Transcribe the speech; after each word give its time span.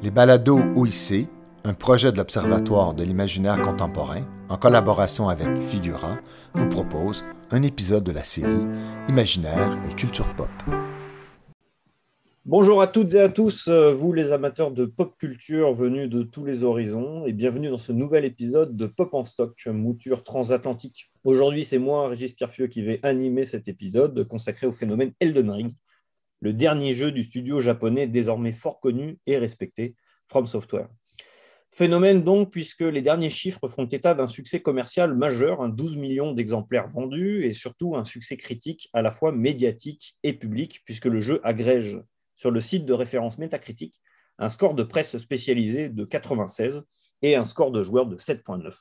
Les 0.00 0.12
balados 0.12 0.60
OIC, 0.76 1.26
un 1.64 1.74
projet 1.74 2.12
de 2.12 2.18
l'Observatoire 2.18 2.94
de 2.94 3.02
l'imaginaire 3.02 3.60
contemporain, 3.60 4.22
en 4.48 4.56
collaboration 4.56 5.28
avec 5.28 5.48
Figura, 5.60 6.18
vous 6.54 6.68
propose 6.68 7.24
un 7.50 7.64
épisode 7.64 8.04
de 8.04 8.12
la 8.12 8.22
série 8.22 8.64
Imaginaire 9.08 9.76
et 9.90 9.94
culture 9.94 10.32
pop. 10.36 10.48
Bonjour 12.46 12.80
à 12.80 12.86
toutes 12.86 13.12
et 13.14 13.20
à 13.20 13.28
tous, 13.28 13.66
euh, 13.66 13.92
vous 13.92 14.12
les 14.12 14.30
amateurs 14.30 14.70
de 14.70 14.86
pop 14.86 15.18
culture 15.18 15.72
venus 15.72 16.08
de 16.08 16.22
tous 16.22 16.44
les 16.44 16.62
horizons, 16.62 17.26
et 17.26 17.32
bienvenue 17.32 17.68
dans 17.68 17.76
ce 17.76 17.90
nouvel 17.90 18.24
épisode 18.24 18.76
de 18.76 18.86
Pop 18.86 19.12
en 19.14 19.24
stock, 19.24 19.66
mouture 19.66 20.22
transatlantique. 20.22 21.10
Aujourd'hui, 21.24 21.64
c'est 21.64 21.78
moi, 21.78 22.08
Régis 22.08 22.34
Pierfieux, 22.34 22.68
qui 22.68 22.82
vais 22.82 23.00
animer 23.02 23.44
cet 23.44 23.66
épisode 23.66 24.28
consacré 24.28 24.68
au 24.68 24.72
phénomène 24.72 25.10
Elden 25.18 25.50
Ring, 25.50 25.72
le 26.40 26.52
dernier 26.52 26.92
jeu 26.92 27.10
du 27.10 27.22
studio 27.22 27.60
japonais 27.60 28.06
désormais 28.06 28.52
fort 28.52 28.80
connu 28.80 29.18
et 29.26 29.38
respecté, 29.38 29.94
From 30.26 30.46
Software. 30.46 30.88
Phénomène 31.70 32.24
donc, 32.24 32.50
puisque 32.50 32.80
les 32.80 33.02
derniers 33.02 33.30
chiffres 33.30 33.68
font 33.68 33.86
état 33.86 34.14
d'un 34.14 34.26
succès 34.26 34.60
commercial 34.60 35.14
majeur, 35.14 35.60
un 35.60 35.68
12 35.68 35.96
millions 35.96 36.32
d'exemplaires 36.32 36.88
vendus, 36.88 37.44
et 37.44 37.52
surtout 37.52 37.94
un 37.96 38.04
succès 38.04 38.36
critique 38.36 38.88
à 38.92 39.02
la 39.02 39.10
fois 39.10 39.32
médiatique 39.32 40.16
et 40.22 40.32
public, 40.32 40.82
puisque 40.84 41.06
le 41.06 41.20
jeu 41.20 41.40
agrège 41.44 42.00
sur 42.36 42.50
le 42.50 42.60
site 42.60 42.86
de 42.86 42.92
référence 42.92 43.38
Metacritic 43.38 44.00
un 44.38 44.48
score 44.48 44.74
de 44.74 44.84
presse 44.84 45.16
spécialisé 45.18 45.88
de 45.88 46.04
96 46.04 46.84
et 47.22 47.34
un 47.34 47.44
score 47.44 47.72
de 47.72 47.82
joueurs 47.82 48.06
de 48.06 48.16
7.9. 48.16 48.72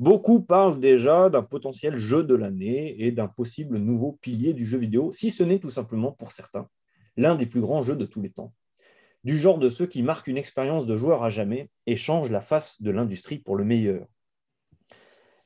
Beaucoup 0.00 0.40
parlent 0.40 0.80
déjà 0.80 1.28
d'un 1.28 1.42
potentiel 1.42 1.98
jeu 1.98 2.24
de 2.24 2.34
l'année 2.34 3.04
et 3.04 3.12
d'un 3.12 3.28
possible 3.28 3.76
nouveau 3.76 4.12
pilier 4.12 4.54
du 4.54 4.64
jeu 4.64 4.78
vidéo, 4.78 5.12
si 5.12 5.30
ce 5.30 5.42
n'est 5.42 5.58
tout 5.58 5.68
simplement 5.68 6.10
pour 6.10 6.32
certains 6.32 6.70
l'un 7.18 7.34
des 7.34 7.44
plus 7.44 7.60
grands 7.60 7.82
jeux 7.82 7.96
de 7.96 8.06
tous 8.06 8.22
les 8.22 8.30
temps. 8.30 8.54
Du 9.24 9.36
genre 9.36 9.58
de 9.58 9.68
ceux 9.68 9.84
qui 9.84 10.02
marquent 10.02 10.28
une 10.28 10.38
expérience 10.38 10.86
de 10.86 10.96
joueur 10.96 11.22
à 11.22 11.28
jamais 11.28 11.68
et 11.86 11.96
changent 11.96 12.30
la 12.30 12.40
face 12.40 12.80
de 12.80 12.90
l'industrie 12.90 13.40
pour 13.40 13.56
le 13.56 13.64
meilleur. 13.64 14.06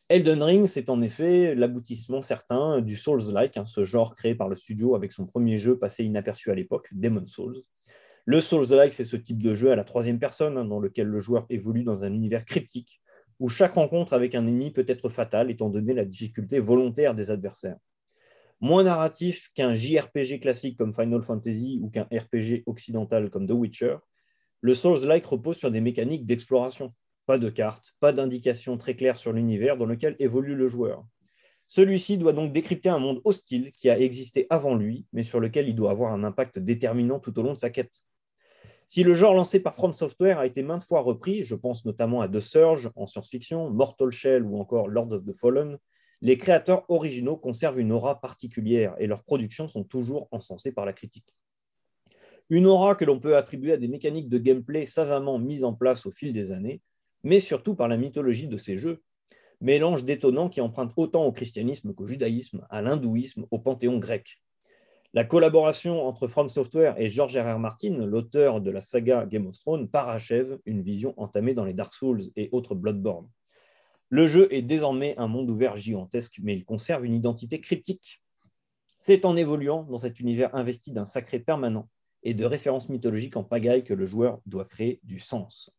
Elden 0.09 0.41
Ring, 0.41 0.67
c'est 0.69 0.89
en 0.89 1.03
effet 1.03 1.57
l'aboutissement 1.57 2.23
certain 2.23 2.81
du 2.81 2.95
Souls-like, 2.95 3.57
hein, 3.57 3.65
ce 3.65 3.85
genre 3.85 4.15
créé 4.15 4.37
par 4.37 4.49
le 4.49 4.55
studio 4.55 4.95
avec 4.95 5.11
son 5.11 5.27
premier 5.27 5.59
jeu 5.59 5.77
passé 5.77 6.05
inaperçu 6.05 6.53
à 6.53 6.55
l'époque, 6.55 6.91
Demon 6.93 7.27
Souls. 7.27 7.57
Le 8.25 8.41
Souls-like, 8.41 8.93
c'est 8.93 9.03
ce 9.03 9.17
type 9.17 9.43
de 9.43 9.57
jeu 9.57 9.73
à 9.73 9.77
la 9.77 9.83
troisième 9.83 10.21
personne, 10.21 10.57
hein, 10.57 10.65
dans 10.65 10.79
lequel 10.79 11.09
le 11.09 11.19
joueur 11.19 11.45
évolue 11.51 11.83
dans 11.83 12.05
un 12.05 12.13
univers 12.13 12.45
cryptique, 12.45 13.01
où 13.41 13.49
chaque 13.49 13.75
rencontre 13.75 14.13
avec 14.13 14.35
un 14.35 14.47
ennemi 14.47 14.71
peut 14.71 14.85
être 14.89 15.09
fatale, 15.09 15.51
étant 15.51 15.71
donné 15.71 15.95
la 15.95 16.05
difficulté 16.05 16.61
volontaire 16.61 17.15
des 17.15 17.31
adversaires. 17.31 17.79
Moins 18.61 18.85
narratif 18.85 19.51
qu'un 19.55 19.75
JRPG 19.75 20.41
classique 20.41 20.79
comme 20.79 20.95
Final 20.95 21.23
Fantasy 21.23 21.81
ou 21.83 21.91
qu'un 21.91 22.09
RPG 22.13 22.63
occidental 22.67 23.31
comme 23.31 23.47
The 23.47 23.53
Witcher, 23.53 23.97
le 24.61 24.75
Souls-like 24.75 25.27
repose 25.27 25.57
sur 25.57 25.71
des 25.71 25.81
mécaniques 25.81 26.25
d'exploration, 26.25 26.95
pas 27.27 27.39
de 27.39 27.51
carte, 27.51 27.95
pas 28.01 28.13
d'indication 28.13 28.79
très 28.79 28.97
claire 28.97 29.17
sur 29.17 29.33
l'univers 29.33 29.77
dans 29.77 29.87
lequel 29.87 30.17
évolue 30.19 30.55
le 30.55 30.69
joueur. 30.69 31.05
Celui-ci 31.67 32.19
doit 32.19 32.33
donc 32.33 32.53
décrypter 32.53 32.89
un 32.89 32.99
monde 32.99 33.21
hostile 33.25 33.73
qui 33.73 33.91
a 33.91 33.99
existé 33.99 34.47
avant 34.51 34.75
lui, 34.75 35.07
mais 35.13 35.23
sur 35.23 35.41
lequel 35.41 35.69
il 35.69 35.75
doit 35.75 35.91
avoir 35.91 36.13
un 36.13 36.25
impact 36.25 36.59
déterminant 36.59 37.19
tout 37.19 37.39
au 37.39 37.43
long 37.43 37.53
de 37.53 37.59
sa 37.59 37.71
quête. 37.71 38.03
Si 38.87 39.03
le 39.03 39.15
genre 39.15 39.35
lancé 39.35 39.61
par 39.61 39.75
From 39.75 39.93
Software 39.93 40.39
a 40.39 40.47
été 40.47 40.63
maintes 40.63 40.85
fois 40.85 41.01
repris, 41.01 41.43
je 41.43 41.55
pense 41.55 41.85
notamment 41.85 42.21
à 42.21 42.29
The 42.29 42.41
Surge 42.41 42.91
en 42.97 43.07
science-fiction, 43.07 43.71
Mortal 43.71 44.11
Shell 44.11 44.45
ou 44.45 44.59
encore 44.59 44.89
Lords 44.89 45.13
of 45.13 45.25
the 45.25 45.33
Fallen, 45.33 45.79
les 46.21 46.39
créateurs 46.39 46.85
originaux 46.89 47.37
conservent 47.37 47.81
une 47.81 47.93
aura 47.93 48.21
particulière 48.21 48.95
et 48.99 49.07
leurs 49.07 49.25
productions 49.25 49.69
sont 49.69 49.85
toujours 49.85 50.29
encensées 50.31 50.73
par 50.73 50.87
la 50.87 50.93
critique. 50.93 51.35
Une 52.51 52.67
aura 52.67 52.95
que 52.95 53.05
l'on 53.05 53.19
peut 53.19 53.37
attribuer 53.37 53.73
à 53.73 53.77
des 53.79 53.89
mécaniques 53.89 54.29
de 54.29 54.39
gameplay 54.39 54.85
savamment 54.85 55.39
mises 55.39 55.65
en 55.65 55.73
place 55.73 56.05
au 56.07 56.11
fil 56.11 56.33
des 56.33 56.51
années, 56.51 56.83
mais 57.23 57.41
surtout 57.41 57.75
par 57.75 57.89
la 57.89 57.97
mythologie 57.97 58.49
de 58.49 58.59
ces 58.59 58.77
jeux, 58.77 59.03
mélange 59.61 60.05
détonnant 60.05 60.51
qui 60.51 60.61
emprunte 60.61 60.93
autant 60.97 61.25
au 61.25 61.33
christianisme 61.33 61.95
qu'au 61.95 62.07
judaïsme, 62.07 62.67
à 62.69 62.83
l'hindouisme, 62.83 63.47
au 63.51 63.59
panthéon 63.59 63.99
grec. 63.99 64.43
La 65.15 65.23
collaboration 65.23 66.05
entre 66.09 66.27
From 66.27 66.49
Software 66.49 67.01
et 67.01 67.09
George 67.09 67.37
R. 67.37 67.55
R. 67.55 67.59
Martin, 67.61 68.05
l'auteur 68.05 68.61
de 68.61 68.73
la 68.73 68.81
saga 68.81 69.27
Game 69.27 69.47
of 69.47 69.57
Thrones, 69.57 69.89
parachève 69.89 70.59
une 70.67 70.83
vision 70.83 71.15
entamée 71.17 71.55
dans 71.55 71.65
les 71.65 71.73
Dark 71.73 71.95
Souls 71.95 72.23
et 72.35 72.49
autres 72.51 72.75
Bloodborne. 72.75 73.29
Le 74.09 74.27
jeu 74.27 74.53
est 74.53 74.63
désormais 74.63 75.15
un 75.17 75.29
monde 75.29 75.49
ouvert 75.49 75.77
gigantesque, 75.77 76.41
mais 76.43 76.57
il 76.57 76.65
conserve 76.65 77.07
une 77.07 77.15
identité 77.15 77.61
cryptique. 77.61 78.25
C'est 78.99 79.25
en 79.25 79.37
évoluant 79.37 79.85
dans 79.85 79.99
cet 79.99 80.19
univers 80.19 80.53
investi 80.53 80.91
d'un 80.91 81.05
sacré 81.05 81.39
permanent 81.39 81.89
et 82.25 82.35
de 82.35 82.45
références 82.45 82.89
mythologiques 82.89 83.37
en 83.37 83.45
pagaille 83.45 83.85
que 83.85 83.95
le 83.95 84.07
joueur 84.07 84.41
doit 84.47 84.65
créer 84.65 84.99
du 85.05 85.21
sens. 85.21 85.71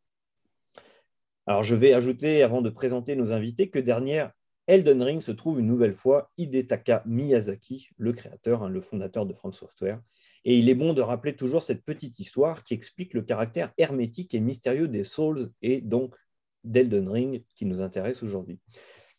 Alors, 1.45 1.63
je 1.63 1.75
vais 1.75 1.91
ajouter, 1.91 2.41
avant 2.41 2.61
de 2.61 2.69
présenter 2.69 3.17
nos 3.17 3.33
invités, 3.33 3.69
que 3.69 3.79
derrière 3.79 4.31
Elden 4.67 5.03
Ring 5.03 5.21
se 5.21 5.31
trouve 5.31 5.59
une 5.59 5.67
nouvelle 5.67 5.93
fois 5.93 6.31
Hidetaka 6.37 7.03
Miyazaki, 7.05 7.89
le 7.97 8.13
créateur, 8.13 8.63
hein, 8.63 8.69
le 8.69 8.81
fondateur 8.81 9.25
de 9.25 9.33
From 9.33 9.53
Software. 9.53 10.01
Et 10.43 10.57
il 10.57 10.69
est 10.69 10.75
bon 10.75 10.93
de 10.93 11.01
rappeler 11.01 11.35
toujours 11.35 11.61
cette 11.61 11.83
petite 11.83 12.19
histoire 12.19 12.63
qui 12.63 12.73
explique 12.73 13.13
le 13.13 13.21
caractère 13.21 13.71
hermétique 13.77 14.33
et 14.33 14.39
mystérieux 14.39 14.87
des 14.87 15.03
Souls 15.03 15.49
et 15.61 15.81
donc 15.81 16.15
d'Elden 16.63 17.07
Ring 17.09 17.43
qui 17.55 17.65
nous 17.65 17.81
intéresse 17.81 18.23
aujourd'hui. 18.23 18.59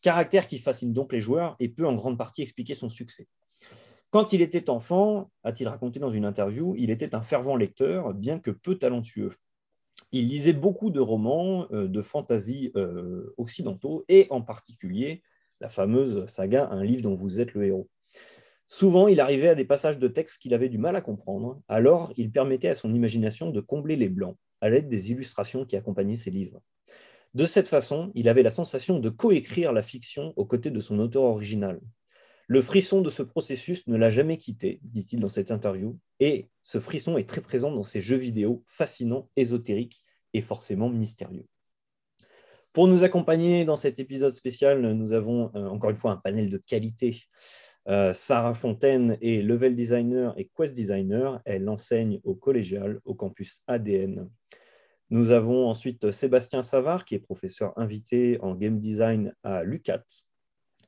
Caractère 0.01 0.47
qui 0.47 0.59
fascine 0.59 0.93
donc 0.93 1.13
les 1.13 1.21
joueurs 1.21 1.57
et 1.61 1.69
peut 1.69 1.87
en 1.87 1.95
grande 1.95 2.19
partie 2.19 2.43
expliquer 2.43 2.75
son 2.75 2.89
succès. 2.89 3.29
Quand 4.11 4.33
il 4.33 4.41
était 4.41 4.71
enfant, 4.71 5.31
a-t-il 5.45 5.69
raconté 5.69 6.01
dans 6.01 6.11
une 6.11 6.25
interview, 6.25 6.75
il 6.77 6.91
était 6.91 7.15
un 7.15 7.23
fervent 7.23 7.57
lecteur, 7.57 8.15
bien 8.15 8.39
que 8.39 8.51
peu 8.51 8.77
talentueux 8.77 9.33
il 10.13 10.29
lisait 10.29 10.53
beaucoup 10.53 10.91
de 10.91 11.01
romans 11.01 11.67
euh, 11.73 11.89
de 11.89 12.03
fantasy 12.03 12.73
euh, 12.77 13.35
occidentaux 13.37 14.05
et 14.09 14.27
en 14.31 14.43
particulier 14.43 15.23
la 15.61 15.69
fameuse 15.69 16.27
saga 16.27 16.69
Un 16.71 16.85
livre 16.85 17.03
dont 17.03 17.15
vous 17.15 17.41
êtes 17.41 17.55
le 17.55 17.67
héros. 17.67 17.89
Souvent, 18.69 19.07
il 19.07 19.21
arrivait 19.21 19.49
à 19.49 19.55
des 19.55 19.65
passages 19.65 19.99
de 19.99 20.09
texte 20.09 20.39
qu'il 20.39 20.53
avait 20.53 20.69
du 20.69 20.79
mal 20.79 20.97
à 20.97 21.01
comprendre, 21.01 21.61
alors 21.69 22.13
il 22.17 22.33
permettait 22.33 22.69
à 22.69 22.75
son 22.75 22.93
imagination 22.93 23.51
de 23.51 23.61
combler 23.61 23.97
les 23.97 24.09
blancs 24.09 24.37
à 24.61 24.71
l'aide 24.71 24.89
des 24.89 25.13
illustrations 25.13 25.65
qui 25.65 25.77
accompagnaient 25.77 26.17
ses 26.17 26.31
livres. 26.31 26.61
De 27.35 27.45
cette 27.45 27.69
façon, 27.69 28.11
il 28.15 28.29
avait 28.29 28.43
la 28.43 28.51
sensation 28.51 28.99
de 28.99 29.09
coécrire 29.09 29.73
la 29.73 29.83
fiction 29.83 30.33
aux 30.37 30.47
côtés 30.47 30.71
de 30.71 30.81
son 30.81 30.99
auteur 30.99 31.23
original. 31.23 31.81
Le 32.49 32.63
frisson 32.63 33.03
de 33.03 33.11
ce 33.11 33.23
processus 33.23 33.87
ne 33.89 33.97
l'a 33.97 34.11
jamais 34.11 34.39
quitté, 34.39 34.81
dit-il 34.83 35.21
dans 35.21 35.29
cette 35.29 35.51
interview, 35.51 35.99
et 36.21 36.49
ce 36.63 36.81
frisson 36.81 37.19
est 37.19 37.29
très 37.29 37.41
présent 37.41 37.71
dans 37.71 37.83
ses 37.83 38.01
jeux 38.01 38.17
vidéo 38.17 38.63
fascinants, 38.67 39.29
ésotériques 39.37 40.03
et 40.33 40.41
forcément 40.41 40.89
mystérieux. 40.89 41.47
Pour 42.77 42.89
nous 42.89 43.05
accompagner 43.05 43.65
dans 43.65 43.75
cet 43.75 44.01
épisode 44.01 44.33
spécial, 44.33 44.83
nous 44.93 45.15
avons 45.15 45.51
euh, 45.55 45.67
encore 45.67 45.89
une 45.89 45.97
fois 45.97 46.11
un 46.11 46.19
panel 46.19 46.51
de 46.51 46.59
qualité. 46.59 47.23
Euh, 47.89 48.13
Sarah 48.13 48.53
Fontaine 48.53 49.17
est 49.23 49.41
level 49.41 49.75
designer 49.75 50.35
et 50.39 50.51
quest 50.55 50.75
designer. 50.75 51.41
Elle 51.47 51.71
enseigne 51.71 52.21
au 52.23 52.35
collégial 52.35 53.01
au 53.07 53.15
campus 53.15 53.63
ADN. 53.67 54.29
Nous 55.09 55.31
avons 55.31 55.71
ensuite 55.71 56.11
Sébastien 56.11 56.61
Savard, 56.61 57.07
qui 57.07 57.15
est 57.15 57.19
professeur 57.19 57.73
invité 57.79 58.39
en 58.43 58.55
game 58.55 58.79
design 58.79 59.33
à 59.43 59.63
l'UCAT. 59.65 60.05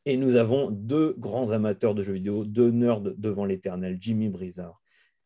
Et 0.05 0.19
nous 0.19 0.37
avons 0.37 0.71
deux 0.71 1.15
grands 1.17 1.53
amateurs 1.53 1.95
de 1.95 2.03
jeux 2.03 2.13
vidéo, 2.13 2.45
deux 2.45 2.71
nerds 2.71 3.01
devant 3.01 3.47
l'éternel, 3.47 3.97
Jimmy 3.99 4.29
Brizard 4.29 4.79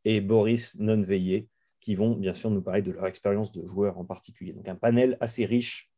et 0.05 0.21
Boris 0.21 0.79
Nonveillé, 0.79 1.49
qui 1.81 1.97
vont 1.97 2.15
bien 2.15 2.35
sûr 2.35 2.53
nous 2.53 2.63
parler 2.63 2.83
de 2.83 2.93
leur 2.93 3.09
expérience 3.09 3.51
de 3.51 3.67
joueur 3.67 3.99
en 3.99 4.05
particulier. 4.05 4.53
Donc 4.53 4.69
un 4.69 4.77
panel 4.77 5.17
assez 5.19 5.45
riche. 5.45 5.92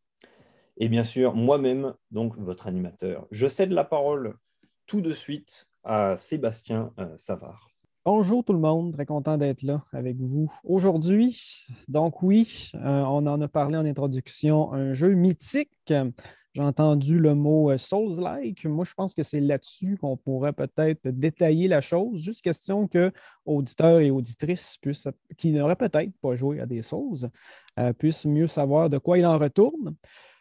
Et 0.76 0.88
bien 0.88 1.04
sûr, 1.04 1.34
moi-même, 1.34 1.94
donc 2.10 2.36
votre 2.36 2.66
animateur. 2.66 3.26
Je 3.30 3.46
cède 3.46 3.70
la 3.70 3.84
parole 3.84 4.34
tout 4.86 5.00
de 5.00 5.12
suite 5.12 5.68
à 5.84 6.16
Sébastien 6.16 6.92
euh, 6.98 7.16
Savard. 7.16 7.68
Bonjour 8.04 8.44
tout 8.44 8.52
le 8.52 8.58
monde, 8.58 8.92
très 8.92 9.06
content 9.06 9.38
d'être 9.38 9.62
là 9.62 9.84
avec 9.92 10.16
vous 10.18 10.52
aujourd'hui. 10.64 11.64
Donc 11.88 12.22
oui, 12.22 12.72
euh, 12.74 13.02
on 13.02 13.26
en 13.26 13.40
a 13.40 13.48
parlé 13.48 13.76
en 13.76 13.86
introduction, 13.86 14.72
un 14.72 14.92
jeu 14.92 15.14
mythique 15.14 15.92
j'ai 16.56 16.62
entendu 16.62 17.18
le 17.18 17.34
mot 17.34 17.72
euh, 17.72 17.78
Souls-like. 17.78 18.64
Moi, 18.64 18.84
je 18.84 18.94
pense 18.94 19.12
que 19.12 19.24
c'est 19.24 19.40
là-dessus 19.40 19.96
qu'on 19.96 20.16
pourrait 20.16 20.52
peut-être 20.52 21.08
détailler 21.08 21.66
la 21.66 21.80
chose. 21.80 22.22
Juste 22.22 22.42
question 22.42 22.86
que 22.86 23.10
auditeurs 23.44 23.98
et 23.98 24.12
auditrices 24.12 24.76
puissent, 24.80 25.08
qui 25.36 25.50
n'auraient 25.50 25.74
peut-être 25.74 26.12
pas 26.20 26.36
joué 26.36 26.60
à 26.60 26.66
des 26.66 26.82
Souls 26.82 27.28
puissent 27.98 28.24
mieux 28.24 28.46
savoir 28.46 28.88
de 28.88 28.98
quoi 28.98 29.18
il 29.18 29.26
en 29.26 29.36
retourne. 29.36 29.96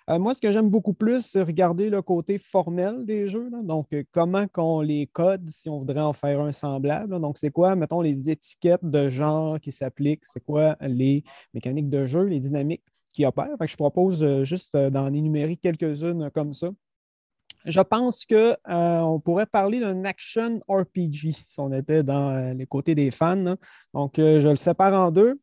Euh, 0.09 0.19
moi, 0.19 0.33
ce 0.33 0.41
que 0.41 0.51
j'aime 0.51 0.69
beaucoup 0.69 0.94
plus, 0.94 1.25
c'est 1.25 1.41
regarder 1.41 1.89
le 1.89 2.01
côté 2.01 2.38
formel 2.38 3.05
des 3.05 3.27
jeux. 3.27 3.50
Donc, 3.63 3.88
comment 4.11 4.47
qu'on 4.47 4.81
les 4.81 5.07
code 5.07 5.50
si 5.50 5.69
on 5.69 5.79
voudrait 5.79 6.01
en 6.01 6.13
faire 6.13 6.41
un 6.41 6.51
semblable. 6.51 7.19
Donc, 7.21 7.38
c'est 7.38 7.51
quoi, 7.51 7.75
mettons, 7.75 8.01
les 8.01 8.29
étiquettes 8.29 8.83
de 8.83 9.07
genre 9.09 9.59
qui 9.59 9.71
s'appliquent? 9.71 10.25
C'est 10.25 10.44
quoi 10.44 10.75
les 10.81 11.23
mécaniques 11.53 11.89
de 11.89 12.05
jeu, 12.05 12.23
les 12.23 12.39
dynamiques 12.39 12.83
qui 13.13 13.25
opèrent? 13.25 13.55
je 13.65 13.77
propose 13.77 14.23
euh, 14.23 14.44
juste 14.44 14.75
euh, 14.75 14.89
d'en 14.89 15.13
énumérer 15.13 15.55
quelques-unes 15.55 16.29
comme 16.31 16.53
ça. 16.53 16.69
Je 17.65 17.79
pense 17.79 18.25
qu'on 18.25 18.55
euh, 18.67 19.19
pourrait 19.19 19.45
parler 19.45 19.79
d'un 19.79 20.03
action 20.03 20.59
RPG 20.67 21.31
si 21.47 21.59
on 21.59 21.71
était 21.71 22.03
dans 22.03 22.53
les 22.57 22.65
côtés 22.65 22.94
des 22.94 23.09
fans. 23.09 23.55
Donc, 23.94 24.15
je 24.17 24.50
le 24.50 24.57
sépare 24.57 24.94
en 24.94 25.11
deux. 25.11 25.39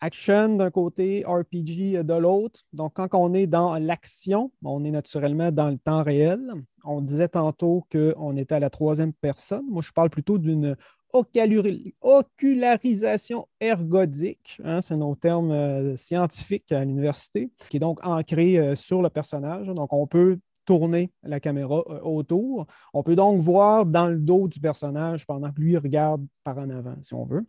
Action 0.00 0.56
d'un 0.56 0.70
côté, 0.70 1.24
RPG 1.26 2.02
de 2.02 2.14
l'autre. 2.14 2.60
Donc, 2.72 2.94
quand 2.94 3.08
on 3.12 3.34
est 3.34 3.46
dans 3.46 3.78
l'action, 3.78 4.50
on 4.64 4.84
est 4.84 4.90
naturellement 4.90 5.52
dans 5.52 5.68
le 5.68 5.78
temps 5.78 6.02
réel. 6.02 6.40
On 6.84 7.00
disait 7.00 7.28
tantôt 7.28 7.86
qu'on 7.92 8.36
était 8.36 8.54
à 8.54 8.60
la 8.60 8.70
troisième 8.70 9.12
personne. 9.12 9.66
Moi, 9.68 9.82
je 9.84 9.92
parle 9.92 10.10
plutôt 10.10 10.38
d'une 10.38 10.76
ocularisation 11.12 13.48
ergodique, 13.60 14.60
hein, 14.64 14.80
c'est 14.80 14.96
nos 14.96 15.16
termes 15.16 15.50
euh, 15.50 15.96
scientifiques 15.96 16.70
à 16.70 16.84
l'université, 16.84 17.50
qui 17.68 17.78
est 17.78 17.80
donc 17.80 17.98
ancré 18.04 18.58
euh, 18.58 18.76
sur 18.76 19.02
le 19.02 19.10
personnage. 19.10 19.66
Donc, 19.68 19.92
on 19.92 20.06
peut 20.06 20.38
tourner 20.70 21.10
la 21.24 21.40
caméra 21.40 21.82
euh, 21.88 21.98
autour. 22.02 22.64
On 22.94 23.02
peut 23.02 23.16
donc 23.16 23.40
voir 23.40 23.86
dans 23.86 24.06
le 24.06 24.18
dos 24.18 24.46
du 24.46 24.60
personnage 24.60 25.26
pendant 25.26 25.50
que 25.50 25.60
lui 25.60 25.76
regarde 25.76 26.24
par 26.44 26.58
en 26.58 26.70
avant, 26.70 26.94
si 27.02 27.12
on 27.12 27.24
veut. 27.24 27.44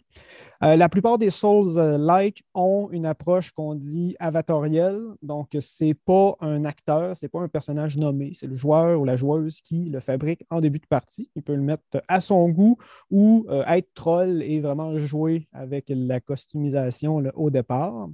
Euh, 0.63 0.75
la 0.75 0.89
plupart 0.89 1.19
des 1.19 1.29
Souls-like 1.29 2.43
ont 2.55 2.89
une 2.91 3.05
approche 3.05 3.51
qu'on 3.51 3.75
dit 3.75 4.15
avatorielle. 4.19 4.99
Donc, 5.21 5.49
ce 5.59 5.83
n'est 5.83 5.93
pas 5.93 6.35
un 6.39 6.65
acteur, 6.65 7.15
ce 7.15 7.23
n'est 7.23 7.29
pas 7.29 7.41
un 7.41 7.47
personnage 7.47 7.95
nommé. 7.95 8.31
C'est 8.33 8.47
le 8.47 8.55
joueur 8.55 8.99
ou 8.99 9.05
la 9.05 9.15
joueuse 9.15 9.61
qui 9.61 9.85
le 9.85 9.99
fabrique 9.99 10.43
en 10.49 10.59
début 10.59 10.79
de 10.79 10.87
partie. 10.87 11.29
Il 11.35 11.43
peut 11.43 11.53
le 11.53 11.61
mettre 11.61 12.01
à 12.07 12.21
son 12.21 12.49
goût 12.49 12.77
ou 13.11 13.45
euh, 13.49 13.63
être 13.67 13.93
troll 13.93 14.41
et 14.41 14.61
vraiment 14.61 14.97
jouer 14.97 15.47
avec 15.53 15.85
la 15.89 16.19
customisation 16.19 17.21
au 17.35 17.51
départ. 17.51 18.07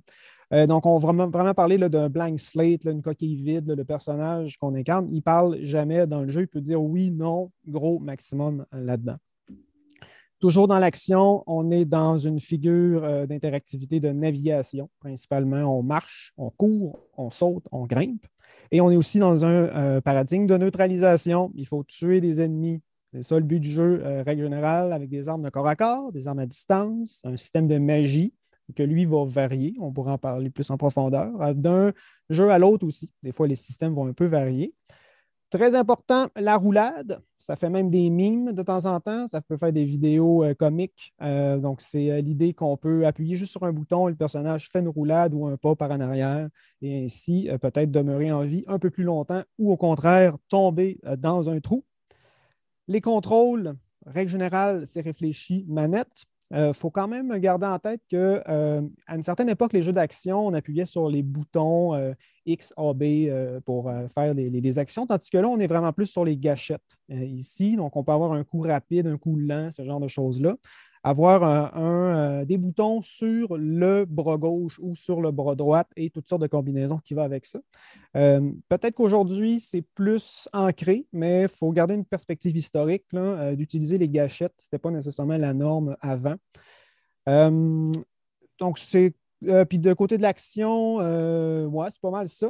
Euh, 0.54 0.66
donc, 0.66 0.86
on 0.86 0.98
va 0.98 1.12
vraiment, 1.12 1.54
parler 1.54 1.78
d'un 1.78 2.10
blank 2.10 2.40
slate, 2.40 2.86
une 2.86 3.02
coquille 3.02 3.36
vide, 3.36 3.70
le 3.70 3.84
personnage 3.84 4.58
qu'on 4.58 4.76
incarne. 4.76 5.08
Il 5.12 5.18
ne 5.18 5.22
parle 5.22 5.58
jamais 5.62 6.08
dans 6.08 6.22
le 6.22 6.30
jeu. 6.30 6.42
Il 6.42 6.48
peut 6.48 6.62
dire 6.62 6.82
oui, 6.82 7.12
non, 7.12 7.52
gros, 7.68 8.00
maximum 8.00 8.66
euh, 8.74 8.84
là-dedans. 8.84 9.18
Toujours 10.40 10.68
dans 10.68 10.78
l'action, 10.78 11.44
on 11.48 11.72
est 11.72 11.86
dans 11.86 12.18
une 12.20 12.40
figure 12.40 13.04
euh, 13.04 13.26
d'interactivité 13.26 14.00
de 14.00 14.10
navigation. 14.10 14.90
Principalement, 15.00 15.78
on 15.78 15.84
marche, 15.84 16.34
on 16.38 16.52
court, 16.52 17.00
on 17.18 17.30
saute, 17.30 17.64
on 17.72 17.86
grimpe. 17.86 18.26
Et 18.72 18.80
on 18.80 18.92
est 18.92 18.98
aussi 18.98 19.20
dans 19.20 19.46
un 19.46 20.02
paradigme 20.02 20.46
de 20.46 20.58
neutralisation. 20.58 21.52
Il 21.56 21.66
faut 21.66 21.84
tuer 21.86 22.20
des 22.20 22.42
ennemis. 22.42 22.82
C'est 23.14 23.24
ça 23.24 23.36
le 23.38 23.46
but 23.46 23.60
du 23.60 23.70
jeu, 23.70 24.04
règle 24.26 24.44
générale, 24.44 24.92
avec 24.92 25.10
des 25.10 25.30
armes 25.30 25.42
de 25.42 25.50
corps 25.50 25.68
à 25.68 25.78
corps, 25.78 26.12
des 26.12 26.28
armes 26.28 26.40
à 26.40 26.46
distance, 26.46 27.22
un 27.24 27.38
système 27.38 27.68
de 27.68 27.78
magie 27.78 28.34
que 28.76 28.84
lui 28.84 29.06
va 29.06 29.24
varier. 29.26 29.76
On 29.80 29.92
pourra 29.92 30.14
en 30.14 30.18
parler 30.18 30.50
plus 30.50 30.70
en 30.70 30.78
profondeur. 30.78 31.42
Euh, 31.42 31.54
d'un 31.54 31.94
jeu 32.30 32.50
à 32.50 32.60
l'autre 32.60 32.86
aussi. 32.86 33.10
Des 33.24 33.32
fois, 33.32 33.48
les 33.48 33.56
systèmes 33.56 33.94
vont 33.94 34.08
un 34.08 34.14
peu 34.14 34.26
varier. 34.26 34.74
Très 35.50 35.76
important, 35.76 36.28
la 36.36 36.58
roulade. 36.58 37.22
Ça 37.38 37.56
fait 37.56 37.70
même 37.70 37.90
des 37.90 38.10
mimes 38.10 38.52
de 38.52 38.62
temps 38.64 38.86
en 38.86 39.00
temps. 39.00 39.28
Ça 39.28 39.40
peut 39.40 39.56
faire 39.56 39.72
des 39.72 39.86
vidéos 39.86 40.44
euh, 40.44 40.54
comiques. 40.54 41.14
Euh, 41.22 41.58
donc, 41.58 41.82
c'est 41.82 42.22
l'idée 42.22 42.54
qu'on 42.54 42.76
peut 42.76 43.06
appuyer 43.06 43.36
juste 43.36 43.54
sur 43.54 43.64
un 43.64 43.72
bouton 43.72 44.10
et 44.10 44.12
le 44.12 44.18
personnage 44.18 44.70
fait 44.70 44.80
une 44.80 44.90
roulade 44.90 45.34
ou 45.34 45.48
un 45.48 45.56
pas 45.56 45.76
par 45.76 45.92
en 45.92 46.02
arrière 46.02 46.50
et 46.82 47.06
ainsi 47.06 47.50
peut-être 47.62 47.92
demeurer 47.92 48.32
en 48.32 48.44
vie 48.44 48.66
un 48.68 48.80
peu 48.80 48.90
plus 48.90 49.06
longtemps 49.06 49.44
ou 49.58 49.72
au 49.72 49.78
contraire 49.78 50.36
tomber 50.50 51.00
dans 51.18 51.50
un 51.50 51.60
trou. 51.62 51.86
Les 52.90 53.02
contrôles, 53.02 53.76
règle 54.06 54.32
générale, 54.32 54.86
c'est 54.86 55.02
réfléchi 55.02 55.66
manette. 55.68 56.26
Il 56.52 56.58
euh, 56.58 56.74
faut 56.74 56.90
quand 56.90 57.08
même 57.10 57.38
garder 57.40 57.66
en 57.66 57.78
tête 57.78 58.02
qu'à 58.08 58.18
euh, 58.18 58.82
une 59.10 59.24
certaine 59.24 59.50
époque, 59.50 59.74
les 59.74 59.82
jeux 59.82 59.92
d'action, 59.92 60.48
on 60.48 60.54
appuyait 60.54 60.86
sur 60.86 61.10
les 61.10 61.22
boutons 61.22 61.94
euh, 61.94 62.14
X, 62.46 62.74
A, 62.78 62.94
B 62.94 63.30
pour 63.66 63.92
faire 64.14 64.34
des 64.34 64.80
actions, 64.80 65.06
tandis 65.06 65.30
que 65.30 65.38
là, 65.38 65.50
on 65.50 65.60
est 65.60 65.68
vraiment 65.68 65.92
plus 65.92 66.06
sur 66.06 66.24
les 66.24 66.38
gâchettes 66.38 66.98
ici. 67.10 67.76
Donc, 67.76 67.98
on 67.98 68.06
peut 68.06 68.14
avoir 68.14 68.32
un 68.32 68.46
coup 68.46 68.62
rapide, 68.62 69.08
un 69.08 69.18
coup 69.18 69.36
lent, 69.36 69.70
ce 69.74 69.84
genre 69.84 70.00
de 70.00 70.08
choses-là 70.08 70.56
avoir 71.08 71.72
euh, 71.78 72.44
des 72.44 72.58
boutons 72.58 73.02
sur 73.02 73.58
le 73.58 74.04
bras 74.04 74.36
gauche 74.38 74.78
ou 74.80 74.94
sur 74.94 75.22
le 75.22 75.32
bras 75.32 75.56
droit 75.56 75.86
et 75.96 76.10
toutes 76.10 76.28
sortes 76.28 76.42
de 76.42 76.48
combinaisons 76.48 76.98
qui 76.98 77.14
vont 77.14 77.22
avec 77.22 77.46
ça. 77.46 77.60
Euh, 78.18 78.52
peut-être 78.68 78.96
qu'aujourd'hui, 78.96 79.62
c'est 79.62 79.84
plus 79.96 80.50
ancré, 80.52 81.06
mais 81.14 81.44
il 81.44 81.48
faut 81.48 81.72
garder 81.72 81.94
une 81.94 82.04
perspective 82.04 82.58
historique 82.58 83.06
euh, 83.14 83.56
d'utiliser 83.56 83.98
les 83.98 84.10
gâchettes. 84.10 84.54
Ce 84.58 84.66
n'était 84.66 84.80
pas 84.80 84.92
nécessairement 84.92 85.38
la 85.38 85.54
norme 85.54 85.96
avant. 86.02 86.36
donc, 88.60 88.78
c'est. 88.78 89.14
puis 89.70 89.80
de 89.80 89.94
côté 89.94 90.18
de 90.18 90.24
l'action, 90.24 90.98
ouais, 90.98 91.88
c'est 91.92 92.02
pas 92.02 92.12
mal 92.12 92.28
ça. 92.28 92.50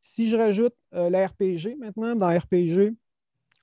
Si 0.00 0.28
je 0.28 0.36
rajoute 0.36 0.74
l'RPG 0.92 1.76
maintenant, 1.78 2.14
dans 2.14 2.28
RPG, 2.28 2.94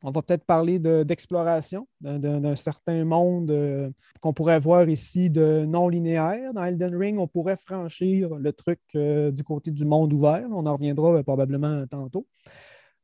on 0.05 0.11
va 0.11 0.21
peut-être 0.21 0.45
parler 0.45 0.77
d'exploration 0.77 1.87
d'un 1.99 2.55
certain 2.55 3.03
monde 3.05 3.49
euh, 3.49 3.89
qu'on 4.21 4.33
pourrait 4.33 4.59
voir 4.59 4.87
ici 4.87 5.31
de 5.31 5.65
non 5.67 5.89
linéaire. 5.89 6.53
Dans 6.53 6.63
Elden 6.63 6.95
Ring, 6.95 7.17
on 7.17 7.27
pourrait 7.27 7.55
franchir 7.55 8.35
le 8.35 8.53
truc 8.53 8.79
euh, 8.95 9.31
du 9.31 9.43
côté 9.43 9.71
du 9.71 9.83
monde 9.83 10.13
ouvert. 10.13 10.47
On 10.51 10.67
en 10.67 10.73
reviendra 10.73 11.15
euh, 11.15 11.23
probablement 11.23 11.87
tantôt. 11.87 12.27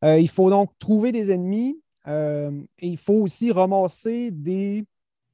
il 0.04 0.30
faut 0.30 0.52
donc 0.52 0.70
trouver 0.78 1.12
des 1.12 1.32
ennemis 1.32 1.82
et 2.08 2.88
il 2.88 2.98
faut 2.98 3.16
aussi 3.16 3.52
ramasser 3.52 4.30
des, 4.30 4.86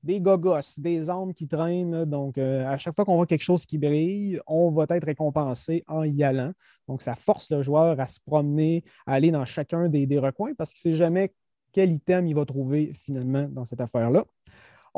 des 0.03 0.21
gogos, 0.21 0.59
des 0.77 1.09
armes 1.09 1.33
qui 1.33 1.49
traînent. 1.49 2.05
Donc, 2.05 2.37
à 2.37 2.77
chaque 2.77 2.95
fois 2.95 3.03
qu'on 3.03 3.15
voit 3.15 3.25
quelque 3.25 3.43
chose 3.43 3.65
qui 3.65 3.77
brille, 3.77 4.39
on 4.47 4.69
va 4.69 4.85
être 4.89 5.05
récompensé 5.05 5.83
en 5.87 6.03
y 6.03 6.23
allant. 6.23 6.51
Donc, 6.87 7.01
ça 7.01 7.15
force 7.15 7.49
le 7.51 7.61
joueur 7.61 7.99
à 7.99 8.05
se 8.05 8.19
promener, 8.25 8.83
à 9.05 9.13
aller 9.13 9.31
dans 9.31 9.45
chacun 9.45 9.87
des, 9.87 10.05
des 10.05 10.19
recoins 10.19 10.53
parce 10.57 10.73
que 10.73 10.79
c'est 10.79 10.93
jamais 10.93 11.33
quel 11.71 11.91
item 11.91 12.27
il 12.27 12.35
va 12.35 12.45
trouver 12.45 12.93
finalement 12.93 13.47
dans 13.49 13.65
cette 13.65 13.81
affaire-là. 13.81 14.25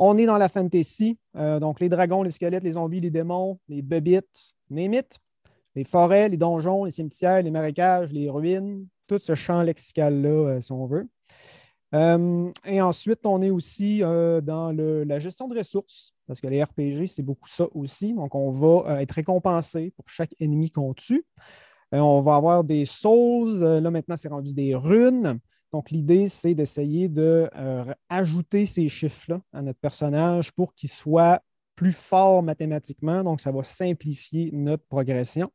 On 0.02 0.16
est 0.16 0.24
dans 0.24 0.38
la 0.38 0.48
fantasy, 0.48 1.18
euh, 1.36 1.60
donc 1.60 1.78
les 1.78 1.90
dragons, 1.90 2.22
les 2.22 2.30
squelettes, 2.30 2.64
les 2.64 2.72
zombies, 2.72 3.00
les 3.00 3.10
démons, 3.10 3.58
les 3.68 3.82
bébites, 3.82 4.54
les 4.70 4.88
mythes, 4.88 5.18
les 5.74 5.84
forêts, 5.84 6.30
les 6.30 6.38
donjons, 6.38 6.84
les 6.84 6.90
cimetières, 6.90 7.42
les 7.42 7.50
marécages, 7.50 8.10
les 8.10 8.30
ruines, 8.30 8.86
tout 9.06 9.18
ce 9.18 9.34
champ 9.34 9.62
lexical-là, 9.62 10.28
euh, 10.28 10.60
si 10.62 10.72
on 10.72 10.86
veut. 10.86 11.06
Euh, 11.94 12.50
et 12.64 12.80
ensuite, 12.80 13.26
on 13.26 13.42
est 13.42 13.50
aussi 13.50 13.98
dans 14.00 14.72
la 14.74 15.18
gestion 15.18 15.48
de 15.48 15.58
ressources, 15.58 16.14
parce 16.26 16.40
que 16.40 16.46
les 16.46 16.62
RPG, 16.62 17.06
c'est 17.06 17.22
beaucoup 17.22 17.48
ça 17.48 17.66
aussi. 17.74 18.14
Donc, 18.14 18.34
on 18.34 18.50
va 18.50 19.02
être 19.02 19.12
récompensé 19.12 19.92
pour 19.96 20.08
chaque 20.08 20.34
ennemi 20.40 20.70
qu'on 20.70 20.94
tue. 20.94 21.26
on 21.92 22.20
va 22.20 22.36
avoir 22.36 22.64
des 22.64 22.86
souls. 22.86 23.58
là, 23.58 23.90
maintenant, 23.90 24.16
c'est 24.16 24.28
rendu 24.28 24.54
des 24.54 24.74
runes. 24.74 25.40
Donc, 25.72 25.90
l'idée, 25.90 26.28
c'est 26.28 26.54
d'essayer 26.54 27.08
d'ajouter 27.08 28.62
euh, 28.62 28.66
ces 28.66 28.88
chiffres-là 28.88 29.40
à 29.52 29.62
notre 29.62 29.78
personnage 29.78 30.52
pour 30.52 30.74
qu'il 30.74 30.90
soit 30.90 31.42
plus 31.76 31.92
fort 31.92 32.42
mathématiquement. 32.42 33.22
Donc, 33.22 33.40
ça 33.40 33.52
va 33.52 33.62
simplifier 33.62 34.50
notre 34.52 34.84
progression. 34.84 35.50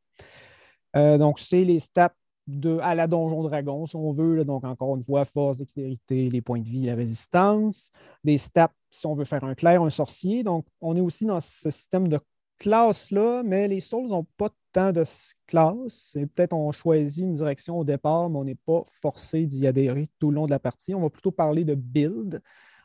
Euh, 0.96 1.18
donc, 1.18 1.40
c'est 1.40 1.64
les 1.64 1.80
stats 1.80 2.16
de, 2.48 2.78
à 2.82 2.96
la 2.96 3.08
Donjon 3.08 3.44
Dragon, 3.44 3.86
si 3.86 3.96
on 3.96 4.12
veut. 4.12 4.46
donc, 4.46 4.64
encore 4.64 4.96
une 4.96 5.04
fois, 5.04 5.26
force, 5.26 5.58
dextérité, 5.58 6.30
les 6.30 6.42
points 6.42 6.62
de 6.62 6.68
vie, 6.68 6.86
la 6.86 6.96
résistance. 6.96 7.92
Des 8.24 8.38
stats, 8.38 8.72
si 8.90 9.06
on 9.06 9.14
veut 9.14 9.26
faire 9.26 9.44
un 9.44 9.56
clair, 9.56 9.82
un 9.82 9.90
sorcier. 9.90 10.44
Donc, 10.44 10.66
on 10.82 10.96
est 10.96 11.02
aussi 11.02 11.26
dans 11.26 11.42
ce 11.42 11.70
système 11.70 12.08
de 12.08 12.20
classe-là, 12.60 13.44
mais 13.44 13.68
les 13.68 13.80
Souls 13.80 14.08
n'ont 14.08 14.28
pas 14.38 14.50
tant 14.76 14.92
de 14.92 15.06
classes. 15.48 16.18
Peut-être 16.36 16.52
on 16.52 16.70
choisit 16.74 17.24
une 17.24 17.34
direction 17.34 17.80
au 17.80 17.86
départ, 17.86 18.30
mais 18.30 18.38
on 18.38 18.44
n'est 18.44 18.56
pas 18.56 18.84
forcé 19.02 19.46
d'y 19.46 19.66
adhérer 19.66 20.08
tout 20.20 20.32
le 20.32 20.36
long 20.36 20.46
de 20.48 20.52
la 20.52 20.60
partie. 20.60 20.94
On 20.94 21.02
va 21.02 21.10
plutôt 21.10 21.32
parler 21.32 21.64
de 21.64 21.76
build. 21.76 22.42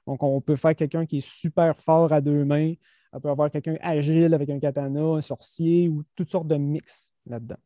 Donc, 0.06 0.23
on 0.23 0.40
peut 0.40 0.54
faire 0.54 0.76
quelqu'un 0.76 1.04
qui 1.04 1.18
est 1.18 1.28
super 1.28 1.76
fort 1.76 2.12
à 2.12 2.20
deux 2.20 2.44
mains. 2.44 2.75
On 3.12 3.18
peut 3.18 3.28
avoir 3.28 3.50
quelqu'un 3.50 3.76
agile 3.80 4.35
avec 4.35 4.49
un 4.50 4.61
katana, 4.61 5.00
un 5.00 5.20
sorcier 5.20 5.88
ou 5.88 6.04
toutes 6.14 6.30
sortes 6.30 6.47
de 6.47 6.56
mix 6.56 7.11
là-dedans. 7.26 7.59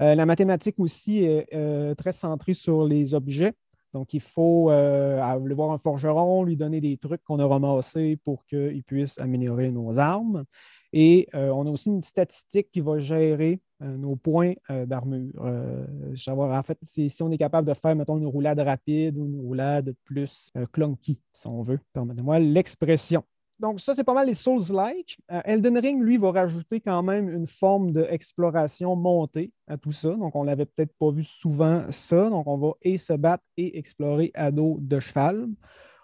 Euh, 0.00 0.14
la 0.14 0.26
mathématique 0.26 0.78
aussi 0.78 1.24
est 1.24 1.48
euh, 1.52 1.96
très 1.96 2.12
centrée 2.12 2.54
sur 2.54 2.86
les 2.86 3.14
objets. 3.14 3.54
Donc, 3.92 4.14
il 4.14 4.20
faut 4.20 4.70
euh, 4.70 5.20
aller 5.20 5.54
voir 5.54 5.72
un 5.72 5.78
forgeron, 5.78 6.44
lui 6.44 6.56
donner 6.56 6.80
des 6.80 6.96
trucs 6.98 7.24
qu'on 7.24 7.40
a 7.40 7.46
ramassés 7.46 8.16
pour 8.24 8.46
qu'il 8.46 8.84
puisse 8.84 9.18
améliorer 9.18 9.72
nos 9.72 9.98
armes. 9.98 10.44
Et 10.92 11.28
euh, 11.34 11.50
on 11.50 11.66
a 11.66 11.70
aussi 11.70 11.88
une 11.88 12.02
statistique 12.02 12.70
qui 12.72 12.80
va 12.80 12.98
gérer 12.98 13.60
euh, 13.82 13.96
nos 13.96 14.16
points 14.16 14.54
euh, 14.70 14.86
d'armure. 14.86 15.32
en 15.38 16.62
fait, 16.62 16.78
si 16.82 17.22
on 17.22 17.30
est 17.30 17.38
capable 17.38 17.68
de 17.68 17.74
faire, 17.74 17.94
mettons, 17.94 18.18
une 18.18 18.26
roulade 18.26 18.60
rapide 18.60 19.16
ou 19.16 19.26
une 19.26 19.40
roulade 19.40 19.94
plus 20.04 20.50
clunky, 20.72 21.20
si 21.32 21.46
on 21.46 21.62
veut, 21.62 21.78
permettez-moi 21.92 22.38
l'expression. 22.38 23.22
Donc, 23.60 23.78
ça, 23.78 23.94
c'est 23.94 24.04
pas 24.04 24.14
mal 24.14 24.26
les 24.26 24.34
Souls-like. 24.34 25.18
Elden 25.44 25.76
Ring, 25.76 26.02
lui, 26.02 26.16
va 26.16 26.30
rajouter 26.32 26.80
quand 26.80 27.02
même 27.02 27.28
une 27.28 27.46
forme 27.46 27.92
d'exploration 27.92 28.96
montée 28.96 29.52
à 29.66 29.76
tout 29.76 29.92
ça. 29.92 30.08
Donc, 30.14 30.34
on 30.34 30.44
l'avait 30.44 30.64
peut-être 30.64 30.94
pas 30.98 31.10
vu 31.10 31.22
souvent 31.22 31.84
ça. 31.90 32.30
Donc, 32.30 32.46
on 32.46 32.56
va 32.56 32.72
et 32.80 32.96
se 32.96 33.12
battre 33.12 33.44
et 33.58 33.76
explorer 33.76 34.30
à 34.32 34.50
dos 34.50 34.78
de 34.80 34.98
cheval. 34.98 35.46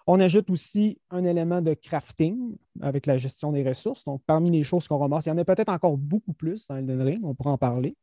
On 0.09 0.21
ajoute 0.21 0.49
aussi 0.49 0.99
un 1.09 1.25
élément 1.25 1.61
de 1.61 1.73
crafting 1.73 2.55
avec 2.79 3.05
la 3.05 3.17
gestion 3.17 3.51
des 3.51 3.61
ressources. 3.67 4.05
Donc, 4.05 4.21
parmi 4.25 4.49
les 4.49 4.63
choses 4.63 4.87
qu'on 4.87 4.97
ramasse, 4.97 5.25
il 5.25 5.29
y 5.29 5.31
en 5.33 5.37
a 5.37 5.43
peut-être 5.43 5.69
encore 5.69 5.97
beaucoup 5.97 6.31
plus 6.31 6.65
dans 6.67 6.77
Elden 6.77 7.01
Ring, 7.01 7.19
on 7.25 7.35
pourra 7.35 7.51
en 7.51 7.57
parler. 7.57 7.97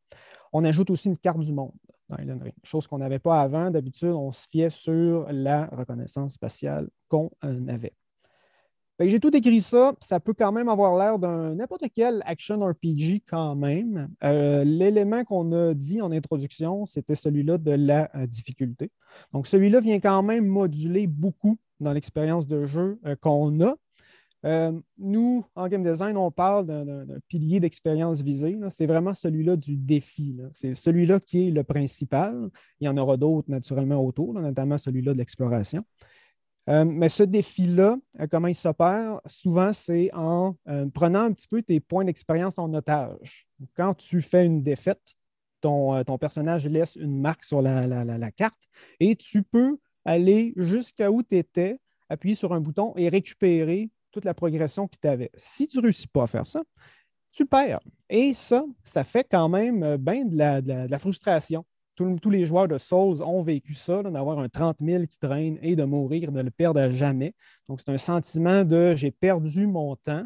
On 0.53 0.63
ajoute 0.63 0.91
aussi 0.91 1.09
une 1.09 1.17
carte 1.17 1.39
du 1.39 1.51
monde 1.51 1.73
dans 2.07 2.17
Elden 2.17 2.41
Ring, 2.43 2.53
chose 2.63 2.85
qu'on 2.85 2.99
n'avait 2.99 3.17
pas 3.17 3.41
avant. 3.41 3.71
D'habitude, 3.71 4.09
on 4.09 4.31
se 4.31 4.47
fiait 4.47 4.69
sur 4.69 5.25
la 5.31 5.65
reconnaissance 5.65 6.33
spatiale 6.33 6.89
qu'on 7.09 7.31
avait. 7.67 7.93
J'ai 8.99 9.19
tout 9.19 9.35
écrit 9.35 9.61
ça. 9.61 9.93
Ça 9.99 10.19
peut 10.19 10.33
quand 10.33 10.51
même 10.51 10.69
avoir 10.69 10.97
l'air 10.97 11.19
d'un 11.19 11.55
n'importe 11.55 11.85
quel 11.93 12.23
action 12.25 12.59
RPG 12.65 13.23
quand 13.27 13.55
même. 13.55 14.09
Euh, 14.23 14.63
l'élément 14.63 15.23
qu'on 15.25 15.51
a 15.51 15.73
dit 15.73 16.01
en 16.01 16.11
introduction, 16.11 16.85
c'était 16.85 17.15
celui-là 17.15 17.57
de 17.57 17.71
la 17.71 18.09
euh, 18.15 18.25
difficulté. 18.25 18.91
Donc, 19.33 19.47
celui-là 19.47 19.81
vient 19.81 19.99
quand 19.99 20.23
même 20.23 20.45
moduler 20.45 21.07
beaucoup 21.07 21.57
dans 21.81 21.91
l'expérience 21.91 22.47
de 22.47 22.65
jeu 22.65 22.97
euh, 23.05 23.15
qu'on 23.19 23.59
a. 23.61 23.75
nous, 24.97 25.43
en 25.55 25.67
game 25.67 25.83
design, 25.83 26.15
on 26.17 26.31
parle 26.31 26.67
d'un 26.67 27.19
pilier 27.27 27.59
d'expérience 27.59 28.21
visée. 28.21 28.57
C'est 28.69 28.85
vraiment 28.85 29.13
celui-là 29.13 29.55
du 29.55 29.75
défi. 29.75 30.37
C'est 30.53 30.75
celui-là 30.75 31.19
qui 31.19 31.47
est 31.47 31.51
le 31.51 31.63
principal. 31.63 32.49
Il 32.79 32.85
y 32.85 32.87
en 32.87 32.95
aura 32.95 33.17
d'autres 33.17 33.49
naturellement 33.49 33.97
autour, 34.05 34.35
notamment 34.35 34.77
celui-là 34.77 35.13
de 35.13 35.17
l'exploration. 35.17 35.83
Euh, 36.67 36.83
mais 36.83 37.09
ce 37.09 37.23
défi-là, 37.23 37.97
euh, 38.19 38.27
comment 38.29 38.47
il 38.47 38.55
s'opère? 38.55 39.21
Souvent, 39.27 39.71
c'est 39.71 40.09
en 40.13 40.55
euh, 40.67 40.87
prenant 40.87 41.21
un 41.21 41.31
petit 41.31 41.47
peu 41.47 41.61
tes 41.61 41.79
points 41.79 42.05
d'expérience 42.05 42.57
en 42.57 42.73
otage. 42.73 43.47
Quand 43.75 43.93
tu 43.93 44.21
fais 44.21 44.45
une 44.45 44.63
défaite, 44.63 45.15
ton, 45.61 46.03
personnage 46.19 46.67
laisse 46.67 46.95
une 46.95 47.19
marque 47.19 47.43
sur 47.43 47.61
la, 47.61 48.31
carte 48.31 48.61
et 48.99 49.15
tu 49.15 49.41
peux 49.41 49.77
aller 50.03 50.53
jusqu'à 50.57 51.09
où 51.09 51.23
tu 51.23 51.37
étais, 51.37 51.79
appuyer 52.07 52.35
sur 52.35 52.53
un 52.53 52.59
bouton 52.59 52.93
et 52.97 53.09
récupérer 53.09 53.89
toute 54.11 54.25
la 54.25 54.35
progression 54.35 54.87
que 54.87 54.95
tu 55.01 55.07
avais. 55.07 55.31
Si 55.35 55.67
tu 55.67 55.77
ne 55.77 55.83
réussis 55.83 56.07
pas 56.07 56.23
à 56.23 56.27
faire 56.27 56.45
ça, 56.45 56.61
tu 57.31 57.47
perds. 57.47 57.79
Et 58.09 58.35
ça, 58.35 58.63
ça 58.83 59.03
fait 59.03 59.27
quand 59.29 59.49
même 59.49 59.97
bien 59.97 60.25
de 60.25 60.87
la 60.87 60.99
frustration 60.99 61.65
tous 61.95 62.29
les 62.29 62.45
joueurs 62.45 62.67
de 62.67 62.77
Souls 62.77 63.23
ont 63.23 63.41
vécu 63.41 63.73
ça, 63.73 64.03
d'avoir 64.03 64.39
un 64.39 64.49
30 64.49 64.79
000 64.81 65.05
qui 65.05 65.17
traîne 65.17 65.57
et 65.61 65.75
de 65.75 65.83
mourir, 65.83 66.31
de 66.31 66.41
le 66.41 66.51
perdre 66.51 66.79
à 66.79 66.89
jamais. 66.89 67.33
Donc, 67.67 67.81
c'est 67.81 67.91
un 67.91 67.97
sentiment 67.97 68.63
de 68.63 68.93
j'ai 68.95 69.11
perdu 69.11 69.65
mon 69.65 69.95
temps. 69.95 70.25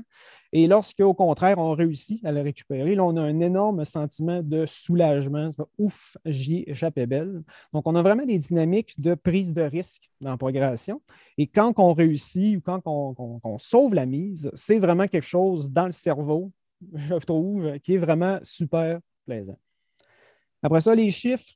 Et 0.52 0.66
lorsque, 0.66 1.00
au 1.00 1.14
contraire, 1.14 1.60
on 1.60 1.74
réussit 1.74 2.26
à 2.26 2.32
le 2.32 2.42
récupérer, 2.42 2.96
là, 2.96 3.04
on 3.06 3.16
a 3.18 3.22
un 3.22 3.40
énorme 3.40 3.86
sentiment 3.86 4.42
de 4.42 4.66
soulagement. 4.66 5.50
Ouf, 5.78 6.18
j'y 6.26 6.64
échappé 6.66 7.06
belle. 7.06 7.44
Donc, 7.72 7.86
on 7.86 7.94
a 7.96 8.02
vraiment 8.02 8.26
des 8.26 8.40
dynamiques 8.40 9.00
de 9.00 9.14
prise 9.14 9.54
de 9.54 9.62
risque 9.62 10.10
dans 10.22 10.32
la 10.32 10.38
progression. 10.38 11.02
Et 11.38 11.46
quand 11.46 11.74
on 11.78 11.94
réussit 11.94 12.58
ou 12.58 12.62
quand 12.62 12.82
on 12.86 13.60
sauve 13.60 13.94
la 13.94 14.08
mise, 14.08 14.50
c'est 14.56 14.80
vraiment 14.80 15.08
quelque 15.08 15.28
chose 15.28 15.70
dans 15.70 15.86
le 15.86 15.92
cerveau, 15.92 16.52
je 16.96 17.16
trouve, 17.16 17.78
qui 17.80 17.94
est 17.94 18.00
vraiment 18.00 18.40
super 18.42 19.00
plaisant. 19.28 19.58
Après 20.64 20.82
ça, 20.82 20.96
les 20.96 21.12
chiffres, 21.12 21.54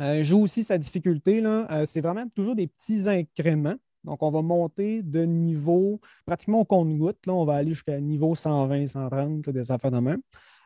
euh, 0.00 0.22
joue 0.22 0.40
aussi 0.40 0.64
sa 0.64 0.78
difficulté. 0.78 1.44
Euh, 1.44 1.84
c'est 1.86 2.00
vraiment 2.00 2.26
toujours 2.34 2.54
des 2.54 2.66
petits 2.66 3.08
incréments. 3.08 3.76
Donc, 4.04 4.22
on 4.22 4.30
va 4.30 4.42
monter 4.42 5.02
de 5.02 5.24
niveau 5.24 6.00
pratiquement 6.26 6.60
au 6.60 6.64
compte-goutte. 6.64 7.18
On 7.28 7.44
va 7.44 7.54
aller 7.54 7.70
jusqu'à 7.70 8.00
niveau 8.00 8.34
120, 8.34 8.88
130, 8.88 9.50
des 9.50 9.70
affaires 9.70 9.92
de 9.92 10.00
même. 10.00 10.20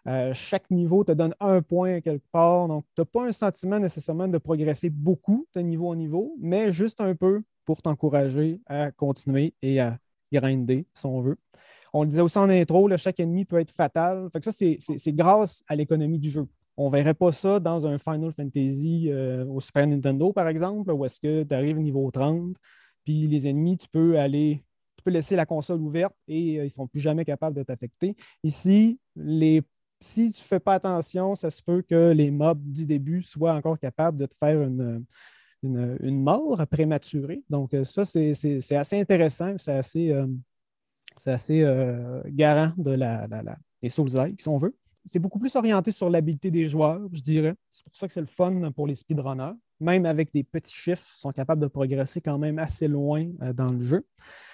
Euh, 0.08 0.32
chaque 0.32 0.70
niveau 0.70 1.02
te 1.04 1.12
donne 1.12 1.34
un 1.40 1.60
point 1.60 2.00
quelque 2.00 2.24
part. 2.30 2.68
Donc, 2.68 2.84
tu 2.94 3.00
n'as 3.00 3.04
pas 3.04 3.26
un 3.26 3.32
sentiment 3.32 3.78
nécessairement 3.78 4.28
de 4.28 4.38
progresser 4.38 4.88
beaucoup 4.88 5.46
de 5.54 5.60
niveau 5.60 5.88
en 5.88 5.96
niveau, 5.96 6.34
mais 6.40 6.72
juste 6.72 7.00
un 7.00 7.14
peu 7.14 7.42
pour 7.64 7.82
t'encourager 7.82 8.60
à 8.66 8.92
continuer 8.92 9.54
et 9.60 9.80
à 9.80 9.98
grinder, 10.32 10.86
si 10.94 11.06
on 11.06 11.20
veut. 11.20 11.36
On 11.92 12.02
le 12.02 12.08
disait 12.08 12.22
aussi 12.22 12.38
en 12.38 12.48
intro, 12.48 12.88
chaque 12.96 13.18
ennemi 13.20 13.44
peut 13.44 13.58
être 13.58 13.70
fatal. 13.70 14.28
Fait 14.30 14.40
que 14.40 14.50
ça, 14.50 14.52
c'est 14.52 15.12
grâce 15.12 15.64
à 15.66 15.74
l'économie 15.74 16.18
du 16.18 16.30
jeu. 16.30 16.46
On 16.76 16.86
ne 16.86 16.92
verrait 16.92 17.14
pas 17.14 17.32
ça 17.32 17.58
dans 17.58 17.86
un 17.86 17.98
Final 17.98 18.32
Fantasy 18.32 19.08
euh, 19.08 19.46
au 19.46 19.60
Super 19.60 19.86
Nintendo, 19.86 20.32
par 20.32 20.48
exemple, 20.48 20.90
où 20.92 21.04
est-ce 21.04 21.18
que 21.18 21.42
tu 21.42 21.54
arrives 21.54 21.78
niveau 21.78 22.10
30, 22.10 22.54
puis 23.04 23.26
les 23.26 23.48
ennemis, 23.48 23.78
tu 23.78 23.88
peux 23.88 24.18
aller, 24.18 24.62
tu 24.96 25.02
peux 25.02 25.10
laisser 25.10 25.36
la 25.36 25.46
console 25.46 25.80
ouverte 25.80 26.14
et 26.28 26.58
euh, 26.58 26.62
ils 26.62 26.64
ne 26.64 26.68
sont 26.68 26.86
plus 26.86 27.00
jamais 27.00 27.24
capables 27.24 27.56
de 27.56 27.62
t'affecter. 27.62 28.14
Ici, 28.42 29.00
si 30.00 30.32
tu 30.32 30.40
ne 30.40 30.46
fais 30.46 30.60
pas 30.60 30.74
attention, 30.74 31.34
ça 31.34 31.48
se 31.48 31.62
peut 31.62 31.80
que 31.80 32.12
les 32.12 32.30
mobs 32.30 32.62
du 32.62 32.84
début 32.84 33.22
soient 33.22 33.54
encore 33.54 33.78
capables 33.78 34.18
de 34.18 34.26
te 34.26 34.34
faire 34.34 34.60
une, 34.62 35.02
une, 35.62 36.22
mort 36.22 36.62
prématurée. 36.66 37.42
Donc, 37.48 37.72
euh, 37.72 37.84
ça, 37.84 38.04
c'est 38.04 38.32
assez 38.76 39.00
intéressant, 39.00 39.54
c'est 39.58 39.72
assez, 39.72 40.14
assez 41.24 41.64
garant 42.26 42.72
de 42.76 42.90
la, 42.90 43.26
la, 43.28 43.56
des 43.80 43.88
Souls-like, 43.88 44.42
si 44.42 44.48
on 44.48 44.58
veut 44.58 44.76
c'est 45.06 45.18
beaucoup 45.18 45.38
plus 45.38 45.54
orienté 45.56 45.92
sur 45.92 46.10
l'habileté 46.10 46.50
des 46.50 46.68
joueurs, 46.68 47.00
je 47.12 47.22
dirais. 47.22 47.54
C'est 47.70 47.84
pour 47.84 47.96
ça 47.96 48.06
que 48.06 48.12
c'est 48.12 48.20
le 48.20 48.26
fun 48.26 48.72
pour 48.72 48.86
les 48.86 48.94
speedrunners. 48.94 49.54
Même 49.78 50.06
avec 50.06 50.32
des 50.32 50.42
petits 50.42 50.74
chiffres, 50.74 51.06
ils 51.16 51.20
sont 51.20 51.32
capables 51.32 51.60
de 51.60 51.66
progresser 51.66 52.20
quand 52.20 52.38
même 52.38 52.58
assez 52.58 52.88
loin 52.88 53.26
euh, 53.42 53.52
dans 53.52 53.70
le 53.70 53.82
jeu. 53.82 54.06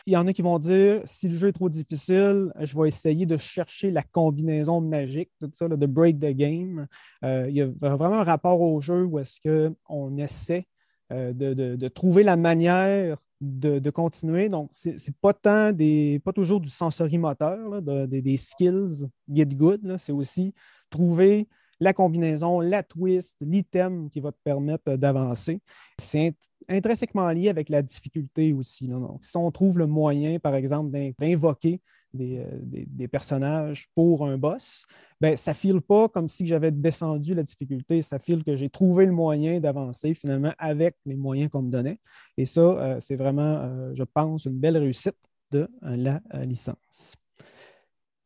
Il 0.06 0.12
y 0.12 0.16
en 0.16 0.26
a 0.26 0.32
qui 0.32 0.42
vont 0.42 0.58
dire 0.58 1.00
si 1.04 1.28
le 1.28 1.36
jeu 1.36 1.48
est 1.48 1.52
trop 1.52 1.68
difficile, 1.68 2.52
je 2.60 2.78
vais 2.78 2.88
essayer 2.88 3.24
de 3.24 3.36
chercher 3.36 3.90
la 3.90 4.02
combinaison 4.02 4.80
magique, 4.80 5.30
tout 5.40 5.50
ça, 5.54 5.68
de 5.68 5.86
break 5.86 6.18
the 6.18 6.32
game. 6.32 6.88
Euh, 7.24 7.46
il 7.48 7.54
y 7.54 7.62
a 7.62 7.68
vraiment 7.80 8.20
un 8.20 8.24
rapport 8.24 8.60
au 8.60 8.80
jeu 8.80 9.04
où 9.04 9.20
est-ce 9.20 9.40
qu'on 9.40 10.16
essaie 10.18 10.66
euh, 11.12 11.32
de, 11.32 11.88
trouver 11.88 12.22
la 12.22 12.36
manière 12.36 13.18
de, 13.40 13.90
continuer. 13.90 14.48
Donc, 14.48 14.70
ce 14.74 14.90
n'est 14.90 15.14
pas 15.20 15.34
tant 15.34 15.72
des, 15.72 16.20
pas 16.24 16.32
toujours 16.32 16.60
du 16.60 16.70
sensorimoteur, 16.70 17.82
des, 17.82 18.36
skills 18.36 19.06
get 19.28 19.46
good. 19.46 19.96
C'est 19.98 20.12
aussi 20.12 20.54
trouver 20.90 21.48
la 21.82 21.92
combinaison, 21.92 22.60
la 22.60 22.82
twist, 22.82 23.36
l'item 23.40 24.08
qui 24.08 24.20
va 24.20 24.30
te 24.30 24.38
permettre 24.44 24.96
d'avancer. 24.96 25.60
C'est 25.98 26.34
intrinsèquement 26.68 27.28
lié 27.30 27.48
avec 27.48 27.68
la 27.68 27.82
difficulté 27.82 28.52
aussi. 28.52 28.88
Si 29.20 29.36
on 29.36 29.50
trouve 29.50 29.78
le 29.78 29.86
moyen, 29.86 30.38
par 30.38 30.54
exemple, 30.54 30.90
d'invoquer 31.18 31.80
euh, 32.20 32.44
des, 32.62 33.08
personnages 33.08 33.88
pour 33.94 34.26
un 34.26 34.38
boss, 34.38 34.86
ben, 35.20 35.36
ça 35.36 35.50
ne 35.50 35.56
file 35.56 35.80
pas 35.80 36.08
comme 36.08 36.28
si 36.28 36.46
j'avais 36.46 36.70
descendu 36.70 37.34
la 37.34 37.42
difficulté, 37.42 38.00
ça 38.00 38.18
file 38.18 38.44
que 38.44 38.54
j'ai 38.54 38.70
trouvé 38.70 39.04
le 39.06 39.12
moyen 39.12 39.58
d'avancer 39.60 40.14
finalement 40.14 40.52
avec 40.58 40.96
les 41.04 41.16
moyens 41.16 41.50
qu'on 41.50 41.62
me 41.62 41.70
donnait. 41.70 41.98
Et 42.36 42.46
ça, 42.46 42.60
euh, 42.60 42.96
c'est 43.00 43.16
vraiment, 43.16 43.58
euh, 43.58 43.90
je 43.94 44.04
pense, 44.04 44.44
une 44.44 44.58
belle 44.58 44.78
réussite 44.78 45.16
de 45.50 45.68
la 45.82 46.22
licence. 46.44 47.16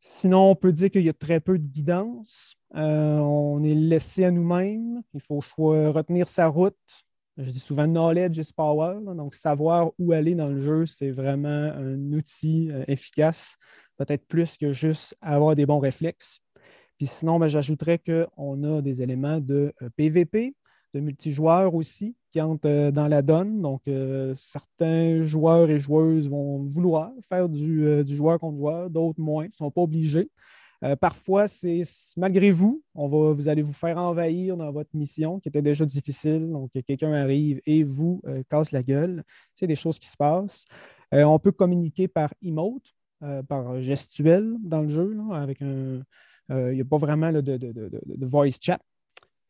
Sinon, 0.09 0.51
on 0.51 0.55
peut 0.55 0.71
dire 0.71 0.89
qu'il 0.89 1.03
y 1.03 1.09
a 1.09 1.13
très 1.13 1.39
peu 1.39 1.59
de 1.59 1.67
guidance. 1.67 2.55
on 2.73 3.61
est 3.63 3.75
laissé 3.75 4.23
à 4.23 4.31
nous-mêmes. 4.31 5.01
Il 5.13 5.21
faut 5.21 5.39
retenir 5.39 6.27
sa 6.27 6.47
route. 6.47 6.75
Je 7.37 7.51
dis 7.51 7.59
souvent 7.59 7.85
knowledge 7.85 8.37
is 8.37 8.51
power. 8.55 8.97
donc, 9.15 9.35
savoir 9.35 9.91
où 9.99 10.13
aller 10.13 10.33
dans 10.33 10.47
le 10.47 10.59
jeu, 10.59 10.85
c'est 10.85 11.11
vraiment 11.11 11.47
un 11.49 12.13
outil 12.13 12.71
efficace 12.87 13.57
peut-être 13.97 14.25
plus 14.27 14.57
que 14.57 14.71
juste 14.71 15.15
avoir 15.21 15.55
des 15.55 15.65
bons 15.65 15.79
réflexes. 15.79 16.39
Puis 16.97 17.07
sinon, 17.07 17.39
ben, 17.39 17.47
j'ajouterais 17.47 17.99
qu'on 17.99 18.63
a 18.63 18.81
des 18.81 19.01
éléments 19.01 19.39
de 19.39 19.73
PVP, 19.97 20.47
euh, 20.47 20.51
de 20.93 20.99
multijoueurs 20.99 21.73
aussi 21.75 22.15
qui 22.31 22.41
entrent 22.41 22.67
euh, 22.67 22.91
dans 22.91 23.07
la 23.07 23.21
donne. 23.21 23.61
Donc, 23.61 23.81
euh, 23.87 24.33
certains 24.35 25.21
joueurs 25.21 25.69
et 25.69 25.79
joueuses 25.79 26.29
vont 26.29 26.63
vouloir 26.63 27.11
faire 27.27 27.49
du, 27.49 28.05
joueur 28.07 28.39
contre 28.39 28.57
joueur, 28.57 28.89
d'autres 28.89 29.21
moins, 29.21 29.45
ils 29.45 29.49
ne 29.49 29.53
sont 29.53 29.71
pas 29.71 29.81
obligés. 29.81 30.29
parfois, 31.01 31.47
c'est 31.47 31.83
malgré 32.17 32.51
vous, 32.51 32.83
on 32.93 33.07
va, 33.07 33.33
vous 33.33 33.47
allez 33.47 33.63
vous 33.63 33.73
faire 33.73 33.97
envahir 33.97 34.55
dans 34.57 34.71
votre 34.71 34.95
mission 34.95 35.39
qui 35.39 35.49
était 35.49 35.61
déjà 35.61 35.85
difficile. 35.85 36.49
Donc, 36.49 36.71
quelqu'un 36.85 37.13
arrive 37.13 37.61
et 37.65 37.83
vous 37.83 38.21
casse 38.49 38.71
la 38.71 38.83
gueule. 38.83 39.23
C'est 39.55 39.67
des 39.67 39.75
choses 39.75 39.97
qui 39.99 40.07
se 40.07 40.17
passent. 40.17 40.65
on 41.11 41.39
peut 41.39 41.51
communiquer 41.51 42.07
par 42.07 42.33
emote. 42.43 42.93
Euh, 43.23 43.41
par 43.41 43.81
gestuel 43.81 44.57
dans 44.61 44.83
le 44.83 44.89
jeu, 44.89 45.17
avec 45.33 45.59
un. 45.63 46.03
Euh, 46.51 46.71
il 46.71 46.75
n'y 46.75 46.81
a 46.81 46.85
pas 46.85 46.97
vraiment 46.97 47.31
de, 47.31 48.25
voice 48.27 48.59
chat. 48.61 48.79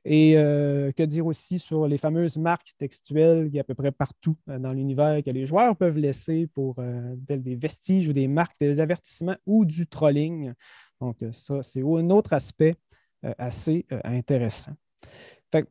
Et 0.10 0.38
euh, 0.38 0.94
que 0.94 1.04
dire 1.04 1.26
aussi 1.26 1.60
sur 1.60 1.86
les 1.86 1.98
fameuses 1.98 2.38
marques 2.38 2.72
textuelles 2.78 3.52
qui 3.52 3.60
à 3.60 3.64
peu 3.66 3.76
près 3.76 3.92
partout 3.92 4.38
dans 4.48 4.72
l'univers 4.72 5.22
que 5.22 5.32
les 5.32 5.46
joueurs 5.46 5.76
peuvent 5.76 5.98
laisser 5.98 6.48
pour 6.48 6.78
des 7.28 7.56
vestiges 7.56 8.08
ou 8.08 8.14
des 8.14 8.30
marques, 8.30 8.56
des 8.62 8.80
avertissements 8.80 9.36
ou 9.46 9.66
du 9.66 9.86
trolling. 9.86 10.54
Donc, 11.02 11.18
ça, 11.34 11.62
c'est 11.62 11.82
un 11.82 12.10
autre 12.10 12.32
aspect 12.32 12.76
assez 13.38 13.86
intéressant. 14.06 14.72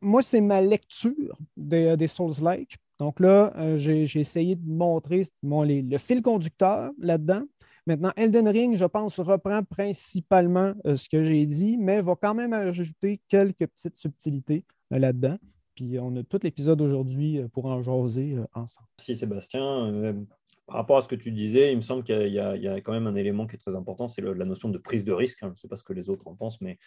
moi, 0.01 0.21
c'est 0.21 0.41
ma 0.41 0.61
lecture 0.61 1.35
des, 1.55 1.97
des 1.97 2.07
Souls-like. 2.07 2.77
Donc 2.99 3.19
là, 3.19 3.75
j'ai 3.77 4.19
essayé 4.19 4.55
de 4.55 4.69
montrer 4.69 5.23
le 5.41 5.97
fil 5.97 6.21
conducteur 6.21 6.91
là-dedans. 6.99 7.43
Maintenant, 7.87 8.11
Elden 8.17 8.49
Ring, 8.49 8.75
je 8.75 8.83
pense, 8.83 9.17
reprend 9.17 9.63
principalement 9.63 10.73
euh, 10.85 10.97
ce 10.97 11.07
que 11.07 11.23
j'ai 11.23 11.45
dit, 11.45 11.77
mais 11.77 12.01
va 12.01 12.15
quand 12.21 12.33
même 12.33 12.51
ajouter 12.51 13.21
quelques 13.29 13.65
petites 13.65 13.95
subtilités 13.95 14.65
euh, 14.93 14.99
là-dedans. 14.99 15.37
Puis 15.73 15.97
on 15.97 16.13
a 16.17 16.23
tout 16.23 16.39
l'épisode 16.43 16.81
aujourd'hui 16.81 17.37
euh, 17.37 17.47
pour 17.47 17.65
en 17.67 17.81
jaser 17.81 18.35
ensemble. 18.53 18.89
Merci 18.99 19.15
Sébastien. 19.15 20.27
par 20.65 20.75
rapport 20.75 20.97
à 20.97 21.01
ce 21.01 21.07
que 21.07 21.15
tu 21.15 21.31
disais, 21.31 21.71
il 21.71 21.77
me 21.77 21.81
semble 21.81 22.03
qu'il 22.03 22.27
y, 22.27 22.39
a 22.39 22.81
quand 22.81 22.91
même 22.91 23.07
un 23.07 23.15
élément 23.15 23.47
qui 23.47 23.55
est 23.55 23.59
très 23.59 23.77
important, 23.77 24.09
c'est 24.09 24.21
la 24.21 24.45
notion 24.45 24.67
de 24.67 24.77
prise 24.77 25.05
de 25.05 25.13
risque. 25.13 25.41
Hein. 25.43 25.47
Je 25.47 25.51
ne 25.51 25.55
sais 25.55 25.69
pas 25.69 25.77
ce 25.77 25.83
que 25.83 25.93
les 25.93 26.09
autres 26.09 26.27
en 26.27 26.35
pensent, 26.35 26.59
mais 26.59 26.77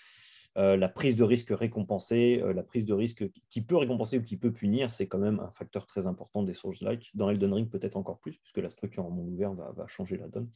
la 0.57 0.89
prise 0.91 1.17
de 1.17 1.23
risque 1.23 1.49
récompensée, 1.51 2.43
la 2.55 2.63
prise 2.63 2.85
de 2.85 2.93
risque 2.93 3.25
qui 3.49 3.63
peut 3.63 3.77
récompenser 3.77 4.19
ou 4.19 4.23
qui 4.23 4.37
peut 4.37 4.53
punir, 4.53 4.91
c'est 4.91 5.07
quand 5.07 5.21
même 5.21 5.41
un 5.41 5.51
facteur 5.53 5.87
très 5.87 6.07
important 6.09 6.43
des 6.43 6.53
Souls-like. 6.53 7.11
Dans 7.15 7.31
Elden 7.31 7.55
Ring, 7.55 7.71
peut-être 7.71 7.97
encore 7.97 8.19
plus, 8.19 8.37
puisque 8.37 8.59
la 8.59 8.69
structure 8.69 9.07
en 9.07 9.11
monde 9.11 9.31
ouvert 9.31 9.55
va 9.55 9.87
changer 9.87 10.19
la 10.19 10.29
donne. 10.29 10.51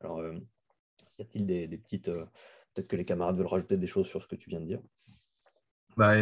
Alors, 0.00 0.22
y 1.18 1.22
a-t-il 1.22 1.46
des, 1.46 1.68
petites. 1.78 2.10
peut-être 2.74 2.88
que 2.88 2.96
les 2.96 3.04
camarades 3.04 3.36
veulent 3.36 3.46
rajouter 3.46 3.76
des 3.76 3.86
choses 3.86 4.06
sur 4.06 4.22
ce 4.22 4.28
que 4.28 4.36
tu 4.36 4.50
viens 4.50 4.60
de 4.60 4.66
dire? 4.66 4.80
Bah, 5.96 6.14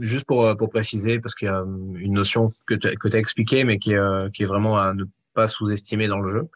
juste 0.00 0.26
pour, 0.26 0.56
pour 0.56 0.70
préciser, 0.70 1.20
parce 1.20 1.34
qu'il 1.34 1.46
y 1.46 1.50
a 1.50 1.60
une 1.60 2.14
notion 2.14 2.52
que 2.66 2.74
tu 2.74 2.88
as 2.88 3.18
expliquée, 3.18 3.64
mais 3.64 3.78
qui 3.78 3.92
est, 3.92 4.32
qui 4.32 4.42
est 4.42 4.46
vraiment 4.46 4.76
à 4.76 4.92
ne 4.94 5.04
pas 5.34 5.46
sous-estimer 5.46 6.08
dans 6.08 6.18
le 6.18 6.30
jeu. 6.30 6.48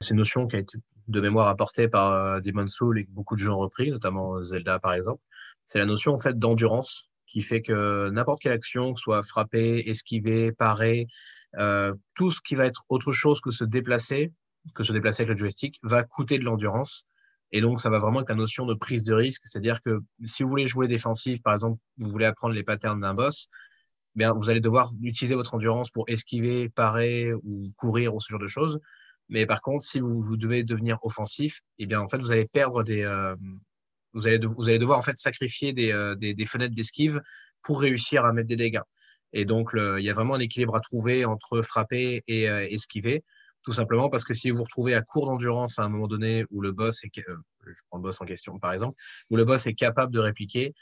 C'est 0.00 0.10
une 0.10 0.18
notion 0.18 0.46
qui 0.46 0.56
a 0.56 0.58
été 0.58 0.78
de 1.08 1.20
mémoire 1.20 1.48
apportée 1.48 1.88
par 1.88 2.12
euh, 2.12 2.40
Demon's 2.40 2.72
Soul 2.72 2.98
et 2.98 3.04
que 3.04 3.10
beaucoup 3.10 3.34
de 3.34 3.40
gens 3.40 3.54
ont 3.54 3.58
repris, 3.58 3.90
notamment 3.90 4.42
Zelda 4.42 4.78
par 4.78 4.92
exemple. 4.92 5.22
C'est 5.64 5.78
la 5.78 5.86
notion 5.86 6.12
en 6.12 6.18
fait 6.18 6.38
d'endurance 6.38 7.08
qui 7.26 7.40
fait 7.40 7.60
que 7.60 8.08
n'importe 8.10 8.40
quelle 8.40 8.52
action, 8.52 8.94
soit 8.94 9.22
frapper, 9.22 9.82
esquiver, 9.86 10.52
parer, 10.52 11.06
euh, 11.58 11.94
tout 12.14 12.30
ce 12.30 12.40
qui 12.40 12.54
va 12.54 12.66
être 12.66 12.84
autre 12.88 13.12
chose 13.12 13.40
que 13.40 13.50
se 13.50 13.64
déplacer, 13.64 14.32
que 14.74 14.82
se 14.82 14.92
déplacer 14.92 15.22
avec 15.22 15.32
le 15.32 15.38
joystick, 15.38 15.78
va 15.82 16.02
coûter 16.02 16.38
de 16.38 16.44
l'endurance. 16.44 17.04
Et 17.52 17.60
donc, 17.60 17.80
ça 17.80 17.90
va 17.90 17.98
vraiment 17.98 18.20
être 18.20 18.28
la 18.28 18.34
notion 18.34 18.66
de 18.66 18.74
prise 18.74 19.04
de 19.04 19.14
risque. 19.14 19.42
C'est-à-dire 19.44 19.80
que 19.80 20.00
si 20.24 20.42
vous 20.42 20.48
voulez 20.48 20.66
jouer 20.66 20.88
défensif, 20.88 21.42
par 21.42 21.54
exemple, 21.54 21.80
vous 21.96 22.10
voulez 22.10 22.26
apprendre 22.26 22.54
les 22.54 22.62
patterns 22.62 23.00
d'un 23.00 23.14
boss, 23.14 23.48
bien, 24.14 24.34
vous 24.34 24.50
allez 24.50 24.60
devoir 24.60 24.92
utiliser 25.02 25.34
votre 25.34 25.54
endurance 25.54 25.90
pour 25.90 26.04
esquiver, 26.08 26.68
parer 26.68 27.32
ou 27.44 27.72
courir 27.76 28.14
ou 28.14 28.20
ce 28.20 28.30
genre 28.30 28.40
de 28.40 28.48
choses. 28.48 28.80
Mais 29.28 29.46
par 29.46 29.60
contre, 29.60 29.84
si 29.84 30.00
vous, 30.00 30.20
vous 30.20 30.36
devez 30.36 30.64
devenir 30.64 30.98
offensif, 31.02 31.60
eh 31.78 31.86
bien, 31.86 32.00
en 32.00 32.08
fait, 32.08 32.18
vous 32.18 32.32
allez 32.32 32.46
perdre 32.46 32.82
des. 32.82 33.02
Euh, 33.02 33.36
vous, 34.14 34.26
allez 34.26 34.38
devoir 34.38 34.98
en 34.98 35.02
fait 35.02 35.16
sacrifier 35.16 35.72
des, 35.72 35.92
euh, 35.92 36.14
des, 36.14 36.34
des 36.34 36.46
fenêtres 36.46 36.74
d'esquive 36.74 37.20
pour 37.62 37.80
réussir 37.80 38.24
à 38.24 38.32
mettre 38.32 38.48
des 38.48 38.56
dégâts. 38.56 38.80
Et 39.32 39.44
donc, 39.44 39.70
il 39.74 40.02
y 40.02 40.10
a 40.10 40.14
vraiment 40.14 40.34
un 40.34 40.40
équilibre 40.40 40.74
à 40.76 40.80
trouver 40.80 41.24
entre 41.24 41.60
frapper 41.62 42.22
et 42.26 42.48
euh, 42.48 42.66
esquiver, 42.68 43.24
tout 43.68 43.74
simplement 43.74 44.08
parce 44.08 44.24
que 44.24 44.32
si 44.32 44.50
vous 44.50 44.56
vous 44.56 44.62
retrouvez 44.62 44.94
à 44.94 45.02
court 45.02 45.26
d'endurance 45.26 45.78
à 45.78 45.82
un 45.82 45.90
moment 45.90 46.06
donné 46.06 46.46
où 46.50 46.62
le 46.62 46.72
boss 46.72 47.04
est, 47.04 47.10
boss 47.92 48.18
en 48.18 48.24
question 48.24 48.58
par 48.58 48.72
exemple, 48.72 48.96
où 49.28 49.36
le 49.36 49.44
boss 49.44 49.66
est 49.66 49.74
capable 49.74 50.10
de 50.10 50.20
répliquer, 50.20 50.72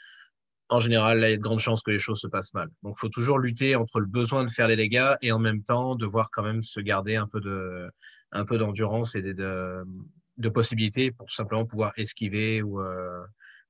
en 0.69 0.79
général, 0.79 1.17
il 1.17 1.29
y 1.29 1.33
a 1.33 1.35
de 1.35 1.41
grandes 1.41 1.59
chances 1.59 1.81
que 1.81 1.91
les 1.91 1.99
choses 1.99 2.21
se 2.21 2.27
passent 2.27 2.53
mal. 2.53 2.69
Donc, 2.83 2.95
il 2.95 2.99
faut 3.01 3.09
toujours 3.09 3.39
lutter 3.39 3.75
entre 3.75 3.99
le 3.99 4.05
besoin 4.05 4.45
de 4.45 4.49
faire 4.49 4.69
des 4.69 4.77
dégâts 4.77 5.15
et 5.21 5.33
en 5.33 5.39
même 5.39 5.63
temps 5.63 5.95
devoir 5.95 6.29
quand 6.31 6.43
même 6.43 6.63
se 6.63 6.79
garder 6.79 7.17
un 7.17 7.27
peu 7.27 8.57
d'endurance 8.57 9.15
et 9.15 9.21
de, 9.21 9.33
de, 10.37 10.49
possibilités 10.49 11.11
pour 11.11 11.29
simplement 11.29 11.65
pouvoir 11.65 11.91
esquiver 11.97 12.61
ou, 12.61 12.79
euh, 12.79 13.19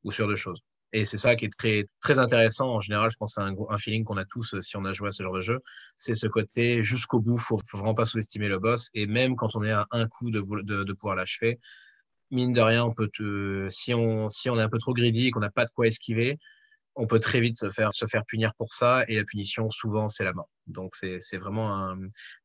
ou 0.04 0.12
sur 0.12 0.28
de 0.28 0.36
choses. 0.36 0.62
Et 0.94 1.06
c'est 1.06 1.18
ça 1.18 1.36
qui 1.36 1.46
est 1.46 1.58
très, 1.58 1.86
très 2.02 2.18
intéressant. 2.20 2.76
En 2.76 2.80
général, 2.80 3.12
je 3.12 3.18
pense 3.18 3.36
que 3.36 3.42
c'est 3.42 3.74
un, 3.74 3.78
feeling 3.78 4.04
qu'on 4.04 4.18
a 4.18 4.26
tous 4.26 4.54
euh, 4.54 4.62
si 4.62 4.78
on 4.78 4.86
a 4.86 4.94
joué 4.94 5.10
à 5.10 5.12
ce 5.12 5.22
genre 5.22 5.34
de 5.34 5.42
jeu. 5.42 5.60
C'est 5.98 6.14
ce 6.14 6.28
côté 6.28 6.82
jusqu'au 6.82 7.20
bout. 7.20 7.38
Faut, 7.38 7.60
faut 7.68 7.78
vraiment 7.78 7.94
pas 7.94 8.06
sous-estimer 8.06 8.48
le 8.48 8.60
boss. 8.60 8.90
Et 8.94 9.06
même 9.06 9.36
quand 9.36 9.56
on 9.56 9.64
est 9.64 9.72
à 9.72 9.86
un 9.92 10.08
coup 10.08 10.32
de, 10.32 10.42
de, 10.64 10.84
de 10.84 10.94
pouvoir 10.94 11.16
l'achever, 11.16 11.60
mine 12.32 12.54
de 12.54 12.62
rien, 12.62 12.86
on 12.86 12.94
peut 12.94 13.10
te, 13.10 13.68
si 13.70 13.94
on, 13.94 14.30
si 14.30 14.50
on 14.50 14.58
est 14.58 14.64
un 14.64 14.70
peu 14.70 14.78
trop 14.80 14.94
greedy 14.94 15.28
et 15.28 15.32
qu'on 15.32 15.40
n'a 15.40 15.52
pas 15.52 15.66
de 15.66 15.72
quoi 15.72 15.88
esquiver, 15.88 16.40
on 16.98 17.06
peut 17.06 17.20
très 17.20 17.40
vite 17.40 17.56
se 17.56 17.70
faire, 17.70 17.94
se 17.94 18.06
faire 18.06 18.26
punir 18.26 18.54
pour 18.56 18.74
ça 18.74 19.04
et 19.08 19.16
la 19.16 19.24
punition, 19.24 19.70
souvent, 19.70 20.10
c'est 20.10 20.24
la 20.24 20.34
mort. 20.34 20.50
Donc, 20.66 20.96
c'est 20.96 21.38
vraiment 21.38 21.74
un, 21.74 21.98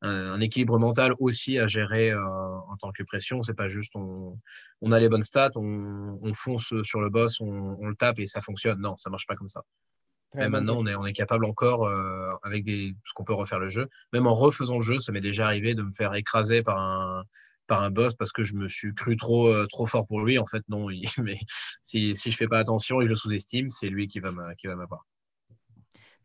un, 0.02 0.40
équilibre 0.40 0.78
mental 0.78 1.14
aussi 1.18 1.58
à 1.58 1.66
gérer 1.66 2.10
euh, 2.10 2.22
en 2.22 2.76
tant 2.76 2.92
que 2.92 3.02
pression. 3.02 3.42
C'est 3.42 3.54
pas 3.54 3.66
juste 3.66 3.96
on, 3.96 4.38
on, 4.82 4.92
a 4.92 5.00
les 5.00 5.08
bonnes 5.08 5.22
stats, 5.22 5.50
on, 5.56 6.18
on 6.22 6.34
fonce 6.34 6.74
sur 6.82 7.00
le 7.00 7.08
boss, 7.08 7.40
on, 7.40 7.76
on, 7.80 7.88
le 7.88 7.96
tape 7.96 8.18
et 8.18 8.26
ça 8.26 8.40
fonctionne. 8.40 8.78
Non, 8.80 8.96
ça 8.98 9.10
marche 9.10 9.26
pas 9.26 9.34
comme 9.34 9.48
ça. 9.48 9.62
et 10.38 10.48
maintenant, 10.48 10.76
on 10.76 10.86
est, 10.86 10.94
on 10.94 11.06
est 11.06 11.14
capable 11.14 11.46
encore, 11.46 11.86
euh, 11.86 12.32
avec 12.42 12.62
des, 12.62 12.94
ce 13.04 13.14
qu'on 13.14 13.24
peut 13.24 13.34
refaire 13.34 13.58
le 13.58 13.68
jeu, 13.68 13.88
même 14.12 14.26
en 14.26 14.34
refaisant 14.34 14.76
le 14.76 14.82
jeu, 14.82 15.00
ça 15.00 15.12
m'est 15.12 15.20
déjà 15.20 15.46
arrivé 15.46 15.74
de 15.74 15.82
me 15.82 15.90
faire 15.90 16.14
écraser 16.14 16.62
par 16.62 16.78
un, 16.78 17.24
par 17.66 17.82
un 17.82 17.90
boss 17.90 18.14
parce 18.14 18.32
que 18.32 18.42
je 18.42 18.54
me 18.54 18.68
suis 18.68 18.94
cru 18.94 19.16
trop, 19.16 19.48
euh, 19.48 19.66
trop 19.68 19.86
fort 19.86 20.06
pour 20.06 20.20
lui. 20.20 20.38
En 20.38 20.46
fait, 20.46 20.62
non. 20.68 20.86
Mais 21.22 21.38
si, 21.82 22.14
si 22.14 22.30
je 22.30 22.36
fais 22.36 22.48
pas 22.48 22.58
attention 22.58 23.00
et 23.00 23.04
je 23.04 23.10
le 23.10 23.16
sous-estime, 23.16 23.70
c'est 23.70 23.88
lui 23.88 24.08
qui 24.08 24.20
va 24.20 24.30
m'avoir. 24.30 25.06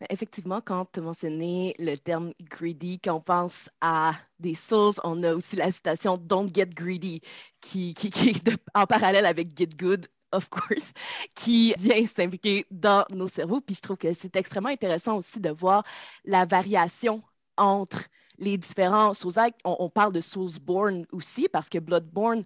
Effectivement, 0.09 0.61
quand 0.61 0.85
tu 0.91 0.99
as 0.99 1.03
mentionné 1.03 1.75
le 1.79 1.95
terme 1.95 2.33
greedy, 2.41 2.99
quand 2.99 3.15
on 3.15 3.21
pense 3.21 3.69
à 3.81 4.13
des 4.39 4.53
sources, 4.53 4.99
on 5.03 5.23
a 5.23 5.33
aussi 5.33 5.55
la 5.55 5.71
citation 5.71 6.17
Don't 6.17 6.53
get 6.53 6.67
greedy, 6.67 7.21
qui, 7.61 7.95
qui 7.95 8.07
est 8.29 8.49
en 8.75 8.85
parallèle 8.85 9.25
avec 9.25 9.57
Get 9.57 9.75
good, 9.75 10.07
of 10.31 10.49
course, 10.49 10.93
qui 11.35 11.73
vient 11.79 12.05
s'impliquer 12.05 12.67
dans 12.69 13.05
nos 13.09 13.27
cerveaux. 13.27 13.59
Puis 13.59 13.75
je 13.75 13.81
trouve 13.81 13.97
que 13.97 14.13
c'est 14.13 14.35
extrêmement 14.35 14.69
intéressant 14.69 15.17
aussi 15.17 15.39
de 15.39 15.49
voir 15.49 15.83
la 16.25 16.45
variation 16.45 17.23
entre 17.57 18.07
les 18.37 18.57
différents 18.57 19.13
Souls-like, 19.13 19.55
on, 19.63 19.89
parle 19.89 20.13
de 20.13 20.19
Soulsborne 20.19 21.05
aussi 21.11 21.47
parce 21.49 21.69
que 21.69 21.79
Bloodborne 21.79 22.43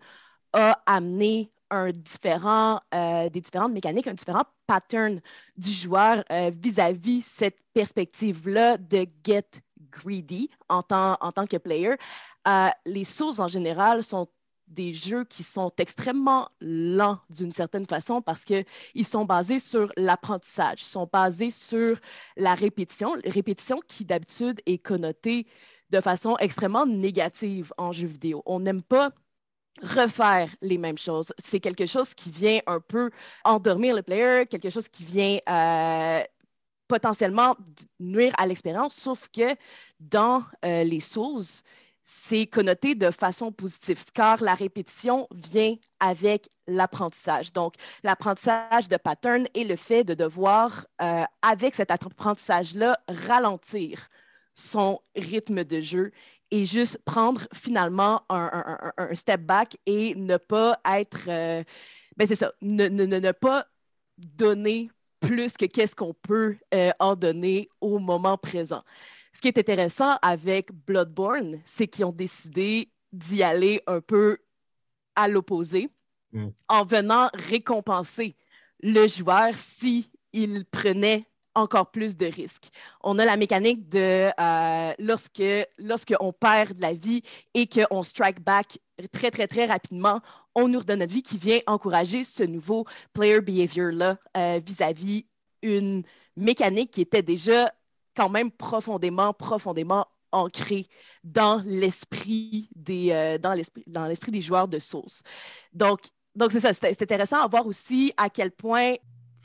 a 0.53 0.79
amené 0.85 1.51
un 1.69 1.91
différent, 1.91 2.81
euh, 2.93 3.29
des 3.29 3.41
différentes 3.41 3.71
mécaniques, 3.71 4.07
un 4.07 4.13
différent 4.13 4.43
pattern 4.67 5.21
du 5.57 5.71
joueur 5.71 6.23
euh, 6.31 6.51
vis-à-vis 6.53 7.21
cette 7.21 7.57
perspective-là 7.73 8.77
de 8.77 9.07
get 9.23 9.47
greedy 9.89 10.49
en 10.69 10.83
tant, 10.83 11.15
tant 11.15 11.45
que 11.45 11.57
player. 11.57 11.95
Euh, 12.47 12.67
les 12.85 13.05
Souls 13.05 13.39
en 13.39 13.47
général 13.47 14.03
sont 14.03 14.27
des 14.67 14.93
jeux 14.93 15.25
qui 15.25 15.43
sont 15.43 15.71
extrêmement 15.77 16.49
lents 16.61 17.19
d'une 17.29 17.51
certaine 17.51 17.85
façon 17.85 18.21
parce 18.21 18.45
qu'ils 18.45 18.65
sont 19.05 19.25
basés 19.25 19.59
sur 19.59 19.91
l'apprentissage, 19.97 20.83
sont 20.83 21.09
basés 21.11 21.51
sur 21.51 21.97
la 22.37 22.55
répétition, 22.55 23.15
répétition 23.25 23.79
qui 23.87 24.05
d'habitude 24.05 24.61
est 24.65 24.77
connotée 24.77 25.45
de 25.91 26.01
façon 26.01 26.37
extrêmement 26.39 26.85
négative 26.85 27.73
en 27.77 27.91
jeu 27.91 28.07
vidéo. 28.07 28.41
On 28.45 28.59
n'aime 28.59 28.81
pas 28.81 29.11
refaire 29.81 30.49
les 30.61 30.77
mêmes 30.77 30.97
choses. 30.97 31.33
C'est 31.37 31.59
quelque 31.59 31.85
chose 31.85 32.13
qui 32.13 32.29
vient 32.29 32.59
un 32.67 32.79
peu 32.79 33.11
endormir 33.43 33.95
le 33.95 34.01
player, 34.01 34.45
quelque 34.47 34.69
chose 34.69 34.87
qui 34.87 35.03
vient 35.03 35.39
euh, 35.49 36.23
potentiellement 36.87 37.55
nuire 37.99 38.33
à 38.37 38.45
l'expérience, 38.45 38.95
sauf 38.95 39.29
que 39.29 39.55
dans 39.99 40.43
euh, 40.65 40.83
les 40.83 40.99
sources, 40.99 41.63
c'est 42.03 42.47
connoté 42.47 42.95
de 42.95 43.11
façon 43.11 43.51
positive, 43.51 44.03
car 44.13 44.41
la 44.41 44.55
répétition 44.55 45.27
vient 45.31 45.75
avec 45.99 46.49
l'apprentissage. 46.67 47.53
Donc, 47.53 47.75
l'apprentissage 48.03 48.87
de 48.89 48.97
pattern 48.97 49.47
et 49.53 49.63
le 49.63 49.75
fait 49.75 50.03
de 50.03 50.13
devoir, 50.13 50.87
euh, 51.01 51.23
avec 51.41 51.75
cet 51.75 51.91
apprentissage-là, 51.91 52.97
ralentir 53.07 54.09
son 54.53 54.99
rythme 55.15 55.63
de 55.63 55.81
jeu 55.81 56.11
et 56.51 56.65
juste 56.65 56.97
prendre 57.05 57.47
finalement 57.53 58.23
un, 58.29 58.93
un, 58.97 59.15
step 59.15 59.41
back 59.41 59.77
et 59.85 60.13
ne 60.15 60.37
pas 60.37 60.79
être, 60.85 61.29
euh, 61.29 61.63
ben 62.17 62.27
c'est 62.27 62.35
ça, 62.35 62.51
ne, 62.61 62.87
ne, 62.89 63.05
ne, 63.05 63.31
pas 63.31 63.65
donner 64.17 64.91
plus 65.21 65.55
que 65.55 65.65
qu'est-ce 65.65 65.95
qu'on 65.95 66.13
peut 66.13 66.57
euh, 66.73 66.91
en 66.99 67.15
donner 67.15 67.69
au 67.79 67.99
moment 67.99 68.37
présent. 68.37 68.83
Ce 69.33 69.39
qui 69.39 69.47
est 69.47 69.57
intéressant 69.57 70.17
avec 70.21 70.73
Bloodborne, 70.73 71.61
c'est 71.65 71.87
qu'ils 71.87 72.05
ont 72.05 72.11
décidé 72.11 72.91
d'y 73.13 73.43
aller 73.43 73.81
un 73.87 74.01
peu 74.01 74.37
à 75.15 75.29
l'opposé 75.29 75.89
mm. 76.33 76.47
en 76.67 76.85
venant 76.85 77.29
récompenser 77.33 78.35
le 78.81 79.07
joueur 79.07 79.53
si 79.53 80.11
il 80.33 80.65
prenait 80.65 81.23
encore 81.55 81.91
plus 81.91 82.17
de 82.17 82.25
risques. 82.25 82.69
On 83.01 83.19
a 83.19 83.25
la 83.25 83.37
mécanique 83.37 83.89
de 83.89 84.29
euh, 84.39 84.93
lorsque, 84.99 85.43
lorsque 85.77 86.13
on 86.19 86.31
perd 86.31 86.73
de 86.77 86.81
la 86.81 86.93
vie 86.93 87.23
et 87.53 87.67
qu'on 87.67 88.03
strike 88.03 88.41
back 88.41 88.79
très, 89.11 89.31
très, 89.31 89.47
très 89.47 89.65
rapidement, 89.65 90.21
on 90.55 90.67
nous 90.67 90.79
redonne 90.79 90.99
notre 90.99 91.13
vie 91.13 91.23
qui 91.23 91.37
vient 91.37 91.59
encourager 91.67 92.23
ce 92.23 92.43
nouveau 92.43 92.85
player 93.13 93.41
behavior-là 93.41 94.17
euh, 94.37 94.59
vis-à-vis 94.65 95.25
une 95.61 96.03
mécanique 96.35 96.91
qui 96.91 97.01
était 97.01 97.21
déjà 97.21 97.71
quand 98.15 98.29
même 98.29 98.51
profondément, 98.51 99.33
profondément 99.33 100.07
ancrée 100.31 100.87
dans 101.23 101.61
l'esprit 101.65 102.69
des, 102.75 103.11
euh, 103.11 103.37
dans 103.37 103.53
l'esprit 104.05 104.31
des 104.31 104.41
joueurs 104.41 104.67
de 104.67 104.79
Source. 104.79 105.23
Donc, 105.73 106.01
donc 106.35 106.51
c'est 106.51 106.61
ça, 106.61 106.73
c'est 106.73 107.01
intéressant 107.01 107.41
à 107.41 107.47
voir 107.47 107.67
aussi 107.67 108.13
à 108.17 108.29
quel 108.29 108.51
point 108.51 108.95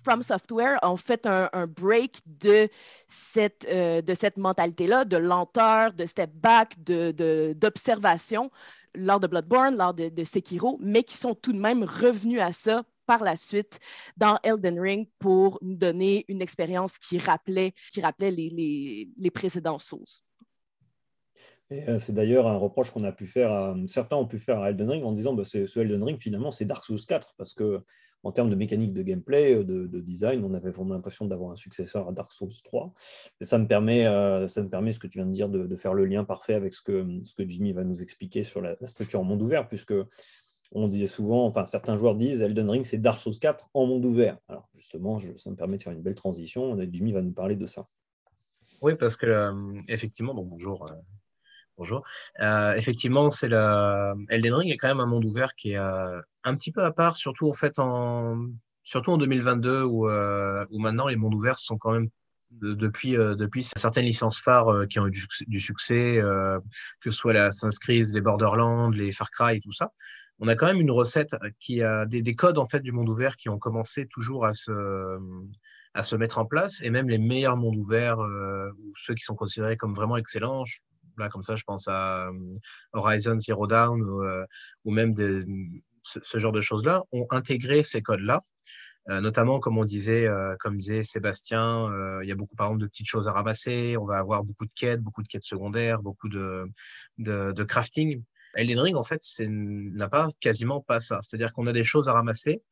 From 0.07 0.23
Software 0.23 0.79
ont 0.85 0.97
fait 0.97 1.27
un, 1.27 1.67
break 1.67 2.21
de 2.27 2.69
cette, 3.09 3.67
euh, 3.69 4.01
de 4.03 4.15
cette 4.15 4.37
mentalité-là, 4.37 5.05
de 5.05 5.17
lenteur, 5.17 5.93
de 5.95 6.07
step 6.07 6.31
back, 6.33 6.77
d'observation 6.85 8.45
de, 8.95 9.01
lors 9.01 9.19
de 9.19 9.27
Bloodborne, 9.27 9.77
lors 9.77 9.95
de, 9.95 10.23
Sekiro, 10.23 10.79
mais 10.81 11.03
qui 11.03 11.17
sont 11.17 11.35
tout 11.35 11.53
de 11.53 11.59
même 11.59 11.83
revenus 11.83 12.41
à 12.41 12.53
ça 12.53 12.85
par 13.07 13.25
la 13.25 13.37
suite 13.37 13.81
dans 14.17 14.39
Elden 14.45 14.79
Ring 14.79 15.09
pour 15.19 15.59
nous 15.61 15.75
donner 15.75 16.25
une 16.29 16.41
expérience 16.41 16.99
qui 16.99 17.19
rappelait, 17.19 17.75
qui 17.91 18.01
rappelait 18.01 18.31
les, 18.31 19.09
les, 19.19 19.31
précédents 19.33 19.81
Souls. 19.81 20.05
Euh, 21.73 21.99
c'est 21.99 22.15
d'ailleurs 22.15 22.47
un 22.47 22.57
reproche 22.57 22.93
qu'on 22.93 23.03
a 23.03 23.11
pu 23.11 23.27
faire 23.27 23.51
à 23.51 23.75
certains 23.89 24.15
ont 24.15 24.27
pu 24.27 24.39
faire 24.39 24.61
à 24.61 24.71
Elden 24.71 24.89
Ring 24.89 25.05
en 25.05 25.11
disant 25.11 25.35
bah, 25.35 25.43
ce 25.43 25.81
Elden 25.81 26.05
Ring 26.05 26.21
finalement 26.21 26.53
c'est 26.53 26.65
Dark 26.65 26.85
Souls 26.85 27.05
4 27.05 27.35
parce 27.37 27.55
que 27.55 27.83
en 28.23 28.33
termes 28.33 28.51
de 28.51 28.57
mécanique 28.57 28.93
de 28.93 29.03
gameplay, 29.03 29.63
de, 29.65 30.01
design, 30.01 30.45
on 30.45 30.55
avait 30.55 30.71
vraiment 30.71 30.95
l'impression 30.95 31.27
d'avoir 31.27 31.53
un 31.53 31.57
successeur 31.57 32.09
à 32.09 32.13
Dark 32.13 32.33
Souls 32.33 32.51
3. 32.65 32.93
Et 33.41 33.45
ça 33.45 33.59
me 33.59 33.67
permet, 33.69 34.05
ça 34.49 34.63
me 34.63 34.69
permet 34.69 34.91
ce 34.91 34.99
que 34.99 35.07
tu 35.07 35.19
viens 35.19 35.27
de 35.27 35.33
dire, 35.33 35.49
de, 35.49 35.77
faire 35.77 35.95
le 35.95 36.07
lien 36.07 36.25
parfait 36.25 36.55
avec 36.55 36.75
ce 36.75 36.83
que, 36.83 37.07
ce 37.23 37.35
que 37.35 37.49
Jimmy 37.49 37.73
va 37.73 37.85
nous 37.85 38.03
expliquer 38.03 38.43
sur 38.43 38.61
la, 38.61 38.75
la 38.81 38.87
structure 38.87 39.21
en 39.21 39.25
monde 39.25 39.43
ouvert, 39.43 39.69
puisque 39.69 39.95
on 40.73 40.89
disait 40.89 41.07
souvent, 41.07 41.47
enfin 41.47 41.65
certains 41.67 41.97
joueurs 41.97 42.17
disent 42.17 42.43
Elden 42.43 42.69
Ring 42.71 42.85
c'est 42.85 42.99
Dark 42.99 43.19
Souls 43.19 43.39
4 43.39 43.71
en 43.75 43.87
monde 43.87 44.05
ouvert. 44.05 44.39
Alors 44.49 44.69
justement, 44.75 45.21
ça 45.21 45.51
me 45.51 45.57
permet 45.57 45.79
de 45.79 45.83
faire 45.83 45.93
une 45.93 46.03
belle 46.03 46.15
transition. 46.15 46.77
Jimmy 46.91 47.13
va 47.13 47.23
nous 47.23 47.33
parler 47.33 47.57
de 47.57 47.67
ça. 47.67 47.87
Oui, 48.83 48.95
parce 48.97 49.17
que 49.17 49.27
euh, 49.27 49.81
effectivement, 49.89 50.35
bonjour. 50.35 50.91
Euh, 50.91 50.95
bonjour. 51.77 52.03
Euh, 52.41 52.75
effectivement, 52.75 53.31
c'est 53.31 53.49
le 53.49 54.15
Elden 54.29 54.55
Ring 54.55 54.73
est 54.73 54.77
quand 54.77 54.89
même 54.89 55.01
un 55.01 55.07
monde 55.07 55.25
ouvert 55.25 55.55
qui 55.55 55.73
est 55.73 55.81
un 56.47 56.55
petit 56.55 56.73
peu 56.73 56.83
à 56.83 56.93
part, 56.93 57.17
surtout 57.17 57.49
en 57.49 57.53
fait 57.53 57.79
en 57.79 58.47
surtout 58.83 59.11
en 59.11 59.19
2022 59.19 59.83
où, 59.83 60.09
où 60.09 60.79
maintenant 60.79 61.09
les 61.09 61.17
mondes 61.17 61.35
ouverts 61.35 61.59
sont 61.59 61.77
quand 61.77 61.93
même 61.93 62.09
depuis, 62.53 63.17
depuis 63.17 63.65
certaines 63.77 64.05
licences 64.05 64.39
phares 64.39 64.87
qui 64.89 65.01
ont 65.01 65.09
eu 65.09 65.11
du, 65.49 65.61
succès, 65.61 66.23
que 67.01 67.11
ce 67.11 67.19
soit 67.19 67.33
la 67.33 67.51
Creed, 67.81 68.07
les 68.15 68.21
Borderlands, 68.21 68.91
les 68.91 69.11
Far 69.11 69.31
Cry 69.31 69.61
tout 69.61 69.73
ça 69.73 69.91
on 70.39 70.49
a 70.49 70.55
quand 70.55 70.67
même 70.67 70.81
une 70.81 70.91
recette 70.91 71.35
qui 71.61 71.83
a 71.83 72.05
des, 72.07 72.35
codes 72.35 72.59
en 72.59 72.67
fait 72.67 72.81
du 72.81 72.93
monde 72.93 73.09
ouvert 73.09 73.37
qui 73.37 73.49
ont 73.49 73.59
commencé 73.59 74.07
toujours 74.07 74.45
à 74.45 74.53
se, 74.53 75.19
à 75.95 76.03
se 76.03 76.17
mettre 76.17 76.39
en 76.39 76.45
place 76.45 76.83
et 76.83 76.91
même 76.91 77.09
les 77.09 77.19
meilleurs 77.19 77.57
mondes 77.57 77.77
ouverts 77.77 78.21
euh, 78.21 78.71
ou 78.79 78.93
ceux 78.97 79.15
qui 79.15 79.25
sont 79.25 79.35
considérés 79.35 79.77
comme 79.77 79.95
vraiment 79.95 80.17
excellents. 80.17 80.65
Là, 81.19 81.31
comme 81.31 81.43
ça, 81.43 81.57
je 81.57 81.65
pense 81.65 81.89
à 81.89 82.29
euh, 82.29 82.33
Horizon 82.93 83.39
Zero 83.39 83.67
Dawn 83.67 84.03
ou, 84.03 84.23
euh, 84.23 84.45
ou 84.85 84.93
même 84.93 85.15
ce, 86.23 86.39
genre 86.39 86.53
de 86.53 86.61
choses-là, 86.61 87.03
ont 87.13 87.27
intégré 87.31 87.83
ces 87.83 88.03
codes-là. 88.03 88.43
notamment, 89.09 89.61
comme 89.61 89.79
on 89.79 89.85
disait, 89.85 90.27
comme 90.61 90.77
disait 90.77 91.03
Sébastien, 91.03 91.89
il 92.23 92.29
y 92.29 92.33
a 92.33 92.35
beaucoup, 92.35 92.57
par 92.57 92.69
exemple, 92.69 92.83
de 92.83 92.89
petites 92.89 93.07
choses 93.09 93.29
à 93.29 93.33
ramasser. 93.33 93.97
On 93.97 94.05
va 94.05 94.19
avoir 94.19 94.45
beaucoup 94.45 94.67
de 94.67 94.73
quêtes, 94.75 95.01
beaucoup 95.01 95.23
de 95.23 95.29
quêtes 95.29 95.45
secondaires, 95.45 96.03
beaucoup 96.03 96.29
de, 96.29 96.67
de, 97.19 97.53
de 97.53 97.65
crafting. 97.65 98.23
Elden 98.55 98.81
Ring, 98.81 98.97
en 98.97 99.03
fait, 99.03 99.21
n'a 99.41 100.09
pas 100.09 100.31
quasiment 100.41 100.81
pas 100.81 101.01
ça. 101.01 101.19
C'est-à-dire 101.23 101.53
qu'on 101.53 101.67
a 101.67 101.73
des 101.73 101.85
choses 101.85 102.09
à 102.09 102.13
ramasser, 102.13 102.63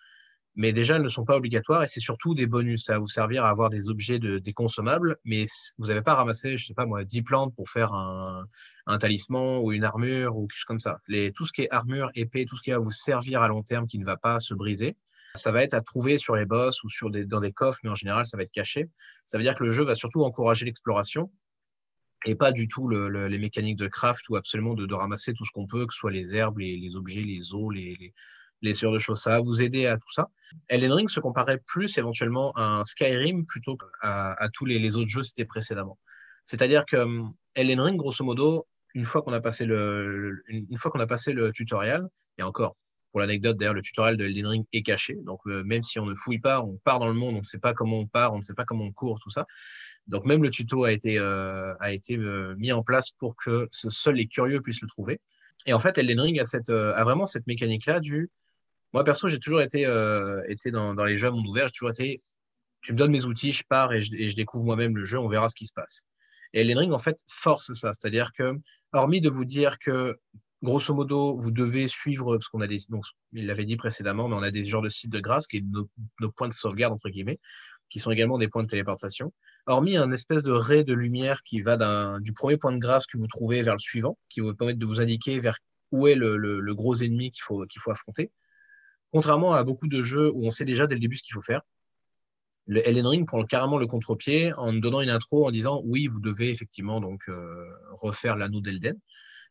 mais 0.56 0.72
déjà, 0.72 0.96
elles 0.96 1.02
ne 1.02 1.08
sont 1.08 1.24
pas 1.24 1.36
obligatoires 1.36 1.82
et 1.82 1.88
c'est 1.88 2.00
surtout 2.00 2.34
des 2.34 2.46
bonus. 2.46 2.84
Ça 2.84 2.94
va 2.94 2.98
vous 3.00 3.08
servir 3.08 3.44
à 3.44 3.48
avoir 3.48 3.70
des 3.70 3.88
objets 3.88 4.18
de, 4.18 4.38
des 4.38 4.52
consommables, 4.52 5.16
mais 5.24 5.46
vous 5.78 5.88
n'avez 5.88 6.02
pas 6.02 6.12
à 6.12 6.16
ramasser, 6.16 6.56
je 6.56 6.66
sais 6.66 6.74
pas 6.74 6.86
moi, 6.86 7.04
10 7.04 7.22
plantes 7.22 7.54
pour 7.54 7.68
faire 7.68 7.92
un, 7.92 8.46
talisman 8.98 9.58
ou 9.62 9.72
une 9.72 9.84
armure 9.84 10.36
ou 10.36 10.46
quelque 10.46 10.56
chose 10.56 10.64
comme 10.64 10.78
ça. 10.78 11.00
Les, 11.08 11.32
tout 11.32 11.44
ce 11.44 11.52
qui 11.52 11.62
est 11.62 11.70
armure, 11.70 12.10
épée, 12.14 12.44
tout 12.44 12.56
ce 12.56 12.62
qui 12.62 12.70
va 12.70 12.78
vous 12.78 12.92
servir 12.92 13.42
à 13.42 13.48
long 13.48 13.62
terme 13.62 13.86
qui 13.86 13.98
ne 13.98 14.04
va 14.04 14.16
pas 14.16 14.38
se 14.40 14.54
briser, 14.54 14.96
ça 15.34 15.50
va 15.50 15.62
être 15.62 15.74
à 15.74 15.80
trouver 15.80 16.18
sur 16.18 16.36
les 16.36 16.46
boss 16.46 16.84
ou 16.84 16.88
sur 16.88 17.10
des, 17.10 17.24
dans 17.24 17.40
des 17.40 17.52
coffres, 17.52 17.80
mais 17.82 17.90
en 17.90 17.96
général, 17.96 18.24
ça 18.24 18.36
va 18.36 18.44
être 18.44 18.52
caché. 18.52 18.88
Ça 19.24 19.38
veut 19.38 19.42
dire 19.42 19.54
que 19.54 19.64
le 19.64 19.72
jeu 19.72 19.82
va 19.82 19.96
surtout 19.96 20.22
encourager 20.22 20.64
l'exploration 20.64 21.32
et 22.26 22.36
pas 22.36 22.52
du 22.52 22.68
tout 22.68 22.88
les 22.88 23.38
mécaniques 23.38 23.76
de 23.76 23.88
craft 23.88 24.28
ou 24.28 24.36
absolument 24.36 24.74
de, 24.74 24.94
ramasser 24.94 25.34
tout 25.34 25.44
ce 25.44 25.50
qu'on 25.50 25.66
peut, 25.66 25.86
que 25.86 25.92
ce 25.92 25.98
soit 25.98 26.10
les 26.10 26.34
herbes, 26.34 26.58
les, 26.58 26.96
objets, 26.96 27.22
les 27.22 27.54
os, 27.54 27.74
les, 27.74 27.96
les, 28.00 28.14
les 28.64 28.72
de 28.92 28.98
choses. 28.98 29.20
Ça 29.20 29.38
vous 29.40 29.62
aider 29.62 29.87
à 29.87 29.96
tout 29.96 30.12
ça. 30.12 30.29
Elden 30.68 30.92
Ring 30.92 31.09
se 31.09 31.20
comparait 31.20 31.61
plus 31.66 31.96
éventuellement 31.98 32.53
à 32.53 32.62
un 32.62 32.85
Skyrim 32.85 33.44
plutôt 33.46 33.77
qu'à 33.77 34.33
à 34.33 34.48
tous 34.48 34.64
les, 34.64 34.96
autres 34.96 35.09
jeux 35.09 35.22
cités 35.22 35.44
précédemment. 35.44 35.98
C'est-à-dire 36.44 36.85
que 36.85 36.96
hum, 36.96 37.35
Elden 37.55 37.81
Ring, 37.81 37.96
grosso 37.96 38.24
modo, 38.24 38.66
une 38.94 39.05
fois 39.05 39.22
qu'on 39.22 39.33
a 39.33 39.40
passé 39.40 39.64
le, 39.64 40.42
une 40.48 40.77
a 40.77 41.07
passé 41.07 41.33
le 41.33 41.53
tutoriel, 41.53 42.03
et 42.38 42.42
encore, 42.42 42.77
pour 43.11 43.20
l'anecdote, 43.20 43.57
d'ailleurs, 43.57 43.74
le 43.74 43.81
tutoriel 43.81 44.16
de 44.16 44.24
Elden 44.24 44.46
Ring 44.46 44.64
est 44.72 44.83
caché. 44.83 45.14
Donc, 45.22 45.40
euh, 45.46 45.62
même 45.62 45.83
si 45.83 46.00
on 46.00 46.07
ne 46.07 46.14
fouille 46.14 46.40
pas, 46.40 46.62
on 46.62 46.77
part 46.79 46.98
dans 46.98 47.07
le 47.07 47.14
monde, 47.14 47.37
on 47.37 47.40
ne 47.40 47.44
sait 47.44 47.59
pas 47.59 47.72
comment 47.72 47.98
on 47.98 48.07
part, 48.07 48.33
on 48.33 48.38
ne 48.38 48.42
sait 48.42 48.55
pas 48.55 48.64
comment 48.64 48.85
on 48.85 48.92
court, 48.92 49.20
tout 49.20 49.31
ça. 49.31 49.46
Donc 50.07 50.27
même 50.27 50.42
le 50.42 50.50
tuto 50.50 50.85
a 50.85 50.92
été, 50.92 51.18
euh, 51.18 51.74
a 51.81 51.92
été 51.92 52.16
euh, 52.16 52.55
mis 52.59 52.72
en 52.72 52.83
place 52.83 53.11
pour 53.12 53.37
que 53.37 53.68
seuls 53.70 54.16
les 54.16 54.27
curieux 54.27 54.61
puissent 54.61 54.83
le 54.83 54.88
trouver. 54.88 55.20
Et 55.66 55.72
en 55.72 55.79
fait, 55.79 55.96
Elden 55.96 56.20
Ring 56.20 56.40
a, 56.40 56.44
cette, 56.44 56.70
a 56.70 57.05
vraiment 57.05 57.27
cette 57.27 57.46
mécanique-là 57.46 58.00
du... 58.00 58.31
Moi, 58.94 59.02
perso, 59.02 59.26
j'ai 59.26 59.40
toujours 59.40 59.61
été, 59.61 59.80
été 60.46 60.70
dans, 60.70 60.94
les 61.04 61.16
jeux 61.16 61.26
à 61.26 61.30
monde 61.33 61.46
ouvert, 61.48 61.66
j'ai 61.66 61.72
toujours 61.72 61.90
été... 61.90 62.22
Tu 62.80 62.92
me 62.92 62.98
donnes 62.98 63.11
mes 63.11 63.24
outils, 63.24 63.50
je 63.50 63.64
pars 63.68 63.92
et 63.92 64.00
je, 64.00 64.37
découvre 64.37 64.64
moi-même 64.64 64.96
le 64.96 65.02
jeu, 65.02 65.18
on 65.18 65.26
verra 65.26 65.48
ce 65.48 65.57
qui 65.57 65.66
se 65.66 65.72
passe. 65.72 66.04
Et 66.52 66.61
Elden 66.61 66.78
Ring, 66.78 66.92
en 66.92 66.98
fait, 66.98 67.18
force 67.28 67.72
ça. 67.72 67.90
C'est-à-dire 67.92 68.30
que, 68.33 68.52
hormis 68.92 69.20
de 69.20 69.28
vous 69.28 69.44
dire 69.44 69.80
que 69.80 70.16
grosso 70.62 70.94
modo, 70.94 71.37
vous 71.37 71.50
devez 71.50 71.88
suivre, 71.88 72.37
parce 72.37 72.48
qu'on 72.48 72.61
a 72.61 72.68
des, 72.68 72.78
donc, 72.88 73.04
je 73.33 73.44
l'avais 73.44 73.64
dit 73.64 73.76
précédemment, 73.76 74.28
mais 74.28 74.37
on 74.37 74.42
a 74.42 74.52
des 74.52 74.64
genres 74.64 74.83
de 74.83 74.88
sites 74.88 75.11
de 75.11 75.18
grâce, 75.18 75.48
qui 75.48 75.57
est 75.57 75.64
nos, 76.20 76.30
points 76.30 76.48
de 76.48 76.52
sauvegarde, 76.52 76.92
entre 76.92 77.09
guillemets, 77.09 77.40
qui 77.90 77.98
sont 77.98 78.12
également 78.12 78.38
des 78.38 78.48
points 78.48 78.62
de 78.62 78.68
téléportation 78.68 79.33
hormis 79.66 79.96
un 79.96 80.12
espèce 80.12 80.42
de 80.42 80.52
ray 80.52 80.85
de 80.85 80.92
lumière 80.92 81.42
qui 81.42 81.62
va 81.62 82.18
du 82.20 82.33
premier 82.35 82.59
point 82.59 82.72
de 82.72 82.78
grâce 82.78 83.07
que 83.07 83.16
vous 83.16 83.26
trouvez 83.26 83.62
vers 83.62 83.74
le 83.74 83.78
suivant, 83.78 84.18
qui 84.28 84.40
va 84.40 84.48
vous 84.48 84.54
permettre 84.54 84.78
de 84.78 84.85
vous 84.87 85.00
indiquer 85.00 85.40
vers 85.40 85.57
où 85.90 86.07
est 86.07 86.14
le, 86.14 86.74
gros 86.74 86.94
ennemi 86.94 87.30
qu'il 87.30 87.42
faut 87.42 87.90
affronter. 87.90 88.30
Contrairement 89.14 89.55
à 89.55 89.62
beaucoup 89.62 89.87
de 89.87 90.03
jeux 90.03 90.33
où 90.35 90.44
on 90.44 90.50
sait 90.50 90.64
déjà 90.64 90.88
dès 90.88 90.96
le 90.96 91.00
début 91.00 91.14
ce 91.14 91.22
qu'il 91.22 91.35
faut 91.35 91.40
faire, 91.40 91.62
le 92.66 92.85
Elden 92.85 93.07
Ring 93.07 93.24
prend 93.24 93.44
carrément 93.44 93.79
le 93.79 93.87
contre-pied 93.87 94.53
en 94.55 94.72
donnant 94.72 95.03
une 95.03 95.11
intro 95.11 95.46
en 95.46 95.53
disant 95.53 95.83
oui, 95.85 96.09
vous 96.09 96.18
devez 96.18 96.50
effectivement 96.50 97.00
donc 97.00 97.20
euh, 97.29 97.64
refaire 97.92 98.35
l'anneau 98.35 98.61
d'Elden. 98.61 98.98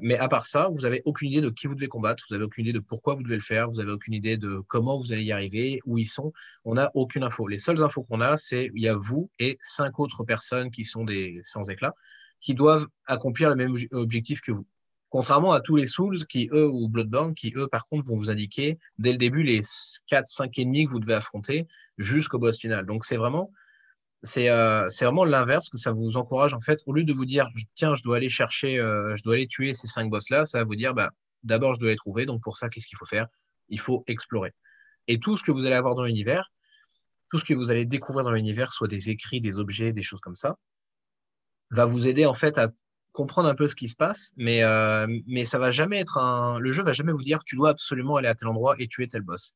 Mais 0.02 0.17
à 0.17 0.28
part 0.28 0.43
ça, 0.43 0.67
vous 0.67 0.82
n'avez 0.82 1.02
aucune 1.06 1.30
idée 1.30 1.39
de 1.39 1.49
qui 1.49 1.67
vous 1.67 1.76
devez 1.76 1.88
combattre, 1.88 2.26
vous 2.28 2.36
n'avez 2.36 2.43
aucune 2.43 2.65
idée 2.65 2.73
de 2.73 2.80
pourquoi 2.80 3.15
vous 3.15 3.23
devez 3.23 3.36
le 3.36 3.41
faire, 3.41 3.69
vous 3.69 3.78
n'avez 3.78 3.93
aucune 3.93 4.13
idée 4.13 4.36
de 4.36 4.62
comment 4.67 4.97
vous 4.97 5.13
allez 5.13 5.23
y 5.23 5.32
arriver, 5.32 5.80
où 5.86 5.97
ils 5.97 6.08
sont. 6.08 6.34
On 6.65 6.73
n'a 6.73 6.91
aucune 6.93 7.23
info. 7.23 7.47
Les 7.47 7.58
seules 7.58 7.82
infos 7.82 8.04
qu'on 8.04 8.19
a, 8.19 8.36
c'est 8.36 8.69
il 8.76 8.84
y 8.84 8.89
a 8.89 8.95
vous 8.95 9.32
et 9.39 9.58
cinq 9.62 9.97
autres 9.97 10.26
personnes 10.26 10.71
qui 10.71 10.84
sont 10.84 11.06
des 11.06 11.39
sans 11.41 11.69
éclat, 11.69 11.93
qui 12.41 12.54
doivent 12.54 12.88
accomplir 13.06 13.47
le 13.47 13.56
même 13.56 13.76
objectif 13.93 14.41
que 14.41 14.52
vous. 14.52 14.67
Contrairement 15.13 15.52
à 15.52 15.62
tous 15.62 15.76
les 15.76 15.86
Souls 15.86 16.26
qui, 16.26 16.49
eux, 16.54 16.67
ou 16.67 16.89
Bloodborne, 16.89 17.36
qui, 17.36 17.54
eux, 17.56 17.67
par 17.67 17.86
contre, 17.86 18.08
vont 18.08 18.15
vous 18.15 18.32
indiquer 18.32 18.80
dès 18.97 19.12
le 19.12 19.19
début 19.19 19.43
les 19.43 19.60
4-5 19.60 20.60
ennemis 20.60 20.88
que 20.88 20.89
vous 20.89 20.99
devez 20.99 21.13
affronter 21.13 21.67
jusqu'au 21.99 22.39
boss 22.39 22.58
final. 22.58 22.88
Donc, 22.88 23.06
c'est 23.06 23.17
vraiment 23.17 23.52
euh, 24.38 24.89
c'est 24.89 25.06
vraiment 25.06 25.23
l'inverse 25.23 25.69
que 25.69 25.78
ça 25.78 25.91
vous 25.91 26.17
encourage 26.17 26.56
en 26.56 26.60
fait 26.60 26.80
au 26.88 26.93
lieu 26.93 27.04
de 27.04 27.13
vous 27.13 27.26
dire 27.26 27.47
tiens 27.76 27.93
je 27.93 28.02
dois 28.02 28.15
aller 28.15 28.30
chercher 28.30 28.80
euh, 28.80 29.15
je 29.17 29.21
dois 29.21 29.34
aller 29.34 29.47
tuer 29.47 29.73
ces 29.73 29.88
cinq 29.88 30.10
boss 30.10 30.30
là 30.30 30.45
ça 30.45 30.60
va 30.60 30.63
vous 30.63 30.76
dire 30.76 30.93
bah 30.93 31.10
d'abord 31.43 31.76
je 31.76 31.82
dois 31.82 31.89
les 31.89 31.95
trouver. 31.95 32.26
Donc 32.26 32.41
pour 32.41 32.58
ça 32.58 32.67
qu'est-ce 32.69 32.88
qu'il 32.88 32.97
faut 32.97 33.06
faire? 33.06 33.28
Il 33.69 33.80
faut 33.80 34.04
explorer. 34.08 34.54
Et 35.08 35.19
tout 35.19 35.38
ce 35.38 35.43
que 35.43 35.52
vous 35.52 35.65
allez 35.65 35.76
avoir 35.76 35.93
dans 35.93 36.06
l'univers 36.06 36.52
tout 37.30 37.38
ce 37.38 37.45
que 37.45 37.54
vous 37.54 37.69
allez 37.69 37.86
découvrir 37.86 38.26
dans 38.26 38.32
l'univers 38.32 38.73
soit 38.73 38.88
des 38.88 39.12
écrits 39.12 39.41
des 39.41 39.60
objets 39.60 39.93
des 39.93 40.02
choses 40.02 40.21
comme 40.21 40.36
ça 40.36 40.58
va 41.69 41.86
vous 41.86 42.08
aider 42.08 42.26
en 42.26 42.34
fait 42.34 42.58
à 42.58 42.69
comprendre 43.13 43.47
un 43.47 43.56
peu 43.56 43.67
ce 43.67 43.76
qui 43.76 43.88
se 43.88 43.95
passe 43.95 44.34
mais 44.38 44.63
euh, 44.63 45.08
mais 45.28 45.45
ça 45.45 45.60
va 45.60 45.71
jamais 45.71 45.99
être 45.99 46.17
un 46.17 46.60
le 46.60 46.71
jeu 46.71 46.84
va 46.84 46.93
jamais 46.93 47.13
vous 47.13 47.23
dire 47.23 47.43
tu 47.43 47.56
dois 47.56 47.69
absolument 47.69 48.17
aller 48.17 48.28
à 48.28 48.36
tel 48.36 48.49
endroit 48.49 48.76
et 48.80 48.88
tuer 48.88 49.08
tel 49.08 49.21
boss 49.21 49.54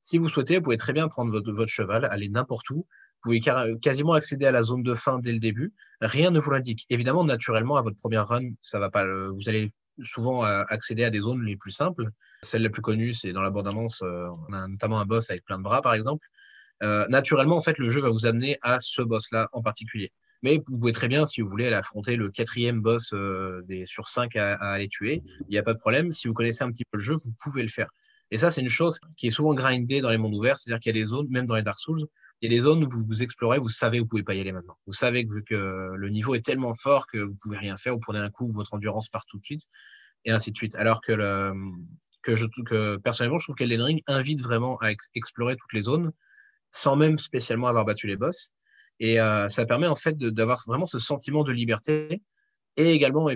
si 0.00 0.18
vous 0.18 0.28
souhaitez 0.28 0.56
vous 0.56 0.62
pouvez 0.62 0.76
très 0.76 0.92
bien 0.92 1.08
prendre 1.08 1.32
votre, 1.32 1.66
cheval 1.70 2.04
aller 2.04 2.28
n'importe 2.28 2.70
où 2.70 2.86
vous 3.24 3.32
pouvez 3.32 3.78
quasiment 3.80 4.12
accéder 4.12 4.46
à 4.46 4.52
la 4.52 4.62
zone 4.62 4.84
de 4.84 4.94
fin 4.94 5.18
dès 5.18 5.32
le 5.32 5.40
début. 5.40 5.74
Rien 6.00 6.30
ne 6.30 6.38
vous 6.38 6.52
l'indique. 6.52 6.86
Évidemment, 6.88 7.24
naturellement, 7.24 7.76
à 7.76 7.82
votre 7.82 7.96
première 7.96 8.28
run, 8.28 8.50
ça 8.62 8.78
va 8.78 8.90
pas. 8.90 9.04
Vous 9.04 9.48
allez 9.48 9.72
souvent 10.02 10.44
euh, 10.44 10.62
accéder 10.68 11.04
à 11.04 11.10
des 11.10 11.20
zones 11.20 11.44
les 11.44 11.56
plus 11.56 11.70
simples. 11.70 12.10
Celle 12.42 12.62
la 12.62 12.70
plus 12.70 12.82
connue, 12.82 13.12
c'est 13.12 13.32
dans 13.32 13.42
la 13.42 13.50
bande-annonce. 13.50 14.02
Euh, 14.02 14.28
on 14.48 14.52
a 14.52 14.68
notamment 14.68 15.00
un 15.00 15.04
boss 15.04 15.30
avec 15.30 15.44
plein 15.44 15.58
de 15.58 15.64
bras, 15.64 15.80
par 15.82 15.94
exemple. 15.94 16.26
Euh, 16.82 17.06
naturellement, 17.08 17.56
en 17.56 17.60
fait, 17.60 17.78
le 17.78 17.88
jeu 17.88 18.00
va 18.00 18.10
vous 18.10 18.26
amener 18.26 18.58
à 18.62 18.78
ce 18.80 19.02
boss-là 19.02 19.48
en 19.52 19.62
particulier. 19.62 20.12
Mais 20.42 20.60
vous 20.68 20.78
pouvez 20.78 20.92
très 20.92 21.08
bien, 21.08 21.26
si 21.26 21.40
vous 21.40 21.48
voulez, 21.48 21.72
affronter 21.72 22.16
le 22.16 22.30
quatrième 22.30 22.80
boss 22.80 23.12
des, 23.66 23.86
sur 23.86 24.08
cinq 24.08 24.36
à, 24.36 24.54
à 24.54 24.70
aller 24.70 24.88
tuer. 24.88 25.22
Il 25.40 25.50
n'y 25.50 25.58
a 25.58 25.62
pas 25.62 25.74
de 25.74 25.78
problème. 25.78 26.12
Si 26.12 26.28
vous 26.28 26.34
connaissez 26.34 26.62
un 26.62 26.70
petit 26.70 26.84
peu 26.84 26.98
le 26.98 27.02
jeu, 27.02 27.14
vous 27.14 27.32
pouvez 27.42 27.62
le 27.62 27.68
faire. 27.68 27.88
Et 28.30 28.36
ça, 28.36 28.50
c'est 28.50 28.60
une 28.60 28.68
chose 28.68 28.98
qui 29.16 29.28
est 29.28 29.30
souvent 29.30 29.54
grindée 29.54 30.00
dans 30.00 30.10
les 30.10 30.18
mondes 30.18 30.34
ouverts, 30.34 30.58
c'est-à-dire 30.58 30.80
qu'il 30.80 30.94
y 30.94 30.98
a 30.98 31.00
des 31.00 31.06
zones, 31.06 31.28
même 31.30 31.46
dans 31.46 31.56
les 31.56 31.62
Dark 31.62 31.78
Souls, 31.78 32.04
il 32.40 32.50
y 32.52 32.54
a 32.54 32.56
des 32.56 32.62
zones 32.62 32.84
où 32.84 32.88
vous, 32.90 33.22
explorez, 33.22 33.58
vous 33.58 33.68
savez 33.68 33.98
que 33.98 34.02
vous 34.02 34.08
pouvez 34.08 34.22
pas 34.22 34.34
y 34.34 34.40
aller 34.40 34.52
maintenant. 34.52 34.78
Vous 34.86 34.92
savez 34.92 35.26
que 35.26 35.32
vu 35.32 35.42
que 35.42 35.90
le 35.94 36.08
niveau 36.08 36.34
est 36.34 36.44
tellement 36.44 36.74
fort 36.74 37.06
que 37.06 37.18
vous 37.18 37.34
pouvez 37.42 37.56
rien 37.56 37.76
faire, 37.76 37.94
vous 37.94 38.00
prenez 38.00 38.20
un 38.20 38.30
coup, 38.30 38.52
votre 38.52 38.74
endurance 38.74 39.08
part 39.08 39.24
tout 39.26 39.38
de 39.38 39.44
suite, 39.44 39.62
et 40.24 40.30
ainsi 40.30 40.52
de 40.52 40.56
suite. 40.56 40.76
Alors 40.76 41.00
que, 41.00 41.12
le, 41.12 41.52
que, 42.22 42.36
je, 42.36 42.46
que 42.64 42.96
personnellement, 42.96 43.38
je 43.38 43.46
trouve 43.46 43.56
qu'Elden 43.56 43.82
Ring 43.82 44.02
invite 44.06 44.40
vraiment 44.40 44.76
à 44.80 44.90
explorer 45.14 45.56
toutes 45.56 45.72
les 45.72 45.82
zones 45.82 46.12
sans 46.70 46.96
même 46.96 47.18
spécialement 47.18 47.66
avoir 47.66 47.84
battu 47.84 48.06
les 48.06 48.16
boss. 48.16 48.52
Et 49.00 49.20
euh, 49.20 49.48
ça 49.48 49.64
permet 49.66 49.86
en 49.86 49.94
fait 49.94 50.18
d'avoir 50.18 50.62
vraiment 50.66 50.86
ce 50.86 50.98
sentiment 50.98 51.44
de 51.44 51.52
liberté 51.52 52.22
et 52.76 52.92
également, 52.92 53.28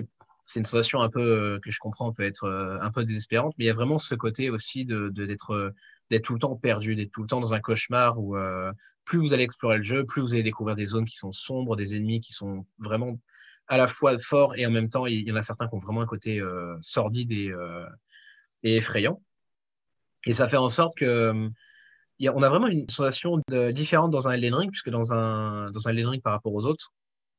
c'est 0.43 0.59
une 0.59 0.65
sensation 0.65 1.01
un 1.01 1.09
peu 1.09 1.21
euh, 1.21 1.59
que 1.59 1.71
je 1.71 1.79
comprends 1.79 2.11
peut 2.13 2.23
être 2.23 2.45
euh, 2.45 2.79
un 2.81 2.91
peu 2.91 3.03
désespérante, 3.03 3.53
mais 3.57 3.65
il 3.65 3.67
y 3.67 3.71
a 3.71 3.73
vraiment 3.73 3.99
ce 3.99 4.15
côté 4.15 4.49
aussi 4.49 4.85
de 4.85 5.09
d'être 5.09 5.73
d'être 6.09 6.23
tout 6.25 6.33
le 6.33 6.39
temps 6.39 6.55
perdu, 6.55 6.95
d'être 6.95 7.11
tout 7.11 7.21
le 7.21 7.27
temps 7.27 7.39
dans 7.39 7.53
un 7.53 7.59
cauchemar 7.59 8.19
où 8.19 8.37
euh, 8.37 8.71
plus 9.05 9.19
vous 9.19 9.33
allez 9.33 9.43
explorer 9.43 9.77
le 9.77 9.83
jeu, 9.83 10.05
plus 10.05 10.21
vous 10.21 10.33
allez 10.33 10.43
découvrir 10.43 10.75
des 10.75 10.85
zones 10.85 11.05
qui 11.05 11.17
sont 11.17 11.31
sombres, 11.31 11.75
des 11.75 11.95
ennemis 11.95 12.21
qui 12.21 12.33
sont 12.33 12.65
vraiment 12.79 13.19
à 13.67 13.77
la 13.77 13.87
fois 13.87 14.17
forts 14.17 14.55
et 14.55 14.65
en 14.65 14.71
même 14.71 14.89
temps, 14.89 15.05
il 15.05 15.27
y 15.27 15.31
en 15.31 15.35
a 15.35 15.41
certains 15.41 15.67
qui 15.67 15.75
ont 15.75 15.79
vraiment 15.79 16.01
un 16.01 16.05
côté 16.05 16.39
euh, 16.39 16.75
sordide 16.81 17.31
et, 17.31 17.49
euh, 17.49 17.85
et, 18.63 18.77
effrayant. 18.77 19.21
Et 20.25 20.33
ça 20.33 20.47
fait 20.47 20.57
en 20.57 20.69
sorte 20.69 20.97
que 20.97 21.49
on 22.21 22.43
a 22.43 22.49
vraiment 22.49 22.67
une 22.67 22.87
sensation 22.89 23.41
différente 23.71 24.11
dans 24.11 24.27
un 24.27 24.31
Elden 24.31 24.53
Ring, 24.55 24.71
puisque 24.71 24.89
dans 24.89 25.13
un, 25.13 25.71
dans 25.71 25.87
un 25.87 25.91
Elden 25.91 26.07
Ring 26.07 26.21
par 26.21 26.33
rapport 26.33 26.53
aux 26.53 26.65
autres, 26.65 26.91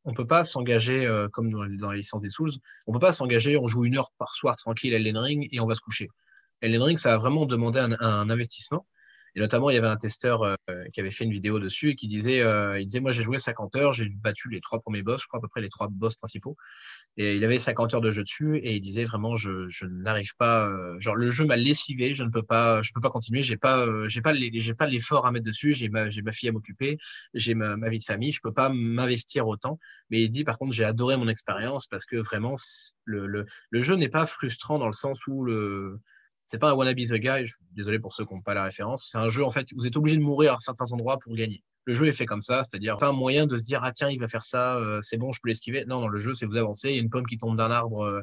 on 0.05 0.11
ne 0.11 0.17
peut 0.17 0.27
pas 0.27 0.45
s'engager, 0.45 1.07
euh, 1.07 1.29
comme 1.29 1.51
dans, 1.51 1.63
les 1.63 1.99
licences 1.99 2.23
des 2.23 2.29
Souls, 2.29 2.51
on 2.87 2.93
ne 2.93 2.99
peut 2.99 3.07
pas 3.07 3.13
s'engager, 3.13 3.57
on 3.57 3.69
joue 3.69 3.85
une 3.85 3.97
heure 3.97 4.11
par 4.19 4.35
soir 4.35 4.57
tranquille 4.57 4.93
à 4.95 4.97
Elden 4.97 5.17
et 5.51 5.61
on 5.61 5.67
va 5.67 5.75
se 5.75 5.81
coucher. 5.81 6.09
Elden 6.61 6.83
Ring, 6.83 6.99
ça 6.99 7.15
a 7.15 7.17
vraiment 7.17 7.47
demandé 7.47 7.79
un 7.79 8.31
investissement. 8.31 8.87
Et 9.37 9.41
notamment, 9.41 9.69
il 9.71 9.75
y 9.75 9.77
avait 9.77 9.89
un 9.89 9.97
testeur 9.97 10.43
euh, 10.43 10.55
qui 10.93 11.01
avait 11.01 11.11
fait 11.11 11.25
une 11.25 11.33
vidéo 11.33 11.59
dessus 11.59 11.91
et 11.91 11.97
qui 11.97 12.07
disait, 12.07 12.41
euh, 12.41 12.79
il 12.79 12.87
disait, 12.87 13.01
moi 13.01 13.11
j'ai 13.11 13.25
joué 13.25 13.39
50 13.39 13.75
heures, 13.77 13.93
j'ai 13.93 14.09
battu 14.21 14.49
les 14.49 14.61
trois 14.61 14.81
premiers 14.81 15.03
boss, 15.03 15.23
je 15.23 15.27
crois 15.27 15.39
à 15.39 15.41
peu 15.41 15.49
près 15.49 15.61
les 15.61 15.69
trois 15.69 15.89
boss 15.89 16.15
principaux. 16.15 16.57
Et 17.17 17.37
il 17.37 17.45
avait 17.45 17.59
50 17.59 17.95
heures 17.95 18.01
de 18.01 18.11
jeu 18.11 18.23
dessus 18.23 18.59
et 18.59 18.75
il 18.75 18.81
disait 18.81 19.05
vraiment, 19.05 19.35
je, 19.35 19.67
je 19.69 19.87
n'arrive 19.87 20.35
pas, 20.37 20.67
euh, 20.67 20.99
genre 21.01 21.17
le 21.17 21.31
jeu 21.31 21.45
m'a 21.47 21.57
lessivé, 21.57 22.15
je 22.15 22.23
ne 22.23 22.31
peux 22.31 22.43
pas, 22.43 22.81
je 22.83 22.93
peux 22.93 23.01
pas 23.01 23.11
continuer, 23.11 23.43
j'ai 23.43 23.57
pas, 23.57 23.87
j'ai 24.09 24.21
pas, 24.21 24.35
j'ai 24.35 24.75
pas 24.75 24.87
l'effort 24.87 25.27
à 25.27 25.33
mettre 25.33 25.47
dessus, 25.47 25.73
j'ai 25.73 25.89
ma, 25.89 26.11
j'ai 26.11 26.23
ma 26.23 26.33
fille 26.33 26.49
à 26.49 26.53
m'occuper, 26.53 26.99
j'ai 27.35 27.55
ma, 27.55 27.77
ma, 27.77 27.89
vie 27.89 27.99
de 27.99 28.05
famille, 28.05 28.33
je 28.33 28.41
peux 28.41 28.53
pas 28.53 28.69
m'investir 28.69 29.49
autant. 29.49 29.79
Mais 30.11 30.23
il 30.23 30.29
dit, 30.29 30.45
par 30.45 30.59
contre, 30.59 30.73
j'ai 30.73 30.85
adoré 30.85 31.17
mon 31.17 31.29
expérience 31.29 31.87
parce 31.87 32.05
que 32.05 32.17
vraiment, 32.17 32.55
le, 33.05 33.27
le, 33.27 33.47
le 33.71 33.81
jeu 33.81 33.97
n'est 33.97 34.09
pas 34.09 34.27
frustrant 34.27 34.79
dans 34.79 34.87
le 34.87 34.93
sens 34.93 35.27
où 35.27 35.45
le 35.45 36.01
c'est 36.45 36.59
pas 36.59 36.71
un 36.71 36.75
wannabe 36.75 36.97
the 36.97 37.15
guy, 37.15 37.47
je 37.47 37.55
désolé 37.73 37.99
pour 37.99 38.13
ceux 38.13 38.25
qui 38.25 38.35
n'ont 38.35 38.43
pas 38.43 38.55
la 38.55 38.65
référence. 38.65 39.09
C'est 39.11 39.19
un 39.19 39.29
jeu, 39.29 39.45
en 39.45 39.51
fait, 39.51 39.67
vous 39.75 39.87
êtes 39.87 39.97
obligé 39.97 40.17
de 40.17 40.23
mourir 40.23 40.55
à 40.55 40.57
certains 40.61 40.93
endroits 40.93 41.19
pour 41.19 41.35
gagner. 41.35 41.63
Le 41.87 41.95
jeu 41.95 42.07
est 42.07 42.13
fait 42.13 42.27
comme 42.27 42.43
ça, 42.43 42.65
c'est-à-dire 42.65 42.97
pas 42.99 43.09
un 43.09 43.13
moyen 43.13 43.47
de 43.47 43.57
se 43.59 43.63
dire, 43.63 43.81
ah 43.83 43.93
tiens, 43.93 44.11
il 44.11 44.19
va 44.19 44.29
faire 44.29 44.45
ça, 44.45 44.77
euh, 44.77 45.01
c'est 45.03 45.17
bon, 45.17 45.33
je 45.33 45.41
peux 45.43 45.49
l'esquiver. 45.49 45.85
Non, 45.87 46.01
non, 46.01 46.09
le 46.09 46.19
jeu, 46.19 46.35
c'est 46.35 46.47
vous 46.47 46.57
avancez, 46.57 46.91
il 46.91 46.97
y 46.97 46.99
a 46.99 47.03
une 47.03 47.11
pomme 47.11 47.27
qui 47.27 47.37
tombe 47.37 47.57
d'un 47.57 47.71
arbre, 47.71 48.05
euh, 48.05 48.23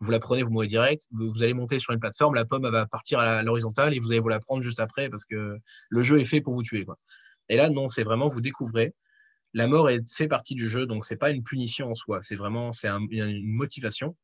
vous 0.00 0.10
la 0.10 0.18
prenez, 0.18 0.42
vous 0.42 0.50
mourrez 0.50 0.66
direct, 0.66 1.04
vous, 1.10 1.42
allez 1.42 1.54
monter 1.54 1.78
sur 1.78 1.92
une 1.92 2.00
plateforme, 2.00 2.34
la 2.34 2.44
pomme 2.44 2.68
va 2.68 2.86
partir 2.86 3.18
à 3.18 3.42
l'horizontale 3.42 3.94
et 3.94 3.98
vous 3.98 4.10
allez 4.12 4.20
vous 4.20 4.28
la 4.28 4.40
prendre 4.40 4.62
juste 4.62 4.80
après 4.80 5.08
parce 5.08 5.24
que 5.24 5.58
le 5.88 6.02
jeu 6.02 6.20
est 6.20 6.24
fait 6.24 6.40
pour 6.40 6.54
vous 6.54 6.62
tuer. 6.62 6.84
Quoi. 6.84 6.96
Et 7.48 7.56
là, 7.56 7.68
non, 7.68 7.88
c'est 7.88 8.02
vraiment, 8.02 8.28
vous 8.28 8.40
découvrez. 8.40 8.94
La 9.52 9.66
mort 9.66 9.90
est, 9.90 10.08
fait 10.08 10.28
partie 10.28 10.54
du 10.54 10.68
jeu, 10.68 10.86
donc 10.86 11.04
c'est 11.04 11.16
pas 11.16 11.30
une 11.30 11.42
punition 11.42 11.90
en 11.90 11.94
soi, 11.94 12.22
c'est 12.22 12.36
vraiment 12.36 12.72
c'est 12.72 12.88
une 12.88 13.42
motivation. 13.44 14.16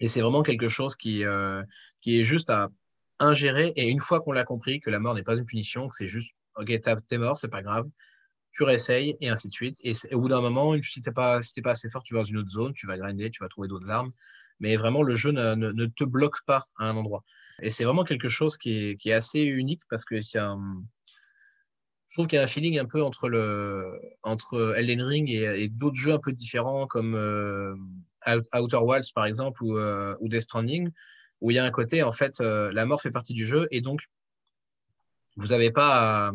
Et 0.00 0.08
c'est 0.08 0.20
vraiment 0.20 0.42
quelque 0.42 0.68
chose 0.68 0.96
qui, 0.96 1.24
euh, 1.24 1.62
qui 2.00 2.20
est 2.20 2.24
juste 2.24 2.50
à 2.50 2.68
ingérer. 3.18 3.72
Et 3.76 3.88
une 3.88 4.00
fois 4.00 4.20
qu'on 4.20 4.32
l'a 4.32 4.44
compris, 4.44 4.80
que 4.80 4.90
la 4.90 5.00
mort 5.00 5.14
n'est 5.14 5.22
pas 5.22 5.36
une 5.36 5.44
punition, 5.44 5.88
que 5.88 5.96
c'est 5.96 6.06
juste, 6.06 6.32
OK, 6.56 6.72
t'es 7.08 7.18
mort, 7.18 7.38
c'est 7.38 7.48
pas 7.48 7.62
grave, 7.62 7.88
tu 8.52 8.62
réessayes, 8.62 9.16
et 9.20 9.28
ainsi 9.28 9.48
de 9.48 9.52
suite. 9.52 9.76
Et, 9.82 9.92
au 10.12 10.20
bout 10.20 10.28
d'un 10.28 10.40
moment, 10.40 10.74
si 10.82 11.00
t'es 11.00 11.12
pas, 11.12 11.42
si 11.42 11.60
pas 11.62 11.72
assez 11.72 11.90
fort, 11.90 12.02
tu 12.02 12.14
vas 12.14 12.20
dans 12.20 12.24
une 12.24 12.38
autre 12.38 12.50
zone, 12.50 12.72
tu 12.74 12.86
vas 12.86 12.96
grinder, 12.96 13.30
tu 13.30 13.42
vas 13.42 13.48
trouver 13.48 13.68
d'autres 13.68 13.90
armes. 13.90 14.12
Mais 14.60 14.76
vraiment, 14.76 15.02
le 15.02 15.14
jeu 15.14 15.30
ne, 15.30 15.54
ne, 15.54 15.86
te 15.86 16.04
bloque 16.04 16.44
pas 16.46 16.64
à 16.78 16.88
un 16.88 16.96
endroit. 16.96 17.24
Et 17.62 17.70
c'est 17.70 17.84
vraiment 17.84 18.04
quelque 18.04 18.28
chose 18.28 18.56
qui 18.56 18.90
est, 18.90 18.96
qui 18.96 19.10
est 19.10 19.12
assez 19.12 19.40
unique 19.42 19.82
parce 19.88 20.04
que 20.04 20.16
un, 20.38 20.82
je 22.08 22.14
trouve 22.14 22.26
qu'il 22.26 22.36
y 22.36 22.40
a 22.40 22.44
un 22.44 22.48
feeling 22.48 22.78
un 22.78 22.86
peu 22.86 23.02
entre, 23.02 23.28
le, 23.28 24.00
entre 24.22 24.74
Elden 24.76 25.02
Ring 25.02 25.30
et, 25.30 25.68
d'autres 25.68 25.96
jeux 25.96 26.12
un 26.12 26.18
peu 26.18 26.32
différents 26.32 26.86
comme 26.86 27.14
euh, 27.14 27.74
Outer 28.26 28.78
Wilds 28.78 29.12
par 29.14 29.26
exemple 29.26 29.62
ou, 29.62 29.78
euh, 29.78 30.14
ou, 30.20 30.28
Death 30.28 30.42
Stranding, 30.42 30.90
où 31.40 31.50
il 31.50 31.54
y 31.54 31.58
a 31.58 31.64
un 31.64 31.70
côté, 31.70 32.02
en 32.02 32.12
fait, 32.12 32.40
euh, 32.40 32.72
la 32.72 32.86
mort 32.86 33.00
fait 33.00 33.10
partie 33.10 33.34
du 33.34 33.46
jeu 33.46 33.68
et 33.70 33.80
donc 33.80 34.00
vous 35.36 35.48
n'avez 35.48 35.70
pas. 35.70 36.32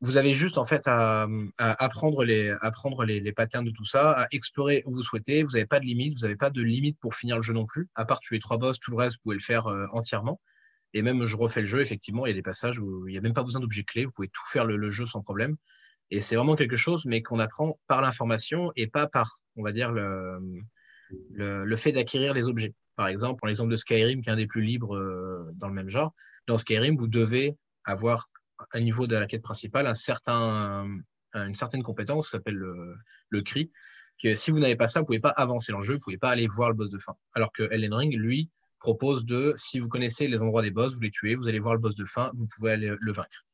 vous 0.00 0.16
avez 0.16 0.32
juste 0.32 0.58
en 0.58 0.64
fait 0.64 0.86
à, 0.86 1.26
apprendre, 1.58 2.24
les, 2.24 2.54
apprendre 2.60 3.04
les, 3.04 3.20
les, 3.20 3.32
patterns 3.32 3.64
de 3.64 3.70
tout 3.72 3.84
ça, 3.84 4.12
à 4.12 4.26
explorer 4.30 4.82
où 4.86 4.92
vous 4.92 5.02
souhaitez. 5.02 5.42
Vous 5.42 5.52
n'avez 5.52 5.66
pas 5.66 5.80
de 5.80 5.84
limite, 5.84 6.14
vous 6.14 6.20
n'avez 6.20 6.36
pas 6.36 6.50
de 6.50 6.62
limite 6.62 6.98
pour 7.00 7.14
finir 7.14 7.36
le 7.36 7.42
jeu 7.42 7.52
non 7.52 7.66
plus. 7.66 7.88
À 7.96 8.04
part 8.04 8.20
tuer 8.20 8.38
trois 8.38 8.58
boss, 8.58 8.78
tout 8.78 8.92
le 8.92 8.96
reste, 8.96 9.16
vous 9.16 9.22
pouvez 9.24 9.36
le 9.36 9.42
faire 9.42 9.66
entièrement. 9.92 10.40
Et 10.94 11.02
même, 11.02 11.26
je 11.26 11.36
refais 11.36 11.60
le 11.60 11.66
jeu, 11.66 11.80
effectivement, 11.80 12.24
il 12.24 12.30
y 12.30 12.32
a 12.32 12.36
des 12.36 12.42
passages 12.42 12.78
où 12.78 13.08
il 13.08 13.12
n'y 13.12 13.18
a 13.18 13.20
même 13.20 13.32
pas 13.32 13.42
besoin 13.42 13.60
d'objets 13.60 13.82
clés, 13.82 14.04
vous 14.04 14.12
pouvez 14.12 14.28
tout 14.28 14.46
faire 14.46 14.64
le, 14.64 14.90
jeu 14.90 15.04
sans 15.04 15.20
problème. 15.20 15.56
Et 16.12 16.20
c'est 16.20 16.36
vraiment 16.36 16.54
quelque 16.54 16.76
chose, 16.76 17.04
mais 17.04 17.20
qu'on 17.20 17.40
apprend 17.40 17.78
par 17.88 18.00
l'information 18.00 18.72
et 18.76 18.86
pas 18.86 19.08
par, 19.08 19.40
on 19.56 19.62
va 19.62 19.72
dire, 19.72 19.92
le, 19.92 20.38
le, 21.30 21.76
fait 21.76 21.92
d'acquérir 21.92 22.34
les 22.34 22.48
objets. 22.48 22.74
Par 22.96 23.08
exemple, 23.08 23.38
pour 23.38 23.48
l'exemple 23.48 23.70
de 23.70 23.76
Skyrim, 23.76 24.22
qui 24.22 24.28
est 24.28 24.32
un 24.32 24.36
des 24.36 24.46
plus 24.46 24.62
libres 24.62 24.96
euh, 24.96 25.50
dans 25.54 25.68
le 25.68 25.74
même 25.74 25.88
genre, 25.88 26.14
dans 26.46 26.56
Skyrim, 26.56 26.96
vous 26.96 27.08
devez 27.08 27.56
avoir, 27.84 28.28
à 28.70 28.80
niveau 28.80 29.06
de 29.06 29.16
la 29.16 29.26
quête 29.26 29.42
principale, 29.42 29.86
un 29.86 29.94
certain, 29.94 30.86
une 31.34 31.54
certaine 31.54 31.82
compétence, 31.82 32.26
qui 32.26 32.30
s'appelle 32.30 32.54
le, 32.54 32.96
le 33.30 33.42
cri, 33.42 33.70
que 34.22 34.34
si 34.34 34.50
vous 34.50 34.60
n'avez 34.60 34.76
pas 34.76 34.86
ça, 34.86 35.00
vous 35.00 35.04
ne 35.04 35.06
pouvez 35.06 35.20
pas 35.20 35.30
avancer 35.30 35.72
dans 35.72 35.78
le 35.78 35.84
jeu, 35.84 35.94
vous 35.94 35.98
ne 35.98 36.02
pouvez 36.02 36.18
pas 36.18 36.30
aller 36.30 36.46
voir 36.46 36.70
le 36.70 36.76
boss 36.76 36.90
de 36.90 36.98
fin. 36.98 37.14
Alors 37.34 37.52
que 37.52 37.64
Elden 37.72 37.94
Ring, 37.94 38.14
lui, 38.16 38.50
propose 38.78 39.24
de, 39.24 39.54
si 39.56 39.78
vous 39.78 39.88
connaissez 39.88 40.28
les 40.28 40.42
endroits 40.42 40.62
des 40.62 40.70
boss, 40.70 40.94
vous 40.94 41.00
les 41.00 41.10
tuez, 41.10 41.34
vous 41.34 41.48
allez 41.48 41.58
voir 41.58 41.74
le 41.74 41.80
boss 41.80 41.94
de 41.94 42.04
fin, 42.04 42.30
vous 42.34 42.46
pouvez 42.46 42.72
aller 42.72 42.94
le 43.00 43.12
vaincre. 43.12 43.44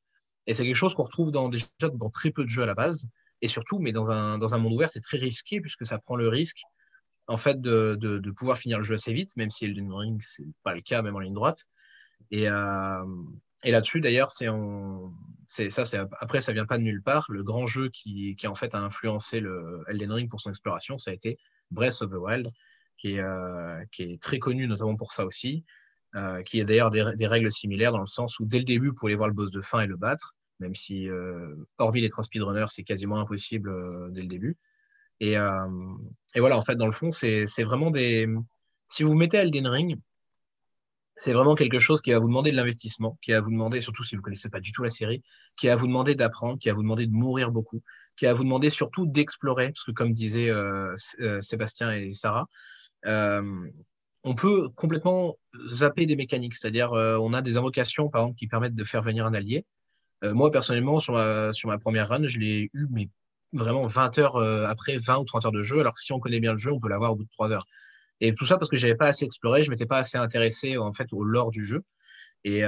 Et 0.46 0.54
c'est 0.54 0.64
quelque 0.64 0.74
chose 0.74 0.94
qu'on 0.94 1.04
retrouve 1.04 1.30
dans, 1.30 1.48
déjà 1.48 1.66
dans 1.94 2.10
très 2.10 2.30
peu 2.30 2.42
de 2.42 2.48
jeux 2.48 2.62
à 2.62 2.66
la 2.66 2.74
base, 2.74 3.06
et 3.42 3.48
surtout, 3.48 3.79
mais 3.79 3.92
dans 3.92 4.11
un, 4.11 4.38
dans 4.38 4.55
un 4.55 4.59
monde 4.59 4.74
ouvert, 4.74 4.90
c'est 4.90 5.00
très 5.00 5.18
risqué 5.18 5.61
puisque 5.61 5.87
ça 5.87 5.98
prend 5.98 6.16
le 6.16 6.29
risque 6.29 6.61
en 7.26 7.37
fait 7.37 7.61
de, 7.61 7.96
de, 7.96 8.31
pouvoir 8.33 8.59
finir 8.59 8.79
le 8.79 8.85
jeu 8.85 8.94
assez 8.94 9.12
vite, 9.12 9.37
même 9.37 9.50
si 9.50 9.64
Elden 9.64 9.92
Ring 9.92 10.20
c'est 10.20 10.46
pas 10.64 10.74
le 10.74 10.81
cas 10.81 11.03
même 11.03 11.14
en 11.14 11.20
ligne 11.20 11.35
droite. 11.35 11.64
Et, 12.31 12.48
euh, 12.48 13.05
là-dessus 13.64 14.00
d'ailleurs, 14.00 14.31
c'est 14.33 15.70
ça, 15.70 15.85
c'est 15.85 15.98
après 16.18 16.40
ça 16.40 16.53
vient 16.53 16.66
pas 16.66 16.79
de 16.79 16.83
nulle 16.83 17.03
part. 17.03 17.26
Le 17.29 17.42
grand 17.42 17.66
jeu 17.66 17.88
qui, 17.90 18.37
qui 18.37 18.46
en 18.46 18.55
fait 18.55 18.74
a 18.74 18.79
influencé 18.79 19.40
le 19.40 19.85
Elden 19.88 20.12
Ring 20.12 20.29
pour 20.29 20.40
son 20.40 20.50
exploration, 20.50 20.98
ça 20.98 21.11
a 21.12 21.14
été 21.14 21.38
Breath 21.70 22.03
of 22.03 22.11
the 22.11 22.14
Wild, 22.14 22.50
qui 22.98 23.14
est, 23.14 23.20
euh, 23.20 23.83
qui 23.92 24.03
est 24.03 24.22
très 24.22 24.38
connu 24.38 24.66
notamment 24.66 24.96
pour 24.96 25.12
ça 25.12 25.24
aussi, 25.24 25.64
euh, 26.16 26.42
qui 26.42 26.61
a 26.61 26.64
d'ailleurs 26.64 26.90
des, 26.90 27.26
règles 27.26 27.50
similaires 27.50 27.92
dans 27.92 28.00
le 28.00 28.07
sens 28.07 28.38
où 28.40 28.44
dès 28.44 28.59
le 28.59 28.64
début, 28.64 28.88
vous 28.88 28.94
pouvez 28.94 29.14
voir 29.14 29.29
le 29.29 29.35
boss 29.35 29.50
de 29.50 29.61
fin 29.61 29.81
et 29.81 29.87
le 29.87 29.96
battre, 29.96 30.35
même 30.60 30.74
si, 30.74 31.08
euh, 31.08 31.54
hormis 31.78 32.00
les 32.00 32.08
trois 32.08 32.24
speedrunners, 32.24 32.66
c'est 32.68 32.84
quasiment 32.84 33.18
impossible 33.18 33.72
dès 34.12 34.22
le 34.22 34.28
début. 34.28 34.56
Et, 35.20 35.32
et, 35.34 36.40
voilà, 36.40 36.56
en 36.56 36.62
fait, 36.62 36.76
dans 36.76 36.86
le 36.86 36.92
fond, 36.92 37.10
c'est 37.10 37.62
vraiment 37.62 37.90
des. 37.90 38.26
Si 38.86 39.02
vous 39.02 39.14
mettez 39.14 39.36
Elden 39.36 39.66
Ring, 39.66 39.98
c'est 41.16 41.34
vraiment 41.34 41.54
quelque 41.54 41.78
chose 41.78 42.00
qui 42.00 42.12
va 42.12 42.18
vous 42.18 42.28
demander 42.28 42.50
de 42.50 42.56
l'investissement, 42.56 43.18
qui 43.20 43.32
va 43.32 43.40
vous 43.40 43.50
demander, 43.50 43.82
surtout 43.82 44.02
si 44.02 44.14
vous 44.14 44.20
ne 44.20 44.24
connaissez 44.24 44.48
pas 44.48 44.60
du 44.60 44.72
tout 44.72 44.82
la 44.82 44.88
série, 44.88 45.22
qui 45.58 45.66
va 45.66 45.76
vous 45.76 45.86
demander 45.86 46.14
d'apprendre, 46.14 46.58
qui 46.58 46.68
va 46.68 46.74
vous 46.74 46.82
demander 46.82 47.06
de 47.06 47.12
mourir 47.12 47.52
beaucoup, 47.52 47.82
qui 48.16 48.24
va 48.24 48.32
vous 48.32 48.44
demander 48.44 48.70
surtout 48.70 49.06
d'explorer, 49.06 49.66
parce 49.66 49.84
que 49.84 49.92
comme 49.92 50.12
disaient 50.12 50.50
Sébastien 51.40 51.92
et 51.92 52.14
Sarah, 52.14 52.48
euh, 53.06 53.42
on 54.24 54.34
peut 54.34 54.68
complètement 54.70 55.38
zapper 55.68 56.06
des 56.06 56.16
mécaniques, 56.16 56.54
c'est-à-dire 56.54 56.92
euh, 56.92 57.16
on 57.18 57.32
a 57.32 57.42
des 57.42 57.56
invocations 57.56 58.08
par 58.08 58.22
exemple 58.22 58.38
qui 58.38 58.46
permettent 58.46 58.74
de 58.74 58.84
faire 58.84 59.02
venir 59.02 59.26
un 59.26 59.34
allié. 59.34 59.64
Euh, 60.24 60.35
moi 60.35 60.50
personnellement 60.50 61.00
sur 61.00 61.14
ma, 61.14 61.78
première 61.78 62.09
run, 62.09 62.24
je 62.24 62.38
l'ai 62.38 62.68
eu 62.72 62.87
mais 62.90 63.09
vraiment 63.52 63.87
20 63.87 64.18
heures 64.18 64.37
après 64.68 64.96
20 64.96 65.18
ou 65.18 65.24
30 65.24 65.46
heures 65.46 65.52
de 65.52 65.62
jeu. 65.62 65.80
Alors 65.80 65.98
si 65.98 66.12
on 66.12 66.20
connaît 66.20 66.40
bien 66.40 66.52
le 66.52 66.59
jeu, 66.59 66.72
on 66.72 66.78
peut 66.78 66.88
l'avoir 66.88 67.12
au 67.12 67.16
bout 67.16 67.24
de 67.24 67.30
3 67.30 67.52
heures. 67.52 67.66
Et 68.20 68.33
tout 68.33 68.44
ça 68.44 68.59
parce 68.59 68.70
que 68.70 68.76
j'avais 68.76 68.94
pas 68.94 69.09
assez 69.09 69.24
exploré, 69.24 69.64
je 69.64 69.70
m'étais 69.70 69.87
pas 69.87 69.98
assez 69.98 70.18
intéressé 70.18 70.76
en 70.76 70.92
fait 70.92 71.12
au 71.12 71.24
lore 71.24 71.50
du 71.50 71.64
jeu. 71.64 71.83
Et, 72.44 72.62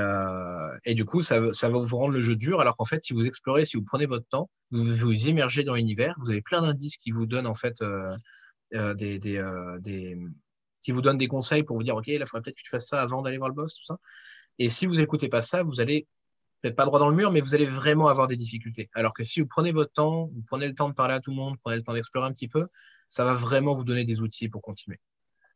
et, 0.85 0.95
du 0.95 1.07
coup, 1.07 1.23
ça, 1.23 1.41
va 1.41 1.69
vous 1.69 1.97
rendre 1.97 2.12
le 2.12 2.21
jeu 2.21 2.37
dur, 2.37 2.61
alors 2.61 2.77
qu'en 2.77 2.85
fait, 2.85 3.03
si 3.03 3.15
vous 3.15 3.27
explorez, 3.27 3.65
si 3.65 3.79
vous 3.79 3.85
prenez 3.85 4.05
votre 4.05 4.27
temps, 4.29 4.51
vous 4.71 4.85
vous 4.85 5.29
immergez 5.29 5.65
dans 5.65 5.75
l'univers, 5.75 6.15
vous 6.21 6.31
avez 6.31 6.43
plein 6.43 6.61
d'indices 6.61 6.99
qui 6.99 7.11
vous 7.11 7.25
donnent 7.25 7.47
en 7.47 7.55
fait 7.55 7.83
des, 8.73 9.19
qui 10.83 10.93
vous 10.93 11.01
donne 11.01 11.19
des 11.19 11.29
conseils 11.29 11.62
pour 11.62 11.77
vous 11.77 11.83
dire, 11.83 11.97
OK, 11.97 12.09
il 12.09 12.19
faudrait 12.27 12.43
peut-être 12.43 12.57
que 12.57 12.62
tu 12.62 12.71
fasses 12.71 12.88
ça 12.88 13.01
avant 13.01 13.23
d'aller 13.23 13.38
voir 13.38 13.49
le 13.49 13.55
boss, 13.55 13.75
tout 13.75 13.85
ça. 13.85 13.99
Et 14.59 14.69
si 14.69 14.87
vous 14.87 14.97
n'écoutez 14.97 15.29
pas 15.29 15.43
ça, 15.43 15.62
vous 15.62 15.81
allez 15.81 16.07
peut-être 16.62 16.77
pas 16.77 16.85
droit 16.85 16.98
dans 16.98 17.09
le 17.09 17.16
mur, 17.16 17.33
mais 17.33 17.40
vous 17.40 17.55
allez 17.55 17.64
vraiment 17.64 18.09
avoir 18.09 18.29
des 18.29 18.37
difficultés. 18.37 18.88
Alors 18.94 19.12
que 19.12 19.25
si 19.25 19.40
vous 19.40 19.46
prenez 19.46 19.72
votre 19.72 19.92
temps, 19.92 20.31
vous 20.33 20.42
prenez 20.46 20.68
le 20.68 20.75
temps 20.75 20.88
de 20.88 20.94
parler 20.94 21.14
à 21.14 21.20
tout 21.20 21.31
le 21.31 21.37
monde, 21.37 21.57
prenez 21.62 21.77
le 21.77 21.83
temps 21.83 21.92
d'explorer 21.92 22.27
un 22.27 22.33
petit 22.33 22.48
peu, 22.48 22.66
ça 23.09 23.25
va 23.25 23.35
vraiment 23.35 23.75
vous 23.75 23.85
donner 23.85 24.05
des 24.05 24.20
outils 24.20 24.48
pour 24.48 24.62
continuer. 24.62 25.01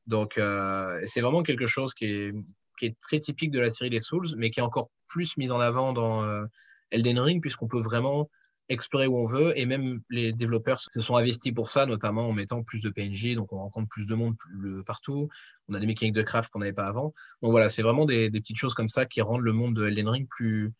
Donc, 0.07 0.39
euh, 0.39 1.01
c'est 1.05 1.21
vraiment 1.21 1.43
quelque 1.43 1.67
chose 1.67 1.95
qui 1.95 2.05
est, 2.05 2.31
qui 2.79 2.87
est, 2.87 2.99
très 3.01 3.19
typique 3.19 3.51
de 3.51 3.61
la 3.61 3.71
série 3.71 3.91
des 3.91 4.01
Souls, 4.01 4.29
mais 4.37 4.51
qui 4.51 4.61
est 4.61 4.63
encore 4.63 4.91
plus 5.07 5.37
mis 5.37 5.51
en 5.51 5.61
avant 5.61 5.93
dans 5.93 6.25
euh, 6.25 6.45
Elden 6.91 7.19
Ring, 7.19 7.41
puisqu'on 7.41 7.67
peut 7.67 7.81
vraiment 7.81 8.29
explorer 8.69 9.07
où 9.07 9.17
on 9.19 9.27
veut. 9.27 9.57
Et 9.59 9.67
même 9.67 10.01
les 10.11 10.33
développeurs 10.33 10.81
se 10.81 11.01
sont 11.01 11.17
investis 11.17 11.53
pour 11.53 11.69
ça, 11.69 11.87
notamment 11.87 12.29
en 12.29 12.33
mettant 12.33 12.63
plus 12.63 12.81
de 12.83 12.91
PNJ. 12.91 13.35
Donc, 13.35 13.53
on 13.53 13.59
rencontre 13.59 13.89
plus 13.89 14.07
de 14.07 14.15
monde 14.15 14.37
partout. 14.85 15.29
On 15.69 15.75
a 15.75 15.81
des 15.81 15.87
mécaniques 15.87 16.15
de 16.15 16.23
craft 16.23 16.51
qu'on 16.53 16.61
n'avait 16.61 16.73
pas 16.73 16.87
avant. 16.87 17.13
Donc, 17.43 17.51
voilà, 17.51 17.69
c'est 17.69 17.83
vraiment 17.83 18.05
des, 18.05 18.31
petites 18.31 18.59
choses 18.59 18.75
comme 18.75 18.89
ça 18.89 19.07
qui 19.07 19.21
rendent 19.21 19.43
le 19.43 19.53
monde 19.53 19.75
de 19.75 19.87
Elden 19.87 20.09
Ring 20.09 20.29
plus, 20.29 20.73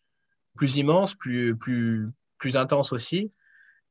plus 0.57 0.75
immense, 0.75 1.15
plus, 1.15 1.55
plus, 1.55 2.09
plus 2.37 2.57
intense 2.57 2.91
aussi. 2.91 3.31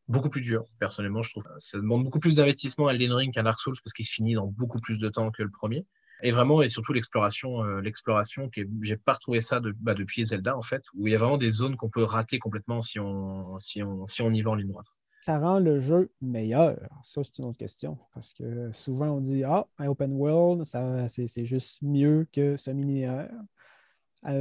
Beaucoup 0.09 0.29
plus 0.29 0.43
dur, 0.43 0.65
personnellement, 0.79 1.23
je 1.23 1.31
trouve. 1.31 1.45
Ça 1.59 1.79
demande 1.79 2.05
beaucoup 2.05 2.21
plus 2.21 2.35
d'investissement 2.35 2.89
à 2.89 2.93
Elden 2.93 3.13
Ring 3.13 3.33
qu'un 3.33 3.43
Dark 3.43 3.59
Souls 3.59 3.75
parce 3.83 3.95
qu'il 3.95 4.05
se 4.05 4.13
finit 4.13 4.35
dans 4.35 4.47
beaucoup 4.47 4.81
plus 4.81 4.99
de 4.99 5.09
temps 5.09 5.31
que 5.31 5.43
le 5.43 5.51
premier. 5.51 5.87
Et 6.23 6.31
vraiment, 6.31 6.63
et 6.63 6.69
surtout 6.69 6.93
l'exploration, 6.93 7.63
euh, 7.63 7.81
l'exploration, 7.81 8.49
que 8.49 8.63
j'ai 8.83 8.97
pas 8.97 9.15
retrouvé 9.15 9.41
ça 9.41 9.61
bah, 9.81 9.95
depuis 9.95 10.25
Zelda 10.25 10.57
en 10.57 10.63
fait, 10.63 10.83
où 10.95 11.07
il 11.07 11.13
y 11.13 11.15
a 11.15 11.19
vraiment 11.19 11.37
des 11.39 11.51
zones 11.51 11.77
qu'on 11.77 11.91
peut 11.91 12.05
rater 12.05 12.39
complètement 12.39 12.81
si 12.81 12.99
on, 12.99 13.59
si 13.59 13.83
on, 13.83 14.07
si 14.07 14.23
on 14.23 14.31
y 14.31 14.41
va 14.41 14.53
en 14.53 14.55
ligne 14.55 14.69
droite. 14.69 14.87
Ça 15.27 15.41
rend 15.41 15.59
le 15.59 15.81
jeu 15.81 16.09
meilleur? 16.21 16.79
Ça, 17.03 17.21
c'est 17.25 17.39
une 17.39 17.47
autre 17.47 17.59
question. 17.59 17.99
Parce 18.15 18.33
que 18.33 18.71
souvent, 18.71 19.09
on 19.09 19.21
dit 19.21 19.43
Ah, 19.43 19.67
un 19.79 19.89
open 19.89 20.13
world, 20.13 20.65
ça, 20.65 21.09
c'est, 21.09 21.45
juste 21.45 21.83
mieux 21.83 22.29
que 22.33 22.57
ce 22.57 22.71
linéaire. 22.71 23.29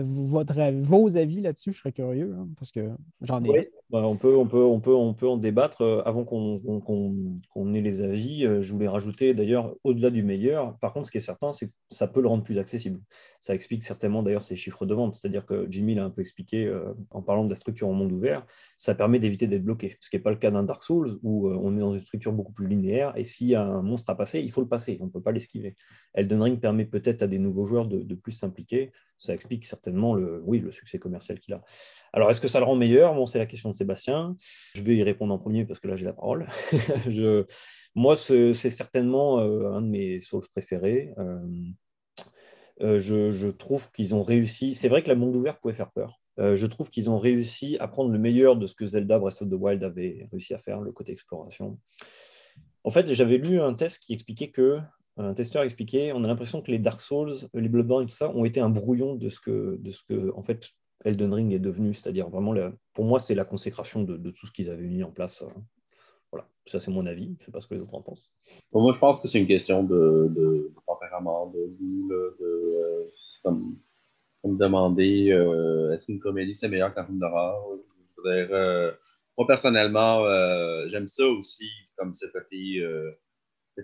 Votre, 0.04 0.72
vos 0.72 1.16
avis 1.16 1.42
là-dessus, 1.42 1.74
je 1.74 1.80
serais 1.80 1.92
curieux, 1.92 2.36
hein, 2.38 2.48
parce 2.58 2.72
que 2.72 2.90
j'en 3.22 3.44
ai. 3.44 3.72
Bah, 3.92 4.00
on, 4.04 4.16
peut, 4.16 4.36
on, 4.36 4.48
peut, 4.48 4.64
on, 4.64 4.80
peut, 4.80 4.94
on 4.96 5.14
peut 5.14 5.28
en 5.28 5.38
débattre. 5.38 5.82
Euh, 5.84 6.02
avant 6.06 6.24
qu'on 6.26 7.74
ait 7.74 7.82
les 7.82 8.02
avis, 8.02 8.46
euh, 8.46 8.64
je 8.64 8.74
voulais 8.74 8.88
rajouter 8.88 9.36
d'ailleurs, 9.36 9.76
au-delà 9.84 10.10
du 10.10 10.24
meilleur, 10.24 10.78
par 10.80 10.92
contre, 10.92 11.06
ce 11.06 11.12
qui 11.12 11.18
est 11.18 11.22
certain, 11.22 11.54
c'est 11.54 11.68
que 11.68 11.74
ça 11.92 12.08
peut 12.08 12.22
le 12.22 12.28
rendre 12.28 12.44
plus 12.44 12.58
accessible. 12.58 13.00
Ça 13.40 13.54
explique 13.54 13.84
certainement 13.84 14.24
d'ailleurs 14.24 14.42
ces 14.42 14.56
chiffres 14.56 14.88
de 14.88 14.94
vente. 14.96 15.14
C'est-à-dire 15.14 15.46
que 15.46 15.68
Jimmy 15.70 15.94
l'a 15.94 16.04
un 16.04 16.10
peu 16.10 16.22
expliqué 16.22 16.66
euh, 16.66 16.94
en 17.12 17.22
parlant 17.22 17.46
de 17.46 17.50
la 17.52 17.56
structure 17.56 17.88
en 17.88 17.94
monde 17.94 18.12
ouvert, 18.12 18.46
ça 18.76 18.96
permet 18.96 19.20
d'éviter 19.20 19.46
d'être 19.46 19.64
bloqué. 19.64 19.98
Ce 20.00 20.10
qui 20.10 20.16
n'est 20.16 20.24
pas 20.24 20.32
le 20.32 20.38
cas 20.38 20.50
d'un 20.50 20.64
Dark 20.64 20.82
Souls 20.82 21.20
où 21.22 21.50
on 21.50 21.78
est 21.78 21.80
dans 21.80 21.94
une 21.94 22.02
structure 22.02 22.34
beaucoup 22.34 22.54
plus 22.54 22.68
linéaire 22.68 23.14
et 23.16 23.24
s'il 23.24 23.54
a 23.56 23.64
un 23.64 23.84
monstre 23.84 24.10
à 24.10 24.16
passer, 24.18 24.42
il 24.42 24.52
faut 24.52 24.62
le 24.62 24.68
passer. 24.68 24.98
On 25.00 25.06
ne 25.06 25.12
peut 25.12 25.22
pas 25.22 25.32
l'esquiver. 25.32 25.76
Elden 26.16 26.42
Ring 26.42 26.60
permet 26.60 26.86
peut-être 26.86 27.22
à 27.22 27.28
des 27.28 27.40
nouveaux 27.40 27.66
joueurs 27.66 27.88
de, 27.88 28.00
de 28.02 28.16
plus 28.16 28.32
s'impliquer 28.32 28.92
ça 29.18 29.34
explique 29.34 29.66
certainement 29.66 30.14
le, 30.14 30.42
oui, 30.46 30.60
le 30.60 30.72
succès 30.72 31.00
commercial 31.00 31.40
qu'il 31.40 31.54
a. 31.54 31.64
Alors, 32.14 32.30
est-ce 32.30 32.42
que 32.42 32.48
ça 32.48 32.60
le 32.60 32.66
rend 32.66 32.76
meilleur? 32.76 33.16
C'est 33.30 33.38
la 33.38 33.46
question 33.46 33.72
Sébastien. 33.76 34.36
Je 34.74 34.82
vais 34.82 34.96
y 34.96 35.04
répondre 35.04 35.34
en 35.34 35.38
premier 35.38 35.66
parce 35.66 35.80
que 35.80 35.88
là, 35.88 35.96
j'ai 35.96 36.06
la 36.06 36.14
parole. 36.14 36.48
moi, 37.96 38.16
c'est 38.16 38.54
certainement 38.54 39.40
euh, 39.40 39.72
un 39.72 39.82
de 39.82 39.88
mes 39.88 40.20
Souls 40.20 40.44
préférés. 40.50 41.14
Euh, 41.18 41.40
euh, 42.82 43.00
je, 43.00 43.32
je, 43.32 43.48
trouve 43.48 43.92
qu'ils 43.92 44.16
ont 44.16 44.24
réussi. 44.24 44.76
C'est 44.76 44.90
vrai 44.90 45.04
que 45.04 45.10
la 45.10 45.16
monde 45.16 45.36
ouvert 45.36 45.60
pouvait 45.60 45.74
faire 45.74 45.92
peur. 45.92 46.20
je 46.38 46.66
trouve 46.66 46.90
qu'ils 46.90 47.10
ont 47.10 47.18
réussi 47.18 47.78
à 47.80 47.88
prendre 47.88 48.12
le 48.12 48.20
meilleur 48.20 48.58
de 48.58 48.66
ce 48.66 48.76
que 48.76 48.86
Zelda 48.86 49.20
Breath 49.20 49.42
of 49.42 49.50
the 49.50 49.54
Wild 49.54 49.84
avait 49.84 50.28
réussi 50.32 50.54
à 50.54 50.58
faire, 50.58 50.82
le 50.82 50.92
côté 50.92 51.12
exploration. 51.12 51.80
En 52.84 52.92
fait, 52.92 53.12
j'avais 53.14 53.38
lu 53.38 53.60
un 53.60 53.74
test 53.74 54.00
qui 54.00 54.14
expliquait 54.14 54.52
que 54.52 54.80
un 55.18 55.34
testeur 55.34 55.64
expliquait, 55.64 56.12
on 56.12 56.24
a 56.24 56.28
l'impression 56.28 56.62
que 56.62 56.72
les 56.72 56.80
Dark 56.80 57.00
Souls, 57.00 57.32
les 57.54 57.70
Bloodborne 57.70 58.04
et 58.04 58.08
tout 58.08 58.16
ça 58.16 58.30
ont 58.32 58.44
été 58.44 58.60
un 58.60 58.70
brouillon 58.70 59.16
de 59.16 59.30
ce 59.30 59.40
que, 59.40 59.78
de 59.80 59.92
ce 59.92 60.04
que 60.04 60.34
en 60.36 60.42
fait, 60.42 60.72
Elden 61.06 61.34
Ring 61.34 61.54
est 61.54 61.60
devenu. 61.60 61.94
C'est-à-dire 61.94 62.30
vraiment, 62.30 62.54
pour 62.94 63.06
moi, 63.06 63.20
c'est 63.20 63.36
la 63.36 63.46
consécration 63.46 64.04
de, 64.04 64.32
tout 64.32 64.48
ce 64.48 64.52
qu'ils 64.52 64.70
avaient 64.70 64.88
mis 64.88 65.04
en 65.04 65.12
place. 65.12 65.44
Voilà, 66.32 66.48
ça 66.66 66.80
c'est 66.80 66.92
mon 66.92 67.06
avis. 67.06 67.36
Je 67.38 67.44
ne 67.44 67.46
sais 67.46 67.52
pas 67.52 67.62
ce 67.62 67.68
que 67.68 67.76
les 67.76 67.82
autres 67.82 67.94
en 67.94 68.02
pensent. 68.02 68.32
Moi, 68.74 68.92
je 68.92 69.00
pense 69.00 69.22
que 69.22 69.28
c'est 69.28 69.40
une 69.40 69.48
question 69.48 69.84
de, 69.84 70.74
tempérament, 70.86 71.48
de 71.48 71.66
goût, 71.80 72.10
de, 72.10 72.38
euh, 72.42 73.06
comme, 73.44 73.78
comme, 74.42 74.58
demander 74.58 75.32
euh, 75.32 75.94
est-ce 75.94 76.08
qu'une 76.08 76.20
comédie 76.20 76.56
c'est 76.56 76.68
meilleur 76.68 76.94
qu'un 76.94 77.06
film 77.06 77.20
d'horreur? 77.20 77.64
Euh, 78.26 78.92
moi 79.38 79.46
personnellement, 79.46 80.26
j'aime 80.88 81.08
ça 81.08 81.26
aussi, 81.28 81.70
comme 81.96 82.16
ce 82.16 82.26
côté, 82.28 82.80
euh, 82.80 83.12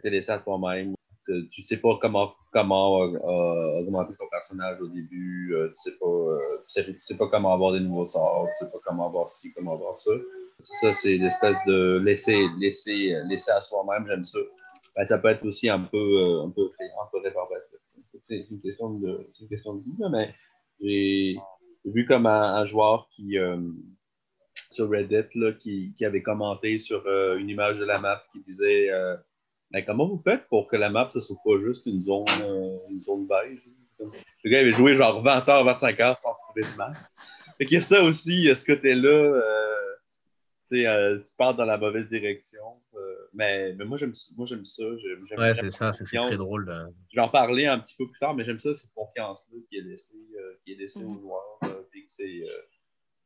laissé 0.04 0.32
à 0.32 0.40
toi-même 0.40 0.96
tu 1.50 1.62
sais 1.62 1.78
pas 1.78 1.98
comment, 2.02 2.34
comment 2.52 3.04
euh, 3.04 3.80
augmenter 3.80 4.14
ton 4.18 4.28
personnage 4.30 4.82
au 4.82 4.88
début, 4.88 5.54
euh, 5.54 5.70
tu 5.70 5.92
sais 5.92 5.98
pas, 5.98 6.06
euh, 6.06 6.58
tu 6.68 7.00
sais, 7.00 7.18
pas 7.18 7.28
comment 7.28 7.54
avoir 7.54 7.74
des 7.74 7.80
nouveaux 7.80 8.06
sorts, 8.06 8.48
tu 8.58 8.66
sais 8.66 8.72
pas 8.72 8.80
comment 8.84 9.08
avoir 9.08 9.30
ci, 9.30 9.54
comment 9.54 9.74
avoir 9.74 9.98
ça. 9.98 10.12
Ça, 10.60 10.94
c'est 10.94 11.18
l'espèce 11.18 11.58
de 11.66 12.00
laisser, 12.04 12.40
laisser, 12.60 13.16
laisser 13.26 13.52
à 13.52 13.62
soi-même, 13.62 14.06
j'aime 14.08 14.24
ça. 14.24 14.40
Ben, 14.96 15.06
ça 15.06 15.18
peut 15.18 15.30
être 15.30 15.46
aussi 15.46 15.70
un 15.70 15.80
peu, 15.80 16.42
un 16.44 16.50
peu, 16.50 16.70
un 16.80 17.08
peu 17.12 17.20
C'est 18.24 18.48
une 18.52 18.62
question 18.62 18.92
de, 18.92 19.28
une 19.40 19.48
question 19.48 19.76
de 19.76 19.80
goût, 19.82 20.10
mais 20.12 20.34
j'ai 20.80 21.38
vu 21.86 22.06
comme 22.06 22.28
un, 22.28 22.66
joueur 22.66 23.08
qui, 23.12 23.38
sur 24.70 24.90
Reddit, 24.90 25.30
là, 25.36 25.54
qui, 25.54 25.94
qui, 25.98 26.06
avait 26.06 26.22
commenté 26.22 26.78
sur 26.78 27.08
une 27.08 27.50
image 27.50 27.80
de 27.80 27.86
la 27.86 28.00
map 28.00 28.22
qui 28.32 28.42
disait 28.42 28.90
mais 29.72 29.86
comment 29.86 30.08
vous 30.08 30.22
faites 30.24 30.48
pour 30.48 30.68
que 30.68 30.76
la 30.76 30.90
map, 30.90 31.10
ce 31.12 31.22
soit 31.22 31.38
pas 31.44 31.60
juste 31.64 31.86
une 31.86 32.04
zone, 32.04 32.26
euh, 32.44 32.78
une 32.90 33.02
zone 33.02 33.28
beige? 33.28 33.62
Le 34.44 34.50
gars 34.50 34.60
avait 34.60 34.72
joué 34.72 34.96
genre 34.96 35.22
20 35.22 35.46
h 35.46 35.66
25 35.66 35.98
h 35.98 36.18
sans 36.18 36.34
trouver 36.34 36.62
de 36.62 36.78
map. 36.78 36.92
Fait 37.58 37.66
qu'il 37.66 37.76
y 37.76 37.78
a 37.78 37.82
ça 37.82 38.04
aussi, 38.04 38.54
ce 38.54 38.66
côté-là, 38.66 39.10
euh, 39.10 39.96
tu 40.70 40.88
euh, 40.88 41.18
tu 41.18 41.36
pars 41.38 41.56
dans 41.56 41.66
la 41.66 41.78
mauvaise 41.78 42.08
direction. 42.08 42.82
Euh, 42.96 43.16
mais, 43.34 43.74
mais 43.74 43.86
moi, 43.86 43.98
j'aime 43.98 44.14
ça. 44.14 44.34
J'aime, 44.38 45.26
ouais, 45.38 45.54
c'est 45.54 45.70
ça, 45.70 45.92
c'est, 45.92 46.18
très 46.18 46.38
drôle. 46.38 46.72
Je 47.10 47.16
vais 47.16 47.22
en 47.22 47.30
parler 47.30 47.68
un 47.68 47.80
petit 47.80 47.96
peu 47.96 48.08
plus 48.08 48.20
tard, 48.20 48.34
mais 48.34 48.44
j'aime 48.44 48.60
ça, 48.60 48.74
cette 48.74 48.94
confiance-là 48.94 49.60
qui 49.70 49.78
est 49.78 49.82
laissée, 49.82 50.18
qui 50.66 50.74
est 50.74 50.76
laissée 50.76 51.04
aux 51.04 51.16
mm-hmm. 51.16 51.22
joueurs. 51.22 51.60
puis 51.92 52.06
que 52.06 52.12
c'est, 52.12 52.42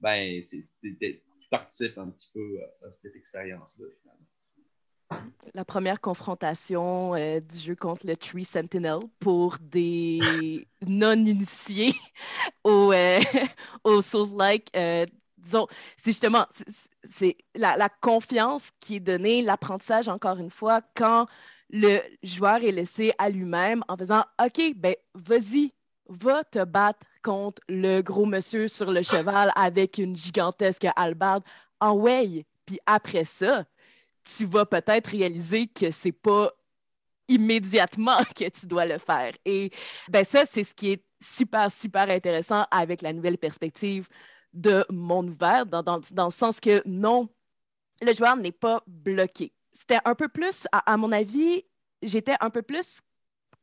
ben, 0.01 0.41
c'est, 0.43 0.59
tu 0.81 1.49
participes 1.49 1.97
un 1.97 2.09
petit 2.09 2.29
peu 2.33 2.59
à 2.85 2.91
cette 2.91 3.15
expérience-là, 3.15 3.85
finalement 4.01 4.27
la 5.53 5.65
première 5.65 6.01
confrontation 6.01 7.15
euh, 7.15 7.39
du 7.39 7.57
jeu 7.57 7.75
contre 7.75 8.05
le 8.05 8.17
Tree 8.17 8.43
Sentinel 8.43 8.99
pour 9.19 9.57
des 9.61 10.67
non-initiés 10.87 11.93
au, 12.63 12.91
euh, 12.91 13.19
au 13.83 14.01
Souls-like. 14.01 14.69
Euh, 14.75 15.05
disons, 15.37 15.67
c'est 15.97 16.11
justement 16.11 16.45
c'est 17.03 17.37
la, 17.55 17.77
la, 17.77 17.89
confiance 17.89 18.69
qui 18.79 18.95
est 18.95 18.99
donnée, 18.99 19.41
l'apprentissage, 19.41 20.09
encore 20.09 20.37
une 20.37 20.49
fois, 20.49 20.81
quand 20.95 21.27
le 21.69 21.99
joueur 22.23 22.63
est 22.63 22.71
laissé 22.71 23.13
à 23.17 23.29
lui-même 23.29 23.83
en 23.87 23.97
faisant 23.97 24.23
OK, 24.43 24.73
ben 24.75 24.95
vas-y, 25.13 25.73
va 26.09 26.43
te 26.43 26.63
battre 26.63 27.05
contre 27.23 27.61
le 27.67 28.01
gros 28.01 28.25
monsieur 28.25 28.67
sur 28.67 28.91
le 28.91 29.01
cheval 29.01 29.51
avec 29.55 29.97
une 29.97 30.15
gigantesque 30.15 30.87
hallebarde 30.95 31.43
en 31.79 31.93
way. 31.93 32.45
Puis 32.65 32.79
après 32.85 33.25
ça, 33.25 33.65
tu 34.25 34.45
vas 34.45 34.65
peut-être 34.65 35.07
réaliser 35.07 35.67
que 35.67 35.91
c'est 35.91 36.11
pas 36.11 36.51
immédiatement 37.27 38.19
que 38.35 38.49
tu 38.49 38.65
dois 38.65 38.85
le 38.85 38.97
faire. 38.97 39.33
Et 39.45 39.71
ben 40.09 40.23
ça, 40.23 40.45
c'est 40.45 40.63
ce 40.63 40.73
qui 40.73 40.91
est 40.91 41.03
super, 41.21 41.71
super 41.71 42.09
intéressant 42.09 42.65
avec 42.71 43.01
la 43.01 43.13
nouvelle 43.13 43.37
perspective 43.37 44.07
de 44.53 44.85
monde 44.89 45.29
ouvert, 45.29 45.65
dans, 45.65 45.83
dans, 45.83 46.25
le 46.25 46.31
sens 46.31 46.59
que 46.59 46.81
non, 46.85 47.29
le 48.01 48.13
joueur 48.13 48.37
n'est 48.37 48.51
pas 48.51 48.81
bloqué. 48.87 49.51
C'était 49.73 49.99
un 50.05 50.15
peu 50.15 50.29
plus, 50.29 50.67
à, 50.71 50.95
mon 50.95 51.11
avis, 51.11 51.65
j'étais 52.01 52.35
un 52.39 52.49
peu 52.49 52.61
plus 52.61 53.01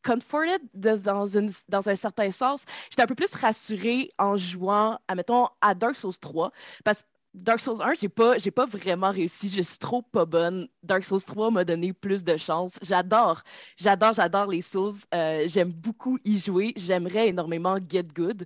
comforted 0.05 0.61
dans, 0.75 1.27
une, 1.27 1.51
dans 1.68 1.88
un 1.88 1.94
certain 1.94 2.31
sens. 2.31 2.64
J'étais 2.90 3.03
un 3.03 3.07
peu 3.07 3.14
plus 3.14 3.33
rassurée 3.35 4.11
en 4.18 4.37
jouant, 4.37 4.98
admettons, 5.09 5.48
à 5.62 5.75
Dark 5.75 5.96
Souls 5.96 6.18
3, 6.20 6.53
parce 6.85 7.03
que 7.03 7.09
Dark 7.35 7.61
Souls 7.61 7.81
1, 7.81 7.95
j'ai 7.95 8.11
pas, 8.11 8.37
j'ai 8.37 8.51
pas 8.51 8.66
vraiment 8.66 9.11
réussi. 9.11 9.49
Je 9.49 9.62
suis 9.62 9.79
trop 9.79 10.03
pas 10.03 10.27
bonne. 10.27 10.68
Dark 10.83 11.05
Souls 11.05 11.23
3 11.23 11.51
m'a 11.51 11.64
donné 11.64 11.92
plus 11.95 12.25
de 12.25 12.37
chance. 12.37 12.79
J'adore, 12.83 13.42
j'adore, 13.79 14.12
j'adore 14.12 14.47
les 14.47 14.61
Souls. 14.61 14.92
Euh, 15.14 15.45
j'aime 15.49 15.73
beaucoup 15.73 16.18
y 16.25 16.38
jouer. 16.38 16.75
J'aimerais 16.77 17.29
énormément 17.29 17.79
Get 17.88 18.03
Good. 18.14 18.45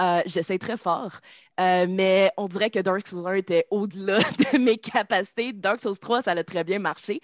Euh, 0.00 0.22
j'essaie 0.26 0.58
très 0.58 0.76
fort. 0.76 1.18
Euh, 1.58 1.86
mais 1.88 2.30
on 2.36 2.46
dirait 2.46 2.70
que 2.70 2.78
Dark 2.78 3.06
Souls 3.08 3.26
1 3.26 3.34
était 3.34 3.66
au-delà 3.70 4.18
de 4.52 4.58
mes 4.58 4.78
capacités. 4.78 5.52
Dark 5.52 5.80
Souls 5.80 5.98
3, 5.98 6.22
ça 6.22 6.32
a 6.32 6.44
très 6.44 6.62
bien 6.62 6.78
marché. 6.78 7.20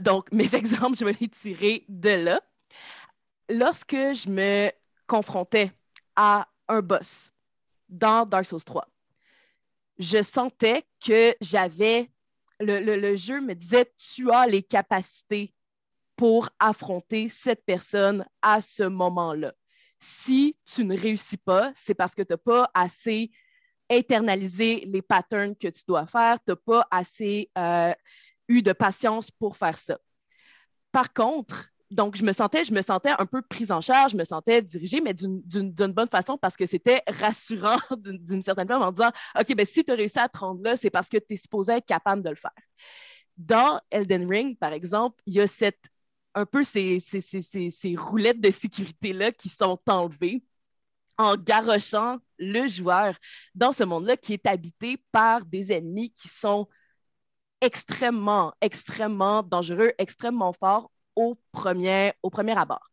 donc, 0.00 0.32
mes 0.32 0.54
exemples, 0.54 0.96
je 0.98 1.04
vais 1.04 1.16
les 1.20 1.28
tirer 1.28 1.84
de 1.88 2.10
là. 2.10 2.40
Lorsque 3.50 3.94
je 3.94 4.30
me 4.30 4.70
confrontais 5.06 5.72
à 6.16 6.48
un 6.68 6.80
boss 6.80 7.32
dans 7.90 8.24
Dark 8.24 8.46
Souls 8.46 8.64
3, 8.64 8.86
je 9.98 10.22
sentais 10.22 10.84
que 11.04 11.34
j'avais, 11.40 12.10
le, 12.60 13.16
jeu 13.16 13.40
me 13.40 13.54
disait, 13.54 13.92
tu 13.96 14.30
as 14.30 14.46
les 14.46 14.62
capacités 14.62 15.54
pour 16.16 16.48
affronter 16.58 17.28
cette 17.28 17.64
personne 17.64 18.24
à 18.42 18.60
ce 18.60 18.84
moment-là. 18.84 19.52
Si 19.98 20.56
tu 20.64 20.84
ne 20.84 20.98
réussis 20.98 21.36
pas, 21.36 21.72
c'est 21.74 21.94
parce 21.94 22.14
que 22.14 22.22
tu 22.22 22.32
n'as 22.32 22.38
pas 22.38 22.70
assez 22.74 23.30
internalisé 23.90 24.84
les 24.86 25.02
patterns 25.02 25.56
que 25.56 25.68
tu 25.68 25.82
dois 25.86 26.06
faire, 26.06 26.38
tu 26.38 26.52
n'as 26.52 26.56
pas 26.56 26.86
assez 26.90 27.50
euh, 27.58 27.92
eu 28.48 28.62
de 28.62 28.72
patience 28.72 29.30
pour 29.30 29.56
faire 29.56 29.78
ça. 29.78 29.98
Par 30.90 31.12
contre, 31.12 31.71
donc, 31.92 32.16
je 32.16 32.24
me 32.24 32.32
sentais, 32.32 32.64
je 32.64 32.72
me 32.72 32.82
sentais 32.82 33.12
un 33.18 33.26
peu 33.26 33.42
prise 33.42 33.70
en 33.70 33.80
charge, 33.80 34.12
je 34.12 34.16
me 34.16 34.24
sentais 34.24 34.62
dirigée, 34.62 35.00
mais 35.00 35.14
d'une 35.14 35.72
bonne 35.72 36.08
façon 36.08 36.38
parce 36.38 36.56
que 36.56 36.66
c'était 36.66 37.02
rassurant 37.08 37.78
d'une 37.90 38.42
certaine 38.42 38.68
forme 38.68 38.82
en 38.82 38.92
disant 38.92 39.10
OK, 39.38 39.54
ben, 39.54 39.66
si 39.66 39.84
tu 39.84 39.92
as 39.92 39.94
réussi 39.94 40.18
à 40.18 40.28
te 40.28 40.38
rendre 40.38 40.62
là, 40.62 40.76
c'est 40.76 40.90
parce 40.90 41.08
que 41.08 41.18
tu 41.18 41.34
es 41.34 41.36
supposé 41.36 41.72
être 41.74 41.86
capable 41.86 42.22
de 42.22 42.30
le 42.30 42.36
faire. 42.36 42.52
Dans 43.36 43.80
Elden 43.90 44.28
Ring, 44.28 44.58
par 44.58 44.72
exemple, 44.72 45.20
il 45.26 45.34
y 45.34 45.40
a 45.40 45.46
cette, 45.46 45.80
un 46.34 46.46
peu 46.46 46.64
ces, 46.64 47.00
ces, 47.00 47.20
ces, 47.20 47.70
ces 47.70 47.96
roulettes 47.96 48.40
de 48.40 48.50
sécurité-là 48.50 49.32
qui 49.32 49.48
sont 49.48 49.78
enlevées 49.88 50.42
en 51.18 51.36
garochant 51.36 52.18
le 52.38 52.68
joueur 52.68 53.16
dans 53.54 53.72
ce 53.72 53.84
monde-là 53.84 54.16
qui 54.16 54.34
est 54.34 54.46
habité 54.46 54.98
par 55.12 55.44
des 55.44 55.72
ennemis 55.72 56.12
qui 56.12 56.28
sont 56.28 56.68
extrêmement, 57.60 58.54
extrêmement 58.60 59.42
dangereux, 59.42 59.92
extrêmement 59.98 60.52
forts 60.52 60.91
au 61.16 61.36
premier, 61.52 62.12
au 62.22 62.30
premier 62.30 62.56
abord. 62.56 62.90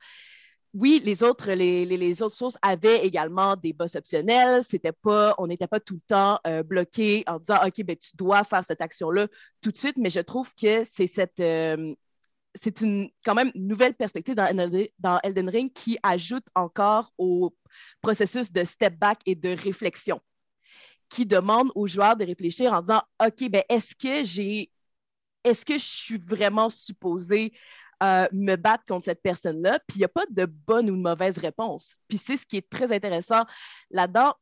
Oui, 0.74 1.01
les 1.03 1.24
autres, 1.24 1.51
les, 1.51 1.84
les, 1.86 2.22
autres 2.22 2.36
sources 2.36 2.57
avaient 2.61 3.03
également 3.03 3.55
des 3.55 3.74
boss 3.74 3.95
optionnels. 3.95 4.63
C'était 4.63 4.91
pas, 4.91 5.34
on 5.39 5.47
n'était 5.47 5.65
pas 5.67 5.80
tout 5.80 5.95
le 5.95 6.01
temps 6.01 6.39
euh, 6.45 6.61
bloqué 6.61 7.24
en 7.26 7.39
disant 7.39 7.57
OK, 7.65 7.84
ben, 7.84 7.95
tu 7.95 8.11
dois 8.15 8.43
faire 8.43 8.63
cette 8.63 8.82
action-là 8.82 9.28
tout 9.61 9.72
de 9.72 9.78
suite, 9.78 9.97
mais 9.97 10.11
je 10.11 10.20
trouve 10.20 10.53
que 10.53 10.84
c'est 10.84 11.07
cette, 11.07 11.39
euh, 11.39 11.95
c'est 12.53 12.82
une 12.82 13.09
quand 13.26 13.34
même 13.34 13.51
nouvelle 13.55 13.95
perspective 13.95 14.36
dans 14.36 15.20
Elden 15.24 15.49
Ring 15.49 15.74
qui 15.74 15.97
ajoute 16.03 16.45
encore 16.53 17.13
au 17.17 17.55
processus 18.01 18.51
de 18.51 18.63
step 18.63 18.95
back 18.97 19.20
et 19.26 19.36
de 19.36 19.49
réflexion, 19.49 20.22
qui 21.09 21.26
demande 21.26 21.72
aux 21.74 21.88
joueurs 21.88 22.15
de 22.15 22.26
réfléchir 22.26 22.74
en 22.74 22.82
disant 22.82 23.01
OK, 23.26 23.49
ben 23.49 23.63
est-ce 23.70 23.95
que 23.95 24.24
j'ai 24.24 24.72
est-ce 25.43 25.65
que 25.65 25.78
je 25.78 25.86
suis 25.86 26.17
vraiment 26.17 26.70
supposé 26.70 27.53
euh, 28.02 28.28
me 28.32 28.56
battre 28.56 28.86
contre 28.86 29.06
cette 29.06 29.22
personne-là? 29.22 29.80
Puis 29.88 29.97
il 29.97 30.00
n'y 30.00 30.06
a 30.06 30.10
pas 30.10 30.26
de 30.30 30.45
bonne 30.45 30.89
ou 30.89 30.95
de 30.95 31.02
mauvaise 31.02 31.38
réponse. 31.38 31.95
Puis 32.08 32.18
c'est 32.18 32.38
ce 32.38 32.45
qui 32.45 32.58
est 32.58 32.70
très 32.70 32.91
intéressant 32.91 33.43
là-dedans. 33.91 34.36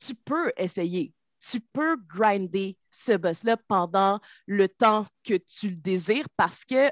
Tu 0.00 0.14
peux 0.14 0.52
essayer, 0.56 1.12
tu 1.40 1.60
peux 1.60 1.96
grinder 2.08 2.76
ce 2.90 3.12
boss-là 3.12 3.56
pendant 3.68 4.20
le 4.46 4.68
temps 4.68 5.06
que 5.22 5.34
tu 5.34 5.70
le 5.70 5.76
désires 5.76 6.28
parce 6.36 6.64
que 6.64 6.90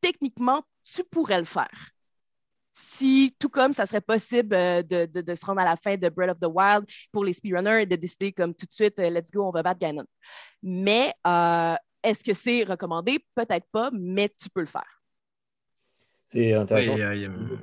techniquement, 0.00 0.62
tu 0.84 1.04
pourrais 1.04 1.38
le 1.38 1.44
faire. 1.44 1.90
Si, 2.74 3.36
tout 3.38 3.50
comme 3.50 3.74
ça 3.74 3.84
serait 3.84 4.00
possible 4.00 4.54
euh, 4.54 4.82
de, 4.82 5.34
se 5.34 5.44
rendre 5.44 5.60
à 5.60 5.64
la 5.64 5.76
fin 5.76 5.96
de 5.96 6.08
Breath 6.08 6.30
of 6.30 6.40
the 6.40 6.50
Wild 6.50 6.86
pour 7.12 7.24
les 7.24 7.34
speedrunners 7.34 7.82
et 7.82 7.86
de 7.86 7.96
décider 7.96 8.32
comme 8.32 8.54
tout 8.54 8.66
de 8.66 8.72
suite, 8.72 8.98
euh, 8.98 9.10
let's 9.10 9.30
go, 9.30 9.46
on 9.46 9.50
va 9.50 9.62
battre 9.62 9.80
Ganon. 9.80 10.06
Mais 10.62 11.12
est-ce 12.02 12.24
que 12.24 12.32
c'est 12.32 12.64
recommandé? 12.64 13.24
Peut-être 13.34 13.66
pas, 13.70 13.90
mais 13.92 14.28
tu 14.38 14.48
peux 14.50 14.60
le 14.60 14.66
faire. 14.66 15.01
Intéressant. 16.34 16.96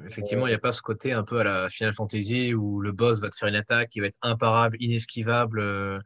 effectivement, 0.05 0.47
il 0.47 0.51
n'y 0.51 0.55
a 0.55 0.59
pas 0.59 0.71
ce 0.71 0.81
côté 0.81 1.11
un 1.11 1.23
peu 1.23 1.39
à 1.39 1.43
la 1.43 1.69
Final 1.69 1.93
Fantasy 1.93 2.53
où 2.53 2.81
le 2.81 2.91
boss 2.91 3.19
va 3.19 3.29
te 3.29 3.35
faire 3.35 3.49
une 3.49 3.55
attaque 3.55 3.89
qui 3.89 3.99
va 3.99 4.07
être 4.07 4.19
imparable, 4.21 4.77
inesquivable 4.79 6.03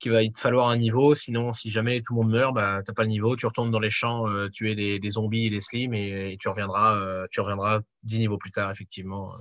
qu'il 0.00 0.10
va 0.10 0.26
te 0.26 0.38
falloir 0.38 0.68
un 0.68 0.76
niveau. 0.76 1.14
Sinon, 1.14 1.52
si 1.52 1.70
jamais 1.70 2.00
tout 2.00 2.14
le 2.14 2.22
monde 2.22 2.32
meurt, 2.32 2.54
bah, 2.54 2.82
tu 2.84 2.90
n'as 2.90 2.94
pas 2.94 3.02
le 3.02 3.08
niveau. 3.08 3.36
Tu 3.36 3.46
retournes 3.46 3.70
dans 3.70 3.78
les 3.78 3.90
champs, 3.90 4.28
euh, 4.28 4.48
tuer 4.48 4.74
des, 4.74 5.10
zombies 5.10 5.46
et 5.46 5.50
des 5.50 5.60
slims 5.60 5.94
et, 5.94 6.36
tu 6.40 6.48
reviendras, 6.48 6.96
euh, 6.96 7.26
tu 7.30 7.40
reviendras 7.40 7.80
10 8.02 8.18
niveaux 8.18 8.38
plus 8.38 8.50
tard, 8.50 8.70
effectivement. 8.72 9.32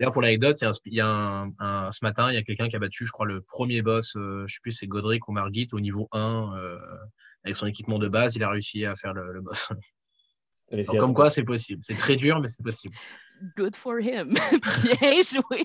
D'ailleurs, 0.00 0.12
pour 0.12 0.22
l'anecdote, 0.22 0.56
ce 0.56 1.98
matin, 2.02 2.30
il 2.32 2.34
y 2.34 2.38
a 2.38 2.42
quelqu'un 2.42 2.68
qui 2.68 2.76
a 2.76 2.78
battu, 2.78 3.06
je 3.06 3.12
crois, 3.12 3.26
le 3.26 3.42
premier 3.42 3.82
boss, 3.82 4.16
euh, 4.16 4.38
je 4.38 4.42
ne 4.42 4.48
sais 4.48 4.58
plus, 4.62 4.72
c'est 4.72 4.86
Godric 4.86 5.28
ou 5.28 5.32
Margit, 5.32 5.68
au 5.72 5.80
niveau 5.80 6.08
1, 6.12 6.54
avec 7.44 7.54
son 7.54 7.66
équipement 7.66 7.98
de 7.98 8.08
base, 8.08 8.34
il 8.36 8.42
a 8.42 8.48
réussi 8.48 8.86
à 8.86 8.94
faire 8.94 9.12
le, 9.12 9.40
boss. 9.42 9.72
Comme 10.98 11.14
quoi, 11.14 11.30
c'est 11.30 11.44
possible. 11.44 11.80
C'est 11.82 11.96
très 11.96 12.16
dur, 12.16 12.40
mais 12.40 12.48
c'est 12.48 12.62
possible 12.62 12.94
good 13.56 13.76
for 13.76 14.00
him. 14.00 14.34
Bien 15.00 15.22
joué. 15.22 15.64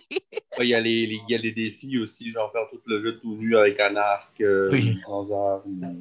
Il 0.60 0.68
y, 0.68 0.74
a 0.74 0.80
les, 0.80 1.06
les, 1.06 1.20
y 1.28 1.36
a 1.36 1.38
les 1.38 1.52
défis 1.52 1.98
aussi, 1.98 2.32
genre 2.32 2.52
faire 2.52 2.68
tout 2.72 2.82
le 2.86 3.02
jeu 3.04 3.20
tout 3.20 3.36
nu 3.38 3.58
avec 3.58 3.80
un 3.80 3.96
arc, 3.96 4.40
euh, 4.42 4.72
sans 5.06 5.32
arme. 5.32 6.00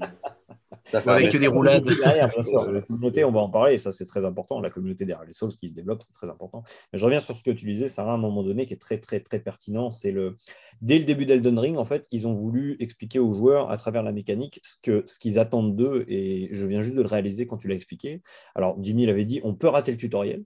avec 1.07 1.37
des 1.37 1.47
roulades. 1.47 1.85
Derrière, 1.85 2.29
La 2.73 2.81
communauté, 2.83 3.25
on 3.25 3.33
va 3.33 3.41
en 3.41 3.51
parler, 3.51 3.75
et 3.75 3.79
ça 3.79 3.93
c'est 3.93 4.05
très 4.05 4.25
important. 4.25 4.61
La 4.61 4.71
communauté 4.71 5.05
derrière 5.05 5.27
les 5.27 5.33
Souls 5.33 5.51
qui 5.51 5.69
se 5.69 5.75
développe, 5.75 6.03
c'est 6.03 6.13
très 6.13 6.29
important. 6.29 6.63
Mais 6.93 6.99
je 6.99 7.05
reviens 7.05 7.21
sur 7.21 7.37
ce 7.37 7.43
que 7.43 7.51
tu 7.51 7.67
disais, 7.67 7.89
Sarah, 7.89 8.13
à 8.13 8.15
un 8.15 8.19
moment 8.19 8.43
donné, 8.43 8.67
qui 8.67 8.75
est 8.75 8.79
très 8.79 8.99
très 8.99 9.21
très 9.21 9.39
pertinent. 9.39 9.91
C'est 9.91 10.13
le 10.13 10.37
dès 10.81 10.99
le 10.99 11.05
début 11.05 11.27
d'Elden 11.27 11.59
Ring, 11.59 11.77
en 11.77 11.85
fait, 11.85 12.07
ils 12.11 12.27
ont 12.27 12.33
voulu 12.33 12.77
expliquer 12.81 13.19
aux 13.19 13.33
joueurs 13.33 13.71
à 13.71 13.77
travers 13.77 14.03
la 14.03 14.13
mécanique 14.13 14.61
ce 14.63 14.77
que 14.83 15.03
ce 15.07 15.19
qu'ils 15.19 15.39
attendent 15.39 15.77
d'eux, 15.77 16.05
et 16.09 16.49
je 16.53 16.67
viens 16.67 16.83
juste 16.83 16.97
de 16.97 17.03
le 17.03 17.09
réaliser 17.09 17.47
quand 17.47 17.59
tu 17.59 17.69
l'as 17.69 17.75
expliqué. 17.75 18.23
Alors 18.55 18.77
Jimmy 18.83 19.07
l'avait 19.07 19.25
dit, 19.25 19.41
on 19.45 19.55
peut 19.55 19.69
rater 19.69 19.91
le 19.91 19.99
tutoriel. 19.99 20.45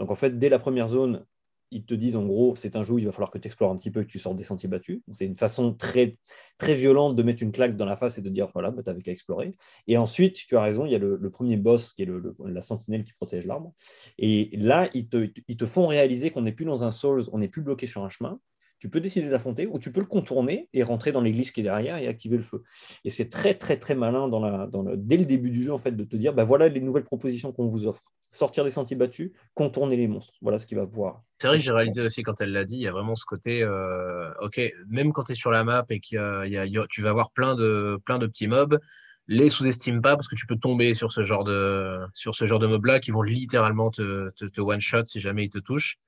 Donc 0.00 0.10
en 0.10 0.16
fait, 0.16 0.38
dès 0.38 0.48
la 0.48 0.58
première 0.58 0.88
zone, 0.88 1.24
ils 1.70 1.84
te 1.84 1.94
disent 1.94 2.16
en 2.16 2.24
gros, 2.24 2.56
c'est 2.56 2.74
un 2.74 2.82
jeu 2.82 2.94
où 2.94 2.98
il 2.98 3.04
va 3.04 3.12
falloir 3.12 3.30
que 3.30 3.38
tu 3.38 3.46
explores 3.46 3.70
un 3.70 3.76
petit 3.76 3.90
peu 3.90 4.00
et 4.00 4.06
que 4.06 4.10
tu 4.10 4.18
sortes 4.18 4.34
des 4.34 4.42
sentiers 4.42 4.68
battus. 4.68 5.02
C'est 5.10 5.26
une 5.26 5.36
façon 5.36 5.72
très, 5.74 6.16
très 6.58 6.74
violente 6.74 7.14
de 7.14 7.22
mettre 7.22 7.42
une 7.42 7.52
claque 7.52 7.76
dans 7.76 7.84
la 7.84 7.96
face 7.96 8.18
et 8.18 8.22
de 8.22 8.28
dire 8.30 8.48
voilà, 8.54 8.70
bah, 8.70 8.82
tu 8.82 8.88
n'avais 8.88 9.02
qu'à 9.02 9.12
explorer. 9.12 9.54
Et 9.86 9.96
ensuite, 9.96 10.34
tu 10.34 10.56
as 10.56 10.62
raison, 10.62 10.86
il 10.86 10.92
y 10.92 10.96
a 10.96 10.98
le, 10.98 11.30
premier 11.30 11.56
boss 11.56 11.92
qui 11.92 12.02
est 12.02 12.08
la 12.44 12.60
sentinelle 12.62 13.04
qui 13.04 13.12
protège 13.12 13.46
l'arbre. 13.46 13.72
Et 14.18 14.50
là, 14.56 14.88
ils 14.94 15.08
te, 15.08 15.30
ils 15.46 15.56
te 15.56 15.66
font 15.66 15.86
réaliser 15.86 16.30
qu'on 16.30 16.42
n'est 16.42 16.52
plus 16.52 16.64
dans 16.64 16.82
un 16.82 16.90
Souls, 16.90 17.24
on 17.30 17.38
n'est 17.38 17.48
plus 17.48 17.62
bloqué 17.62 17.86
sur 17.86 18.02
un 18.02 18.08
chemin, 18.08 18.40
tu 18.80 18.88
peux 18.88 19.00
décider 19.00 19.28
d'affronter 19.28 19.66
ou 19.66 19.78
tu 19.78 19.92
peux 19.92 20.00
le 20.00 20.06
contourner 20.06 20.68
et 20.72 20.82
rentrer 20.82 21.12
dans 21.12 21.20
l'église 21.20 21.50
qui 21.50 21.60
est 21.60 21.62
derrière 21.62 21.98
et 21.98 22.08
activer 22.08 22.38
le 22.38 22.42
feu. 22.42 22.64
Et 23.04 23.10
c'est 23.10 23.28
très, 23.28 23.54
très, 23.54 23.78
très 23.78 23.94
malin 23.94 24.26
dans 24.26 24.40
le, 24.82 24.96
dès 24.96 25.18
le 25.18 25.26
début 25.26 25.50
du 25.50 25.62
jeu 25.62 25.72
en 25.72 25.78
fait, 25.78 25.92
de 25.92 26.04
te 26.04 26.16
dire 26.16 26.32
bah, 26.32 26.44
voilà 26.44 26.68
les 26.68 26.80
nouvelles 26.80 27.04
propositions 27.04 27.52
qu'on 27.52 27.66
vous 27.66 27.86
offre. 27.86 28.02
Sortir 28.32 28.64
des 28.64 28.70
sentiers 28.70 28.96
battus, 28.96 29.32
contourner 29.54 29.96
les 29.96 30.08
monstres. 30.08 30.34
Voilà 30.40 30.56
ce 30.56 30.66
qu'il 30.66 30.78
va 30.78 30.86
pouvoir. 30.86 31.22
C'est 31.38 31.48
vrai 31.48 31.58
que 31.58 31.64
j'ai 31.64 31.72
réalisé 31.72 32.00
aussi 32.00 32.22
quand 32.22 32.40
elle 32.40 32.52
l'a 32.52 32.64
dit, 32.64 32.76
il 32.76 32.82
y 32.82 32.88
a 32.88 32.92
vraiment 32.92 33.14
ce 33.14 33.26
côté 33.26 33.62
euh, 33.62 34.32
ok, 34.40 34.60
même 34.88 35.12
quand 35.12 35.24
tu 35.24 35.32
es 35.32 35.34
sur 35.34 35.50
la 35.50 35.62
map 35.62 35.84
et 35.90 36.00
que 36.00 36.86
tu 36.86 37.02
vas 37.02 37.10
avoir 37.10 37.32
plein 37.32 37.54
de, 37.54 37.98
plein 38.06 38.18
de 38.18 38.26
petits 38.26 38.48
mobs, 38.48 38.78
les 39.26 39.50
sous-estime 39.50 40.00
pas 40.00 40.16
parce 40.16 40.28
que 40.28 40.36
tu 40.36 40.46
peux 40.46 40.56
tomber 40.56 40.94
sur 40.94 41.12
ce 41.12 41.22
genre 41.22 41.44
de, 41.44 41.98
sur 42.14 42.34
ce 42.34 42.46
genre 42.46 42.58
de 42.58 42.66
mobs 42.66 42.86
là 42.86 42.98
qui 42.98 43.10
vont 43.10 43.22
littéralement 43.22 43.90
te 43.90 44.60
one-shot 44.60 45.04
si 45.04 45.20
jamais 45.20 45.44
ils 45.44 45.50
te 45.50 45.58
touchent. 45.58 45.98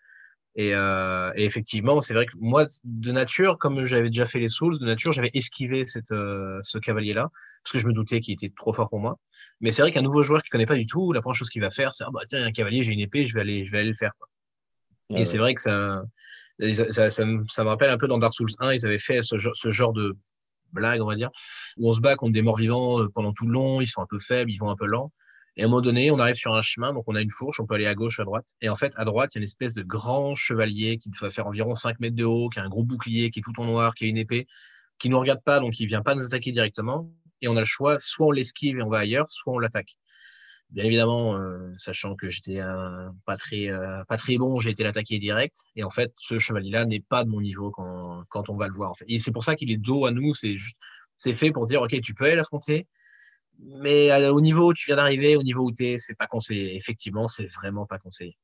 Euh, 0.59 1.33
et, 1.35 1.45
effectivement, 1.45 2.01
c'est 2.01 2.15
vrai 2.15 2.27
que 2.27 2.33
moi, 2.39 2.67
de 2.85 3.13
nature, 3.13 3.59
comme 3.59 3.85
j'avais 3.85 4.09
déjà 4.09 4.27
fait 4.27 4.39
les 4.39 4.49
Souls, 4.49 4.79
de 4.79 4.85
nature, 4.85 5.13
j'avais 5.13 5.31
esquivé 5.35 5.85
cette, 5.85 6.13
euh, 6.13 6.59
ce 6.63 6.79
cavalier-là, 6.79 7.31
parce 7.65 7.73
que 7.73 7.79
je 7.79 7.87
me 7.87 7.93
doutais 7.93 8.21
qu'il 8.21 8.35
était 8.35 8.53
trop 8.55 8.73
fort 8.73 8.89
pour 8.89 9.01
moi. 9.01 9.19
Mais 9.61 9.73
c'est 9.73 9.83
vrai 9.83 9.93
qu'un 9.93 10.03
nouveau 10.03 10.23
joueur 10.23 10.43
qui 10.43 10.51
connaît 10.51 10.67
pas 10.67 10.77
du 10.77 10.87
tout, 10.87 11.13
la 11.13 11.21
première 11.21 11.35
chose 11.35 11.49
qu'il 11.49 11.63
va 11.63 11.71
faire, 11.71 11.95
c'est 11.95 12.05
ah 12.07 12.11
bah 12.13 12.21
tiens, 12.29 12.39
il 12.41 12.43
y 12.43 12.45
a 12.45 12.49
un 12.49 12.53
cavalier, 12.53 12.83
j'ai 12.83 12.93
une 12.93 13.01
épée, 13.01 13.25
je 13.25 13.35
vais 13.35 13.41
aller, 13.41 13.65
je 13.65 13.73
vais 13.73 13.79
aller 13.79 13.89
le 13.89 13.95
faire. 13.95 14.13
et 15.11 15.25
c'est 15.25 15.39
vrai 15.39 15.55
que 15.55 15.63
ça 15.63 16.03
ça, 16.91 17.11
ça, 17.11 17.25
me 17.25 17.69
rappelle 17.69 17.91
un 17.91 17.97
peu 17.97 18.07
dans 18.07 18.19
Dark 18.19 18.35
Souls 18.35 18.51
1, 18.61 18.75
ils 18.75 18.87
avaient 18.87 18.99
fait 18.99 19.23
ce, 19.23 19.37
ce 19.39 19.71
genre 19.71 19.93
de 19.93 20.17
blague, 20.73 21.01
on 21.01 21.07
va 21.07 21.17
dire, 21.17 21.31
où 21.77 21.89
on 21.89 21.93
se 21.93 22.01
bat 22.01 22.17
contre 22.17 22.33
des 22.33 22.43
morts 22.43 22.57
vivants 22.57 23.01
euh, 23.01 23.09
pendant 23.09 23.33
tout 23.33 23.47
le 23.47 23.53
long, 23.53 23.81
ils 23.81 23.87
sont 23.87 24.03
un 24.03 24.07
peu 24.09 24.19
faibles, 24.19 24.51
ils 24.51 24.59
vont 24.59 24.71
un 24.71 24.77
peu 24.77 24.87
lents. 24.87 25.13
Et 25.57 25.63
à 25.63 25.67
un 25.67 25.69
moment 25.69 25.83
donné, 25.83 26.11
on 26.11 26.19
arrive 26.19 26.35
sur 26.35 26.55
un 26.55 26.63
chemin, 26.63 26.95
donc 26.95 27.05
on 27.07 27.15
a 27.15 27.21
une 27.21 27.31
fourche, 27.31 27.61
on 27.61 27.67
peut 27.67 27.75
aller 27.75 27.87
à 27.87 27.95
gauche, 27.95 28.21
à 28.21 28.25
droite. 28.25 28.47
Et 28.63 28.71
en 28.71 28.77
fait, 28.77 28.93
à 28.97 29.05
droite, 29.05 29.35
il 29.35 29.39
y 29.39 29.41
a 29.41 29.41
une 29.41 29.45
espèce 29.45 29.75
de 29.75 29.83
grand 29.83 30.35
chevalier 30.35 30.97
qui 30.97 31.11
doit 31.11 31.31
faire 31.31 31.47
environ 31.47 31.75
5 31.75 32.01
mètres 32.01 32.17
de 32.17 32.25
haut, 32.25 32.49
qui 32.49 32.59
a 32.59 32.63
un 32.63 32.69
gros 32.69 32.85
bouclier, 32.85 33.31
qui 33.31 33.41
est 33.41 33.43
tout 33.43 33.61
en 33.61 33.67
noir, 33.67 33.95
qui 33.95 34.05
a 34.05 34.09
une 34.09 34.17
épée, 34.17 34.47
qui 34.99 35.09
ne 35.09 35.13
nous 35.15 35.21
regarde 35.21 35.43
pas, 35.43 35.61
donc 35.61 35.79
il 35.79 35.87
vient 35.87 36.03
pas 36.03 36.15
nous 36.15 36.25
attaquer 36.25 36.53
directement. 36.53 37.11
Et 37.43 37.49
on 37.49 37.57
a 37.57 37.61
le 37.61 37.67
choix, 37.67 37.99
soit 37.99 38.29
on 38.29 38.31
l'esquive 38.31 38.79
et 38.79 38.83
on 38.83 38.89
va 38.89 38.99
ailleurs, 38.99 39.29
soit 39.29 39.53
on 39.53 39.59
l'attaque. 39.59 39.99
Bien 40.71 40.85
évidemment, 40.85 41.37
euh, 41.37 41.71
sachant 41.77 42.17
que 42.17 42.31
j'étais 42.31 42.61
pas 43.27 43.37
très 43.37 43.69
euh, 43.69 44.05
pas 44.05 44.17
très 44.17 44.39
bon, 44.39 44.59
j'ai 44.59 44.71
été 44.71 44.83
l'attaquer 44.83 45.19
direct. 45.19 45.57
Et 45.77 45.85
en 45.85 45.91
fait, 45.91 46.13
ce 46.17 46.39
chevalier-là 46.39 46.87
n'est 46.87 47.01
pas 47.01 47.25
de 47.25 47.29
mon 47.29 47.43
niveau 47.43 47.71
quand, 47.71 48.25
quand 48.31 48.49
on 48.49 48.57
va 48.57 48.69
le 48.69 48.73
voir. 48.73 48.95
Et 49.07 49.19
c'est 49.19 49.33
pour 49.33 49.45
ça 49.45 49.55
qu'il 49.55 49.71
est 49.71 49.77
dos 49.77 50.07
à 50.07 50.13
nous. 50.13 50.33
C'est 50.33 50.57
juste, 50.57 50.79
c'est 51.17 51.35
fait 51.35 51.51
pour 51.51 51.67
dire, 51.67 51.83
ok, 51.83 52.01
tu 52.01 52.15
peux 52.15 52.25
aller 52.25 52.37
l'affronter, 52.37 52.87
mais 53.59 54.29
au 54.29 54.41
niveau 54.41 54.71
où 54.71 54.75
tu 54.75 54.87
viens 54.87 54.97
d'arriver, 54.97 55.37
au 55.37 55.43
niveau 55.43 55.65
où 55.65 55.73
tu 55.73 55.87
es, 55.87 55.99
c'est 55.99 56.17
pas 56.17 56.27
conseillé. 56.27 56.77
Effectivement, 56.77 57.29
c'est 57.29 57.47
vraiment 57.47 57.87
pas 57.87 57.99
conseillé. 57.99 58.37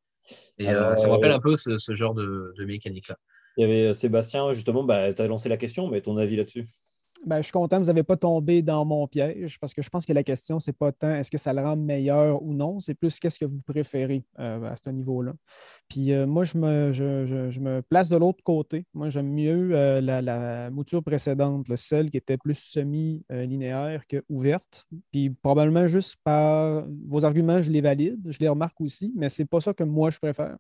Et 0.58 0.68
euh, 0.68 0.96
ça 0.96 1.08
me 1.08 1.12
rappelle 1.12 1.32
un 1.32 1.40
peu 1.40 1.56
ce, 1.56 1.94
genre 1.94 2.14
de, 2.14 2.52
mécanique-là. 2.58 3.16
Il 3.56 3.62
y 3.62 3.64
avait 3.64 3.88
euh, 3.88 3.92
Sébastien, 3.92 4.52
justement, 4.52 4.84
bah, 4.84 5.12
tu 5.12 5.22
as 5.22 5.26
lancé 5.26 5.48
la 5.48 5.56
question, 5.56 5.88
mais 5.88 6.00
ton 6.00 6.16
avis 6.16 6.36
là-dessus? 6.36 6.66
Ben, 7.26 7.38
je 7.38 7.42
suis 7.42 7.52
content 7.52 7.76
que 7.76 7.82
vous 7.82 7.88
n'avez 7.88 8.02
pas 8.02 8.16
tombé 8.16 8.62
dans 8.62 8.84
mon 8.84 9.06
piège 9.06 9.58
parce 9.58 9.74
que 9.74 9.82
je 9.82 9.88
pense 9.88 10.06
que 10.06 10.12
la 10.12 10.22
question, 10.22 10.60
c'est 10.60 10.72
pas 10.72 10.92
tant 10.92 11.10
est-ce 11.10 11.30
que 11.30 11.38
ça 11.38 11.52
le 11.52 11.62
rend 11.62 11.76
meilleur 11.76 12.42
ou 12.42 12.54
non, 12.54 12.80
c'est 12.80 12.94
plus 12.94 13.18
qu'est-ce 13.18 13.38
que 13.38 13.44
vous 13.44 13.60
préférez 13.62 14.24
euh, 14.38 14.70
à 14.70 14.76
ce 14.76 14.90
niveau-là. 14.90 15.32
Puis 15.88 16.12
euh, 16.12 16.26
moi, 16.26 16.44
je 16.44 16.58
me, 16.58 16.92
je, 16.92 17.60
me, 17.60 17.82
place 17.82 18.08
de 18.08 18.16
l'autre 18.16 18.42
côté. 18.42 18.86
Moi, 18.94 19.08
j'aime 19.08 19.28
mieux 19.28 19.70
euh, 19.72 20.00
la, 20.00 20.70
mouture 20.70 21.02
précédente, 21.02 21.66
celle 21.76 22.10
qui 22.10 22.16
était 22.16 22.36
plus 22.36 22.54
semi-linéaire 22.54 24.06
que 24.06 24.22
ouverte. 24.28 24.86
Puis 25.10 25.30
probablement 25.30 25.86
juste 25.86 26.16
par 26.24 26.84
vos 27.06 27.24
arguments, 27.24 27.62
je 27.62 27.70
les 27.70 27.80
valide, 27.80 28.20
je 28.26 28.38
les 28.38 28.48
remarque 28.48 28.80
aussi, 28.80 29.12
mais 29.16 29.28
c'est 29.28 29.44
pas 29.44 29.60
ça 29.60 29.72
que 29.72 29.84
moi 29.84 30.10
je 30.10 30.18
préfère. 30.18 30.56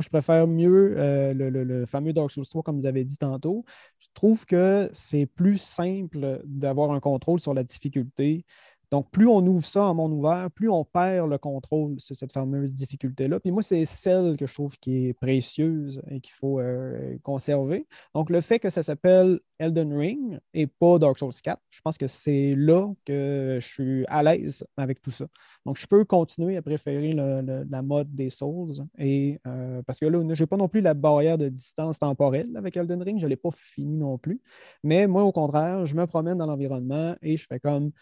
Je 0.00 0.08
préfère 0.08 0.46
mieux 0.46 0.94
le, 1.32 1.50
le, 1.50 1.86
fameux 1.86 2.12
Dark 2.12 2.30
Souls 2.30 2.46
3, 2.46 2.62
comme 2.62 2.78
vous 2.78 2.86
avez 2.86 3.04
dit 3.04 3.18
tantôt. 3.18 3.64
Je 3.98 4.08
trouve 4.14 4.46
que 4.46 4.88
c'est 4.92 5.26
plus 5.26 5.58
simple 5.58 6.42
d'avoir 6.44 6.92
un 6.92 7.00
contrôle 7.00 7.40
sur 7.40 7.54
la 7.54 7.64
difficulté. 7.64 8.44
Donc, 8.90 9.10
plus 9.10 9.28
on 9.28 9.46
ouvre 9.46 9.64
ça 9.64 9.84
en 9.84 9.94
monde 9.94 10.12
ouvert, 10.12 10.50
plus 10.50 10.68
on 10.68 10.84
perd 10.84 11.30
le 11.30 11.38
contrôle 11.38 12.00
sur 12.00 12.16
cette 12.16 12.32
fameuse 12.32 12.72
difficulté-là. 12.72 13.38
Puis 13.38 13.52
moi, 13.52 13.62
c'est 13.62 13.84
celle 13.84 14.36
que 14.36 14.46
je 14.46 14.54
trouve 14.54 14.76
qui 14.78 15.06
est 15.08 15.12
précieuse 15.12 16.02
et 16.10 16.20
qu'il 16.20 16.32
faut 16.32 16.58
euh, 16.58 17.16
conserver. 17.22 17.86
Donc, 18.14 18.30
le 18.30 18.40
fait 18.40 18.58
que 18.58 18.68
ça 18.68 18.82
s'appelle 18.82 19.38
Elden 19.58 19.96
Ring 19.96 20.40
et 20.54 20.66
pas 20.66 20.98
Dark 20.98 21.18
Souls 21.18 21.32
4, 21.42 21.60
je 21.70 21.80
pense 21.82 21.98
que 21.98 22.08
c'est 22.08 22.54
là 22.56 22.92
que 23.04 23.58
je 23.60 23.66
suis 23.66 24.04
à 24.08 24.22
l'aise 24.22 24.66
avec 24.76 25.00
tout 25.00 25.12
ça. 25.12 25.26
Donc, 25.64 25.76
je 25.76 25.86
peux 25.86 26.04
continuer 26.04 26.56
à 26.56 26.62
préférer 26.62 27.12
la 27.12 27.82
mode 27.82 28.12
des 28.14 28.30
Souls. 28.30 28.74
Et, 28.98 29.38
euh, 29.46 29.82
parce 29.86 30.00
que 30.00 30.06
là, 30.06 30.20
je 30.34 30.42
n'ai 30.42 30.46
pas 30.46 30.56
non 30.56 30.68
plus 30.68 30.80
la 30.80 30.94
barrière 30.94 31.38
de 31.38 31.48
distance 31.48 32.00
temporelle 32.00 32.56
avec 32.56 32.76
Elden 32.76 33.02
Ring. 33.02 33.20
Je 33.20 33.26
ne 33.26 33.30
l'ai 33.30 33.36
pas 33.36 33.50
fini 33.52 33.96
non 33.98 34.18
plus. 34.18 34.40
Mais 34.82 35.06
moi, 35.06 35.22
au 35.22 35.32
contraire, 35.32 35.86
je 35.86 35.94
me 35.94 36.06
promène 36.06 36.38
dans 36.38 36.46
l'environnement 36.46 37.14
et 37.22 37.36
je 37.36 37.46
fais 37.46 37.60
comme 37.60 37.92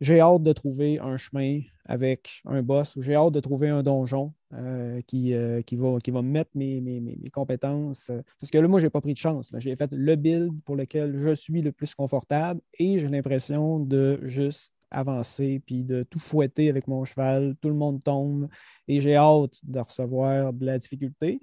j'ai 0.00 0.20
hâte 0.20 0.42
de 0.42 0.52
trouver 0.52 0.98
un 0.98 1.16
chemin 1.16 1.60
avec 1.84 2.42
un 2.44 2.62
boss 2.62 2.94
ou 2.96 3.02
j'ai 3.02 3.14
hâte 3.14 3.32
de 3.32 3.40
trouver 3.40 3.68
un 3.68 3.82
donjon 3.82 4.32
euh, 4.54 5.00
qui, 5.06 5.34
euh, 5.34 5.62
qui, 5.62 5.76
va, 5.76 5.98
qui 6.02 6.10
va 6.10 6.22
me 6.22 6.30
mettre 6.30 6.50
mes, 6.54 6.80
mes, 6.80 7.00
mes, 7.00 7.30
compétences. 7.30 8.10
Parce 8.40 8.50
que 8.50 8.58
là, 8.58 8.68
moi, 8.68 8.78
je 8.78 8.86
n'ai 8.86 8.90
pas 8.90 9.00
pris 9.00 9.14
de 9.14 9.18
chance. 9.18 9.52
J'ai 9.58 9.74
fait 9.74 9.90
le 9.92 10.16
build 10.16 10.52
pour 10.64 10.76
lequel 10.76 11.18
je 11.18 11.34
suis 11.34 11.62
le 11.62 11.72
plus 11.72 11.94
confortable 11.94 12.60
et 12.78 12.98
j'ai 12.98 13.08
l'impression 13.08 13.80
de 13.80 14.20
juste 14.22 14.72
avancer, 14.90 15.60
puis 15.66 15.84
de 15.84 16.02
tout 16.02 16.18
fouetter 16.18 16.68
avec 16.68 16.86
mon 16.86 17.04
cheval. 17.04 17.56
Tout 17.60 17.68
le 17.68 17.74
monde 17.74 18.02
tombe 18.02 18.48
et 18.86 19.00
j'ai 19.00 19.16
hâte 19.16 19.58
de 19.62 19.80
recevoir 19.80 20.52
de 20.52 20.64
la 20.64 20.78
difficulté. 20.78 21.40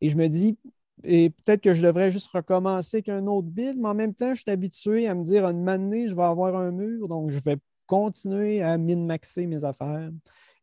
Et 0.00 0.08
je 0.08 0.16
me 0.16 0.28
dis, 0.28 0.56
et 1.04 1.30
peut-être 1.30 1.60
que 1.60 1.74
je 1.74 1.86
devrais 1.86 2.10
juste 2.10 2.28
recommencer 2.32 2.98
avec 2.98 3.08
un 3.08 3.26
autre 3.26 3.48
build, 3.48 3.76
mais 3.78 3.88
en 3.88 3.94
même 3.94 4.14
temps, 4.14 4.34
je 4.34 4.42
suis 4.42 4.50
habitué 4.50 5.06
à 5.06 5.14
me 5.14 5.24
dire, 5.24 5.46
une 5.46 5.68
année, 5.68 6.08
je 6.08 6.14
vais 6.14 6.22
avoir 6.22 6.56
un 6.56 6.70
mur, 6.70 7.08
donc 7.08 7.30
je 7.30 7.38
vais 7.40 7.56
continuer 7.88 8.62
à 8.62 8.78
min-maxer 8.78 9.46
mes 9.46 9.64
affaires. 9.64 10.10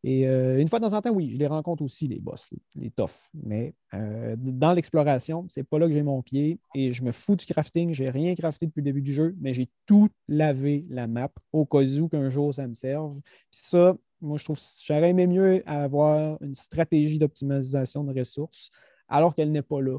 Et 0.04 0.28
euh, 0.28 0.60
une 0.60 0.68
fois 0.68 0.78
de 0.78 0.86
temps 0.86 0.96
en 0.96 1.02
temps, 1.02 1.10
oui, 1.10 1.32
je 1.32 1.38
les 1.38 1.48
rencontre 1.48 1.82
aussi, 1.82 2.06
les 2.06 2.20
boss, 2.20 2.48
les, 2.76 2.90
toughs. 2.90 3.10
Mais 3.34 3.74
euh, 3.92 4.36
dans 4.38 4.72
l'exploration, 4.72 5.44
c'est 5.48 5.64
pas 5.64 5.80
là 5.80 5.88
que 5.88 5.92
j'ai 5.92 6.04
mon 6.04 6.22
pied 6.22 6.60
et 6.76 6.92
je 6.92 7.02
me 7.02 7.10
fous 7.10 7.34
du 7.34 7.44
crafting. 7.44 7.92
J'ai 7.92 8.08
rien 8.08 8.34
crafté 8.36 8.66
depuis 8.66 8.80
le 8.80 8.84
début 8.84 9.02
du 9.02 9.12
jeu, 9.12 9.34
mais 9.40 9.52
j'ai 9.52 9.68
tout 9.84 10.08
lavé 10.28 10.86
la 10.90 11.08
map 11.08 11.32
au 11.52 11.66
cas 11.66 11.82
où 11.82 12.08
qu'un 12.08 12.30
jour 12.30 12.54
ça 12.54 12.68
me 12.68 12.74
serve. 12.74 13.18
ça, 13.50 13.96
moi, 14.20 14.38
je 14.38 14.44
trouve 14.44 14.60
j'aurais 14.84 15.10
aimé 15.10 15.26
mieux 15.26 15.68
avoir 15.68 16.40
une 16.40 16.54
stratégie 16.54 17.18
d'optimisation 17.18 18.04
de 18.04 18.16
ressources 18.16 18.70
alors 19.08 19.34
qu'elle 19.34 19.50
n'est 19.50 19.62
pas 19.62 19.80
là. 19.80 19.98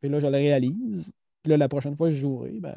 Puis 0.00 0.10
là, 0.10 0.18
je 0.18 0.26
le 0.26 0.36
réalise. 0.36 1.12
Puis 1.42 1.50
là, 1.50 1.56
la 1.58 1.68
prochaine 1.68 1.96
fois 1.96 2.08
que 2.08 2.14
je 2.14 2.20
jouerai, 2.20 2.58
ben, 2.58 2.74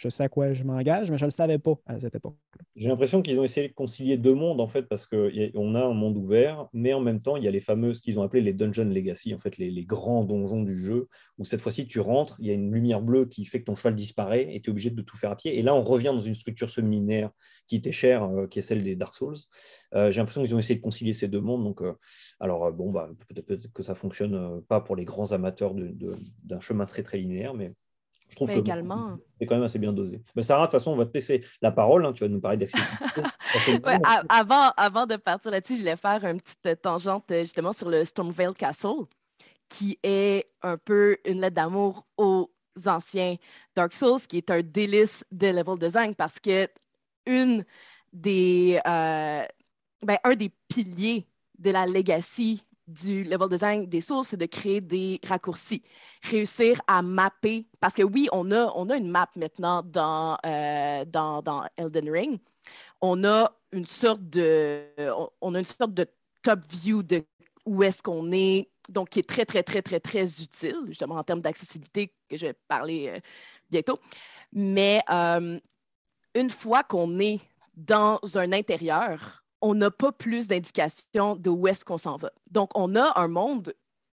je 0.00 0.08
sais 0.08 0.22
à 0.22 0.28
quoi 0.30 0.54
je 0.54 0.64
m'engage, 0.64 1.10
mais 1.10 1.18
je 1.18 1.24
ne 1.24 1.26
le 1.26 1.32
savais 1.32 1.58
pas 1.58 1.74
à 1.84 2.00
cette 2.00 2.14
époque. 2.14 2.36
J'ai 2.74 2.88
l'impression 2.88 3.20
qu'ils 3.20 3.38
ont 3.38 3.44
essayé 3.44 3.68
de 3.68 3.74
concilier 3.74 4.16
deux 4.16 4.34
mondes, 4.34 4.60
en 4.60 4.66
fait, 4.66 4.84
parce 4.84 5.06
qu'on 5.06 5.74
a 5.74 5.84
un 5.84 5.92
monde 5.92 6.16
ouvert, 6.16 6.68
mais 6.72 6.94
en 6.94 7.00
même 7.00 7.20
temps, 7.20 7.36
il 7.36 7.44
y 7.44 7.48
a 7.48 7.50
les 7.50 7.60
fameuses 7.60 8.00
qu'ils 8.00 8.18
ont 8.18 8.22
appelées 8.22 8.40
les 8.40 8.54
Dungeon 8.54 8.86
Legacy, 8.86 9.34
en 9.34 9.38
fait, 9.38 9.58
les, 9.58 9.84
grands 9.84 10.24
donjons 10.24 10.62
du 10.62 10.74
jeu, 10.74 11.08
où 11.36 11.44
cette 11.44 11.60
fois-ci, 11.60 11.86
tu 11.86 12.00
rentres, 12.00 12.36
il 12.38 12.46
y 12.46 12.50
a 12.50 12.54
une 12.54 12.72
lumière 12.72 13.02
bleue 13.02 13.26
qui 13.26 13.44
fait 13.44 13.60
que 13.60 13.66
ton 13.66 13.74
cheval 13.74 13.94
disparaît 13.94 14.54
et 14.54 14.62
tu 14.62 14.70
es 14.70 14.72
obligé 14.72 14.88
de 14.88 15.02
tout 15.02 15.18
faire 15.18 15.32
à 15.32 15.36
pied. 15.36 15.58
Et 15.58 15.62
là, 15.62 15.74
on 15.74 15.82
revient 15.82 16.12
dans 16.14 16.20
une 16.20 16.34
structure 16.34 16.70
seminaire 16.70 17.30
qui 17.66 17.76
était 17.76 17.92
chère, 17.92 18.24
euh, 18.24 18.46
qui 18.46 18.60
est 18.60 18.62
celle 18.62 18.82
des 18.82 18.96
Dark 18.96 19.12
Souls. 19.12 19.36
Euh, 19.94 20.10
j'ai 20.10 20.20
l'impression 20.20 20.42
qu'ils 20.42 20.54
ont 20.54 20.58
essayé 20.58 20.76
de 20.76 20.82
concilier 20.82 21.12
ces 21.12 21.28
deux 21.28 21.40
mondes. 21.40 21.64
Donc, 21.64 21.82
euh, 21.82 21.92
alors, 22.38 22.72
bon, 22.72 22.90
bah, 22.90 23.10
peut-être 23.28 23.70
que 23.72 23.82
ça 23.82 23.94
fonctionne 23.94 24.62
pas 24.62 24.80
pour 24.80 24.96
les 24.96 25.04
grands 25.04 25.32
amateurs 25.32 25.74
d'un 25.74 26.60
chemin 26.60 26.86
très, 26.86 27.02
très 27.02 27.18
linéaire, 27.18 27.52
mais 27.52 27.72
je 28.30 28.36
trouve 28.36 28.48
que 28.48 28.54
c'est 28.54 29.46
quand 29.46 29.54
même 29.56 29.64
assez 29.64 29.78
bien 29.78 29.92
dosé. 29.92 30.22
Mais 30.36 30.42
Sarah, 30.42 30.62
de 30.62 30.66
toute 30.66 30.72
façon, 30.72 30.92
on 30.92 30.96
va 30.96 31.06
te 31.06 31.14
laisser 31.14 31.44
la 31.60 31.72
parole. 31.72 32.06
Hein, 32.06 32.12
tu 32.12 32.24
vas 32.24 32.28
nous 32.28 32.40
parler 32.40 32.56
d'accessibilité. 32.56 33.22
avant, 34.28 34.70
avant 34.76 35.06
de 35.06 35.16
partir 35.16 35.50
là-dessus, 35.50 35.74
je 35.74 35.78
voulais 35.80 35.96
faire 35.96 36.24
une 36.24 36.40
petite 36.40 36.82
tangente 36.82 37.24
justement 37.28 37.72
sur 37.72 37.88
le 37.88 38.04
Stormvale 38.04 38.54
Castle, 38.54 39.04
qui 39.68 39.98
est 40.02 40.46
un 40.62 40.76
peu 40.76 41.18
une 41.24 41.40
lettre 41.40 41.56
d'amour 41.56 42.06
aux 42.16 42.50
anciens 42.86 43.36
Dark 43.74 43.92
Souls, 43.92 44.20
qui 44.28 44.38
est 44.38 44.50
un 44.50 44.62
délice 44.62 45.24
de 45.32 45.48
level 45.48 45.78
design 45.78 46.14
parce 46.14 46.38
que 46.38 46.68
une 47.26 47.64
des, 48.12 48.80
euh, 48.86 49.44
ben, 50.02 50.18
un 50.24 50.34
des 50.34 50.50
piliers 50.68 51.26
de 51.58 51.70
la 51.70 51.86
legacy 51.86 52.62
du 52.90 53.24
level 53.24 53.48
design 53.48 53.86
des 53.86 54.00
sources, 54.00 54.28
c'est 54.28 54.36
de 54.36 54.46
créer 54.46 54.80
des 54.80 55.20
raccourcis, 55.26 55.82
réussir 56.22 56.80
à 56.86 57.02
mapper, 57.02 57.66
parce 57.80 57.94
que 57.94 58.02
oui, 58.02 58.28
on 58.32 58.50
a, 58.50 58.72
on 58.74 58.90
a 58.90 58.96
une 58.96 59.08
map 59.08 59.28
maintenant 59.36 59.82
dans, 59.82 60.36
euh, 60.44 61.04
dans, 61.04 61.64
Elden 61.76 62.10
Ring. 62.10 62.38
On 63.00 63.24
a 63.24 63.52
une 63.72 63.86
sorte 63.86 64.28
de, 64.28 64.84
on 65.40 65.54
a 65.54 65.58
une 65.58 65.64
sorte 65.64 65.94
de 65.94 66.06
top 66.42 66.60
view 66.70 67.02
de 67.02 67.24
où 67.66 67.82
est-ce 67.82 68.02
qu'on 68.02 68.32
est, 68.32 68.68
donc 68.88 69.10
qui 69.10 69.20
est 69.20 69.28
très, 69.28 69.44
très, 69.44 69.62
très, 69.62 69.82
très, 69.82 70.00
très 70.00 70.24
utile, 70.42 70.76
justement 70.86 71.16
en 71.16 71.24
termes 71.24 71.40
d'accessibilité, 71.40 72.12
que 72.28 72.36
je 72.36 72.46
vais 72.46 72.54
parler 72.68 73.08
euh, 73.08 73.20
bientôt. 73.70 73.98
Mais 74.52 75.02
euh, 75.10 75.58
une 76.34 76.50
fois 76.50 76.82
qu'on 76.82 77.18
est 77.20 77.40
dans 77.76 78.18
un 78.34 78.52
intérieur, 78.52 79.39
on 79.62 79.74
n'a 79.74 79.90
pas 79.90 80.12
plus 80.12 80.48
d'indications 80.48 81.36
de 81.36 81.50
où 81.50 81.66
est-ce 81.66 81.84
qu'on 81.84 81.98
s'en 81.98 82.16
va. 82.16 82.30
Donc, 82.50 82.70
on 82.74 82.96
a 82.96 83.18
un 83.20 83.28
monde, 83.28 83.74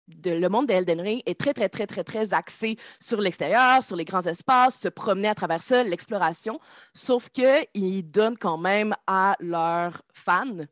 de, 0.07 0.31
le 0.31 0.49
monde 0.49 0.67
d'Elden 0.67 1.01
Ring 1.01 1.21
est 1.25 1.39
très, 1.39 1.53
très, 1.53 1.69
très, 1.69 1.87
très, 1.87 2.03
très 2.03 2.33
axé 2.33 2.77
sur 2.99 3.19
l'extérieur, 3.19 3.83
sur 3.83 3.95
les 3.95 4.05
grands 4.05 4.25
espaces, 4.25 4.79
se 4.79 4.87
promener 4.87 5.27
à 5.27 5.35
travers 5.35 5.61
ça, 5.61 5.83
l'exploration, 5.83 6.59
sauf 6.93 7.29
qu'ils 7.29 8.09
donnent 8.09 8.37
quand 8.37 8.57
même 8.57 8.95
à 9.07 9.35
leurs 9.39 10.01
fans 10.13 10.65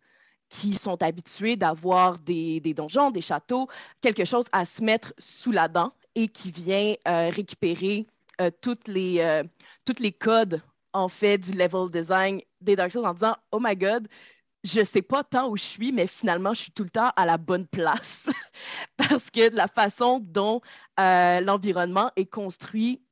qui 0.50 0.74
sont 0.74 1.02
habitués 1.02 1.56
d'avoir 1.56 2.20
des, 2.20 2.60
donjons, 2.76 3.10
des 3.10 3.22
châteaux, 3.22 3.68
quelque 4.02 4.26
chose 4.26 4.46
à 4.52 4.66
se 4.66 4.84
mettre 4.84 5.14
sous 5.18 5.52
la 5.52 5.70
dent 5.70 5.94
et 6.16 6.28
qui 6.28 6.52
vient 6.52 6.94
euh, 7.08 7.30
récupérer 7.30 8.06
euh, 8.42 8.52
toutes 8.62 8.90
les, 8.90 9.20
euh, 9.20 9.44
les 10.00 10.12
codes 10.12 10.62
en 10.94 11.08
fait 11.08 11.38
du 11.38 11.54
level 11.54 11.90
design 11.90 12.42
des 12.60 12.76
Dark 12.76 12.92
Souls 12.92 13.06
en 13.06 13.14
disant 13.14 13.36
Oh 13.54 13.60
my 13.62 13.76
God, 13.78 14.10
je 14.64 14.84
sais 14.84 15.02
pas 15.02 15.24
tant 15.24 15.50
où 15.50 15.58
je 15.58 15.64
suis, 15.64 15.92
mais 15.92 16.08
finalement, 16.08 16.54
je 16.54 16.62
suis 16.62 16.72
tout 16.72 16.84
le 16.84 16.90
temps 16.90 17.12
à 17.16 17.26
la 17.26 17.38
bonne 17.38 17.68
place 17.68 18.30
parce 18.98 19.30
que 19.30 19.54
la 19.56 19.68
façon 19.68 20.20
dont 20.22 20.62
euh, 21.00 21.40
l'environnement 21.42 22.12
est 22.16 22.28
construit 22.28 23.04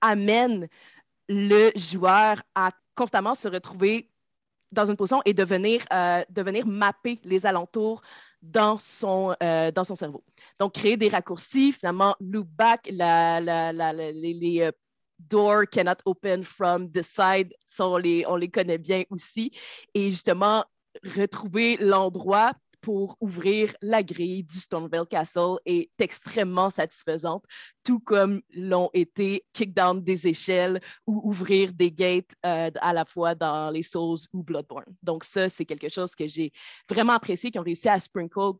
amène 0.00 0.68
le 1.28 1.70
joueur 1.76 2.42
à 2.54 2.70
constamment 2.94 3.34
se 3.34 3.48
retrouver 3.48 4.10
dans 4.72 4.86
une 4.86 4.96
position 4.96 5.22
et 5.24 5.34
de 5.34 5.44
venir, 5.44 5.84
euh, 5.92 6.24
mapper 6.66 7.20
les 7.24 7.46
alentours 7.46 8.02
dans 8.42 8.78
son, 8.78 9.34
euh, 9.42 9.70
dans 9.70 9.84
son 9.84 9.94
cerveau. 9.94 10.24
Donc, 10.58 10.74
créer 10.74 10.96
des 10.96 11.08
raccourcis, 11.08 11.72
finalement, 11.72 12.16
loop 12.20 12.48
back, 12.48 12.86
les, 12.90 14.22
les 14.42 14.70
door 15.18 15.66
cannot 15.66 16.02
open 16.06 16.42
from 16.42 16.90
the 16.90 17.02
side, 17.02 17.54
ça, 17.66 17.84
les, 17.98 18.24
on 18.26 18.36
les 18.36 18.50
connaît 18.50 18.78
bien 18.78 19.04
aussi. 19.10 19.52
Et 19.94 20.10
justement, 20.10 20.64
retrouver 21.04 21.76
l'endroit 21.78 22.52
pour 22.84 23.16
ouvrir 23.20 23.74
la 23.80 24.02
grille 24.02 24.44
du 24.44 24.58
Stoneville 24.58 25.06
Castle 25.08 25.56
est 25.64 25.90
extrêmement 25.98 26.68
satisfaisante, 26.68 27.42
tout 27.82 27.98
comme 27.98 28.42
l'ont 28.54 28.90
été 28.92 29.42
kick 29.54 29.72
down 29.72 30.04
des 30.04 30.26
échelles 30.26 30.80
ou 31.06 31.22
ouvrir 31.24 31.72
des 31.72 31.90
gates 31.90 32.34
euh, 32.44 32.70
à 32.82 32.92
la 32.92 33.06
fois 33.06 33.34
dans 33.34 33.70
les 33.70 33.82
Souls 33.82 34.18
ou 34.34 34.42
Bloodborne. 34.42 34.94
Donc 35.02 35.24
ça, 35.24 35.48
c'est 35.48 35.64
quelque 35.64 35.88
chose 35.88 36.14
que 36.14 36.28
j'ai 36.28 36.52
vraiment 36.86 37.14
apprécié, 37.14 37.50
qu'ils 37.50 37.60
ont 37.62 37.64
réussi 37.64 37.88
à 37.88 37.98
sprinkle 37.98 38.58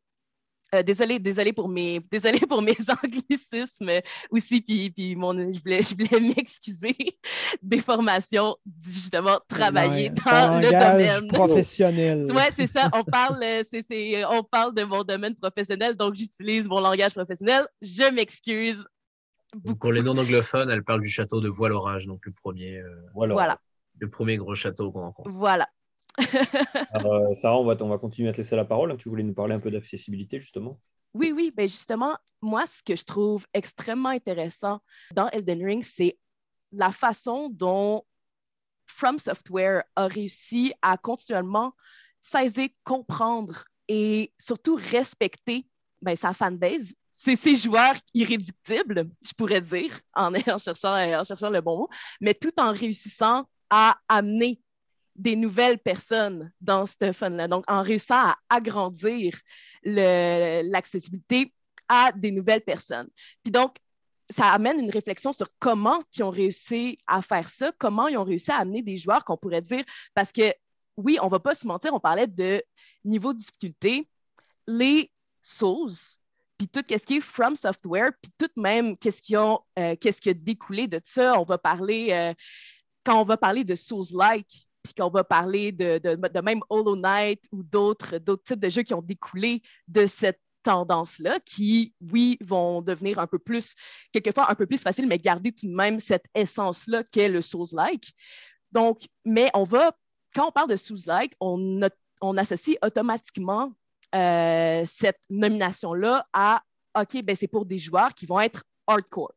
euh, 0.75 0.83
désolée, 0.83 1.19
désolé 1.19 1.53
pour 1.53 1.69
mes, 1.69 2.01
désolé 2.11 2.41
pour 2.41 2.63
mes 2.63 2.77
anglicismes 3.03 3.91
aussi, 4.31 4.61
puis, 4.61 4.91
puis 4.91 5.17
mon, 5.17 5.33
je 5.33 5.61
voulais, 5.61 5.83
je 5.83 5.95
voulais 5.95 6.35
m'excuser 6.35 6.97
des 7.63 7.81
formations 7.81 8.57
justement 8.83 9.41
travailler 9.49 10.11
dans 10.11 10.61
le 10.61 10.71
domaine 10.71 11.29
professionnel. 11.29 12.27
Oui, 12.29 12.43
c'est 12.57 12.67
ça. 12.67 12.91
On 12.93 13.05
parle, 13.05 13.43
euh, 13.43 13.63
c'est, 13.71 14.25
on 14.27 14.43
parle 14.43 14.75
de 14.75 14.85
mon 14.85 15.05
domaine 15.05 15.35
professionnel, 15.37 15.95
donc 15.95 16.15
j'utilise 16.15 16.69
mon 16.69 16.81
langage 16.81 17.15
professionnel. 17.15 17.65
Je 17.81 18.13
m'excuse. 18.13 18.87
Pour 19.79 19.93
les 19.93 20.03
non-anglophones, 20.03 20.71
elle 20.71 20.83
parle 20.83 21.01
du 21.01 21.09
château 21.09 21.41
de 21.41 21.49
Voile-Orage, 21.49 22.07
donc 22.07 22.27
le 22.27 22.33
premier, 22.33 22.79
euh, 22.79 22.89
voilà. 23.15 23.61
le 24.01 24.11
premier 24.11 24.37
gros 24.37 24.57
château 24.57 24.91
qu'on 24.91 25.03
rencontre. 25.03 25.31
Voilà. 25.31 25.69
Alors, 26.93 27.35
Sarah, 27.35 27.59
on 27.59 27.65
va, 27.65 27.77
on 27.81 27.89
va 27.89 27.99
continuer 27.99 28.29
à 28.29 28.33
te 28.33 28.39
laisser 28.39 28.57
la 28.57 28.65
parole. 28.65 28.97
Tu 28.97 29.09
voulais 29.09 29.23
nous 29.23 29.35
parler 29.35 29.55
un 29.55 29.61
peu 29.61 29.71
d'accessibilité, 29.71 30.41
justement? 30.41 30.79
Oui, 31.15 31.33
oui, 31.35 31.53
ben 31.55 31.69
justement, 31.69 32.17
moi, 32.43 32.67
ce 32.67 32.83
que 32.83 32.97
je 32.97 33.05
trouve 33.05 33.47
extrêmement 33.55 34.09
intéressant 34.09 34.81
dans 35.13 35.29
Elden 35.29 35.65
Ring, 35.65 35.85
c'est 35.85 36.19
la 36.73 36.91
façon 36.91 37.49
dont 37.51 38.05
From 38.87 39.19
Software 39.19 39.85
a 39.95 40.09
réussi 40.09 40.73
à 40.83 40.97
continuellement 40.97 41.73
saisir, 42.21 42.69
comprendre 42.83 43.65
et 43.89 44.33
surtout 44.39 44.77
respecter 44.77 45.67
ben, 46.03 46.17
sa 46.17 46.33
fanbase. 46.33 46.95
C'est 47.13 47.37
ses 47.37 47.55
joueurs 47.57 47.95
irréductibles, 48.13 49.09
je 49.23 49.33
pourrais 49.37 49.61
dire, 49.61 50.01
en, 50.15 50.35
en, 50.49 50.59
cherchant, 50.59 50.95
en 50.95 51.23
cherchant 51.23 51.51
le 51.51 51.61
bon 51.61 51.79
mot, 51.79 51.89
mais 52.21 52.35
tout 52.35 52.59
en 52.59 52.73
réussissant 52.73 53.47
à 53.71 53.97
amener 54.09 54.61
des 55.17 55.37
nouvelles 55.37 55.79
personnes 55.79 56.53
dans 56.61 56.87
ce 56.87 57.13
fun-là. 57.13 57.49
Donc, 57.49 57.65
en 57.69 57.83
réussissant 57.83 58.29
à 58.29 58.37
agrandir 58.49 59.39
l'accessibilité 59.85 61.53
à 61.89 62.13
des 62.13 62.31
nouvelles 62.31 62.63
personnes. 62.63 63.09
Puis 63.43 63.53
donc, 63.53 63.77
ça 64.31 64.51
amène 64.53 64.81
une 64.81 64.91
réflexion 64.91 65.33
sur 65.33 65.49
comment 65.59 66.03
ils 66.17 66.23
ont 66.23 66.31
réussi 66.31 66.99
à 67.07 67.21
faire 67.21 67.49
ça, 67.49 67.73
comment 67.79 68.09
ils 68.09 68.17
ont 68.17 68.25
réussi 68.25 68.51
à 68.51 68.57
amener 68.57 68.83
des 68.83 68.97
joueurs 68.97 69.25
qu'on 69.25 69.37
pourrait 69.37 69.61
dire, 69.61 69.85
parce 70.15 70.33
que 70.33 70.53
oui, 70.97 71.19
on 71.21 71.27
ne 71.27 71.31
va 71.31 71.41
pas 71.41 71.55
se 71.55 71.67
mentir, 71.67 71.93
on 71.93 72.01
parlait 72.01 72.27
de 72.27 72.63
niveau 73.05 73.33
de 73.33 73.39
difficulté. 73.39 74.09
Les 74.67 75.11
Souls, 75.43 75.93
puis 76.57 76.69
tout 76.69 76.83
ce 76.89 77.05
qui 77.05 77.17
est 77.17 77.21
From 77.21 77.57
Software, 77.57 78.13
puis 78.23 78.33
tout 78.39 78.61
même 78.61 78.97
qu'est-ce 78.97 79.21
qui, 79.21 79.37
euh, 79.37 79.95
qui 79.97 80.29
a 80.29 80.35
découlé 80.35 80.87
de 80.87 81.01
ça. 81.05 81.39
On 81.39 81.45
va 81.45 81.59
parler, 81.59 82.09
euh, 82.13 82.33
quand 83.05 83.21
on 83.21 83.25
va 83.25 83.37
parler 83.37 83.65
de 83.65 83.75
Souls-like, 83.75 84.67
puis 84.85 84.95
qu'on 84.95 85.11
va 85.11 85.25
parler 85.25 85.73
de, 85.73 86.41
même 86.41 86.61
Hollow 86.71 86.95
Knight 86.95 87.43
ou 87.51 87.63
d'autres 87.63 88.19
types 88.45 88.61
de 88.61 88.71
jeux 88.71 88.83
qui 88.83 88.95
ont 88.95 89.03
découlé 89.03 89.63
de 89.89 90.07
cette 90.07 90.41
tendance-là, 90.63 91.41
qui, 91.41 91.95
oui, 92.01 92.39
vont 92.41 92.81
devenir 92.81 93.19
un 93.19 93.27
peu 93.27 93.39
plus, 93.39 93.75
quelquefois 94.13 94.51
un 94.51 94.55
peu 94.55 94.67
plus 94.67 94.79
facile, 94.79 95.07
mais 95.07 95.19
garder 95.19 95.53
tout 95.53 95.67
de 95.67 95.75
même 95.75 96.01
cette 96.01 96.25
essence-là 96.35 97.03
qu'est 97.05 97.29
le 97.29 97.43
Souls-like. 97.43 98.13
Donc, 98.73 99.01
mais 99.25 99.51
on 99.55 99.65
va 99.65 99.93
quand 100.35 100.49
on 100.49 100.53
parle 100.53 100.69
de 100.69 100.77
sous-like, 100.77 101.35
on, 101.41 101.81
on, 102.21 102.37
associe 102.37 102.77
automatiquement 102.83 103.73
euh, 104.15 104.83
cette 104.85 105.21
nomination-là 105.31 106.27
à 106.33 106.63
OK, 107.01 107.23
ben 107.23 107.35
c'est 107.35 107.49
pour 107.49 107.65
des 107.65 107.79
joueurs 107.79 108.15
qui 108.15 108.27
vont 108.27 108.41
être 108.41 108.65
hardcore, 108.87 109.33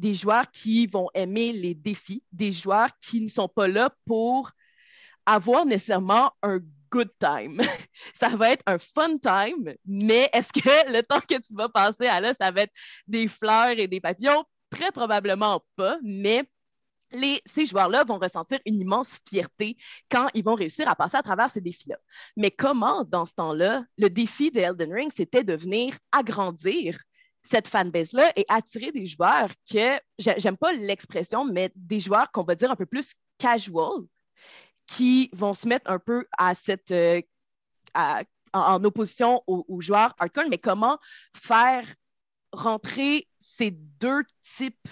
des 0.00 0.14
joueurs 0.14 0.50
qui 0.50 0.86
vont 0.86 1.08
aimer 1.14 1.52
les 1.52 1.74
défis, 1.74 2.24
des 2.32 2.52
joueurs 2.52 2.88
qui 3.00 3.20
ne 3.20 3.28
sont 3.28 3.48
pas 3.48 3.68
là 3.68 3.94
pour 4.06 4.50
avoir 5.26 5.66
nécessairement 5.66 6.32
un 6.42 6.60
good 6.90 7.10
time. 7.18 7.60
ça 8.14 8.30
va 8.30 8.52
être 8.52 8.62
un 8.66 8.78
fun 8.78 9.18
time, 9.18 9.74
mais 9.84 10.30
est-ce 10.32 10.52
que 10.52 10.60
le 10.92 11.02
temps 11.02 11.20
que 11.20 11.38
tu 11.40 11.54
vas 11.54 11.68
passer 11.68 12.06
à 12.06 12.20
là, 12.20 12.32
ça 12.32 12.50
va 12.50 12.62
être 12.62 12.72
des 13.06 13.28
fleurs 13.28 13.78
et 13.78 13.86
des 13.88 14.00
papillons? 14.00 14.44
Très 14.70 14.90
probablement 14.90 15.62
pas, 15.76 15.98
mais 16.02 16.48
les, 17.12 17.42
ces 17.44 17.66
joueurs-là 17.66 18.04
vont 18.04 18.18
ressentir 18.18 18.58
une 18.64 18.80
immense 18.80 19.18
fierté 19.28 19.76
quand 20.10 20.28
ils 20.32 20.44
vont 20.44 20.54
réussir 20.54 20.88
à 20.88 20.94
passer 20.94 21.16
à 21.16 21.22
travers 21.22 21.50
ces 21.50 21.60
défis-là. 21.60 21.96
Mais 22.36 22.50
comment, 22.50 23.04
dans 23.04 23.26
ce 23.26 23.34
temps-là, 23.34 23.84
le 23.98 24.08
défi 24.08 24.50
de 24.50 24.60
Elden 24.60 24.92
Ring, 24.94 25.12
c'était 25.14 25.44
de 25.44 25.54
venir 25.54 25.94
agrandir 26.12 26.96
cette 27.42 27.68
fanbase-là 27.68 28.32
et 28.36 28.44
attirer 28.48 28.92
des 28.92 29.06
joueurs 29.06 29.50
que, 29.70 29.98
j'aime 30.18 30.56
pas 30.56 30.72
l'expression, 30.72 31.44
mais 31.44 31.72
des 31.74 32.00
joueurs 32.00 32.30
qu'on 32.32 32.44
va 32.44 32.54
dire 32.54 32.70
un 32.70 32.76
peu 32.76 32.86
plus 32.86 33.14
casual, 33.38 34.04
qui 34.86 35.30
vont 35.32 35.54
se 35.54 35.68
mettre 35.68 35.90
un 35.90 35.98
peu 35.98 36.26
à 36.36 36.54
cette, 36.54 36.90
euh, 36.90 37.22
en, 38.52 38.84
opposition 38.84 39.42
aux, 39.46 39.80
joueurs 39.80 40.14
hardcore, 40.18 40.44
mais 40.50 40.58
comment 40.58 40.98
faire 41.34 41.86
rentrer 42.52 43.28
ces 43.38 43.70
deux 43.70 44.24
types 44.42 44.88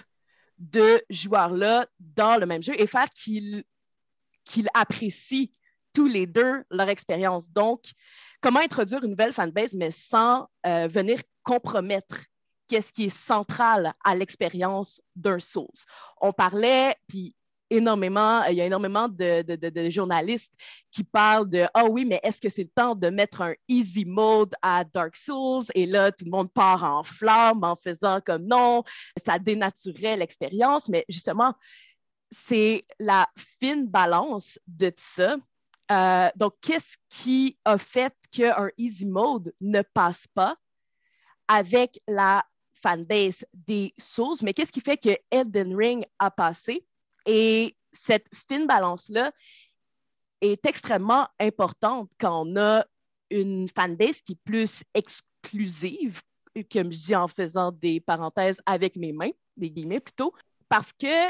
de 0.57 1.01
joueurs-là 1.09 1.87
dans 1.99 2.37
le 2.37 2.45
même 2.45 2.63
jeu 2.63 2.73
et 2.79 2.87
faire 2.87 3.09
qu'ils 3.09 3.63
apprécient 4.73 5.49
tous 5.93 6.07
les 6.07 6.25
deux 6.25 6.63
leur 6.71 6.89
expérience? 6.89 7.49
Donc, 7.49 7.83
comment 8.41 8.59
introduire 8.59 9.03
une 9.03 9.11
nouvelle 9.11 9.33
fanbase, 9.33 9.73
mais 9.73 9.91
sans 9.91 10.47
euh, 10.65 10.87
venir 10.87 11.19
compromettre 11.43 12.21
qu'est-ce 12.69 12.93
qui 12.93 13.05
est 13.05 13.09
central 13.09 13.91
à 14.05 14.15
l'expérience 14.15 15.01
d'un 15.15 15.39
Souls. 15.39 15.67
On 16.21 16.31
parlait, 16.31 16.95
puis 17.07 17.35
énormément, 17.69 18.43
il 18.45 18.55
y 18.55 18.61
a 18.61 18.65
énormément 18.65 19.07
de, 19.09 19.89
journalistes 19.89 20.53
qui 20.91 21.03
parlent 21.03 21.49
de 21.49 21.67
Ah 21.73 21.85
oui, 21.85 22.05
mais 22.05 22.19
est-ce 22.23 22.39
que 22.39 22.49
c'est 22.49 22.63
le 22.63 22.69
temps 22.69 22.95
de 22.95 23.09
mettre 23.09 23.41
un 23.41 23.53
easy 23.67 24.05
mode 24.05 24.53
à 24.61 24.83
Dark 24.83 25.15
Souls? 25.15 25.65
Et 25.75 25.85
là, 25.85 26.11
tout 26.11 26.25
le 26.25 26.31
monde 26.31 26.51
part 26.51 26.83
en 26.83 27.03
flamme 27.03 27.63
en 27.63 27.75
faisant 27.75 28.21
comme 28.21 28.45
non, 28.45 28.83
ça 29.17 29.39
dénaturait 29.39 30.17
l'expérience. 30.17 30.89
Mais 30.89 31.05
justement, 31.09 31.53
c'est 32.31 32.85
la 32.99 33.27
fine 33.59 33.87
balance 33.87 34.59
de 34.67 34.89
tout 34.89 34.95
ça. 34.97 35.37
Euh, 35.91 36.29
donc, 36.35 36.53
qu'est-ce 36.61 36.97
qui 37.09 37.57
a 37.65 37.77
fait 37.77 38.13
qu'un 38.31 38.69
easy 38.77 39.05
mode 39.05 39.53
ne 39.59 39.81
passe 39.81 40.27
pas 40.27 40.55
avec 41.47 41.99
la 42.07 42.45
fanbase 42.81 43.45
des 43.53 43.93
Souls, 43.97 44.37
mais 44.41 44.53
qu'est-ce 44.53 44.71
qui 44.71 44.81
fait 44.81 44.97
que 44.97 45.15
Elden 45.31 45.75
Ring 45.75 46.05
a 46.19 46.31
passé? 46.31 46.85
Et 47.25 47.75
cette 47.91 48.27
fine 48.49 48.67
balance-là 48.67 49.31
est 50.41 50.65
extrêmement 50.65 51.27
importante 51.39 52.09
quand 52.19 52.45
on 52.45 52.55
a 52.55 52.85
une 53.29 53.67
fanbase 53.69 54.21
qui 54.21 54.33
est 54.33 54.43
plus 54.43 54.83
exclusive, 54.93 56.21
comme 56.71 56.91
je 56.91 57.05
dis 57.05 57.15
en 57.15 57.27
faisant 57.27 57.71
des 57.71 57.99
parenthèses 57.99 58.61
avec 58.65 58.95
mes 58.95 59.13
mains, 59.13 59.31
des 59.57 59.69
guillemets 59.69 59.99
plutôt, 59.99 60.33
parce 60.67 60.91
que 60.93 61.29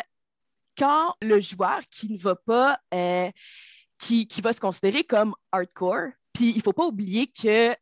quand 0.77 1.15
le 1.21 1.39
joueur 1.39 1.81
qui 1.89 2.09
ne 2.09 2.17
va 2.17 2.35
pas, 2.35 2.79
euh, 2.93 3.29
qui, 3.97 4.27
va 4.41 4.53
se 4.53 4.61
considérer 4.61 5.03
comme 5.03 5.35
hardcore, 5.51 6.11
puis 6.33 6.51
il 6.51 6.57
ne 6.57 6.61
faut 6.61 6.73
pas 6.73 6.85
oublier 6.85 7.27
que, 7.27 7.75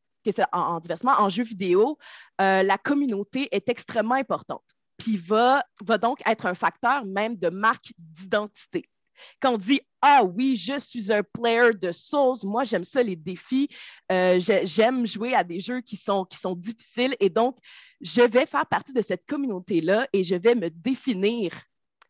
en, 0.51 0.59
en, 0.59 0.79
diversement, 0.79 1.13
en 1.19 1.29
jeu 1.29 1.43
vidéo, 1.43 1.97
euh, 2.41 2.63
la 2.63 2.77
communauté 2.77 3.47
est 3.51 3.69
extrêmement 3.69 4.15
importante 4.15 4.63
puis 4.97 5.17
va, 5.17 5.63
va 5.81 5.97
donc 5.97 6.19
être 6.27 6.45
un 6.45 6.55
facteur 6.55 7.05
même 7.05 7.37
de 7.37 7.49
marque 7.49 7.93
d'identité. 7.97 8.89
Quand 9.39 9.53
on 9.53 9.57
dit 9.57 9.81
Ah 10.01 10.23
oui, 10.23 10.55
je 10.55 10.77
suis 10.79 11.11
un 11.11 11.23
player 11.23 11.73
de 11.73 11.91
Souls, 11.91 12.37
moi 12.43 12.63
j'aime 12.63 12.83
ça, 12.83 13.01
les 13.01 13.15
défis, 13.15 13.67
euh, 14.11 14.39
j'aime 14.39 15.07
jouer 15.07 15.33
à 15.33 15.43
des 15.43 15.59
jeux 15.59 15.81
qui 15.81 15.97
sont, 15.97 16.25
qui 16.25 16.37
sont 16.37 16.55
difficiles 16.55 17.15
et 17.19 17.29
donc 17.29 17.57
je 18.01 18.21
vais 18.21 18.45
faire 18.45 18.65
partie 18.67 18.93
de 18.93 19.01
cette 19.01 19.25
communauté-là 19.25 20.07
et 20.13 20.23
je 20.23 20.35
vais 20.35 20.55
me 20.55 20.69
définir 20.69 21.51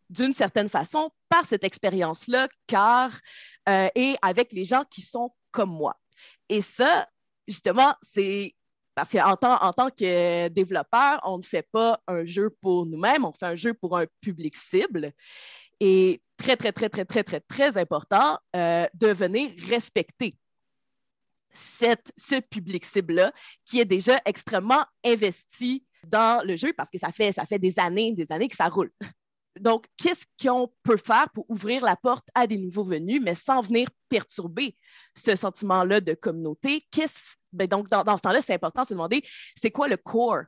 d'une 0.10 0.34
certaine 0.34 0.70
façon 0.70 1.12
par 1.28 1.46
cette 1.46 1.66
expérience-là, 1.66 2.48
car 2.66 3.12
euh, 3.68 3.90
et 3.96 4.16
avec 4.22 4.54
les 4.54 4.64
gens 4.64 4.84
qui 4.90 5.02
sont 5.02 5.34
comme 5.52 5.72
moi. 5.72 5.98
Et 6.50 6.62
ça, 6.62 7.08
justement, 7.48 7.96
c'est 8.02 8.54
parce 8.96 9.12
qu'en 9.12 9.36
tant, 9.36 9.62
en 9.62 9.90
que 9.92 10.48
développeur, 10.48 11.20
on 11.24 11.38
ne 11.38 11.44
fait 11.44 11.68
pas 11.72 12.02
un 12.08 12.26
jeu 12.26 12.50
pour 12.62 12.88
nous-mêmes, 12.88 13.26
on 13.26 13.32
fait 13.32 13.46
un 13.46 13.56
jeu 13.56 13.76
pour 13.76 13.96
un 13.96 14.06
public 14.22 14.58
cible. 14.58 15.14
Et 15.80 16.20
très, 16.36 16.58
très, 16.58 16.72
très, 16.72 16.90
très, 16.90 17.06
très, 17.06 17.24
très, 17.24 17.40
très 17.42 17.78
important 17.78 18.40
euh, 18.56 18.88
de 18.96 19.10
venir 19.10 19.52
respecter 19.70 20.36
ce 21.54 22.40
public 22.40 22.86
cible-là 22.86 23.34
qui 23.66 23.80
est 23.80 23.86
déjà 23.86 24.20
extrêmement 24.26 24.86
investi 25.06 25.86
dans 26.04 26.44
le 26.46 26.56
jeu 26.56 26.74
parce 26.76 26.90
que 26.90 26.98
ça 26.98 27.12
fait, 27.12 27.32
ça 27.32 27.46
fait 27.46 27.60
des 27.60 27.80
années, 27.80 28.14
des 28.14 28.32
années 28.32 28.48
que 28.48 28.56
ça 28.56 28.68
roule. 28.68 28.92
Donc, 29.60 29.86
qu'est-ce 29.98 30.26
qu'on 30.42 30.72
peut 30.84 30.98
faire 30.98 31.30
pour 31.34 31.50
ouvrir 31.50 31.84
la 31.84 31.96
porte 31.96 32.28
à 32.36 32.48
des 32.48 32.58
nouveaux 32.58 32.84
venus, 32.84 33.22
mais 33.22 33.36
sans 33.36 33.62
venir 33.62 33.90
perturber 34.10 34.76
ce 35.16 35.36
sentiment-là 35.36 36.02
de 36.02 36.14
communauté? 36.14 36.86
Ben, 37.54 37.68
donc, 37.68 37.90
dans, 37.90 38.18
ce 38.18 38.22
temps-là, 38.22 38.42
c'est 38.42 38.54
important 38.54 38.84
de 38.84 38.88
se 38.88 38.94
demander, 38.94 39.22
c'est 39.56 39.72
quoi 39.72 39.88
le 39.88 39.98
core 39.98 40.44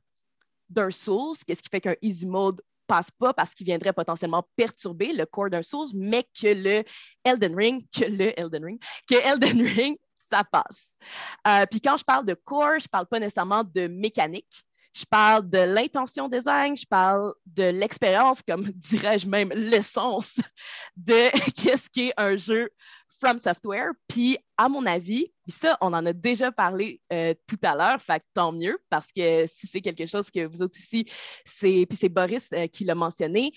d'un 0.69 0.91
source? 0.91 1.43
Qu'est-ce 1.43 1.63
qui 1.63 1.69
fait 1.69 1.81
qu'un 1.81 1.95
easy 2.01 2.27
mode 2.27 2.61
passe 2.87 3.11
pas 3.11 3.33
parce 3.33 3.53
qu'il 3.53 3.65
viendrait 3.65 3.93
potentiellement 3.93 4.47
perturber 4.55 5.13
le 5.13 5.25
core 5.25 5.51
d'un 5.51 5.61
source, 5.61 5.93
mais 5.93 6.23
que 6.23 6.47
le 6.47 6.83
Elden 7.23 7.55
Ring, 7.55 7.85
que 7.95 8.05
le 8.05 8.37
Elden 8.37 8.65
Ring, 8.65 8.83
que 9.07 9.15
Elden 9.15 9.61
Ring, 9.77 9.97
ça 10.17 10.43
passe. 10.43 10.97
Euh, 11.47 11.65
puis 11.69 11.81
quand 11.81 11.97
je 11.97 12.03
parle 12.03 12.25
de 12.25 12.33
core, 12.33 12.79
je 12.79 12.87
parle 12.87 13.07
pas 13.07 13.19
nécessairement 13.19 13.63
de 13.63 13.87
mécanique, 13.87 14.63
je 14.93 15.05
parle 15.05 15.49
de 15.49 15.59
l'intention 15.59 16.27
design, 16.27 16.75
je 16.75 16.85
parle 16.85 17.33
de 17.45 17.63
l'expérience, 17.63 18.41
comme 18.41 18.63
dirais-je 18.75 19.27
même 19.27 19.49
l'essence 19.53 20.39
de 20.97 21.29
qu'est-ce 21.61 21.89
qu'est 21.89 22.13
un 22.17 22.35
jeu 22.37 22.69
From 23.19 23.37
Software. 23.37 23.91
Puis, 24.07 24.37
à 24.57 24.69
mon 24.69 24.85
avis, 24.85 25.31
ça, 25.47 25.77
on 25.81 25.93
en 25.93 26.05
a 26.05 26.13
déjà 26.13 26.51
parlé 26.51 27.01
euh, 27.11 27.33
tout 27.47 27.59
à 27.63 27.75
l'heure, 27.75 27.99
tant 28.33 28.51
mieux, 28.51 28.79
parce 28.89 29.11
que 29.11 29.45
si 29.45 29.67
c'est 29.67 29.81
quelque 29.81 30.05
chose 30.05 30.31
que 30.31 30.45
vous 30.45 30.61
autres 30.61 30.79
ici, 30.79 31.05
c'est, 31.43 31.85
puis 31.87 31.97
c'est 31.97 32.09
Boris 32.09 32.47
euh, 32.53 32.67
qui 32.67 32.85
l'a 32.85 32.95
mentionné, 32.95 33.51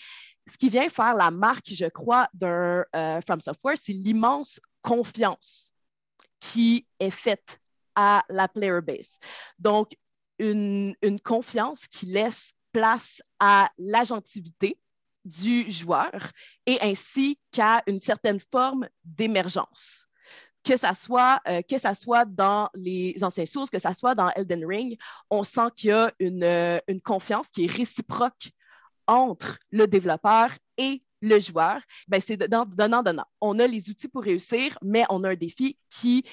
ce 0.50 0.58
qui 0.58 0.68
vient 0.68 0.88
faire 0.88 1.14
la 1.14 1.30
marque, 1.30 1.68
je 1.72 1.86
crois, 1.86 2.28
d'un 2.34 2.84
euh, 2.96 3.20
From 3.20 3.40
Software, 3.40 3.78
c'est 3.78 3.92
l'immense 3.92 4.60
confiance 4.80 5.72
qui 6.40 6.86
est 6.98 7.10
faite 7.10 7.60
à 7.94 8.24
la 8.28 8.48
player 8.48 8.80
base. 8.82 9.18
Donc, 9.58 9.94
une, 10.42 11.20
confiance 11.22 11.86
qui 11.86 12.06
laisse 12.06 12.52
place 12.72 13.22
à 13.38 13.70
l'agentivité 13.78 14.78
du 15.24 15.70
joueur 15.70 16.32
et 16.66 16.78
ainsi 16.80 17.38
qu'à 17.52 17.82
une 17.86 18.00
certaine 18.00 18.40
forme 18.40 18.88
d'émergence. 19.04 20.06
Que 20.64 20.76
ça, 20.76 20.94
soit, 20.94 21.40
euh, 21.48 21.60
soit 21.94 22.24
dans 22.24 22.68
les 22.74 23.16
anciens 23.22 23.46
sources, 23.46 23.70
que 23.70 23.80
ça 23.80 23.94
soit 23.94 24.14
dans 24.14 24.30
Elden 24.30 24.64
Ring, 24.64 24.98
on 25.28 25.42
sent 25.42 25.68
qu'il 25.76 25.90
y 25.90 25.92
a 25.92 26.12
une, 26.20 26.44
euh, 26.44 26.78
une 26.86 27.00
confiance 27.00 27.50
qui 27.50 27.64
est 27.64 27.70
réciproque 27.70 28.50
entre 29.06 29.58
le 29.70 29.86
développeur 29.86 30.50
et 30.76 31.02
le 31.20 31.38
joueur, 31.38 31.80
ben 32.08 32.20
c'est 32.20 32.36
donnant-donnant. 32.36 33.26
On 33.40 33.58
a 33.60 33.66
les 33.66 33.88
outils 33.90 34.08
pour 34.08 34.22
réussir, 34.22 34.76
mais 34.82 35.04
on 35.08 35.22
a 35.24 35.30
un 35.30 35.36
défi 35.36 35.78
qui 35.88 36.24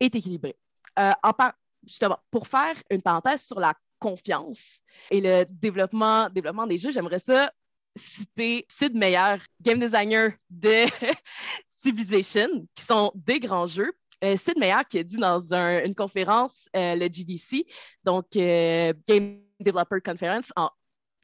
est 0.00 0.14
équilibré. 0.14 0.56
Euh, 0.98 1.12
en, 1.22 1.32
par 1.32 1.52
justement, 1.86 2.18
pour 2.30 2.46
faire 2.48 2.74
une 2.90 3.02
parenthèse 3.02 3.42
sur 3.42 3.60
la 3.60 3.74
confiance 3.98 4.80
et 5.10 5.20
le 5.20 5.44
développement, 5.50 6.28
développement 6.30 6.66
des 6.66 6.78
jeux, 6.78 6.90
j'aimerais 6.90 7.18
ça 7.18 7.50
citer 7.96 8.64
Sid 8.68 8.94
Meier, 8.94 9.36
game 9.60 9.80
designer 9.80 10.32
de 10.50 10.84
Civilization, 11.68 12.66
qui 12.74 12.84
sont 12.84 13.12
des 13.14 13.40
grands 13.40 13.66
jeux. 13.66 13.92
Euh, 14.24 14.36
Sid 14.36 14.58
Meier 14.58 14.82
qui 14.88 14.98
a 14.98 15.02
dit 15.02 15.16
dans 15.16 15.52
une 15.52 15.94
conférence, 15.94 16.68
euh, 16.74 16.94
le 16.94 17.08
GDC, 17.08 17.66
donc 18.04 18.26
euh, 18.36 18.92
Game 19.06 19.40
Developer 19.60 20.00
Conference, 20.04 20.52
en 20.56 20.70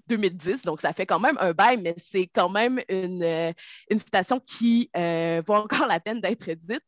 2010, 0.09 0.63
donc 0.63 0.81
ça 0.81 0.93
fait 0.93 1.07
quand 1.07 1.21
même 1.21 1.37
un 1.41 1.53
bail, 1.53 1.81
mais 1.81 1.95
c'est 1.97 2.27
quand 2.27 2.49
même 2.49 2.81
une, 2.89 3.23
euh, 3.23 3.53
citation 3.91 4.41
qui 4.41 4.91
euh, 4.97 5.43
vaut 5.47 5.55
encore 5.55 5.87
la 5.87 6.01
peine 6.01 6.21
d'être 6.21 6.51
dite. 6.51 6.83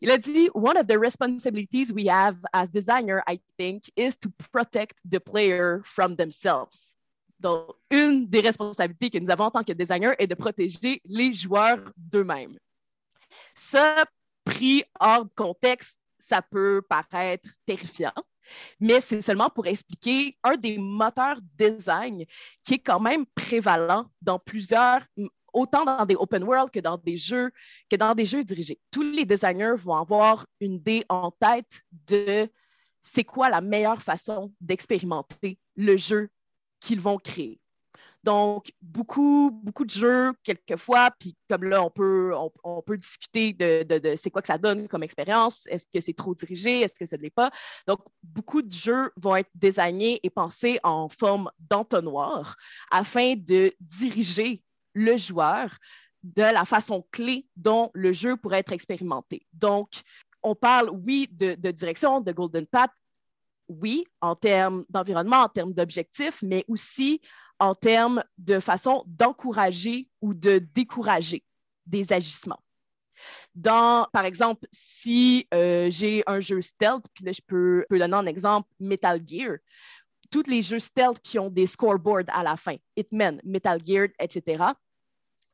Il 0.00 0.10
a 0.10 0.18
dit 0.18 0.48
One 0.54 0.76
of 0.76 0.86
the 0.86 0.98
responsibilities 0.98 1.92
we 1.92 2.08
have 2.08 2.36
as 2.52 2.68
designer, 2.68 3.22
I 3.28 3.40
think, 3.58 3.84
is 3.96 4.16
to 4.20 4.30
protect 4.52 4.98
the 5.08 5.18
player 5.18 5.80
from 5.84 6.16
themselves. 6.16 6.94
Donc, 7.40 7.76
une 7.90 8.26
des 8.26 8.40
responsabilités 8.40 9.10
que 9.10 9.18
nous 9.18 9.30
avons 9.30 9.44
en 9.44 9.50
tant 9.50 9.64
que 9.64 9.72
designer 9.72 10.14
est 10.18 10.26
de 10.26 10.34
protéger 10.34 11.02
les 11.04 11.34
joueurs 11.34 11.92
d'eux-mêmes. 11.96 12.58
Ça, 13.54 14.06
pris 14.44 14.84
hors 15.00 15.26
contexte, 15.34 15.96
ça 16.18 16.40
peut 16.40 16.80
paraître 16.88 17.48
terrifiant 17.66 18.14
mais 18.80 19.00
c'est 19.00 19.20
seulement 19.20 19.50
pour 19.50 19.66
expliquer 19.66 20.36
un 20.42 20.56
des 20.56 20.78
moteurs 20.78 21.40
design 21.58 22.24
qui 22.64 22.74
est 22.74 22.78
quand 22.78 23.00
même 23.00 23.26
prévalent 23.34 24.06
dans 24.22 24.38
plusieurs, 24.38 25.02
autant 25.52 25.84
dans 25.84 26.04
des 26.04 26.16
open 26.16 26.42
world 26.44 26.70
que 26.70 26.80
dans 26.80 26.98
des 26.98 27.16
jeux, 27.16 27.50
que 27.90 27.96
dans 27.96 28.14
des 28.14 28.26
jeux 28.26 28.44
dirigés. 28.44 28.80
Tous 28.90 29.02
les 29.02 29.24
designers 29.24 29.76
vont 29.76 29.94
avoir 29.94 30.46
une 30.60 30.74
idée 30.74 31.04
en 31.08 31.30
tête 31.30 31.82
de 32.06 32.48
c'est 33.02 33.24
quoi 33.24 33.50
la 33.50 33.60
meilleure 33.60 34.02
façon 34.02 34.52
d'expérimenter 34.60 35.58
le 35.76 35.96
jeu 35.96 36.30
qu'ils 36.80 37.00
vont 37.00 37.18
créer. 37.18 37.60
Donc, 38.24 38.72
beaucoup, 38.80 39.50
beaucoup 39.50 39.84
de 39.84 39.90
jeux, 39.90 40.32
quelquefois, 40.42 41.10
puis 41.18 41.36
comme 41.46 41.64
là, 41.64 41.84
on 41.84 41.90
peut, 41.90 42.32
on, 42.64 42.80
peut 42.80 42.96
discuter 42.96 43.52
de, 43.52 44.14
c'est 44.16 44.30
quoi 44.30 44.40
que 44.40 44.48
ça 44.48 44.56
donne 44.56 44.88
comme 44.88 45.02
expérience. 45.02 45.66
Est-ce 45.66 45.86
que 45.92 46.00
c'est 46.00 46.14
trop 46.14 46.34
dirigé? 46.34 46.80
Est-ce 46.80 46.94
que 46.94 47.04
ce 47.04 47.16
ne 47.16 47.20
l'est 47.20 47.28
pas? 47.28 47.50
Donc, 47.86 48.00
beaucoup 48.22 48.62
de 48.62 48.72
jeux 48.72 49.12
vont 49.18 49.36
être 49.36 49.50
designés 49.54 50.20
et 50.22 50.30
pensés 50.30 50.80
en 50.84 51.10
forme 51.10 51.50
d'entonnoir 51.58 52.56
afin 52.90 53.34
de 53.36 53.74
diriger 53.78 54.62
le 54.94 55.18
joueur 55.18 55.76
de 56.22 56.44
la 56.44 56.64
façon 56.64 57.06
clé 57.10 57.46
dont 57.56 57.90
le 57.92 58.14
jeu 58.14 58.38
pourrait 58.38 58.60
être 58.60 58.72
expérimenté. 58.72 59.46
Donc, 59.52 59.90
on 60.42 60.54
parle, 60.54 60.88
oui, 60.88 61.28
de, 61.30 61.56
de 61.56 61.70
direction, 61.70 62.22
de 62.22 62.32
Golden 62.32 62.66
Path, 62.66 62.92
oui, 63.68 64.04
en 64.22 64.34
termes 64.34 64.86
d'environnement, 64.88 65.42
en 65.42 65.48
termes 65.50 65.74
d'objectifs, 65.74 66.40
mais 66.42 66.64
aussi 66.68 67.20
en 67.58 67.74
termes 67.74 68.24
de 68.38 68.60
façon 68.60 69.04
d'encourager 69.06 70.08
ou 70.20 70.34
de 70.34 70.58
décourager 70.58 71.44
des 71.86 72.12
agissements. 72.12 72.60
Dans, 73.54 74.08
par 74.12 74.24
exemple, 74.24 74.66
si 74.72 75.46
euh, 75.54 75.88
j'ai 75.90 76.24
un 76.26 76.40
jeu 76.40 76.60
stealth, 76.60 77.06
puis 77.14 77.24
là, 77.24 77.32
je 77.32 77.40
peux, 77.46 77.84
peux 77.88 77.98
donner 77.98 78.14
un 78.14 78.26
exemple 78.26 78.68
Metal 78.80 79.20
Gear, 79.26 79.58
tous 80.30 80.48
les 80.48 80.62
jeux 80.62 80.80
stealth 80.80 81.20
qui 81.20 81.38
ont 81.38 81.50
des 81.50 81.66
scoreboards 81.66 82.24
à 82.28 82.42
la 82.42 82.56
fin, 82.56 82.76
Hitman, 82.96 83.40
Metal 83.44 83.78
Gear, 83.84 84.08
etc., 84.18 84.64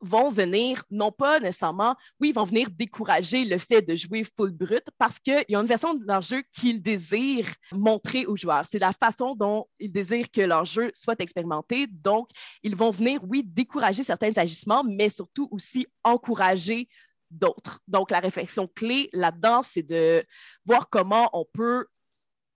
vont 0.01 0.31
venir, 0.31 0.83
non 0.91 1.13
pas 1.13 1.41
nécessairement, 1.41 1.97
oui, 2.21 2.33
vont 2.33 2.45
venir 2.45 2.69
décourager 2.71 3.45
le 3.45 3.59
fait 3.59 3.83
de 3.83 3.97
jouer 3.97 4.25
full 4.25 4.53
brut 4.53 4.85
parce 4.99 5.19
qu'il 5.19 5.45
y 5.49 5.55
a 5.55 5.61
une 5.61 5.67
version 5.67 5.95
de 5.95 6.05
leur 6.07 6.23
jeu 6.23 6.43
qu'ils 6.53 6.83
désirent 6.83 7.53
montrer 7.73 8.27
aux 8.27 8.37
joueurs. 8.37 8.65
C'est 8.67 8.79
la 8.79 8.93
façon 8.93 9.35
dont 9.35 9.67
ils 9.79 9.93
désirent 9.93 10.31
que 10.31 10.41
leur 10.41 10.65
jeu 10.65 10.91
soit 10.95 11.21
expérimenté. 11.21 11.87
Donc, 11.87 12.31
ils 12.63 12.77
vont 12.77 12.91
venir, 12.91 13.21
oui, 13.25 13.43
décourager 13.45 14.03
certains 14.03 14.37
agissements, 14.37 14.85
mais 14.85 15.09
surtout 15.09 15.49
aussi 15.51 15.87
encourager 16.05 16.89
d'autres. 17.31 17.81
Donc, 17.87 18.11
la 18.11 18.21
réflexion 18.21 18.69
clé 18.69 19.11
là-dedans, 19.13 19.63
c'est 19.63 19.83
de 19.83 20.25
voir 20.65 20.89
comment 20.89 21.31
on 21.33 21.45
peut 21.53 21.87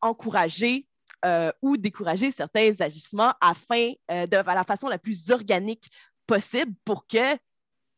encourager 0.01 0.87
euh, 1.25 1.51
ou 1.63 1.77
décourager 1.79 2.31
certains 2.31 2.73
agissements 2.81 3.33
afin 3.41 3.93
euh, 4.11 4.27
de 4.27 4.37
la 4.37 4.65
façon 4.65 4.89
la 4.89 4.99
plus 4.99 5.31
organique 5.31 5.91
possible 6.27 6.75
pour 6.85 7.07
que 7.07 7.37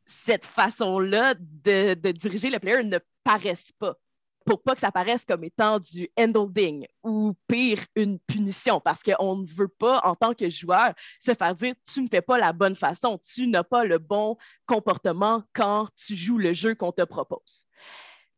cette 0.04 0.44
façon-là 0.44 1.34
de, 1.38 1.94
diriger 2.12 2.50
le 2.50 2.58
player 2.58 2.84
ne 2.84 2.98
paraisse 3.24 3.72
pas, 3.72 3.96
pour 4.44 4.62
pas 4.62 4.74
que 4.74 4.80
ça 4.80 4.92
paraisse 4.92 5.24
comme 5.24 5.42
étant 5.42 5.80
du 5.80 6.08
handling 6.16 6.86
ou 7.02 7.34
pire, 7.48 7.84
une 7.96 8.20
punition, 8.20 8.80
parce 8.80 9.02
qu'on 9.02 9.36
ne 9.36 9.46
veut 9.46 9.68
pas, 9.68 10.00
en 10.04 10.14
tant 10.14 10.34
que 10.34 10.48
joueur, 10.48 10.94
se 11.20 11.34
faire 11.34 11.54
dire 11.56 11.74
tu 11.92 12.00
ne 12.02 12.08
fais 12.08 12.22
pas 12.22 12.38
la 12.38 12.52
bonne 12.52 12.76
façon, 12.76 13.18
tu 13.18 13.48
n'as 13.48 13.64
pas 13.64 13.84
le 13.84 13.98
bon 13.98 14.36
comportement 14.66 15.42
quand 15.52 15.88
tu 15.96 16.14
joues 16.14 16.38
le 16.38 16.52
jeu 16.52 16.76
qu'on 16.76 16.92
te 16.92 17.02
propose. 17.02 17.64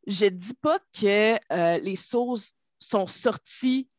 Je 0.07 0.25
ne 0.25 0.31
dis 0.31 0.55
pas 0.55 0.79
que 0.99 1.39
euh, 1.53 1.79
les 1.79 1.97
sources 1.97 2.53
sont 2.79 3.07
sorties 3.07 3.91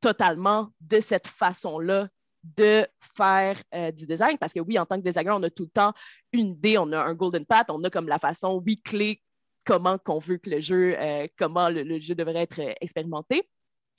totalement 0.00 0.70
de 0.80 1.00
cette 1.00 1.26
façon-là 1.26 2.08
de 2.56 2.86
faire 3.16 3.60
euh, 3.74 3.90
du 3.90 4.06
design 4.06 4.38
parce 4.38 4.52
que 4.52 4.60
oui, 4.60 4.78
en 4.78 4.86
tant 4.86 4.96
que 4.96 5.04
designer, 5.04 5.36
on 5.36 5.42
a 5.42 5.50
tout 5.50 5.64
le 5.64 5.70
temps 5.70 5.92
une 6.32 6.50
idée, 6.50 6.78
on 6.78 6.92
a 6.92 6.98
un 6.98 7.14
golden 7.14 7.44
path, 7.44 7.66
on 7.70 7.82
a 7.84 7.90
comme 7.90 8.08
la 8.08 8.18
façon, 8.18 8.62
oui, 8.64 8.80
clé, 8.80 9.22
comment 9.64 9.98
qu'on 9.98 10.18
veut 10.18 10.38
que 10.38 10.50
le 10.50 10.60
jeu, 10.60 10.96
euh, 10.98 11.26
comment 11.38 11.68
le, 11.68 11.98
jeu 11.98 12.14
devrait 12.14 12.42
être 12.42 12.60
euh, 12.60 12.72
expérimenté 12.80 13.48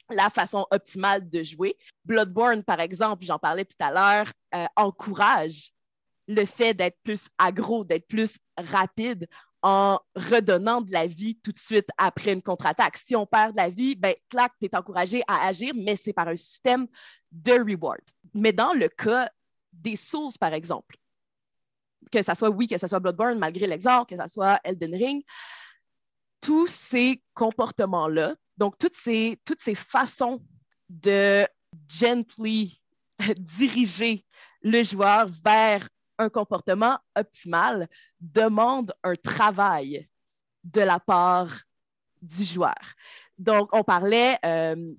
la 0.09 0.29
façon 0.29 0.65
optimale 0.71 1.29
de 1.29 1.43
jouer. 1.43 1.75
Bloodborne, 2.05 2.63
par 2.63 2.79
exemple, 2.79 3.25
j'en 3.25 3.39
parlais 3.39 3.65
tout 3.65 3.75
à 3.81 3.91
l'heure, 3.91 4.31
encourage 4.77 5.73
le 6.27 6.45
fait 6.45 6.73
d'être 6.73 6.97
plus 7.03 7.27
agro, 7.37 7.83
d'être 7.83 8.07
plus 8.07 8.37
rapide 8.57 9.27
en 9.61 9.99
redonnant 10.15 10.81
de 10.81 10.91
la 10.91 11.07
vie 11.07 11.37
tout 11.43 11.51
de 11.51 11.57
suite 11.57 11.89
après 11.97 12.33
une 12.33 12.41
contre-attaque. 12.41 12.97
Si 12.97 13.15
on 13.15 13.25
perd 13.25 13.51
de 13.51 13.57
la 13.57 13.69
vie, 13.69 13.95
ben, 13.95 14.13
clac, 14.29 14.53
tu 14.59 14.67
es 14.67 14.75
encouragé 14.75 15.23
à 15.27 15.47
agir, 15.47 15.73
mais 15.75 15.95
c'est 15.95 16.13
par 16.13 16.27
un 16.27 16.35
système 16.35 16.87
de 17.31 17.53
reward. 17.53 18.01
Mais 18.33 18.53
dans 18.53 18.73
le 18.73 18.89
cas 18.89 19.29
des 19.73 19.95
sources, 19.95 20.37
par 20.37 20.53
exemple, 20.53 20.97
que 22.11 22.21
ce 22.21 22.33
soit 22.35 22.49
oui, 22.49 22.67
que 22.67 22.77
ce 22.77 22.87
soit 22.87 22.99
Bloodborne, 22.99 23.39
malgré 23.39 23.67
l'exemple, 23.67 24.15
que 24.15 24.21
ce 24.21 24.27
soit 24.27 24.59
Elden 24.63 24.95
Ring, 24.95 25.23
tous 26.39 26.67
ces 26.67 27.21
comportements-là, 27.33 28.35
donc 28.57 28.77
toutes 28.77 28.95
ces 28.95 29.75
façons 29.75 30.41
de 30.89 31.47
gently 31.87 32.81
diriger 33.37 34.25
le 34.61 34.83
joueur 34.83 35.27
vers 35.43 35.87
un 36.17 36.29
comportement 36.29 36.99
optimal 37.15 37.87
demandent 38.19 38.93
un 39.03 39.15
travail 39.15 40.07
de 40.63 40.81
la 40.81 40.99
part 40.99 41.61
du 42.21 42.43
joueur. 42.43 42.75
Donc, 43.37 43.69
on 43.73 43.83
parlait 43.83 44.37
euh, 44.45 44.93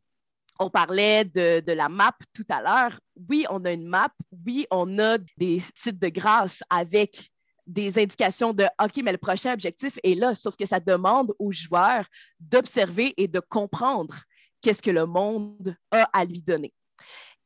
on 0.59 0.71
parlait 0.71 1.25
de, 1.25 1.73
la 1.73 1.89
map 1.89 2.16
tout 2.35 2.47
à 2.49 2.62
l'heure. 2.62 3.01
Oui, 3.29 3.47
on 3.51 3.64
a 3.64 3.73
une 3.73 3.87
map. 3.87 4.12
Oui, 4.45 4.66
on 4.71 4.99
a 4.99 5.19
des 5.37 5.62
sites 5.75 5.99
de 5.99 6.09
grâce 6.09 6.62
avec 6.69 7.31
des 7.66 7.99
indications 7.99 8.53
de 8.53 8.64
OK, 8.83 8.97
mais 9.05 9.12
le 9.12 9.19
prochain 9.19 9.53
objectif 9.53 9.99
est 10.03 10.14
là, 10.14 10.35
sauf 10.35 10.57
que 10.57 10.66
ça 10.66 10.81
demande 10.81 11.35
aux 11.39 11.53
joueurs 11.53 12.07
d'observer 12.41 13.14
et 13.16 13.29
de 13.29 13.41
comprendre 13.41 14.16
qu'est-ce 14.61 14.83
que 14.83 14.91
le 14.91 15.07
monde 15.07 15.77
a 15.91 16.05
à 16.12 16.25
lui 16.25 16.41
donner. 16.41 16.73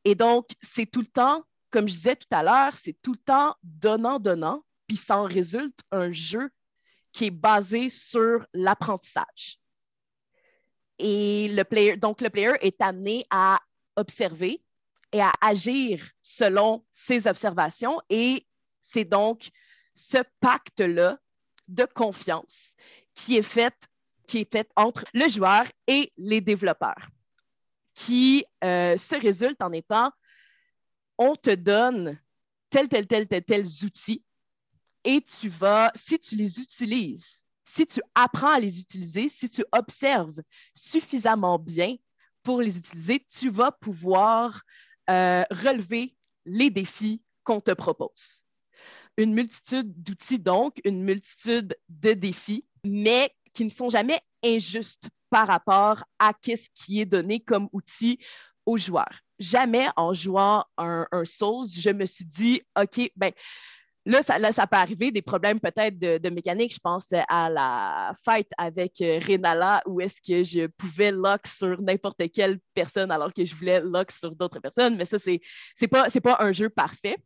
Et 0.05 0.15
donc, 0.15 0.47
c'est 0.61 0.85
tout 0.85 1.01
le 1.01 1.07
temps, 1.07 1.43
comme 1.73 1.87
je 1.87 1.93
disais 1.93 2.15
tout 2.15 2.27
à 2.29 2.43
l'heure, 2.43 2.77
c'est 2.77 2.95
tout 3.01 3.13
le 3.13 3.17
temps 3.17 3.55
donnant-donnant, 3.63 4.63
puis 4.85 4.95
ça 4.95 5.17
en 5.17 5.23
résulte 5.23 5.79
un 5.91 6.11
jeu 6.11 6.51
qui 7.11 7.25
est 7.25 7.31
basé 7.31 7.89
sur 7.89 8.45
l'apprentissage. 8.53 9.59
Et 10.99 11.47
le 11.47 11.63
player, 11.63 11.97
donc, 11.97 12.21
le 12.21 12.29
player 12.29 12.53
est 12.61 12.79
amené 12.79 13.25
à 13.31 13.59
observer 13.95 14.63
et 15.11 15.21
à 15.21 15.31
agir 15.41 16.07
selon 16.21 16.85
ses 16.91 17.25
observations. 17.25 17.99
Et 18.07 18.45
c'est 18.79 19.05
donc 19.05 19.49
ce 19.95 20.19
pacte-là 20.41 21.17
de 21.67 21.85
confiance 21.85 22.75
qui 23.15 23.35
est 23.35 23.41
fait, 23.41 23.75
qui 24.27 24.39
est 24.39 24.69
entre 24.75 25.05
le 25.15 25.27
joueur 25.27 25.65
et 25.87 26.13
les 26.17 26.39
développeurs, 26.39 27.09
qui 27.95 28.45
euh, 28.63 28.95
se 28.95 29.15
résulte 29.15 29.61
en 29.63 29.71
étant 29.71 30.11
on 31.17 31.35
te 31.35 31.53
donne 31.53 32.19
tel, 32.69 32.89
tel, 32.89 33.07
tel, 33.07 33.27
tel, 33.27 33.43
tels 33.43 33.85
outils 33.85 34.23
et 35.03 35.21
tu 35.21 35.49
vas, 35.49 35.91
si 35.95 36.17
tu 36.17 36.35
les 36.35 36.59
utilises 36.59 37.43
si 37.73 37.87
tu 37.87 38.01
apprends 38.13 38.53
à 38.53 38.59
les 38.59 38.79
utiliser, 38.79 39.29
si 39.29 39.49
tu 39.49 39.65
observes 39.71 40.41
suffisamment 40.75 41.57
bien 41.57 41.95
pour 42.43 42.61
les 42.61 42.77
utiliser, 42.77 43.25
tu 43.29 43.49
vas 43.49 43.71
pouvoir 43.71 44.61
euh, 45.09 45.43
relever 45.49 46.15
les 46.45 46.69
défis 46.69 47.23
qu'on 47.43 47.61
te 47.61 47.71
propose. 47.71 48.43
Une 49.17 49.33
multitude 49.33 49.91
d'outils, 50.03 50.39
donc, 50.39 50.79
une 50.83 51.03
multitude 51.03 51.75
de 51.89 52.13
défis, 52.13 52.65
mais 52.85 53.33
qui 53.53 53.65
ne 53.65 53.69
sont 53.69 53.89
jamais 53.89 54.19
injustes 54.43 55.09
par 55.29 55.47
rapport 55.47 56.03
à 56.19 56.33
ce 56.43 56.67
qui 56.73 56.99
est 56.99 57.05
donné 57.05 57.39
comme 57.39 57.69
outil 57.71 58.19
aux 58.65 58.77
joueurs. 58.77 59.22
Jamais 59.39 59.87
en 59.95 60.13
jouant 60.13 60.65
un, 60.77 61.07
un 61.11 61.25
Souls, 61.25 61.67
je 61.67 61.89
me 61.89 62.05
suis 62.05 62.25
dit, 62.25 62.61
OK, 62.75 63.11
ben, 63.15 63.31
Là 64.05 64.21
ça, 64.21 64.67
peut 64.67 64.75
arriver, 64.75 65.11
des 65.11 65.21
problèmes 65.21 65.61
peut-être 65.61 65.97
de, 65.97 66.29
mécanique. 66.29 66.73
Je 66.73 66.79
pense 66.79 67.07
à 67.29 67.49
la 67.49 68.11
fight 68.25 68.49
avec 68.57 68.99
euh, 68.99 69.19
Renala, 69.25 69.81
où 69.85 70.01
est-ce 70.01 70.21
que 70.21 70.43
je 70.43 70.67
pouvais 70.67 71.11
lock 71.11 71.47
sur 71.47 71.81
n'importe 71.81 72.29
quelle 72.33 72.59
personne 72.73 73.11
alors 73.11 73.33
que 73.33 73.45
je 73.45 73.55
voulais 73.55 73.79
lock 73.79 74.11
sur 74.11 74.35
d'autres 74.35 74.59
personnes. 74.59 74.97
Mais 74.97 75.05
ça, 75.05 75.19
c'est 75.19 75.39
n'est 75.81 75.87
pas, 75.87 76.09
pas 76.09 76.37
un 76.39 76.51
jeu 76.51 76.69
parfait. 76.69 77.17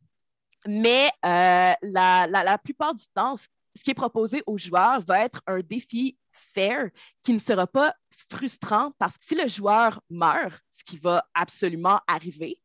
Mais 0.68 1.08
euh, 1.26 1.74
la, 1.82 2.28
la, 2.28 2.58
plupart 2.60 2.94
du 2.94 3.06
temps, 3.14 3.36
ce 3.36 3.84
qui 3.84 3.92
est 3.92 3.96
proposé 3.96 4.44
aux 4.46 4.58
joueurs 4.58 5.02
va 5.02 5.26
être 5.26 5.42
un 5.48 5.60
défi 5.60 6.16
fair 6.54 6.90
qui 7.24 7.34
ne 7.34 7.40
sera 7.40 7.66
pas 7.66 7.96
frustrant 8.30 8.92
parce 8.98 9.18
que 9.18 9.26
si 9.26 9.36
le 9.36 9.48
joueur 9.48 10.02
meurt, 10.10 10.60
ce 10.72 10.84
qui 10.84 10.98
va 10.98 11.26
absolument 11.34 12.00
arriver, 12.08 12.60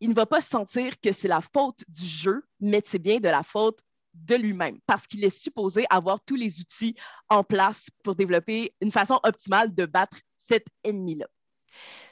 il 0.00 0.10
ne 0.10 0.14
va 0.14 0.26
pas 0.26 0.40
sentir 0.40 1.00
que 1.00 1.12
c'est 1.12 1.28
la 1.28 1.40
faute 1.40 1.84
du 1.88 2.04
jeu, 2.06 2.44
mais 2.60 2.82
c'est 2.84 2.98
bien 2.98 3.18
de 3.18 3.28
la 3.28 3.42
faute 3.42 3.80
de 4.14 4.34
lui-même 4.34 4.78
parce 4.86 5.06
qu'il 5.06 5.24
est 5.24 5.36
supposé 5.36 5.84
avoir 5.90 6.20
tous 6.24 6.36
les 6.36 6.60
outils 6.60 6.94
en 7.28 7.44
place 7.44 7.90
pour 8.02 8.14
développer 8.14 8.74
une 8.80 8.90
façon 8.90 9.20
optimale 9.22 9.74
de 9.74 9.86
battre 9.86 10.18
cet 10.36 10.66
ennemi-là. 10.84 11.26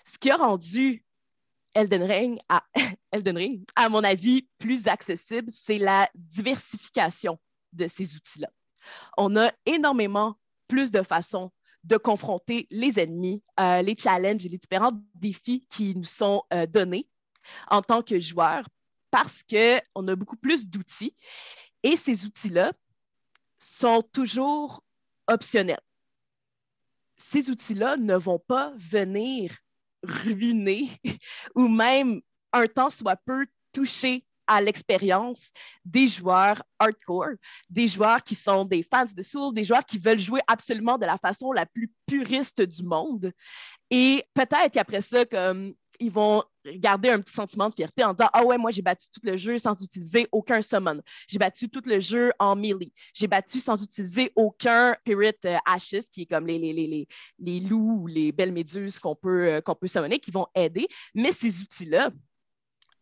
Ce 0.04 0.18
qui 0.18 0.30
a 0.30 0.36
rendu 0.36 1.04
Elden 1.74 2.02
Ring, 2.02 2.38
à, 2.48 2.64
Elden 3.12 3.36
Ring, 3.36 3.64
à 3.74 3.88
mon 3.88 4.04
avis, 4.04 4.48
plus 4.58 4.86
accessible, 4.86 5.50
c'est 5.50 5.78
la 5.78 6.08
diversification 6.14 7.38
de 7.72 7.86
ces 7.86 8.16
outils-là. 8.16 8.48
On 9.16 9.36
a 9.36 9.52
énormément 9.66 10.36
plus 10.68 10.90
de 10.90 11.02
façons 11.02 11.52
de 11.86 11.96
confronter 11.96 12.66
les 12.70 12.98
ennemis, 12.98 13.42
euh, 13.60 13.80
les 13.80 13.96
challenges 13.96 14.44
et 14.44 14.48
les 14.48 14.58
différents 14.58 14.92
défis 15.14 15.64
qui 15.68 15.94
nous 15.94 16.04
sont 16.04 16.42
euh, 16.52 16.66
donnés 16.66 17.08
en 17.68 17.80
tant 17.80 18.02
que 18.02 18.18
joueurs 18.18 18.66
parce 19.10 19.42
qu'on 19.44 20.08
a 20.08 20.16
beaucoup 20.16 20.36
plus 20.36 20.66
d'outils 20.66 21.14
et 21.84 21.96
ces 21.96 22.24
outils-là 22.24 22.72
sont 23.60 24.02
toujours 24.02 24.82
optionnels. 25.28 25.80
Ces 27.16 27.50
outils-là 27.50 27.96
ne 27.96 28.16
vont 28.16 28.40
pas 28.40 28.72
venir 28.76 29.56
ruiner 30.02 30.90
ou 31.54 31.68
même 31.68 32.20
un 32.52 32.66
temps 32.66 32.90
soit 32.90 33.16
peu 33.16 33.46
toucher 33.72 34.24
à 34.46 34.60
l'expérience 34.60 35.50
des 35.84 36.08
joueurs 36.08 36.62
hardcore, 36.78 37.36
des 37.70 37.88
joueurs 37.88 38.22
qui 38.22 38.34
sont 38.34 38.64
des 38.64 38.82
fans 38.82 39.04
de 39.04 39.22
Soul, 39.22 39.54
des 39.54 39.64
joueurs 39.64 39.84
qui 39.84 39.98
veulent 39.98 40.18
jouer 40.18 40.40
absolument 40.46 40.98
de 40.98 41.06
la 41.06 41.18
façon 41.18 41.52
la 41.52 41.66
plus 41.66 41.92
puriste 42.06 42.60
du 42.60 42.82
monde. 42.82 43.32
Et 43.90 44.24
peut-être 44.34 44.72
qu'après 44.72 45.00
ça, 45.00 45.24
comme 45.24 45.74
ils 46.00 46.10
vont 46.10 46.44
garder 46.64 47.08
un 47.08 47.20
petit 47.20 47.32
sentiment 47.32 47.68
de 47.68 47.74
fierté 47.74 48.04
en 48.04 48.12
disant 48.12 48.28
Ah 48.32 48.44
ouais, 48.44 48.58
moi 48.58 48.70
j'ai 48.70 48.82
battu 48.82 49.06
tout 49.12 49.20
le 49.22 49.36
jeu 49.36 49.58
sans 49.58 49.80
utiliser 49.82 50.26
aucun 50.32 50.62
summon. 50.62 51.00
J'ai 51.28 51.38
battu 51.38 51.68
tout 51.68 51.82
le 51.86 52.00
jeu 52.00 52.32
en 52.38 52.56
melee. 52.56 52.92
J'ai 53.14 53.26
battu 53.26 53.60
sans 53.60 53.82
utiliser 53.82 54.32
aucun 54.36 54.96
Spirit 55.00 55.32
euh, 55.44 55.58
qui 56.12 56.22
est 56.22 56.26
comme 56.26 56.46
les, 56.46 56.58
les, 56.58 56.72
les, 56.72 57.08
les, 57.38 57.60
loups 57.60 58.02
ou 58.02 58.06
les 58.06 58.32
belles 58.32 58.52
méduses 58.52 58.98
qu'on 58.98 59.14
peut, 59.14 59.46
euh, 59.46 59.60
qu'on 59.60 59.74
peut 59.74 59.86
summoner, 59.86 60.18
qui 60.18 60.30
vont 60.30 60.46
aider. 60.54 60.88
Mais 61.14 61.32
ces 61.32 61.60
outils-là, 61.60 62.10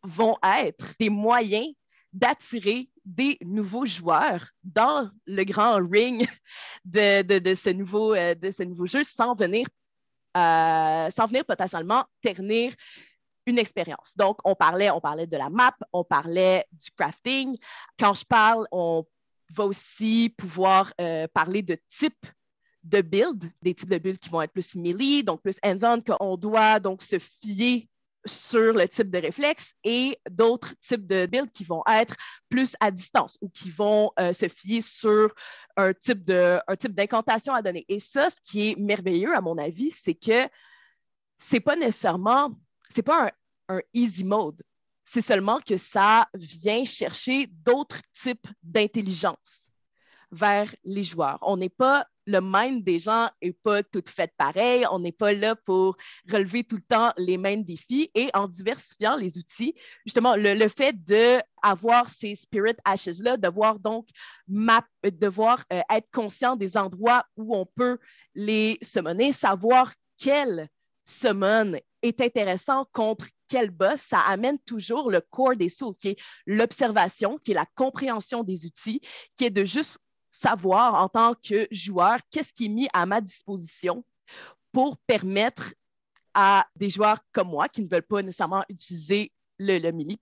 vont 0.05 0.37
être 0.43 0.95
des 1.01 1.11
moyens 1.11 1.75
d'attirer 2.13 2.89
des 3.05 3.37
nouveaux 3.45 3.87
joueurs 3.87 4.47
dans 4.63 5.11
le 5.27 5.45
grand 5.45 5.77
ring 5.77 6.27
de, 6.85 7.23
de, 7.39 7.55
ce, 7.55 7.71
nouveau, 7.71 8.15
euh, 8.15 8.35
de 8.35 8.51
ce 8.51 8.63
nouveau 8.63 8.87
jeu 8.87 9.03
sans 9.03 9.35
venir, 9.35 9.67
euh, 10.37 11.11
sans 11.11 11.27
venir 11.27 11.45
potentiellement 11.45 12.05
ternir 12.23 12.73
une 13.47 13.59
expérience. 13.59 14.17
Donc, 14.17 14.39
on 14.45 14.55
parlait, 14.55 14.91
on 14.91 15.01
parlait 15.01 15.27
de 15.27 15.37
la 15.37 15.51
map, 15.51 15.77
on 15.93 16.05
parlait 16.05 16.65
du 16.73 16.91
crafting. 16.97 17.59
Quand 17.99 18.15
je 18.15 18.25
parle, 18.25 18.67
on 18.71 19.05
va 19.53 19.65
aussi 19.65 20.35
pouvoir 20.39 20.95
euh, 21.01 21.27
parler 21.35 21.63
de 21.63 21.77
type 21.89 22.27
de 22.85 23.01
build, 23.01 23.51
des 23.61 23.75
types 23.75 23.91
de 23.91 23.99
builds 23.99 24.19
qui 24.19 24.29
vont 24.31 24.43
être 24.43 24.53
plus 24.53 24.75
melee, 24.77 25.23
donc 25.23 25.43
plus 25.43 25.59
hands-on, 25.65 26.01
qu'on 26.01 26.37
doit 26.37 26.79
donc 26.81 27.03
se 27.03 27.19
fier 27.19 27.89
sur 28.27 28.73
le 28.73 28.89
type 28.89 29.11
de 29.11 29.19
réflexe 29.19 29.75
et 29.85 30.19
d'autres 30.31 30.75
types 30.81 31.07
de 31.07 31.27
builds 31.27 31.51
qui 31.51 31.65
vont 31.65 31.83
être 31.91 32.15
plus 32.49 32.77
à 32.81 32.91
distance 32.91 33.39
ou 33.41 33.49
qui 33.49 33.71
vont 33.71 34.13
euh, 34.19 34.33
se 34.33 34.49
fier 34.49 34.81
sur 34.81 35.35
un 35.77 35.93
type, 35.93 36.25
d'incantation 36.25 37.55
à 37.55 37.63
donner. 37.63 37.85
Et 37.89 38.01
ça, 38.01 38.31
ce 38.31 38.41
qui 38.43 38.71
est 38.71 38.79
merveilleux, 38.79 39.35
à 39.35 39.41
mon 39.41 39.59
avis, 39.59 39.91
c'est 39.91 40.15
que 40.15 40.49
c'est 41.39 41.61
pas 41.61 41.77
nécessairement, 41.77 42.57
un, 43.09 43.31
un 43.69 43.81
easy 43.93 44.25
mode. 44.25 44.63
C'est 45.05 45.23
seulement 45.23 45.61
que 45.61 45.77
ça 45.77 46.29
vient 46.35 46.85
chercher 46.85 47.47
d'autres 47.47 48.01
types 48.15 48.47
d'intelligence 48.63 49.71
vers 50.31 50.75
les 50.85 51.05
joueurs. 51.05 51.39
On 51.43 51.57
n'est 51.57 51.69
pas 51.69 52.07
le 52.27 52.41
mind 52.43 52.85
des 52.85 52.99
gens 52.99 53.31
n'est 53.43 53.53
pas 53.53 53.83
tout 53.83 54.03
fait 54.07 54.33
pareil. 54.37 54.85
On 54.91 54.99
n'est 54.99 55.13
pas 55.13 55.33
là 55.33 55.55
pour 55.55 55.97
relever 56.31 56.65
tout 56.65 56.77
le 56.77 56.83
temps 56.83 57.13
les 57.17 57.39
mêmes 57.39 57.65
défis. 57.65 58.11
Et 58.15 58.31
en 58.35 58.49
diversifiant 58.49 59.17
les 59.17 59.39
outils, 59.39 59.75
justement, 60.05 60.35
le, 60.37 60.69
fait 60.69 60.97
d'avoir 61.05 62.09
ces 62.09 62.35
spirit 62.35 62.77
ashes-là, 62.85 63.37
devoir 63.37 63.79
donc 63.79 64.09
map, 64.49 64.85
devoir 65.03 65.65
euh, 65.73 65.81
être 65.91 66.11
conscient 66.11 66.57
des 66.57 66.77
endroits 66.77 67.25
où 67.37 67.55
on 67.55 67.67
peut 67.67 67.99
les 68.35 68.79
summoner, 68.83 69.33
savoir 69.33 69.93
quel 70.19 70.69
summon 71.05 71.79
est 72.03 72.21
intéressant 72.21 72.87
contre 72.93 73.27
quel 73.49 73.71
boss, 73.71 74.01
ça 74.01 74.21
amène 74.21 74.59
toujours 74.59 75.11
le 75.11 75.21
core 75.21 75.57
des 75.57 75.69
souls, 75.69 75.95
qui 75.97 76.09
est 76.09 76.17
l'observation, 76.47 77.39
qui 77.39 77.51
est 77.53 77.55
la 77.55 77.67
compréhension 77.75 78.43
des 78.43 78.67
outils, 78.67 79.01
qui 79.37 79.45
est 79.45 79.51
de 79.51 79.65
juste 79.65 79.99
savoir 80.35 80.95
en 80.95 81.09
tant 81.09 81.35
que 81.35 81.69
joueur 81.71 82.19
qu'est-ce 82.31 82.53
qui 82.53 82.67
est 82.67 82.69
mis 82.69 82.89
à 82.93 83.07
ma 83.07 83.21
disposition 83.21 84.05
pour 84.73 84.97
permettre 85.07 85.75
à 86.35 86.67
des 86.75 86.91
joueurs 86.91 87.21
comme 87.33 87.49
moi 87.49 87.69
qui 87.69 87.83
ne 87.83 87.89
veulent 87.89 88.03
pas 88.03 88.21
nécessairement 88.23 88.65
utiliser 88.69 89.31
le, 89.59 89.79
le 89.79 89.93
melee. 89.93 90.19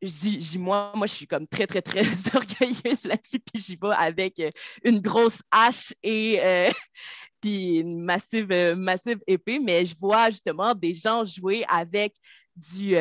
je, 0.00 0.08
dis, 0.38 0.58
moi, 0.58 0.92
moi, 0.94 1.06
je 1.06 1.12
suis 1.12 1.26
comme 1.26 1.46
très, 1.46 1.66
très, 1.66 1.82
très 1.82 2.00
orgueilleuse 2.34 3.04
là-dessus, 3.04 3.40
puis 3.40 3.60
j'y 3.60 3.76
vais 3.76 3.94
avec 3.94 4.40
euh, 4.40 4.50
une 4.82 5.00
grosse 5.02 5.42
hache 5.50 5.92
et 6.02 6.40
euh, 6.42 6.70
puis 7.42 7.80
une 7.80 8.00
massive, 8.00 8.50
euh, 8.50 8.74
massive 8.74 9.18
épée, 9.26 9.58
mais 9.58 9.84
je 9.84 9.94
vois 9.98 10.30
justement 10.30 10.74
des 10.74 10.94
gens 10.94 11.26
jouer 11.26 11.66
avec 11.68 12.14
du, 12.56 12.94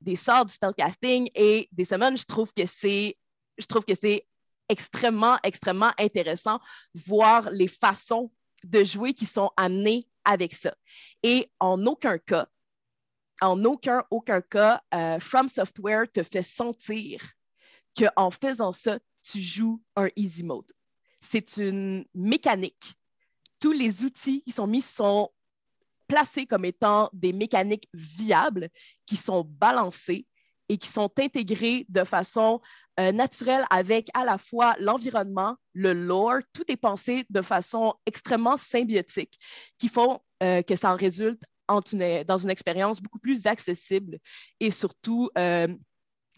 des 0.00 0.16
sorts 0.16 0.46
du 0.46 0.54
spellcasting 0.54 1.30
et 1.34 1.68
des 1.70 1.84
summons. 1.84 2.16
Je 2.16 2.24
trouve 2.24 2.50
que 2.52 2.66
c'est 2.66 3.16
je 3.58 3.66
trouve 3.66 3.84
que 3.84 3.94
c'est 3.94 4.26
extrêmement, 4.68 5.38
extrêmement 5.42 5.92
intéressant, 5.98 6.60
voir 6.94 7.50
les 7.50 7.68
façons 7.68 8.30
de 8.64 8.84
jouer 8.84 9.14
qui 9.14 9.26
sont 9.26 9.50
amenées 9.56 10.06
avec 10.24 10.54
ça. 10.54 10.74
Et 11.22 11.50
en 11.60 11.84
aucun 11.86 12.18
cas, 12.18 12.48
en 13.40 13.64
aucun, 13.64 14.04
aucun 14.10 14.40
cas, 14.40 14.82
euh, 14.94 15.20
From 15.20 15.48
Software 15.48 16.10
te 16.10 16.22
fait 16.22 16.42
sentir 16.42 17.20
qu'en 17.96 18.30
faisant 18.30 18.72
ça, 18.72 18.98
tu 19.22 19.40
joues 19.40 19.82
un 19.94 20.08
easy 20.16 20.42
mode. 20.42 20.70
C'est 21.20 21.56
une 21.56 22.04
mécanique. 22.14 22.94
Tous 23.60 23.72
les 23.72 24.04
outils 24.04 24.42
qui 24.42 24.52
sont 24.52 24.66
mis 24.66 24.82
sont 24.82 25.30
placés 26.06 26.46
comme 26.46 26.64
étant 26.64 27.10
des 27.12 27.32
mécaniques 27.32 27.88
viables 27.92 28.68
qui 29.06 29.16
sont 29.16 29.44
balancées 29.44 30.26
et 30.68 30.78
qui 30.78 30.88
sont 30.88 31.10
intégrés 31.18 31.86
de 31.88 32.04
façon 32.04 32.60
euh, 32.98 33.12
naturelle 33.12 33.64
avec 33.70 34.08
à 34.14 34.24
la 34.24 34.38
fois 34.38 34.74
l'environnement, 34.78 35.56
le 35.74 35.92
lore, 35.92 36.40
tout 36.52 36.64
est 36.68 36.76
pensé 36.76 37.24
de 37.30 37.42
façon 37.42 37.94
extrêmement 38.06 38.56
symbiotique, 38.56 39.38
qui 39.78 39.88
font 39.88 40.20
euh, 40.42 40.62
que 40.62 40.76
ça 40.76 40.92
en 40.92 40.96
résulte 40.96 41.42
dans 41.68 42.38
une 42.38 42.50
expérience 42.50 43.02
beaucoup 43.02 43.18
plus 43.18 43.46
accessible 43.46 44.18
et 44.60 44.70
surtout, 44.70 45.30
euh, 45.36 45.66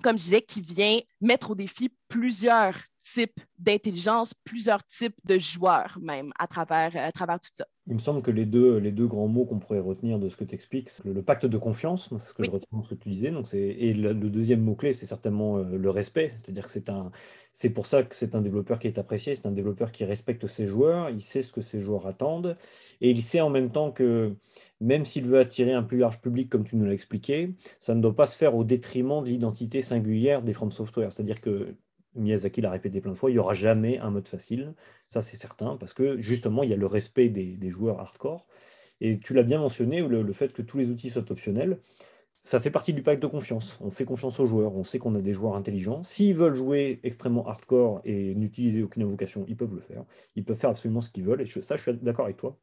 comme 0.02 0.18
je 0.18 0.24
disais, 0.24 0.42
qui 0.42 0.62
vient 0.62 0.98
mettre 1.20 1.50
au 1.50 1.54
défi 1.54 1.90
plusieurs 2.08 2.74
types 3.14 3.40
d'intelligence, 3.58 4.34
plusieurs 4.44 4.84
types 4.84 5.16
de 5.24 5.38
joueurs 5.38 5.98
même 6.00 6.32
à 6.38 6.46
travers, 6.46 6.96
à 6.96 7.12
travers 7.12 7.40
tout 7.40 7.50
ça. 7.54 7.66
Il 7.86 7.94
me 7.94 7.98
semble 7.98 8.20
que 8.20 8.30
les 8.30 8.44
deux, 8.44 8.76
les 8.76 8.92
deux 8.92 9.06
grands 9.06 9.28
mots 9.28 9.46
qu'on 9.46 9.58
pourrait 9.58 9.80
retenir 9.80 10.18
de 10.18 10.28
ce 10.28 10.36
que 10.36 10.44
tu 10.44 10.54
expliques, 10.54 10.90
c'est 10.90 11.04
le, 11.04 11.22
pacte 11.22 11.46
de 11.46 11.56
confiance, 11.56 12.08
c'est 12.10 12.28
ce 12.28 12.34
que 12.34 12.42
je 12.42 12.50
retiens 12.50 12.78
de 12.78 12.82
ce 12.82 12.88
que 12.88 12.94
tu 12.94 13.08
disais. 13.08 13.30
Donc 13.30 13.52
et 13.54 13.94
le, 13.94 14.14
deuxième 14.14 14.60
mot-clé, 14.60 14.92
c'est 14.92 15.06
certainement 15.06 15.58
euh, 15.58 15.76
le 15.76 15.90
respect. 15.90 16.34
C'est-à-dire 16.36 16.64
que 16.64 16.70
c'est 16.70 16.90
un, 16.90 17.10
c'est 17.52 17.70
pour 17.70 17.86
ça 17.86 18.02
que 18.02 18.14
c'est 18.14 18.34
un 18.34 18.42
développeur 18.42 18.78
qui 18.78 18.88
est 18.88 18.98
apprécié, 18.98 19.34
c'est 19.34 19.46
un 19.46 19.52
développeur 19.52 19.90
qui 19.90 20.04
respecte 20.04 20.46
ses 20.46 20.66
joueurs, 20.66 21.08
il 21.10 21.22
sait 21.22 21.42
ce 21.42 21.52
que 21.52 21.62
ses 21.62 21.80
joueurs 21.80 22.06
attendent, 22.06 22.56
et 23.00 23.10
il 23.10 23.22
sait 23.22 23.40
en 23.40 23.50
même 23.50 23.70
temps 23.70 23.90
que 23.90 24.36
même 24.80 25.04
s'il 25.04 25.24
veut 25.24 25.38
attirer 25.38 25.72
un 25.72 25.82
plus 25.82 25.98
large 25.98 26.20
public, 26.20 26.50
comme 26.50 26.64
tu 26.64 26.76
nous 26.76 26.84
l'as 26.84 26.92
expliqué, 26.92 27.54
ça 27.78 27.94
ne 27.94 28.00
doit 28.00 28.14
pas 28.14 28.26
se 28.26 28.36
faire 28.36 28.54
au 28.54 28.64
détriment 28.64 29.22
de 29.22 29.28
l'identité 29.28 29.80
singulière 29.80 30.42
des 30.42 30.52
From 30.52 30.70
Software. 30.70 31.10
C'est-à-dire 31.12 31.40
que 31.40 31.74
Miyazaki 32.18 32.60
l'a 32.60 32.70
répété 32.70 33.00
plein 33.00 33.12
de 33.12 33.16
fois, 33.16 33.30
il 33.30 33.34
n'y 33.34 33.38
aura 33.38 33.54
jamais 33.54 33.98
un 33.98 34.10
mode 34.10 34.28
facile, 34.28 34.74
ça 35.08 35.22
c'est 35.22 35.36
certain, 35.36 35.76
parce 35.76 35.94
que 35.94 36.20
justement, 36.20 36.62
il 36.62 36.70
y 36.70 36.72
a 36.72 36.76
le 36.76 36.86
respect 36.86 37.28
des, 37.28 37.70
joueurs 37.70 38.00
hardcore. 38.00 38.46
Et 39.00 39.20
tu 39.20 39.34
l'as 39.34 39.44
bien 39.44 39.58
mentionné, 39.60 40.00
le, 40.02 40.32
fait 40.32 40.52
que 40.52 40.62
tous 40.62 40.78
les 40.78 40.90
outils 40.90 41.10
soient 41.10 41.30
optionnels, 41.30 41.78
ça 42.40 42.60
fait 42.60 42.70
partie 42.70 42.92
du 42.92 43.02
pacte 43.02 43.22
de 43.22 43.26
confiance. 43.28 43.78
On 43.80 43.90
fait 43.90 44.04
confiance 44.04 44.40
aux 44.40 44.46
joueurs, 44.46 44.74
on 44.74 44.84
sait 44.84 44.98
qu'on 44.98 45.14
a 45.14 45.20
des 45.20 45.32
joueurs 45.32 45.54
intelligents. 45.56 46.02
S'ils 46.02 46.34
veulent 46.34 46.54
jouer 46.54 47.00
extrêmement 47.04 47.46
hardcore 47.46 48.00
et 48.04 48.34
n'utiliser 48.34 48.82
aucune 48.82 49.02
invocation, 49.02 49.44
ils 49.48 49.56
peuvent 49.56 49.74
le 49.74 49.80
faire. 49.80 50.04
Ils 50.36 50.44
peuvent 50.44 50.58
faire 50.58 50.70
absolument 50.70 51.00
ce 51.00 51.10
qu'ils 51.10 51.24
veulent, 51.24 51.42
et 51.42 51.46
ça, 51.46 51.76
je 51.76 51.82
suis 51.82 51.94
d'accord 51.94 52.26
avec 52.26 52.36
toi. 52.36 52.58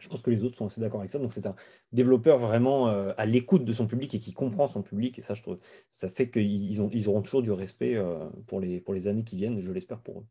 Je 0.00 0.08
pense 0.08 0.22
que 0.22 0.30
les 0.30 0.44
autres 0.44 0.56
sont 0.56 0.66
assez 0.66 0.80
d'accord 0.80 1.00
avec 1.00 1.10
ça. 1.10 1.18
Donc, 1.18 1.32
c'est 1.32 1.46
un 1.46 1.54
développeur 1.92 2.38
vraiment 2.38 2.88
euh, 2.88 3.12
à 3.16 3.26
l'écoute 3.26 3.64
de 3.64 3.72
son 3.72 3.86
public 3.86 4.14
et 4.14 4.20
qui 4.20 4.32
comprend 4.32 4.66
son 4.66 4.82
public. 4.82 5.18
Et 5.18 5.22
ça, 5.22 5.34
je 5.34 5.42
trouve, 5.42 5.58
ça 5.88 6.08
fait 6.08 6.30
qu'ils 6.30 6.80
ont, 6.82 6.90
ils 6.92 7.08
auront 7.08 7.22
toujours 7.22 7.42
du 7.42 7.52
respect 7.52 7.96
euh, 7.96 8.28
pour, 8.46 8.60
les, 8.60 9.08
années 9.08 9.24
qui 9.24 9.36
viennent, 9.36 9.58
je 9.58 9.72
l'espère 9.72 10.00
pour 10.00 10.20
eux. 10.20 10.26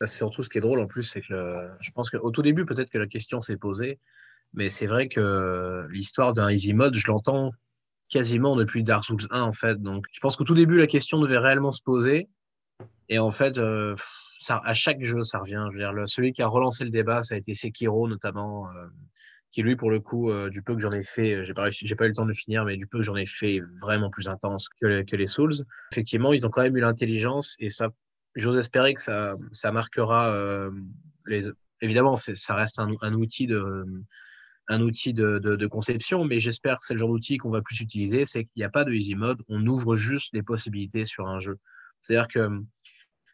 Bah, 0.00 0.06
c'est 0.06 0.16
surtout 0.16 0.42
ce 0.42 0.48
qui 0.48 0.58
est 0.58 0.60
drôle 0.60 0.80
en 0.80 0.86
plus, 0.86 1.04
c'est 1.04 1.22
que 1.22 1.68
je 1.80 1.90
pense 1.90 2.10
qu'au 2.10 2.30
tout 2.30 2.42
début, 2.42 2.66
peut-être 2.66 2.90
que 2.90 2.98
la 2.98 3.06
question 3.06 3.40
s'est 3.40 3.56
posée, 3.56 3.98
mais 4.52 4.68
c'est 4.68 4.86
vrai 4.86 5.08
que 5.08 5.86
l'histoire 5.90 6.34
d'un 6.34 6.50
easy 6.50 6.74
mode, 6.74 6.94
je 6.94 7.06
l'entends 7.06 7.52
quasiment 8.08 8.56
depuis 8.56 8.84
Dark 8.84 9.04
Souls 9.04 9.26
1 9.30 9.40
en 9.40 9.52
fait. 9.52 9.80
Donc, 9.80 10.04
je 10.12 10.20
pense 10.20 10.36
qu'au 10.36 10.44
tout 10.44 10.54
début, 10.54 10.76
la 10.76 10.86
question 10.86 11.18
devait 11.18 11.38
réellement 11.38 11.72
se 11.72 11.82
poser. 11.82 12.28
Et 13.08 13.18
en 13.18 13.30
fait, 13.30 13.58
à 14.48 14.74
chaque 14.74 15.02
jeu, 15.02 15.22
ça 15.24 15.38
revient. 15.38 15.66
Je 15.70 15.78
veux 15.78 15.82
dire, 15.82 16.08
celui 16.08 16.32
qui 16.32 16.42
a 16.42 16.46
relancé 16.46 16.84
le 16.84 16.90
débat, 16.90 17.22
ça 17.22 17.34
a 17.34 17.38
été 17.38 17.54
Sekiro 17.54 18.08
notamment, 18.08 18.68
qui 19.50 19.62
lui, 19.62 19.76
pour 19.76 19.90
le 19.90 20.00
coup, 20.00 20.30
du 20.50 20.62
peu 20.62 20.74
que 20.74 20.80
j'en 20.80 20.92
ai 20.92 21.02
fait, 21.02 21.42
j'ai 21.44 21.54
pas 21.54 21.68
pas 21.70 22.04
eu 22.04 22.08
le 22.08 22.14
temps 22.14 22.26
de 22.26 22.32
finir, 22.32 22.64
mais 22.64 22.76
du 22.76 22.86
peu 22.86 22.98
que 22.98 23.04
j'en 23.04 23.16
ai 23.16 23.26
fait, 23.26 23.60
vraiment 23.80 24.10
plus 24.10 24.28
intense 24.28 24.68
que, 24.80 25.16
les 25.16 25.26
Souls. 25.26 25.54
Effectivement, 25.92 26.32
ils 26.32 26.46
ont 26.46 26.50
quand 26.50 26.62
même 26.62 26.76
eu 26.76 26.80
l'intelligence 26.80 27.56
et 27.58 27.70
ça, 27.70 27.88
j'ose 28.34 28.56
espérer 28.56 28.94
que 28.94 29.02
ça, 29.02 29.34
ça 29.52 29.72
marquera 29.72 30.68
les. 31.26 31.48
Évidemment, 31.82 32.16
ça 32.16 32.54
reste 32.54 32.78
un, 32.78 33.12
outil 33.14 33.46
de 33.46 33.84
un 34.68 34.80
outil 34.80 35.14
de, 35.14 35.66
conception, 35.66 36.24
mais 36.24 36.38
j'espère 36.38 36.74
que 36.74 36.84
c'est 36.86 36.94
le 36.94 36.98
genre 36.98 37.10
d'outil 37.10 37.38
qu'on 37.38 37.50
va 37.50 37.62
plus 37.62 37.80
utiliser, 37.80 38.24
c'est 38.24 38.44
qu'il 38.44 38.58
n'y 38.58 38.64
a 38.64 38.70
pas 38.70 38.84
de 38.84 38.92
easy 38.92 39.14
mode, 39.14 39.42
on 39.48 39.64
ouvre 39.66 39.96
juste 39.96 40.34
les 40.34 40.42
possibilités 40.42 41.04
sur 41.04 41.28
un 41.28 41.38
jeu. 41.38 41.58
C'est-à-dire 42.00 42.28
que 42.28 42.48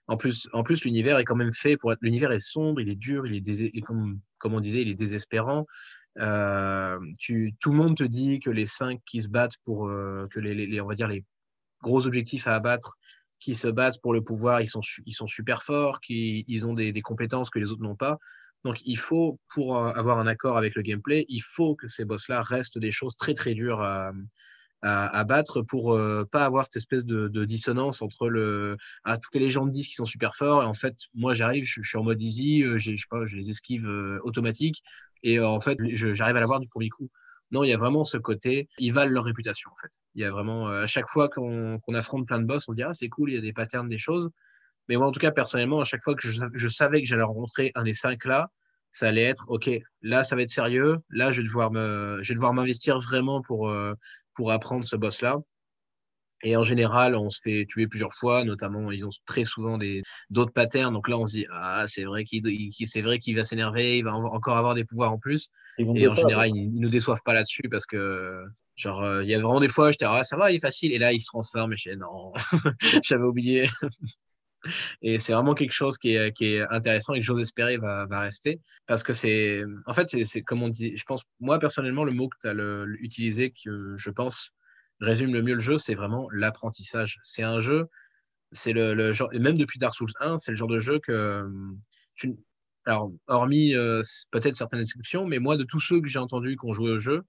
en 0.09 0.17
plus, 0.17 0.85
l'univers 0.85 1.19
est 1.19 1.25
quand 1.25 1.37
même 1.37 1.53
fait 1.53 1.77
pour 1.77 1.93
être. 1.93 2.01
L'univers 2.03 2.33
est 2.33 2.41
sombre, 2.41 2.81
il 2.81 2.89
est 2.89 2.97
dur, 2.97 3.27
il 3.27 3.37
est 3.37 3.81
comme, 3.81 4.21
comme 4.39 4.55
on 4.55 4.61
disait, 4.61 4.83
il 4.83 4.89
est 4.89 4.95
désespérant. 4.95 5.67
Euh, 6.19 6.99
tout 7.61 7.71
le 7.71 7.77
monde 7.77 7.97
te 7.97 8.05
dit 8.05 8.41
que 8.41 8.51
les 8.51 8.67
cinq 8.67 9.01
qui 9.07 9.23
se 9.23 9.29
battent 9.29 9.57
pour 9.65 9.89
euh, 9.89 10.25
que 10.31 10.41
les, 10.41 10.55
les, 10.55 10.81
on 10.81 10.87
va 10.87 10.95
dire 10.95 11.09
les 11.09 11.25
gros 11.83 12.07
objectifs 12.07 12.47
à 12.47 12.55
abattre, 12.55 12.97
qui 13.41 13.55
se 13.55 13.69
battent 13.69 14.01
pour 14.03 14.13
le 14.13 14.23
pouvoir, 14.23 14.61
ils 14.61 14.69
sont, 14.69 14.83
ils 15.07 15.15
sont 15.15 15.27
super 15.27 15.63
forts, 15.63 16.01
qui, 16.01 16.45
ils 16.47 16.67
ont 16.67 16.75
des, 16.75 16.93
des 16.93 17.03
compétences 17.03 17.51
que 17.51 17.59
les 17.59 17.71
autres 17.73 17.83
n'ont 17.83 17.97
pas. 17.97 18.19
Donc, 18.65 18.81
il 18.85 18.99
faut, 18.99 19.41
pour 19.53 19.77
euh, 19.77 19.91
avoir 19.93 20.19
un 20.19 20.27
accord 20.27 20.57
avec 20.57 20.75
le 20.77 20.83
gameplay, 20.83 21.25
il 21.29 21.41
faut 21.41 21.75
que 21.75 21.89
ces 21.89 22.05
boss-là 22.05 22.43
restent 22.43 22.79
des 22.79 22.93
choses 22.93 23.17
très, 23.17 23.35
très 23.35 23.55
dures 23.55 23.81
à, 23.81 24.13
à, 24.83 25.25
battre 25.25 25.63
pour 25.63 25.95
euh, 25.95 26.25
pas 26.31 26.45
avoir 26.45 26.67
cette 26.67 26.77
espèce 26.77 27.05
de, 27.05 27.45
dissonance 27.45 28.03
entre 28.03 28.29
le. 28.29 28.77
Ah, 29.05 29.19
toutes 29.19 29.35
les 29.35 29.51
gens 29.51 29.67
disent 29.67 29.87
qu'ils 29.87 29.97
sont 29.97 30.05
super 30.05 30.35
forts, 30.35 30.63
et 30.63 30.67
en 30.67 30.75
fait, 30.75 30.97
moi, 31.15 31.35
j'arrive, 31.35 31.65
je, 31.65 31.83
suis 31.83 31.99
en 31.99 32.03
mode 32.03 32.21
easy, 32.21 32.63
euh, 32.65 32.79
je 32.79 32.97
sais 32.97 33.07
pas, 33.09 33.25
je 33.25 33.37
les 33.37 33.51
esquive 33.51 33.87
automatiques, 34.25 34.83
et 35.23 35.41
en 35.41 35.61
fait, 35.61 35.79
j'arrive 35.93 36.37
à 36.37 36.41
l'avoir 36.41 36.61
du 36.61 36.69
premier 36.69 36.89
coup. 36.89 37.09
Non, 37.53 37.65
il 37.65 37.69
y 37.69 37.73
a 37.73 37.77
vraiment 37.77 38.05
ce 38.05 38.17
côté, 38.17 38.69
ils 38.79 38.93
valent 38.93 39.13
leur 39.13 39.25
réputation, 39.25 39.71
en 39.71 39.77
fait. 39.77 39.91
Il 40.15 40.23
y 40.23 40.25
a 40.25 40.31
vraiment, 40.31 40.69
à 40.69 40.87
chaque 40.87 41.09
fois 41.09 41.29
qu'on 41.29 41.79
affronte 41.95 42.27
plein 42.27 42.41
de 42.41 42.47
boss, 42.47 42.65
on 42.69 42.73
se 42.73 42.77
dit, 42.77 42.83
ah, 42.83 42.95
c'est 42.95 43.09
cool, 43.09 43.31
il 43.31 43.35
y 43.35 43.39
a 43.39 43.43
des 43.43 43.53
patterns, 43.53 43.89
des 43.89 43.99
choses. 43.99 44.31
Mais 44.89 44.97
moi, 44.97 45.07
en 45.07 45.13
tout 45.13 45.21
cas, 45.21 45.31
personnellement, 45.31 45.81
à 45.81 45.85
chaque 45.85 46.03
fois 46.03 46.15
que 46.15 46.27
je, 46.29 46.69
savais 46.69 47.03
que 47.03 47.09
j'allais 47.09 47.23
rencontrer 47.23 47.71
un 47.75 47.85
des 47.85 47.93
cinq 47.93 48.25
là, 48.25 48.51
ça 48.91 49.09
allait 49.09 49.23
être 49.23 49.47
OK, 49.49 49.71
là, 50.03 50.25
ça 50.25 50.37
va 50.37 50.43
être 50.43 50.51
sérieux. 50.51 50.99
Là, 51.11 51.31
je 51.31 51.41
vais 51.41 51.47
devoir 51.47 51.71
me, 51.71 52.19
je 52.21 52.29
vais 52.29 52.35
devoir 52.35 52.53
m'investir 52.53 52.99
vraiment 53.01 53.41
pour, 53.41 53.69
euh, 53.71 53.95
pour 54.35 54.53
apprendre 54.53 54.85
ce 54.85 54.97
boss-là. 54.97 55.39
Et 56.45 56.57
en 56.57 56.63
général, 56.63 57.15
on 57.15 57.31
se 57.31 57.41
fait 57.41 57.67
tuer 57.69 57.87
plusieurs 57.87 58.13
fois, 58.15 58.43
notamment, 58.43 58.91
ils 58.91 59.07
ont 59.07 59.11
très 59.27 59.45
souvent 59.45 59.79
des, 59.79 60.03
d'autres 60.29 60.53
patterns. 60.53 60.93
Donc 60.93 61.09
là, 61.09 61.17
on 61.17 61.25
se 61.25 61.33
dit, 61.33 61.47
ah, 61.53 61.85
c'est 61.87 62.05
vrai 62.05 62.25
qu'il, 62.25 62.43
c'est 62.85 63.01
vrai 63.01 63.21
qu'il 63.21 63.37
va 63.37 63.45
s'énerver, 63.45 63.99
il 63.99 64.05
va 64.05 64.15
encore 64.15 64.57
avoir 64.57 64.75
des 64.75 64.85
pouvoirs 64.85 65.13
en 65.13 65.19
plus. 65.19 65.51
Et 65.79 66.09
en 66.09 66.15
général, 66.15 66.49
ils, 66.49 66.75
ils, 66.75 66.81
nous 66.81 66.89
déçoivent 66.89 67.23
pas 67.25 67.33
là-dessus 67.33 67.69
parce 67.71 67.87
que, 67.87 68.45
genre, 68.75 69.03
euh, 69.03 69.23
il 69.23 69.31
y 69.31 69.35
a 69.35 69.39
vraiment 69.39 69.61
des 69.61 69.69
fois, 69.69 69.93
j'étais, 69.93 70.05
ah, 70.05 70.25
ça 70.25 70.37
va, 70.37 70.51
il 70.51 70.57
est 70.57 70.61
facile. 70.61 70.93
Et 70.93 70.99
là, 70.99 71.13
il 71.13 71.21
se 71.21 71.27
transforme 71.27 71.75
et 71.75 71.77
je 71.77 71.91
dis, 71.91 71.97
non, 71.97 72.33
j'avais 73.05 73.25
oublié. 73.25 73.69
Et 75.03 75.19
c'est 75.19 75.33
vraiment 75.33 75.55
quelque 75.55 75.73
chose 75.73 75.99
qui 75.99 76.15
est, 76.15 76.33
qui 76.33 76.55
est 76.55 76.63
intéressant 76.71 77.15
et 77.15 77.21
que 77.21 77.25
j'ose 77.25 77.43
espérer 77.43 77.77
va, 77.77 78.07
va, 78.07 78.21
rester. 78.21 78.61
Parce 78.87 79.03
que 79.03 79.13
c'est, 79.13 79.65
en 79.87 79.93
fait, 79.93 80.09
c'est 80.09 80.43
comme 80.43 80.63
on 80.63 80.69
dit, 80.69 80.97
je 80.97 81.05
pense, 81.05 81.23
moi 81.41 81.59
personnellement, 81.59 82.05
le 82.05 82.13
mot 82.13 82.29
que 82.29 82.37
tu 82.41 82.49
as 82.49 82.85
utilisé, 83.01 83.53
que 83.65 83.97
je 83.97 84.11
pense 84.11 84.53
résume 85.01 85.33
le 85.33 85.43
mieux 85.43 85.55
le 85.55 85.61
jeu, 85.61 85.79
c'est 85.79 85.95
vraiment 85.95 86.29
l'apprentissage. 86.31 87.19
C'est 87.23 87.43
un 87.43 87.59
jeu, 87.59 87.87
c'est 88.53 88.73
le, 88.73 88.95
le, 88.95 89.13
genre, 89.13 89.31
même 89.33 89.59
depuis 89.59 89.79
Dark 89.79 89.95
Souls 89.95 90.13
1, 90.21 90.39
c'est 90.39 90.53
le 90.53 90.57
genre 90.57 90.69
de 90.69 90.79
jeu 90.79 91.01
que 91.01 91.45
tu, 92.15 92.37
alors, 92.85 93.13
hormis 93.29 93.75
euh, 93.75 94.03
peut-être 94.31 94.57
certaines 94.57 94.81
exceptions, 94.81 95.27
mais 95.27 95.39
moi, 95.39 95.57
de 95.57 95.65
tous 95.65 95.81
ceux 95.81 96.01
que 96.01 96.09
j'ai 96.09 96.19
entendus 96.19 96.57
qui 96.57 96.67
ont 96.67 96.73
joué 96.73 96.91
au 96.91 96.99
jeu, 96.99 97.23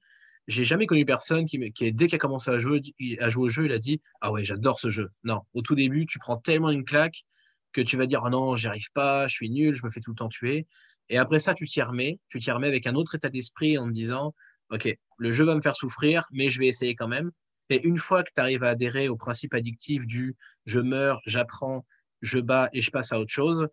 j'ai 0.47 0.63
jamais 0.63 0.85
connu 0.85 1.05
personne 1.05 1.45
qui, 1.45 1.57
dès 1.57 2.07
qu'il 2.07 2.15
a 2.15 2.19
commencé 2.19 2.51
à 2.51 2.59
jouer, 2.59 2.81
à 3.19 3.29
jouer 3.29 3.43
au 3.43 3.49
jeu, 3.49 3.65
il 3.65 3.71
a 3.71 3.77
dit 3.77 4.01
Ah 4.21 4.31
ouais, 4.31 4.43
j'adore 4.43 4.79
ce 4.79 4.89
jeu. 4.89 5.09
Non, 5.23 5.41
au 5.53 5.61
tout 5.61 5.75
début, 5.75 6.05
tu 6.05 6.19
prends 6.19 6.37
tellement 6.37 6.69
une 6.69 6.83
claque 6.83 7.23
que 7.71 7.81
tu 7.81 7.97
vas 7.97 8.05
dire 8.05 8.21
oh 8.23 8.29
non, 8.29 8.55
j'y 8.55 8.67
arrive 8.67 8.91
pas, 8.93 9.27
je 9.27 9.33
suis 9.33 9.49
nul, 9.49 9.73
je 9.73 9.83
me 9.83 9.89
fais 9.89 9.99
tout 9.99 10.11
le 10.11 10.15
temps 10.15 10.29
tuer. 10.29 10.67
Et 11.09 11.17
après 11.17 11.39
ça, 11.39 11.53
tu 11.53 11.65
t'y 11.65 11.81
remets, 11.81 12.19
tu 12.29 12.39
t'y 12.39 12.51
remets 12.51 12.67
avec 12.67 12.87
un 12.87 12.95
autre 12.95 13.15
état 13.15 13.29
d'esprit 13.29 13.77
en 13.77 13.87
te 13.87 13.91
disant 13.91 14.33
Ok, 14.71 14.95
le 15.17 15.31
jeu 15.31 15.45
va 15.45 15.55
me 15.55 15.61
faire 15.61 15.75
souffrir, 15.75 16.25
mais 16.31 16.49
je 16.49 16.59
vais 16.59 16.67
essayer 16.67 16.95
quand 16.95 17.07
même. 17.07 17.31
Et 17.69 17.85
une 17.85 17.97
fois 17.97 18.23
que 18.23 18.29
tu 18.33 18.41
arrives 18.41 18.63
à 18.63 18.69
adhérer 18.69 19.07
au 19.09 19.15
principe 19.15 19.53
addictif 19.53 20.05
du 20.05 20.35
je 20.65 20.79
meurs, 20.79 21.21
j'apprends, 21.25 21.85
je 22.21 22.39
bats 22.39 22.69
et 22.73 22.81
je 22.81 22.91
passe 22.91 23.11
à 23.11 23.19
autre 23.19 23.31
chose, 23.31 23.67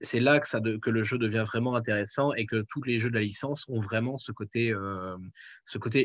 c'est 0.00 0.20
là 0.20 0.40
que, 0.40 0.90
le 0.90 1.02
jeu 1.02 1.18
devient 1.18 1.44
vraiment 1.46 1.76
intéressant 1.76 2.32
et 2.34 2.46
que 2.46 2.64
tous 2.68 2.82
les 2.82 2.98
jeux 2.98 3.10
de 3.10 3.14
la 3.14 3.22
licence 3.22 3.64
ont 3.68 3.80
vraiment 3.80 4.18
ce 4.18 4.32
côté, 4.32 4.72
euh, 4.72 5.16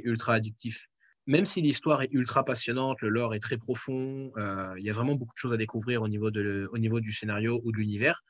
ultra 0.03 0.33
addictif. 0.33 0.87
Même 1.27 1.45
si 1.45 1.61
l'histoire 1.61 2.01
est 2.01 2.11
ultra 2.11 2.43
passionnante, 2.43 3.01
le 3.01 3.09
lore 3.09 3.35
est 3.35 3.39
très 3.39 3.57
profond, 3.57 4.31
euh, 4.37 4.73
il 4.77 4.85
y 4.85 4.89
a 4.89 4.93
vraiment 4.93 5.15
beaucoup 5.15 5.33
de 5.33 5.39
choses 5.39 5.53
à 5.53 5.57
découvrir 5.57 6.01
au 6.01 6.07
niveau, 6.07 6.31
de, 6.31 6.67
au 6.71 6.77
niveau 6.77 6.99
du 6.99 7.13
scénario 7.13 7.61
ou 7.63 7.71
de 7.71 7.77
l'univers. 7.77 8.23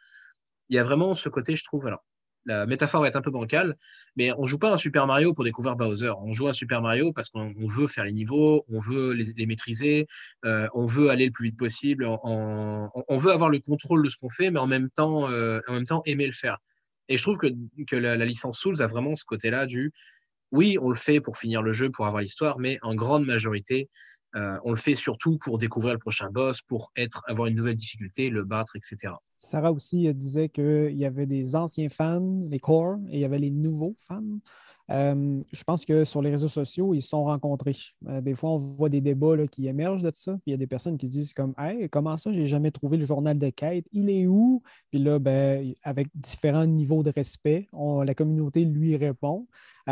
Il 0.69 0.75
y 0.75 0.79
a 0.79 0.83
vraiment 0.83 1.15
ce 1.15 1.29
côté, 1.29 1.55
je 1.55 1.63
trouve, 1.63 1.87
alors, 1.87 2.03
la 2.45 2.65
métaphore 2.65 3.05
est 3.05 3.15
un 3.15 3.21
peu 3.21 3.31
bancale, 3.31 3.75
mais 4.15 4.31
on 4.37 4.45
joue 4.45 4.57
pas 4.57 4.71
un 4.73 4.77
Super 4.77 5.07
Mario 5.07 5.33
pour 5.33 5.43
découvrir 5.43 5.75
Bowser. 5.75 6.11
On 6.21 6.33
joue 6.33 6.47
un 6.47 6.53
Super 6.53 6.81
Mario 6.81 7.13
parce 7.13 7.29
qu'on 7.29 7.53
veut 7.67 7.87
faire 7.87 8.05
les 8.05 8.11
niveaux, 8.11 8.65
on 8.69 8.79
veut 8.79 9.13
les, 9.13 9.45
maîtriser, 9.45 10.07
euh, 10.45 10.67
on 10.73 10.85
veut 10.85 11.09
aller 11.09 11.25
le 11.25 11.31
plus 11.31 11.47
vite 11.47 11.57
possible, 11.57 12.05
on 12.05 13.17
veut 13.17 13.31
avoir 13.31 13.49
le 13.49 13.59
contrôle 13.59 14.03
de 14.03 14.09
ce 14.09 14.17
qu'on 14.17 14.29
fait, 14.29 14.51
mais 14.51 14.59
en 14.59 14.67
même 14.67 14.89
temps, 14.89 15.29
euh, 15.29 15.59
en 15.67 15.73
même 15.73 15.85
temps 15.85 16.01
aimer 16.05 16.25
le 16.25 16.33
faire. 16.33 16.57
Et 17.09 17.17
je 17.17 17.23
trouve 17.23 17.37
que, 17.37 17.47
que 17.87 17.95
la, 17.95 18.15
licence 18.17 18.59
Souls 18.59 18.81
a 18.81 18.87
vraiment 18.87 19.15
ce 19.15 19.25
côté-là 19.25 19.65
du 19.65 19.91
oui, 20.51 20.77
on 20.81 20.89
le 20.89 20.95
fait 20.95 21.19
pour 21.21 21.37
finir 21.37 21.61
le 21.61 21.71
jeu, 21.71 21.89
pour 21.91 22.07
avoir 22.07 22.21
l'histoire, 22.21 22.59
mais 22.59 22.79
en 22.81 22.95
grande 22.95 23.25
majorité, 23.25 23.87
euh, 24.35 24.59
on 24.63 24.71
le 24.71 24.77
fait 24.77 24.95
surtout 24.95 25.37
pour 25.37 25.57
découvrir 25.57 25.93
le 25.93 25.99
prochain 25.99 26.29
boss, 26.29 26.61
pour 26.61 26.91
être, 26.95 27.23
avoir 27.27 27.47
une 27.47 27.55
nouvelle 27.55 27.75
difficulté, 27.75 28.29
le 28.29 28.43
battre, 28.43 28.75
etc. 28.75 29.13
Sarah 29.37 29.71
aussi 29.71 30.07
euh, 30.07 30.13
disait 30.13 30.49
qu'il 30.49 30.95
y 30.95 31.05
avait 31.05 31.25
des 31.25 31.55
anciens 31.55 31.89
fans, 31.89 32.43
les 32.47 32.59
core, 32.59 32.97
et 33.09 33.17
il 33.17 33.19
y 33.19 33.25
avait 33.25 33.39
les 33.39 33.51
nouveaux 33.51 33.95
fans. 34.01 34.23
Euh, 34.91 35.41
je 35.51 35.63
pense 35.63 35.85
que 35.85 36.03
sur 36.03 36.21
les 36.21 36.31
réseaux 36.31 36.47
sociaux, 36.47 36.95
ils 36.95 37.01
se 37.01 37.09
sont 37.09 37.23
rencontrés. 37.23 37.75
des 38.01 38.33
fois, 38.33 38.51
on 38.51 38.57
voit 38.57 38.89
des 38.89 39.01
débats 39.01 39.45
qui 39.47 39.67
émergent 39.67 40.01
de 40.01 40.11
ça. 40.13 40.33
Puis 40.33 40.41
il 40.47 40.51
y 40.51 40.53
a 40.55 40.57
des 40.57 40.65
personnes 40.65 40.97
qui 40.97 41.07
disent 41.07 41.33
comme 41.33 41.53
Hey, 41.59 41.87
comment 41.89 42.17
ça, 42.17 42.31
j'ai 42.31 42.47
jamais 42.47 42.71
trouvé 42.71 42.97
le 42.97 43.05
journal 43.05 43.37
de 43.37 43.49
quête? 43.51 43.85
Il 43.91 44.09
est 44.09 44.25
où? 44.25 44.63
Puis 44.89 44.99
là, 44.99 45.19
ben, 45.19 45.75
avec 45.83 46.07
différents 46.15 46.65
niveaux 46.65 47.03
de 47.03 47.11
respect, 47.11 47.67
la 47.71 48.15
communauté 48.15 48.65
lui 48.65 48.95
répond 48.95 49.47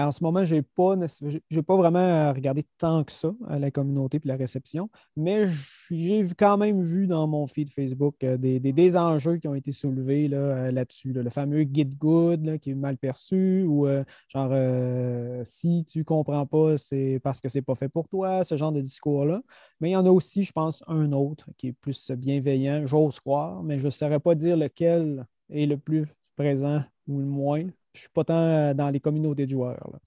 en 0.05 0.11
ce 0.11 0.23
moment, 0.23 0.45
je 0.45 0.55
n'ai 0.55 0.61
pas, 0.61 0.95
pas 0.95 1.75
vraiment 1.75 2.33
regardé 2.33 2.65
tant 2.77 3.03
que 3.03 3.11
ça 3.11 3.33
à 3.47 3.57
la 3.57 3.71
communauté 3.71 4.17
et 4.17 4.27
la 4.27 4.35
réception, 4.35 4.89
mais 5.15 5.47
j'ai 5.89 6.27
quand 6.37 6.57
même 6.57 6.83
vu 6.83 7.07
dans 7.07 7.27
mon 7.27 7.47
feed 7.47 7.69
Facebook 7.69 8.23
euh, 8.23 8.37
des, 8.37 8.97
enjeux 8.97 9.37
qui 9.37 9.47
ont 9.47 9.55
été 9.55 9.71
soulevés 9.71 10.29
euh, 10.31 10.71
là-dessus. 10.71 11.13
le 11.13 11.29
fameux 11.29 11.61
Git 11.61 11.85
Good 11.85 12.59
qui 12.59 12.71
est 12.71 12.75
mal 12.75 12.97
perçu 12.97 13.63
ou 13.63 13.87
euh, 13.87 14.03
genre 14.29 14.51
si 15.43 15.83
tu 15.85 15.99
ne 15.99 16.03
comprends 16.03 16.45
pas, 16.45 16.77
c'est 16.77 17.19
parce 17.23 17.39
que 17.39 17.49
ce 17.49 17.57
n'est 17.57 17.63
pas 17.63 17.75
fait 17.75 17.89
pour 17.89 18.07
toi, 18.07 18.43
ce 18.43 18.55
genre 18.55 18.71
de 18.71 18.81
discours-là. 18.81 19.41
Mais 19.79 19.89
il 19.89 19.93
y 19.93 19.95
en 19.95 20.05
a 20.05 20.09
aussi, 20.09 20.43
je 20.43 20.51
pense, 20.51 20.83
un 20.87 21.11
autre 21.11 21.49
qui 21.57 21.69
est 21.69 21.73
plus 21.73 22.11
bienveillant, 22.11 22.85
j'ose 22.85 23.19
croire, 23.19 23.63
mais 23.63 23.79
je 23.79 23.85
ne 23.85 23.89
saurais 23.89 24.19
pas 24.19 24.35
dire 24.35 24.57
lequel 24.57 25.25
est 25.49 25.65
le 25.65 25.77
plus 25.77 26.05
présent 26.35 26.83
ou 27.07 27.19
le 27.19 27.25
moins 27.25 27.63
je 27.97 28.01
suis 28.01 28.09
pas 28.09 28.23
tant 28.23 28.43
euh, 28.43 28.73
dans 28.73 28.89
les 28.89 28.99
communautés 28.99 29.45
de 29.45 29.51
joueurs. 29.51 29.99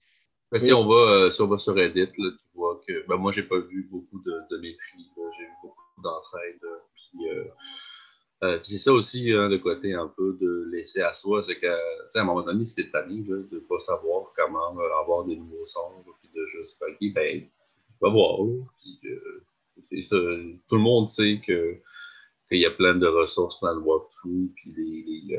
Ben, 0.51 0.59
si, 0.59 0.73
on 0.73 0.87
va, 0.87 0.95
euh, 0.95 1.31
on 1.39 1.47
va 1.47 1.59
sur 1.59 1.75
Reddit, 1.75 2.07
tu 2.11 2.21
vois 2.55 2.81
que 2.87 3.07
ben, 3.07 3.17
moi, 3.17 3.31
j'ai 3.31 3.43
pas 3.43 3.59
vu 3.59 3.87
beaucoup 3.89 4.19
de, 4.19 4.57
mépris. 4.57 5.09
J'ai 5.37 5.45
vu 5.45 5.51
beaucoup 5.61 6.01
d'entraide. 6.01 6.59
Euh, 8.43 8.57
puis, 8.59 8.63
c'est 8.63 8.79
ça 8.79 8.91
aussi, 8.91 9.29
le 9.29 9.57
côté 9.57 9.93
un 9.93 10.07
peu 10.07 10.37
de 10.41 10.69
laisser 10.71 11.01
à 11.01 11.13
soi. 11.13 11.43
C'est 11.43 11.59
qu'à 11.59 11.77
un 12.15 12.23
moment 12.23 12.41
donné, 12.41 12.65
c'était 12.65 12.89
tanné 12.89 13.21
de 13.21 13.47
ne 13.51 13.59
pas 13.59 13.79
savoir 13.79 14.33
comment 14.35 14.77
avoir 14.99 15.25
des 15.25 15.35
nouveaux 15.35 15.65
sons. 15.65 16.03
Puis 16.21 16.29
de 16.33 16.45
juste, 16.47 16.81
OK, 16.81 17.13
ben, 17.13 17.47
va 18.01 18.09
voir. 18.09 18.39
Puis, 18.79 18.99
tout 20.09 20.75
le 20.75 20.81
monde 20.81 21.09
sait 21.09 21.39
que 21.45 21.77
qu'il 22.49 22.59
y 22.59 22.65
a 22.65 22.71
plein 22.71 22.95
de 22.95 23.07
ressources, 23.07 23.57
plein 23.59 23.73
de 23.73 23.79
walkthroughs, 23.79 24.49
puis 24.55 24.73
les, 24.75 25.05
les 25.29 25.37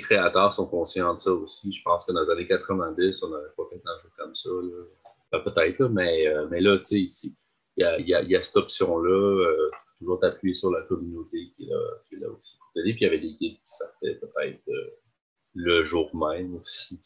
créateurs 0.00 0.52
sont 0.52 0.66
conscients 0.66 1.14
de 1.14 1.20
ça 1.20 1.32
aussi. 1.32 1.70
Je 1.72 1.82
pense 1.82 2.04
que 2.04 2.12
dans 2.12 2.22
les 2.24 2.30
années 2.30 2.46
90, 2.46 3.22
on 3.22 3.30
n'avait 3.30 3.52
pas 3.56 3.64
fait 3.70 3.82
un 3.84 4.02
jeu 4.02 4.08
comme 4.16 4.34
ça. 4.34 4.50
Ben, 5.32 5.40
peut-être, 5.40 5.88
mais, 5.88 6.26
euh, 6.28 6.46
mais 6.50 6.60
là, 6.60 6.78
tu 6.78 7.08
sais, 7.08 7.32
il 7.76 8.06
y 8.06 8.14
a, 8.14 8.42
cette 8.42 8.56
option-là. 8.56 9.10
Euh, 9.10 9.70
toujours 9.98 10.20
t'appuyer 10.20 10.54
sur 10.54 10.70
la 10.70 10.82
communauté 10.82 11.52
qui 11.56 11.64
est 11.64 12.18
là, 12.18 12.28
aussi 12.28 12.58
Puis 12.74 12.82
il 12.84 13.00
y 13.00 13.06
avait 13.06 13.20
des 13.20 13.34
guides 13.34 13.56
qui 13.56 13.70
sortaient 13.70 14.16
peut-être 14.16 14.68
euh, 14.68 14.90
le 15.54 15.84
jour 15.84 16.14
même 16.14 16.56
aussi, 16.56 17.00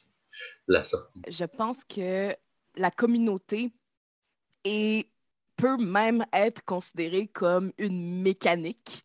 la 0.66 0.84
sortie. 0.84 1.20
Je 1.28 1.44
pense 1.44 1.84
que 1.84 2.34
la 2.76 2.90
communauté 2.90 3.72
peut 4.64 5.76
même 5.78 6.24
être 6.32 6.64
considérée 6.64 7.26
comme 7.28 7.72
une 7.78 8.22
mécanique 8.22 9.04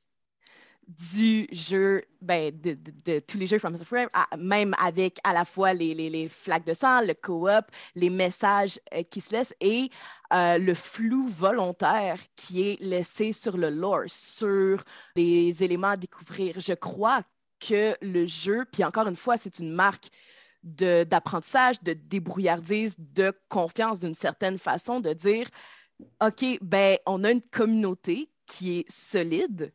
du 0.97 1.47
jeu, 1.51 2.01
ben, 2.21 2.51
de, 2.61 3.19
tous 3.19 3.37
les 3.37 3.47
jeux 3.47 3.59
From 3.59 3.75
Software, 3.77 4.09
même 4.37 4.75
avec 4.79 5.19
à 5.23 5.33
la 5.33 5.45
fois 5.45 5.73
les, 5.73 5.93
les, 5.93 6.29
flaques 6.29 6.65
de 6.65 6.73
sang, 6.73 7.01
le 7.01 7.13
co-op, 7.13 7.65
les 7.95 8.09
messages 8.09 8.79
euh, 8.93 9.03
qui 9.03 9.21
se 9.21 9.31
laissent 9.31 9.53
et 9.59 9.89
euh, 10.33 10.57
le 10.57 10.73
flou 10.73 11.27
volontaire 11.27 12.19
qui 12.35 12.69
est 12.69 12.81
laissé 12.81 13.33
sur 13.33 13.57
le 13.57 13.69
lore, 13.69 14.03
sur 14.07 14.83
les 15.15 15.63
éléments 15.63 15.89
à 15.89 15.97
découvrir. 15.97 16.59
Je 16.59 16.73
crois 16.73 17.23
que 17.59 17.95
le 18.01 18.25
jeu, 18.25 18.65
puis 18.71 18.83
encore 18.83 19.07
une 19.07 19.15
fois, 19.15 19.37
c'est 19.37 19.59
une 19.59 19.71
marque 19.71 20.07
d'apprentissage, 20.63 21.81
de, 21.83 21.93
débrouillardise, 21.93 22.95
de 22.97 23.33
confiance 23.49 23.99
d'une 23.99 24.15
certaine 24.15 24.57
façon, 24.57 25.01
de 25.01 25.11
dire, 25.13 25.49
OK, 26.21 26.45
ben, 26.61 26.97
on 27.05 27.23
a 27.23 27.31
une 27.31 27.41
communauté 27.41 28.29
qui 28.45 28.79
est 28.79 28.91
solide, 28.91 29.73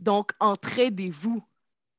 donc 0.00 0.32
entraidez-vous 0.40 1.42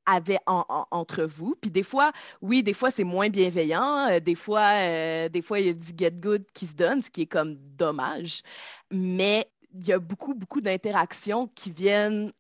avec, 0.05 0.39
entre 0.47 1.23
vous. 1.23 1.55
Puis 1.61 1.71
des 1.71 1.83
fois, 1.83 2.11
oui, 2.41 2.63
des 2.63 2.73
fois, 2.73 2.91
c'est 2.91 3.03
moins 3.03 3.29
bienveillant. 3.29 4.07
Euh, 4.09 4.19
des 4.19 4.35
fois, 4.35 4.71
euh, 4.73 5.29
des 5.29 5.41
fois, 5.41 5.59
il 5.59 5.67
y 5.67 5.69
a 5.69 5.73
du 5.73 5.91
get 5.97 6.11
good 6.11 6.43
qui 6.53 6.67
se 6.67 6.75
donne, 6.75 7.01
ce 7.01 7.09
qui 7.09 7.21
est 7.21 7.27
comme 7.27 7.55
dommage. 7.77 8.41
Mais 8.91 9.49
il 9.73 9.87
y 9.87 9.93
a 9.93 9.99
beaucoup, 9.99 10.33
beaucoup 10.33 10.61
d'interactions 10.61 11.47
qui 11.55 11.71
viennent 11.71 12.33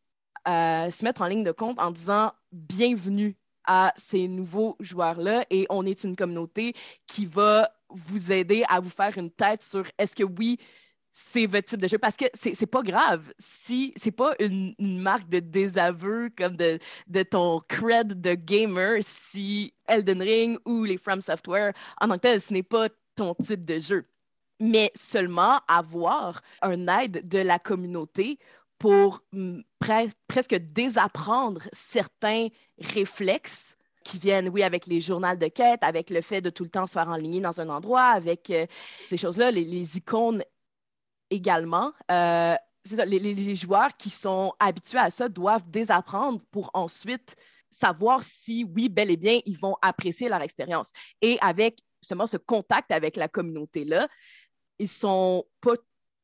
euh, 0.47 0.89
se 0.89 1.05
mettre 1.05 1.21
en 1.21 1.27
ligne 1.27 1.43
de 1.43 1.51
compte 1.51 1.79
en 1.79 1.91
disant 1.91 2.31
bienvenue 2.51 3.35
à 3.65 3.93
ces 3.95 4.27
nouveaux 4.27 4.75
joueurs-là 4.79 5.45
et 5.51 5.67
on 5.69 5.85
est 5.85 6.03
une 6.03 6.15
communauté 6.15 6.73
qui 7.05 7.27
va 7.27 7.69
vous 7.89 8.31
aider 8.31 8.63
à 8.67 8.79
vous 8.79 8.89
faire 8.89 9.15
une 9.17 9.29
tête 9.29 9.61
sur 9.61 9.85
est-ce 9.99 10.15
que 10.15 10.23
oui, 10.23 10.57
c'est 11.11 11.45
votre 11.45 11.67
type 11.67 11.81
de 11.81 11.87
jeu 11.87 11.97
parce 11.97 12.15
que 12.15 12.25
c'est 12.33 12.65
pas 12.65 12.83
grave 12.83 13.33
si 13.37 13.93
c'est 13.97 14.11
pas 14.11 14.33
une, 14.39 14.73
marque 14.79 15.27
de 15.29 15.39
désaveu 15.39 16.29
comme 16.37 16.55
de, 16.55 16.79
de, 17.07 17.23
ton 17.23 17.59
cred 17.67 18.21
de 18.21 18.33
gamer 18.33 18.99
si 19.01 19.73
Elden 19.87 20.21
Ring 20.21 20.57
ou 20.65 20.83
les 20.83 20.97
From 20.97 21.21
Software 21.21 21.73
en 21.99 22.07
tant 22.07 22.15
que 22.15 22.21
tel 22.21 22.41
ce 22.41 22.53
n'est 22.53 22.63
pas 22.63 22.87
ton 23.15 23.35
type 23.35 23.65
de 23.65 23.79
jeu. 23.79 24.05
Mais 24.59 24.91
seulement 24.95 25.59
avoir 25.67 26.41
un 26.61 26.87
aide 26.87 27.27
de 27.27 27.39
la 27.39 27.59
communauté 27.59 28.37
pour 28.77 29.23
presque 30.27 30.55
désapprendre 30.55 31.61
certains 31.73 32.47
réflexes 32.79 33.75
qui 34.03 34.17
viennent, 34.17 34.49
oui, 34.49 34.63
avec 34.63 34.87
les 34.87 35.01
journaux 35.01 35.35
de 35.35 35.47
quête, 35.47 35.83
avec 35.83 36.09
le 36.09 36.21
fait 36.21 36.41
de 36.41 36.49
tout 36.49 36.63
le 36.63 36.69
temps 36.69 36.87
se 36.87 36.93
faire 36.93 37.07
enligner 37.07 37.39
dans 37.39 37.61
un 37.61 37.69
endroit, 37.69 38.05
avec 38.05 38.49
euh, 38.49 38.65
ces 39.09 39.17
choses-là, 39.17 39.51
les, 39.51 39.97
icônes 39.97 40.43
également. 41.31 41.93
Euh, 42.11 42.55
ça, 42.85 43.05
les, 43.05 43.55
joueurs 43.55 43.95
qui 43.97 44.09
sont 44.09 44.53
habitués 44.59 44.99
à 44.99 45.09
ça 45.09 45.29
doivent 45.29 45.69
désapprendre 45.69 46.41
pour 46.51 46.69
ensuite 46.73 47.35
savoir 47.69 48.23
si, 48.23 48.65
oui, 48.75 48.89
bel 48.89 49.09
et 49.09 49.17
bien, 49.17 49.39
ils 49.45 49.57
vont 49.57 49.77
apprécier 49.81 50.29
leur 50.29 50.41
expérience. 50.41 50.91
Et 51.21 51.37
avec 51.41 51.79
justement 52.01 52.27
ce 52.27 52.37
contact 52.37 52.91
avec 52.91 53.15
la 53.15 53.27
communauté-là, 53.27 54.07
ils 54.79 54.89
sont 54.89 55.45
pas 55.61 55.75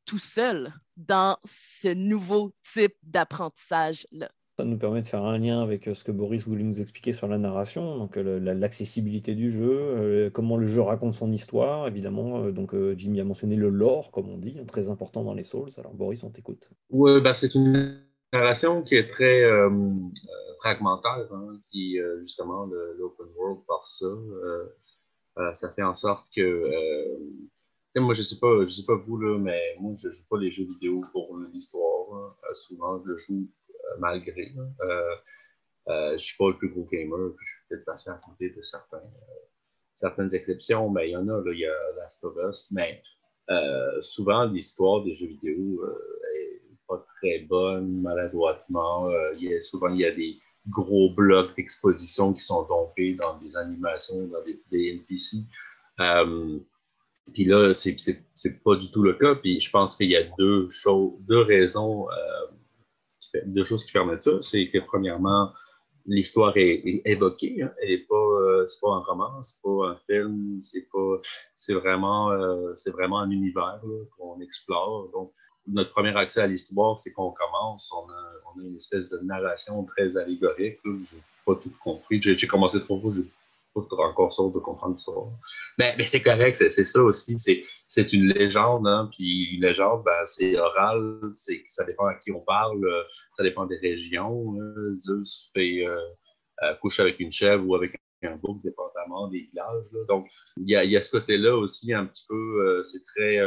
tout 0.05 0.19
seuls 0.19 0.73
dans 0.95 1.37
ce 1.45 1.89
nouveau 1.89 2.53
type 2.63 2.95
d'apprentissage-là. 3.03 4.29
Ça 4.57 4.65
nous 4.65 4.79
permet 4.79 5.01
de 5.01 5.05
faire 5.05 5.23
un 5.23 5.37
lien 5.37 5.61
avec 5.61 5.87
euh, 5.87 5.93
ce 5.93 6.03
que 6.03 6.11
Boris 6.11 6.43
voulait 6.43 6.63
nous 6.63 6.81
expliquer 6.81 7.11
sur 7.11 7.27
la 7.27 7.37
narration, 7.37 7.95
donc 7.99 8.17
euh, 8.17 8.39
l'accessibilité 8.39 9.35
du 9.35 9.51
jeu, 9.51 9.69
euh, 9.69 10.29
comment 10.31 10.57
le 10.57 10.65
jeu 10.65 10.81
raconte 10.81 11.13
son 11.13 11.31
histoire, 11.31 11.87
évidemment. 11.87 12.49
Donc 12.49 12.73
Jimmy 12.95 13.21
a 13.21 13.23
mentionné 13.23 13.55
le 13.55 13.69
lore, 13.69 14.09
comme 14.09 14.27
on 14.29 14.37
dit, 14.37 14.57
très 14.65 14.89
important 14.89 15.23
dans 15.23 15.35
les 15.35 15.43
Souls. 15.43 15.69
Alors 15.77 15.93
Boris, 15.93 16.23
on 16.23 16.31
t'écoute. 16.31 16.71
Oui, 16.89 17.21
bah, 17.21 17.35
c'est 17.35 17.53
une 17.53 18.01
narration 18.33 18.81
qui 18.81 18.95
est 18.95 19.07
très 19.11 19.43
fragmentaire, 20.59 21.31
hein, 21.31 21.59
qui 21.71 21.99
justement 22.21 22.65
l'open 22.65 23.27
world 23.37 23.59
par 23.67 23.85
ça. 23.85 24.07
ça 25.53 25.71
fait 25.75 25.83
en 25.83 25.93
sorte 25.93 26.25
que 26.35 26.63
moi, 27.99 28.13
je 28.13 28.21
sais 28.21 28.35
sais 28.35 28.85
pas 28.85 28.95
vous, 28.95 29.17
là, 29.17 29.37
mais 29.37 29.75
moi, 29.79 29.95
je 30.01 30.09
joue 30.09 30.23
pas 30.29 30.37
les 30.37 30.51
jeux 30.51 30.65
vidéo 30.65 31.01
pour 31.11 31.37
l'histoire. 31.53 32.33
Euh, 32.49 32.53
souvent, 32.53 33.01
je 33.05 33.17
joue 33.17 33.47
euh, 33.66 33.66
malgré. 33.99 34.53
Euh, 34.81 35.15
euh, 35.87 36.17
je 36.17 36.23
suis 36.23 36.37
pas 36.37 36.49
le 36.49 36.57
plus 36.57 36.69
gros 36.69 36.87
gamer, 36.91 37.31
je 37.39 37.45
suis 37.45 37.61
peut-être 37.69 37.85
passé 37.85 38.09
à 38.09 38.19
côté 38.23 38.49
de 38.49 38.61
certains, 38.61 39.01
certaines 39.95 40.33
exceptions, 40.35 40.89
mais 40.89 41.09
il 41.09 41.11
y 41.11 41.17
en 41.17 41.27
a, 41.29 41.41
il 41.45 41.59
y 41.59 41.65
a 41.65 41.91
Last 41.97 42.23
of 42.25 42.35
Us, 42.49 42.69
mais 42.71 43.01
souvent, 44.01 44.45
l'histoire 44.45 45.03
des 45.03 45.13
jeux 45.13 45.27
vidéo 45.27 45.85
est 46.35 46.61
pas 46.87 47.05
très 47.17 47.39
bonne, 47.39 48.01
maladroitement. 48.01 49.09
Souvent, 49.61 49.87
il 49.87 50.01
y 50.01 50.05
a 50.05 50.11
des 50.11 50.37
gros 50.69 51.09
blocs 51.11 51.55
d'exposition 51.55 52.33
qui 52.33 52.43
sont 52.43 52.65
tombés 52.65 53.13
dans 53.13 53.37
des 53.37 53.55
animations, 53.55 54.27
dans 54.27 54.43
des, 54.43 54.61
des 54.69 54.89
NPC. 54.89 55.37
Puis 57.33 57.45
là, 57.45 57.73
c'est, 57.73 58.63
pas 58.63 58.75
du 58.75 58.89
tout 58.91 59.03
le 59.03 59.13
cas. 59.13 59.35
Puis 59.35 59.61
je 59.61 59.69
pense 59.69 59.95
qu'il 59.95 60.09
y 60.09 60.15
a 60.15 60.23
deux 60.37 60.69
choses, 60.69 61.13
deux 61.27 61.41
raisons, 61.41 62.09
euh, 62.09 62.46
deux 63.45 63.63
choses 63.63 63.85
qui 63.85 63.91
permettent 63.91 64.23
ça. 64.23 64.41
C'est 64.41 64.69
que 64.69 64.79
premièrement, 64.79 65.51
l'histoire 66.07 66.55
est, 66.55 67.01
évoquée. 67.05 67.61
Hein. 67.61 67.71
Elle 67.81 68.05
pas, 68.07 68.15
euh, 68.15 68.65
c'est 68.65 68.79
pas 68.79 68.93
un 68.93 68.99
roman, 68.99 69.43
c'est 69.43 69.61
pas 69.61 69.89
un 69.89 69.97
film, 70.09 70.59
c'est 70.63 70.87
pas, 70.91 71.21
c'est 71.55 71.73
vraiment, 71.73 72.31
euh, 72.31 72.73
c'est 72.75 72.91
vraiment 72.91 73.19
un 73.19 73.29
univers 73.29 73.81
qu'on 74.17 74.39
explore. 74.41 75.09
Donc, 75.11 75.33
notre 75.67 75.91
premier 75.91 76.15
accès 76.15 76.41
à 76.41 76.47
l'histoire, 76.47 76.97
c'est 76.97 77.11
qu'on 77.11 77.31
commence, 77.31 77.91
on 77.91 78.09
a, 78.09 78.63
une 78.65 78.77
espèce 78.77 79.09
de 79.09 79.19
narration 79.19 79.83
très 79.83 80.17
allégorique. 80.17 80.79
Je 80.83 80.89
n'ai 80.89 81.21
pas 81.45 81.55
tout 81.55 81.71
compris. 81.83 82.21
J'ai, 82.21 82.47
commencé 82.47 82.81
trop 82.81 82.99
tôt, 82.99 83.85
encore 84.01 84.33
sorte 84.33 84.55
de 84.55 84.59
comprendre 84.59 84.97
ça. 84.97 85.11
Mais, 85.77 85.93
mais 85.97 86.05
c'est 86.05 86.23
correct, 86.23 86.55
c'est 86.55 86.69
ça 86.69 87.03
aussi. 87.03 87.37
C'est 87.37 87.63
une 88.13 88.27
légende, 88.27 88.87
hein, 88.87 89.09
puis 89.15 89.55
une 89.55 89.61
légende, 89.61 90.03
ben, 90.03 90.25
c'est 90.25 90.57
oral, 90.57 91.19
ça 91.67 91.83
dépend 91.83 92.05
à 92.05 92.15
qui 92.15 92.31
on 92.31 92.41
parle, 92.41 92.85
ça 93.35 93.43
dépend 93.43 93.65
des 93.65 93.77
régions. 93.77 94.55
Hein. 94.59 94.97
Zeus 94.97 95.51
fait 95.53 95.85
euh, 95.85 95.99
euh, 96.63 96.73
couche 96.75 96.99
avec 96.99 97.19
une 97.19 97.31
chèvre 97.31 97.67
ou 97.67 97.75
avec 97.75 97.99
un 98.23 98.35
bouc, 98.35 98.61
dépendamment 98.63 99.27
des 99.27 99.41
villages. 99.41 99.85
Donc, 100.07 100.27
il 100.57 100.69
y 100.69 100.75
a, 100.75 100.83
y 100.83 100.97
a, 100.97 101.01
ce 101.01 101.11
côté-là 101.11 101.55
aussi, 101.55 101.93
un 101.93 102.05
petit 102.05 102.25
peu, 102.27 102.65
euh, 102.65 102.83
c'est 102.83 103.05
très, 103.05 103.39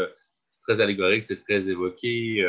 très 0.66 0.80
allégorique, 0.80 1.24
c'est 1.24 1.42
très 1.42 1.60
évoqué. 1.68 2.46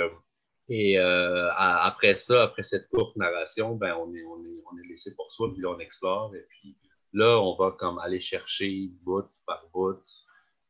et 0.70 0.98
après 0.98 2.16
ça, 2.16 2.44
après 2.44 2.64
cette 2.64 2.88
courte 2.90 3.16
narration, 3.16 3.76
ben, 3.76 3.96
on, 3.96 4.14
est, 4.14 4.24
on, 4.24 4.44
est, 4.44 4.64
on 4.72 4.78
est 4.78 4.88
laissé 4.88 5.16
pour 5.16 5.32
soi, 5.32 5.52
puis 5.54 5.62
là, 5.62 5.70
on 5.70 5.80
explore, 5.80 6.36
et 6.36 6.46
puis 6.50 6.76
Là, 7.14 7.40
on 7.42 7.56
va 7.56 7.76
comme 7.78 8.00
aller 8.00 8.20
chercher 8.20 8.90
bout 9.04 9.26
par 9.46 9.66
bout. 9.74 10.00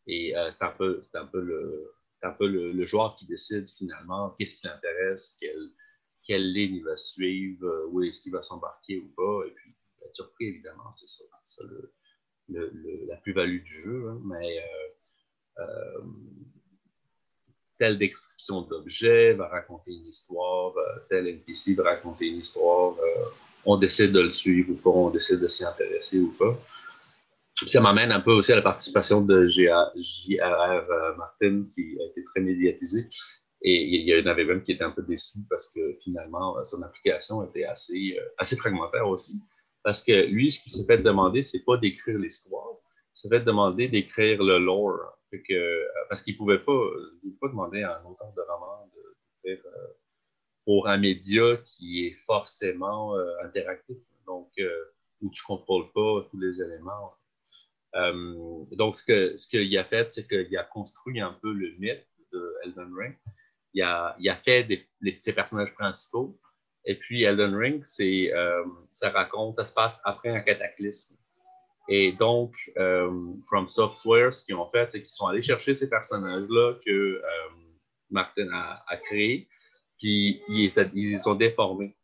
Et 0.07 0.35
euh, 0.35 0.49
c'est 0.51 0.63
un 0.63 0.71
peu, 0.71 1.01
un 1.13 1.25
peu, 1.25 1.41
le, 1.41 1.93
un 2.23 2.31
peu 2.31 2.47
le, 2.47 2.85
joueur 2.85 3.15
qui 3.15 3.25
décide 3.25 3.69
finalement 3.69 4.35
qu'est-ce 4.37 4.55
qui 4.55 4.67
l'intéresse, 4.67 5.37
quelle, 5.39 5.69
quelle 6.25 6.51
ligne 6.51 6.75
il 6.75 6.83
va 6.83 6.97
suivre, 6.97 7.65
euh, 7.65 7.87
où 7.91 8.01
est-ce 8.03 8.21
qu'il 8.21 8.31
va 8.31 8.41
s'embarquer 8.41 8.97
ou 8.97 9.07
pas. 9.15 9.47
Et 9.47 9.51
puis, 9.51 9.73
être 10.05 10.15
surpris, 10.15 10.47
évidemment, 10.47 10.93
c'est 10.95 11.09
ça, 11.09 11.23
ça 11.43 11.63
le, 12.49 12.73
la 13.07 13.15
plus-value 13.17 13.63
du 13.63 13.81
jeu. 13.81 14.09
Hein. 14.09 14.21
mais 14.25 14.63
euh, 15.59 16.01
telle 17.77 17.97
description 17.97 18.61
d'objet 18.61 19.33
va 19.33 19.47
raconter 19.47 19.91
une 19.91 20.07
histoire, 20.07 20.73
tel 21.09 21.27
NPC 21.27 21.73
va 21.75 21.83
raconter 21.83 22.27
une 22.27 22.39
histoire 22.39 22.95
on 23.65 23.77
décide 23.77 24.11
de 24.11 24.21
le 24.21 24.33
suivre 24.33 24.71
ou 24.71 24.75
pas, 24.75 24.89
on 24.89 25.09
décide 25.09 25.39
de 25.39 25.47
s'y 25.47 25.63
intéresser 25.65 26.19
ou 26.19 26.31
pas. 26.31 26.57
Ça 27.65 27.81
m'amène 27.81 28.11
un 28.11 28.19
peu 28.19 28.31
aussi 28.31 28.51
à 28.51 28.55
la 28.55 28.61
participation 28.61 29.21
de 29.21 29.47
J.R.R. 29.47 30.85
Euh, 30.89 31.15
Martin, 31.15 31.65
qui 31.73 31.97
a 31.99 32.05
été 32.05 32.23
très 32.25 32.41
médiatisé. 32.41 33.07
Et 33.63 33.83
il 33.83 34.07
y 34.07 34.19
en 34.19 34.25
avait 34.25 34.45
même 34.45 34.63
qui 34.63 34.71
était 34.71 34.83
un 34.83 34.91
peu 34.91 35.03
déçu 35.03 35.39
parce 35.49 35.71
que 35.71 35.97
finalement, 36.03 36.57
euh, 36.57 36.63
son 36.63 36.81
application 36.81 37.43
était 37.43 37.65
assez, 37.65 38.17
euh, 38.17 38.25
assez 38.37 38.55
fragmentaire 38.55 39.07
aussi. 39.07 39.39
Parce 39.83 40.03
que 40.03 40.25
lui, 40.27 40.51
ce 40.51 40.61
qu'il 40.61 40.71
s'est 40.71 40.85
fait 40.85 40.97
demander, 40.99 41.43
c'est 41.43 41.63
pas 41.63 41.77
d'écrire 41.77 42.17
l'histoire, 42.17 42.77
il 43.15 43.19
s'est 43.19 43.29
fait 43.29 43.41
demander 43.41 43.87
d'écrire 43.87 44.43
le 44.43 44.59
lore. 44.59 45.17
Que, 45.47 45.87
parce 46.09 46.23
qu'il 46.23 46.33
ne 46.33 46.37
pouvait 46.39 46.59
pas, 46.59 46.83
pas 47.39 47.47
demander 47.47 47.83
à 47.83 48.01
un 48.01 48.03
auteur 48.03 48.33
de 48.35 48.41
roman 48.41 48.85
d'écrire 49.45 49.63
pour 50.65 50.87
un 50.87 50.97
média 50.97 51.57
qui 51.65 52.05
est 52.05 52.15
forcément 52.25 53.15
euh, 53.15 53.25
interactif, 53.43 53.97
donc 54.25 54.49
euh, 54.59 54.69
où 55.21 55.29
tu 55.29 55.41
ne 55.43 55.47
contrôles 55.47 55.91
pas 55.91 56.27
tous 56.29 56.39
les 56.39 56.61
éléments. 56.61 57.13
Euh, 57.95 58.63
donc, 58.71 58.95
ce 58.95 59.03
qu'il 59.03 59.39
ce 59.39 59.47
qu'il 59.47 59.77
a 59.77 59.83
fait, 59.83 60.13
c'est 60.13 60.27
qu'il 60.27 60.57
a 60.57 60.63
construit 60.63 61.19
un 61.19 61.37
peu 61.41 61.51
le 61.51 61.71
mythe 61.77 62.05
de 62.31 62.55
Ring. 62.97 63.17
Il 63.73 63.81
a, 63.81 64.15
il 64.19 64.29
a 64.29 64.35
fait 64.35 64.63
des, 64.63 64.85
ses 65.17 65.33
personnages 65.33 65.73
principaux. 65.73 66.39
Et 66.85 66.95
puis, 66.95 67.23
Elden 67.23 67.55
Ring, 67.55 67.81
c'est, 67.83 68.31
ça 68.91 69.09
raconte, 69.11 69.55
ça 69.55 69.65
se 69.65 69.73
passe 69.73 70.01
après 70.03 70.29
un 70.29 70.39
cataclysme. 70.39 71.15
Et 71.89 72.13
donc, 72.13 72.53
From 73.47 73.67
Software, 73.67 74.33
ce 74.33 74.43
qu'ils 74.43 74.55
ont 74.55 74.69
fait, 74.71 74.91
c'est 74.91 75.01
qu'ils 75.01 75.11
sont 75.11 75.27
allés 75.27 75.41
chercher 75.41 75.73
ces 75.73 75.89
personnages-là 75.89 76.75
que 76.85 77.21
Martin 78.09 78.47
a, 78.51 78.83
a 78.87 78.97
créés 78.97 79.47
puis 80.01 80.41
ils, 80.47 80.71
ils 80.95 81.19
sont 81.19 81.35
déformés. 81.35 81.95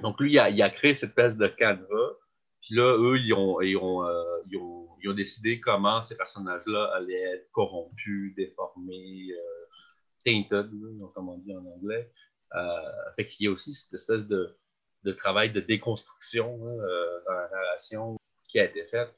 donc, 0.00 0.18
lui, 0.18 0.32
il 0.32 0.38
a, 0.38 0.48
il 0.48 0.62
a, 0.62 0.70
créé 0.70 0.94
cette 0.94 1.10
espèce 1.10 1.36
de 1.36 1.46
canevas. 1.46 2.16
Puis 2.62 2.74
là, 2.74 2.96
eux, 2.96 3.18
ils 3.18 3.34
ont, 3.34 3.58
ont, 3.58 4.04
euh, 4.06 4.38
ils 4.50 4.56
ont, 4.56 4.81
ils 5.02 5.10
ont 5.10 5.14
décidé 5.14 5.60
comment 5.60 6.02
ces 6.02 6.16
personnages-là 6.16 6.92
allaient 6.94 7.34
être 7.34 7.50
corrompus, 7.52 8.34
déformés, 8.36 9.28
euh, 9.32 9.62
tainted, 10.24 10.70
comme 11.14 11.28
on 11.28 11.38
dit 11.38 11.54
en 11.54 11.64
anglais. 11.64 12.10
Euh, 12.54 13.12
fait 13.16 13.26
qu'il 13.26 13.46
y 13.46 13.48
a 13.48 13.52
aussi 13.52 13.74
cette 13.74 13.94
espèce 13.94 14.26
de, 14.26 14.56
travail 15.16 15.52
de 15.52 15.60
déconstruction 15.60 16.58
euh, 16.62 17.20
dans 17.26 17.34
la 17.34 17.48
narration 17.50 18.16
qui 18.44 18.58
a 18.58 18.64
été 18.64 18.84
fait. 18.86 19.08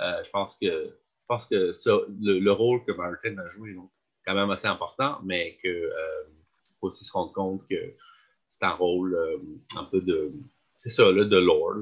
Euh, 0.00 0.22
je 0.24 0.30
pense 0.30 0.56
que, 0.56 0.66
je 0.66 1.26
pense 1.26 1.46
que 1.46 1.72
le, 2.20 2.38
le, 2.38 2.52
rôle 2.52 2.84
que 2.84 2.92
Martin 2.92 3.36
a 3.38 3.48
joué 3.48 3.70
est 3.70 3.76
quand 4.26 4.34
même 4.34 4.50
assez 4.50 4.66
important, 4.66 5.18
mais 5.24 5.58
euh, 5.64 5.90
faut 6.80 6.88
aussi 6.88 7.04
se 7.04 7.12
rendre 7.12 7.32
compte 7.32 7.66
que 7.68 7.94
c'est 8.48 8.64
un 8.64 8.74
rôle 8.74 9.16
un 9.76 9.84
peu 9.84 10.00
de. 10.00 10.32
C'est 10.76 10.90
ça, 10.90 11.10
là, 11.10 11.24
de 11.24 11.36
lore, 11.38 11.74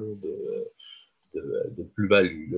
de 1.35 1.82
plus-value. 1.95 2.55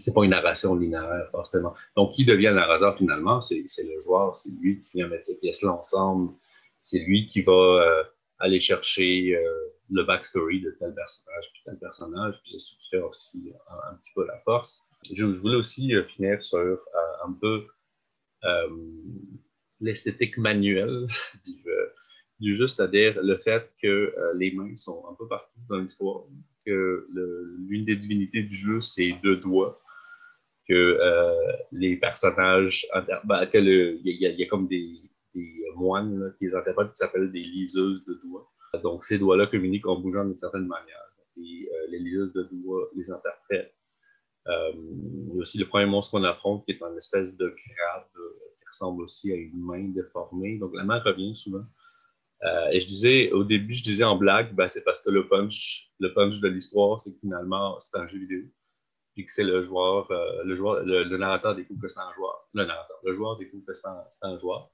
C'est 0.00 0.14
pas 0.14 0.24
une 0.24 0.30
narration 0.30 0.74
linéaire, 0.74 1.28
forcément. 1.30 1.74
Donc, 1.96 2.14
qui 2.14 2.24
devient 2.24 2.48
le 2.48 2.54
narrateur 2.54 2.96
finalement? 2.96 3.40
C'est 3.40 3.64
le 3.78 4.00
joueur, 4.00 4.36
c'est 4.36 4.50
lui 4.60 4.82
qui 4.82 4.98
vient 4.98 5.08
mettre 5.08 5.26
ces 5.26 5.38
pièces-là 5.38 5.72
ensemble. 5.72 6.32
C'est 6.80 7.00
lui 7.00 7.26
qui 7.26 7.42
va 7.42 7.52
euh, 7.52 8.04
aller 8.38 8.58
chercher 8.58 9.36
euh, 9.36 9.52
le 9.90 10.04
backstory 10.04 10.60
de 10.60 10.70
tel 10.78 10.94
personnage, 10.94 11.52
puis 11.52 11.62
tel 11.64 11.78
personnage, 11.78 12.40
puis 12.42 12.52
c'est 12.52 12.58
ce 12.58 12.70
qui 12.70 12.88
fait 12.90 13.00
aussi 13.00 13.52
un, 13.90 13.94
petit 13.96 14.12
peu 14.14 14.26
la 14.26 14.38
force. 14.40 14.82
Je, 15.12 15.24
voulais 15.26 15.56
aussi 15.56 15.94
euh, 15.94 16.04
finir 16.04 16.42
sur 16.42 16.78
un 17.24 17.32
peu 17.40 17.66
l'esthétique 19.80 20.36
manuelle 20.38 21.06
du, 21.44 21.62
du 22.40 22.56
jeu, 22.56 22.66
c'est-à-dire 22.66 23.22
le 23.22 23.36
fait 23.38 23.70
que 23.80 24.14
les 24.36 24.52
mains 24.52 24.74
sont 24.74 25.04
un 25.08 25.14
peu 25.14 25.28
partout 25.28 25.60
dans 25.68 25.78
l'histoire, 25.78 26.24
que 26.66 27.06
l'une 27.68 27.84
des 27.84 27.96
divinités 27.96 28.42
du 28.42 28.54
jeu, 28.54 28.80
c'est 28.80 29.12
deux 29.22 29.36
doigts, 29.36 29.81
que 30.68 30.74
euh, 30.74 31.52
les 31.72 31.96
personnages, 31.96 32.86
ben, 33.24 33.48
il 33.54 34.00
y, 34.04 34.42
a 34.42 34.46
comme 34.46 34.68
des, 34.68 35.00
moines 35.76 36.34
qui 36.38 36.46
les 36.46 36.54
interprètent 36.54 36.90
qui 36.90 36.96
s'appellent 36.96 37.32
des 37.32 37.40
liseuses 37.40 38.04
de 38.04 38.14
doigts. 38.22 38.46
Donc 38.82 39.04
ces 39.04 39.18
doigts-là 39.18 39.46
communiquent 39.46 39.86
en 39.86 39.98
bougeant 39.98 40.24
d'une 40.24 40.38
certaine 40.38 40.66
manière. 40.66 41.02
Et 41.38 41.68
euh, 41.72 41.86
les 41.90 41.98
liseuses 41.98 42.32
de 42.34 42.48
doigts 42.52 42.88
les 42.94 43.10
interprètent. 43.10 43.74
Euh, 44.48 44.72
il 44.74 45.34
y 45.34 45.38
a 45.38 45.40
aussi 45.40 45.58
le 45.58 45.66
premier 45.66 45.86
monstre 45.86 46.12
qu'on 46.12 46.24
affronte 46.24 46.64
qui 46.66 46.72
est 46.72 46.82
une 46.82 46.98
espèce 46.98 47.36
de 47.36 47.48
crabe 47.48 48.08
qui 48.12 48.66
ressemble 48.66 49.02
aussi 49.02 49.32
à 49.32 49.36
une 49.36 49.58
main 49.58 49.88
déformée. 49.88 50.58
Donc 50.58 50.72
la 50.74 50.84
main 50.84 50.98
revient 50.98 51.34
souvent. 51.34 51.64
Et 52.72 52.80
je 52.80 52.88
disais, 52.88 53.30
au 53.30 53.44
début, 53.44 53.72
je 53.72 53.84
disais 53.84 54.02
en 54.02 54.16
blague, 54.16 54.52
ben, 54.54 54.66
c'est 54.66 54.82
parce 54.82 55.00
que 55.00 55.10
le 55.10 55.28
punch, 55.28 55.92
le 56.00 56.12
punch 56.12 56.40
de 56.40 56.48
l'histoire, 56.48 57.00
c'est 57.00 57.12
que 57.12 57.20
finalement, 57.20 57.78
c'est 57.78 57.96
un 57.96 58.08
jeu 58.08 58.18
vidéo. 58.18 58.42
Puis 59.14 59.26
que 59.26 59.32
c'est 59.32 59.44
le 59.44 59.62
joueur, 59.62 60.10
euh, 60.10 60.42
le 60.44 60.56
joueur, 60.56 60.82
le, 60.84 61.16
narrateur 61.16 61.54
découvre 61.54 61.82
que 61.82 61.88
c'est 61.88 62.00
un 62.00 62.12
joueur. 62.14 62.48
Le 62.54 62.64
narrateur, 62.64 62.96
le 63.04 63.12
joueur 63.12 63.36
découvre 63.36 63.64
que 63.66 63.74
c'est 63.74 63.86
un, 64.22 64.38
joueur. 64.38 64.70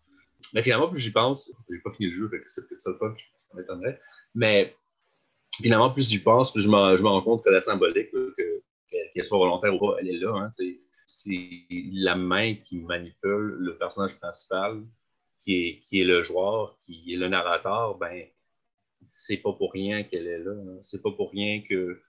Mais 0.54 0.62
finalement, 0.62 0.88
plus 0.88 1.00
j'y 1.00 1.10
pense, 1.10 1.52
j'ai 1.68 1.80
pas 1.80 1.92
fini 1.92 2.10
le 2.10 2.14
jeu, 2.14 2.28
fait 2.28 2.40
que 2.40 2.46
c'est 2.48 2.68
peut-être 2.68 2.80
ça 2.80 2.92
ça 3.36 3.56
m'étonnerait. 3.56 4.00
Mais 4.34 4.76
finalement, 5.60 5.90
plus 5.90 6.08
j'y 6.08 6.20
pense, 6.20 6.52
plus 6.52 6.62
je 6.62 6.68
me, 6.68 7.08
rends 7.08 7.22
compte 7.22 7.44
que 7.44 7.50
la 7.50 7.60
symbolique, 7.60 8.10
que, 8.12 8.34
qu'elle 9.12 9.26
soit 9.26 9.38
volontaire 9.38 9.74
ou 9.74 9.78
pas, 9.78 9.96
elle 10.00 10.08
est 10.08 10.18
là. 10.18 10.32
Hein, 10.36 10.50
c'est 10.52 11.66
la 11.68 12.14
main 12.14 12.54
qui 12.54 12.78
manipule 12.78 13.56
le 13.58 13.76
personnage 13.76 14.18
principal 14.20 14.82
qui 15.38 15.54
est, 15.54 15.78
qui 15.80 16.00
est 16.00 16.04
le 16.04 16.22
joueur, 16.22 16.78
qui 16.80 17.12
est 17.12 17.16
le 17.16 17.28
narrateur, 17.28 17.96
ben, 17.96 18.26
c'est 19.04 19.38
pas 19.38 19.52
pour 19.52 19.72
rien 19.72 20.02
qu'elle 20.02 20.26
est 20.26 20.38
là. 20.38 20.52
Hein. 20.52 20.78
C'est 20.82 21.02
pas 21.02 21.12
pour 21.12 21.30
rien 21.30 21.62
que 21.68 22.00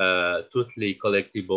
euh, 0.00 0.42
toutes 0.50 0.74
les 0.76 0.96
collectibles 0.96 1.52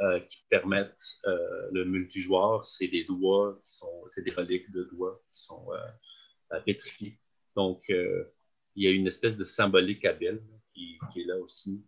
euh, 0.00 0.20
qui 0.20 0.44
permettent 0.48 1.18
euh, 1.26 1.68
le 1.72 1.84
multijoueur, 1.84 2.64
c'est 2.64 2.86
des 2.86 3.04
doigts 3.04 3.60
c'est 4.08 4.22
des 4.22 4.30
reliques 4.30 4.70
de 4.70 4.84
doigts 4.84 5.20
qui 5.32 5.40
sont 5.40 5.66
pétrifiés. 6.64 7.18
Donc, 7.56 7.84
il 7.88 8.84
y 8.84 8.86
a 8.86 8.90
une 8.90 9.06
espèce 9.06 9.36
de 9.36 9.44
symbolique 9.44 10.04
habile 10.04 10.40
qui, 10.72 10.98
qui 11.12 11.22
est 11.22 11.26
là 11.26 11.38
aussi, 11.38 11.84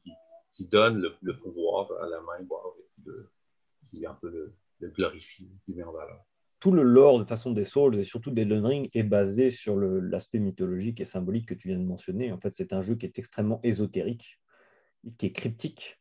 qui, 0.52 0.66
donne 0.66 1.02
le, 1.20 1.36
pouvoir 1.36 1.92
à 2.02 2.08
la 2.08 2.20
main, 2.22 2.38
qui, 2.38 3.02
le, 3.04 3.30
qui 3.84 4.06
un 4.06 4.14
peu 4.14 4.30
le, 4.30 4.54
le 4.80 4.88
glorifie, 4.88 5.50
qui 5.64 5.74
met 5.74 5.84
en 5.84 5.92
valeur 5.92 6.24
tout 6.58 6.72
le 6.72 6.82
lore 6.82 7.18
de 7.18 7.24
façon 7.24 7.52
des 7.52 7.64
Souls 7.64 7.96
et 7.96 8.02
surtout 8.02 8.30
des 8.30 8.42
Ring 8.42 8.88
est 8.94 9.02
basé 9.02 9.50
sur 9.50 9.76
l'aspect 9.76 10.38
mythologique 10.38 11.00
et 11.00 11.04
symbolique 11.04 11.46
que 11.46 11.54
tu 11.54 11.68
viens 11.68 11.78
de 11.78 11.84
mentionner. 11.84 12.32
En 12.32 12.38
fait, 12.38 12.52
c'est 12.54 12.72
un 12.72 12.80
jeu 12.80 12.96
qui 12.96 13.06
est 13.06 13.18
extrêmement 13.18 13.60
ésotérique, 13.62 14.40
qui 15.18 15.26
est 15.26 15.32
cryptique 15.32 15.98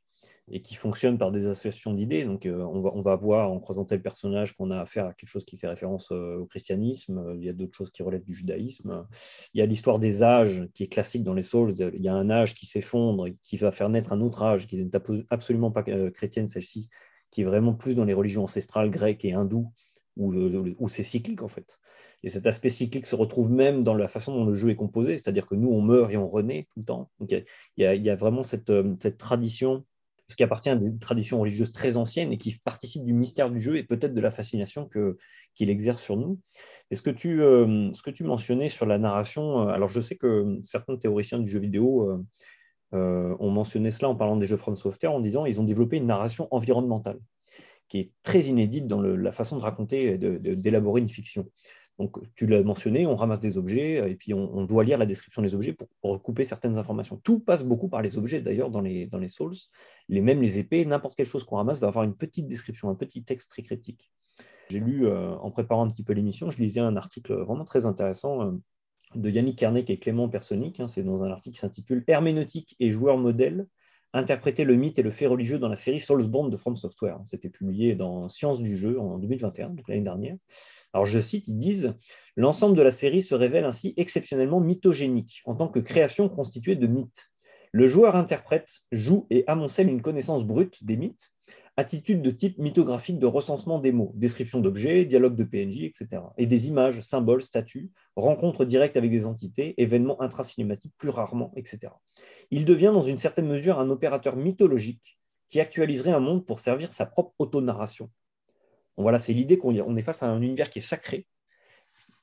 et 0.52 0.62
qui 0.62 0.76
fonctionne 0.76 1.18
par 1.18 1.32
des 1.32 1.48
associations 1.48 1.94
d'idées. 1.94 2.24
Donc, 2.24 2.46
euh, 2.46 2.60
on, 2.60 2.80
va, 2.80 2.92
on 2.94 3.02
va 3.02 3.16
voir 3.16 3.52
en 3.52 3.60
croisant 3.60 3.84
tel 3.84 4.02
personnage 4.02 4.56
qu'on 4.56 4.70
a 4.70 4.80
affaire 4.80 5.08
à 5.08 5.14
quelque 5.14 5.30
chose 5.30 5.44
qui 5.44 5.58
fait 5.58 5.68
référence 5.68 6.12
euh, 6.12 6.38
au 6.38 6.46
christianisme. 6.46 7.36
Il 7.36 7.44
y 7.44 7.50
a 7.50 7.54
d'autres 7.54 7.76
choses 7.76 7.90
qui 7.90 8.04
relèvent 8.04 8.24
du 8.24 8.34
judaïsme. 8.34 9.08
Il 9.54 9.60
y 9.60 9.62
a 9.64 9.66
l'histoire 9.66 9.98
des 9.98 10.22
âges 10.22 10.68
qui 10.74 10.84
est 10.84 10.88
classique 10.88 11.24
dans 11.24 11.34
les 11.34 11.42
Souls. 11.42 11.74
Il 11.80 12.02
y 12.02 12.08
a 12.08 12.14
un 12.14 12.30
âge 12.30 12.54
qui 12.54 12.68
s'effondre, 12.68 13.28
qui 13.42 13.58
va 13.58 13.72
faire 13.72 13.90
naître 13.90 14.14
un 14.14 14.22
autre 14.22 14.44
âge 14.44 14.68
qui 14.68 14.78
n'est 14.78 14.92
absolument 15.32 15.72
pas 15.72 15.84
euh, 15.88 16.12
chrétienne, 16.12 16.48
celle-ci, 16.48 16.90
qui 17.32 17.42
est 17.42 17.46
vraiment 17.46 17.74
plus 17.74 17.96
dans 17.96 18.06
les 18.06 18.14
religions 18.14 18.44
ancestrales 18.44 18.92
grecques 18.92 19.26
et 19.26 19.34
hindoues 19.34 19.72
où, 20.18 20.34
où 20.78 20.88
c'est 20.88 21.04
cyclique 21.04 21.42
en 21.42 21.50
fait. 21.50 21.80
Et 22.26 22.30
cet 22.30 22.48
aspect 22.48 22.72
cyclique 22.72 23.06
se 23.06 23.16
retrouve 23.16 23.52
même 23.52 23.84
dans 23.84 23.94
la 23.94 24.08
façon 24.08 24.34
dont 24.34 24.46
le 24.46 24.56
jeu 24.56 24.72
est 24.72 24.76
composé, 24.76 25.12
c'est-à-dire 25.14 25.46
que 25.46 25.54
nous, 25.54 25.70
on 25.70 25.82
meurt 25.82 26.12
et 26.12 26.18
on 26.18 26.28
renaît 26.28 26.68
tout 26.74 26.80
le 26.80 26.86
temps. 26.86 27.12
Il 27.30 27.44
y 27.78 28.10
a, 28.10 28.16
vraiment 28.16 28.42
cette, 28.42 28.74
cette 28.98 29.20
tradition, 29.20 29.86
ce 30.28 30.36
qui 30.36 30.42
appartient 30.42 30.70
à 30.70 30.76
des 30.76 30.98
traditions 30.98 31.40
religieuses 31.40 31.72
très 31.72 31.98
anciennes 31.98 32.34
et 32.34 32.40
qui 32.40 32.58
participe 32.66 33.06
du 33.06 33.14
mystère 33.14 33.52
du 33.52 33.60
jeu 33.60 33.78
et 33.78 33.84
peut-être 33.84 34.16
de 34.16 34.22
la 34.22 34.32
fascination 34.32 34.90
qu'il 35.54 35.70
exerce 35.70 36.02
sur 36.02 36.18
nous. 36.18 36.40
Et 36.90 36.96
ce 36.96 37.04
que, 37.04 37.12
tu, 37.12 37.44
euh, 37.44 37.92
ce 37.94 38.02
que 38.02 38.10
tu 38.10 38.24
mentionnais 38.24 38.70
sur 38.70 38.88
la 38.88 38.98
narration, 38.98 39.68
alors 39.68 39.90
je 39.90 40.02
sais 40.02 40.16
que 40.16 40.60
certains 40.64 40.98
théoriciens 40.98 41.38
du 41.38 41.48
jeu 41.48 41.60
vidéo 41.60 42.10
euh, 42.10 42.26
euh, 42.96 43.36
ont 43.40 43.52
mentionné 43.52 43.92
cela 43.92 44.10
en 44.10 44.16
parlant 44.16 44.36
des 44.36 44.48
jeux 44.48 44.58
From 44.58 44.76
Software 44.76 45.12
en 45.12 45.20
disant 45.20 45.46
ils 45.46 45.62
ont 45.62 45.64
développé 45.64 45.98
une 45.98 46.08
narration 46.08 46.48
environnementale 46.50 47.20
qui 47.88 48.00
est 48.00 48.12
très 48.24 48.42
inédite 48.46 48.88
dans 48.88 49.00
la 49.00 49.32
façon 49.32 49.58
de 49.58 49.62
raconter 49.62 50.14
et 50.14 50.18
d'élaborer 50.18 51.02
une 51.02 51.10
fiction. 51.10 51.48
Donc, 51.98 52.18
tu 52.36 52.46
l'as 52.46 52.62
mentionné, 52.62 53.08
on 53.08 53.16
ramasse 53.16 53.40
des 53.40 53.58
objets 53.58 54.10
et 54.10 54.16
puis 54.16 54.34
on, 54.34 54.66
doit 54.66 54.84
lire 54.84 54.98
la 54.98 55.06
description 55.06 55.42
des 55.42 55.56
objets 55.56 55.72
pour, 55.72 55.88
pour, 56.02 56.12
recouper 56.12 56.44
certaines 56.44 56.78
informations. 56.78 57.18
Tout 57.24 57.40
passe 57.40 57.64
beaucoup 57.64 57.88
par 57.88 58.02
les 58.02 58.18
objets, 58.18 58.42
d'ailleurs, 58.42 58.70
dans 58.70 58.82
les, 58.82 59.06
dans 59.06 59.18
les 59.18 59.30
Souls. 59.30 59.54
Les, 60.10 60.20
même 60.20 60.42
les 60.42 60.60
épées, 60.60 60.86
n'importe 60.86 61.16
quelle 61.16 61.26
chose 61.26 61.46
qu'on 61.46 61.56
ramasse 61.56 61.80
va 61.80 61.88
avoir 61.88 62.04
une 62.04 62.16
petite 62.16 62.48
description, 62.48 62.90
un 62.90 62.96
petit 62.96 63.24
texte 63.24 63.50
très 63.50 63.64
cryptique. 63.64 64.12
J'ai 64.70 64.80
lu, 64.80 65.06
euh, 65.06 65.36
en 65.36 65.52
préparant 65.52 65.86
un 65.86 65.90
petit 65.90 66.04
peu 66.04 66.12
l'émission, 66.12 66.50
je 66.50 66.58
lisais 66.58 66.82
un 66.82 66.98
article 66.98 67.34
vraiment 67.34 67.64
très 67.64 67.86
intéressant 67.86 68.42
euh, 68.42 68.52
de 69.16 69.30
Yannick 69.30 69.58
Kernek 69.58 69.90
et 69.90 69.98
Clément 69.98 70.28
Personic. 70.28 70.82
Hein, 70.82 70.88
C'est 70.88 71.04
dans 71.04 71.24
un 71.24 71.32
article 71.32 71.56
qui 71.56 71.62
s'intitule 71.62 72.04
Herméneutique 72.08 72.76
et 72.80 72.92
joueur 72.92 73.18
modèle 73.18 73.68
interpréter 74.16 74.64
le 74.64 74.76
mythe 74.76 74.98
et 74.98 75.04
le 75.04 75.12
fait 75.12 75.28
religieux 75.28 75.60
dans 75.60 75.68
la 75.68 75.76
série 75.76 76.00
Soulsborne 76.00 76.50
de 76.50 76.58
From 76.58 76.76
Software. 76.76 77.20
C'était 77.26 77.50
publié 77.50 77.96
dans 77.96 78.30
Sciences 78.30 78.62
du 78.62 78.78
jeu 78.78 79.00
en 79.00 79.18
2021, 79.18 79.72
donc 79.72 79.88
l'année 79.90 80.02
dernière. 80.02 80.38
Alors 80.94 81.06
je 81.06 81.20
cite, 81.20 81.48
ils 81.50 81.60
disent 81.60 81.94
L'ensemble 82.38 82.78
de 82.78 82.82
la 82.82 82.92
série 82.92 83.22
se 83.22 83.36
révèle 83.36 83.66
ainsi 83.66 83.94
exceptionnellement 83.98 84.62
mythogénique, 84.62 85.42
en 85.46 85.56
tant 85.56 85.68
que 85.68 85.80
création 85.80 86.30
constituée 86.30 86.76
de 86.76 86.88
mythes. 86.88 87.30
Le 87.74 87.88
joueur 87.88 88.16
interprète, 88.16 88.70
joue 88.94 89.28
et 89.30 89.44
amoncelle 89.48 89.90
une 89.90 90.02
connaissance 90.02 90.46
brute 90.46 90.84
des 90.86 90.96
mythes, 90.96 91.32
attitude 91.78 92.22
de 92.22 92.32
type 92.32 92.58
mythographique 92.58 93.20
de 93.20 93.26
recensement 93.26 93.80
des 93.80 93.92
mots, 93.92 94.12
description 94.16 94.62
d'objets, 94.62 95.06
dialogue 95.06 95.36
de 95.36 95.44
PNJ, 95.44 95.84
etc. 95.84 96.22
Et 96.38 96.46
des 96.46 96.68
images, 96.68 97.02
symboles, 97.02 97.42
statues, 97.42 97.92
rencontres 98.16 98.64
directes 98.64 98.96
avec 98.96 99.12
des 99.12 99.26
entités, 99.26 99.74
événements 99.78 100.22
intracinématiques 100.22 100.94
plus 100.98 101.10
rarement, 101.10 101.52
etc. 101.56 101.92
Il 102.52 102.64
devient 102.64 102.92
dans 102.94 103.02
une 103.02 103.18
certaine 103.18 103.48
mesure 103.48 103.80
un 103.80 103.90
opérateur 103.90 104.36
mythologique 104.38 105.20
qui 105.50 105.60
actualiserait 105.60 106.12
un 106.12 106.20
monde 106.20 106.46
pour 106.46 106.60
servir 106.60 106.94
sa 106.94 107.06
propre 107.06 107.34
autonarration. 107.40 108.10
Voilà, 108.98 109.20
c'est 109.20 109.34
l'idée 109.34 109.58
qu'on 109.58 109.98
est 109.98 110.02
face 110.02 110.24
à 110.24 110.28
un 110.28 110.42
univers 110.42 110.70
qui 110.70 110.80
est 110.80 110.82
sacré, 110.82 111.28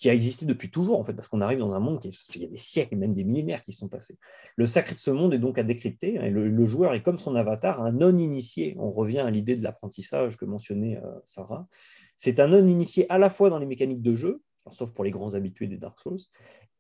qui 0.03 0.11
a 0.11 0.15
existé 0.15 0.47
depuis 0.47 0.69
toujours, 0.69 0.99
en 0.99 1.05
fait, 1.05 1.13
parce 1.13 1.29
qu'on 1.29 1.41
arrive 1.41 1.61
dans 1.61 1.75
un 1.75 1.79
monde 1.79 2.01
qui 2.01 2.09
est, 2.09 2.35
il 2.35 2.43
y 2.43 2.45
a 2.45 2.49
des 2.49 2.57
siècles, 2.57 2.97
même 2.97 3.15
des 3.15 3.23
millénaires 3.23 3.63
qui 3.63 3.71
sont 3.71 3.87
passés. 3.87 4.19
Le 4.57 4.67
sacré 4.67 4.97
de 4.97 4.99
ce 4.99 5.13
monde 5.13 5.33
est 5.33 5.39
donc 5.39 5.59
à 5.59 5.63
décrypter, 5.63 6.17
et 6.17 6.29
le, 6.29 6.67
joueur 6.67 6.93
est 6.95 7.03
comme 7.03 7.19
son 7.19 7.37
avatar, 7.37 7.81
un 7.81 7.93
non-initié. 7.93 8.75
On 8.81 8.91
revient 8.91 9.21
à 9.21 9.31
l'idée 9.31 9.55
de 9.55 9.63
l'apprentissage 9.63 10.37
que 10.37 10.45
mentionnait 10.45 10.97
euh, 10.97 11.21
Sarah. 11.25 11.69
C'est 12.17 12.41
un 12.41 12.49
non-initié 12.49 13.07
à 13.11 13.19
la 13.19 13.31
fois 13.31 13.49
dans 13.49 13.61
les 13.61 13.67
mécaniques 13.67 14.03
de 14.03 14.17
jeu, 14.17 14.43
sauf 14.73 14.93
pour 14.93 15.05
les 15.05 15.13
grands 15.13 15.35
habitués 15.35 15.69
des 15.69 15.77
Dark 15.77 15.97
Souls, 16.01 16.19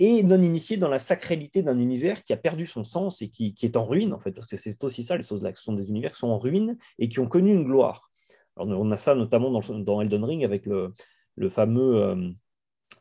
et 0.00 0.24
non-initié 0.24 0.76
dans 0.76 0.88
la 0.88 0.98
sacralité 0.98 1.62
d'un 1.62 1.78
univers 1.78 2.24
qui 2.24 2.32
a 2.32 2.36
perdu 2.36 2.66
son 2.66 2.82
sens 2.82 3.22
et 3.22 3.28
qui, 3.28 3.54
est 3.62 3.76
en 3.76 3.84
ruine, 3.84 4.12
en 4.12 4.18
fait, 4.18 4.32
parce 4.32 4.48
que 4.48 4.56
c'est 4.56 4.82
aussi 4.82 5.04
ça, 5.04 5.16
les 5.16 5.22
choses 5.22 5.44
là, 5.44 5.52
ce 5.54 5.62
sont 5.62 5.74
des 5.74 5.88
univers 5.88 6.10
qui 6.10 6.18
sont 6.18 6.30
en 6.30 6.38
ruine 6.38 6.76
et 6.98 7.08
qui 7.08 7.20
ont 7.20 7.28
connu 7.28 7.52
une 7.52 7.62
gloire. 7.62 8.10
Alors, 8.56 8.80
on 8.80 8.90
a 8.90 8.96
ça 8.96 9.14
notamment 9.14 9.52
dans, 9.52 10.00
Elden 10.00 10.24
Ring 10.24 10.44
avec 10.44 10.66
le, 10.66 10.92
le 11.36 11.48
fameux... 11.48 12.02
Euh, 12.02 12.32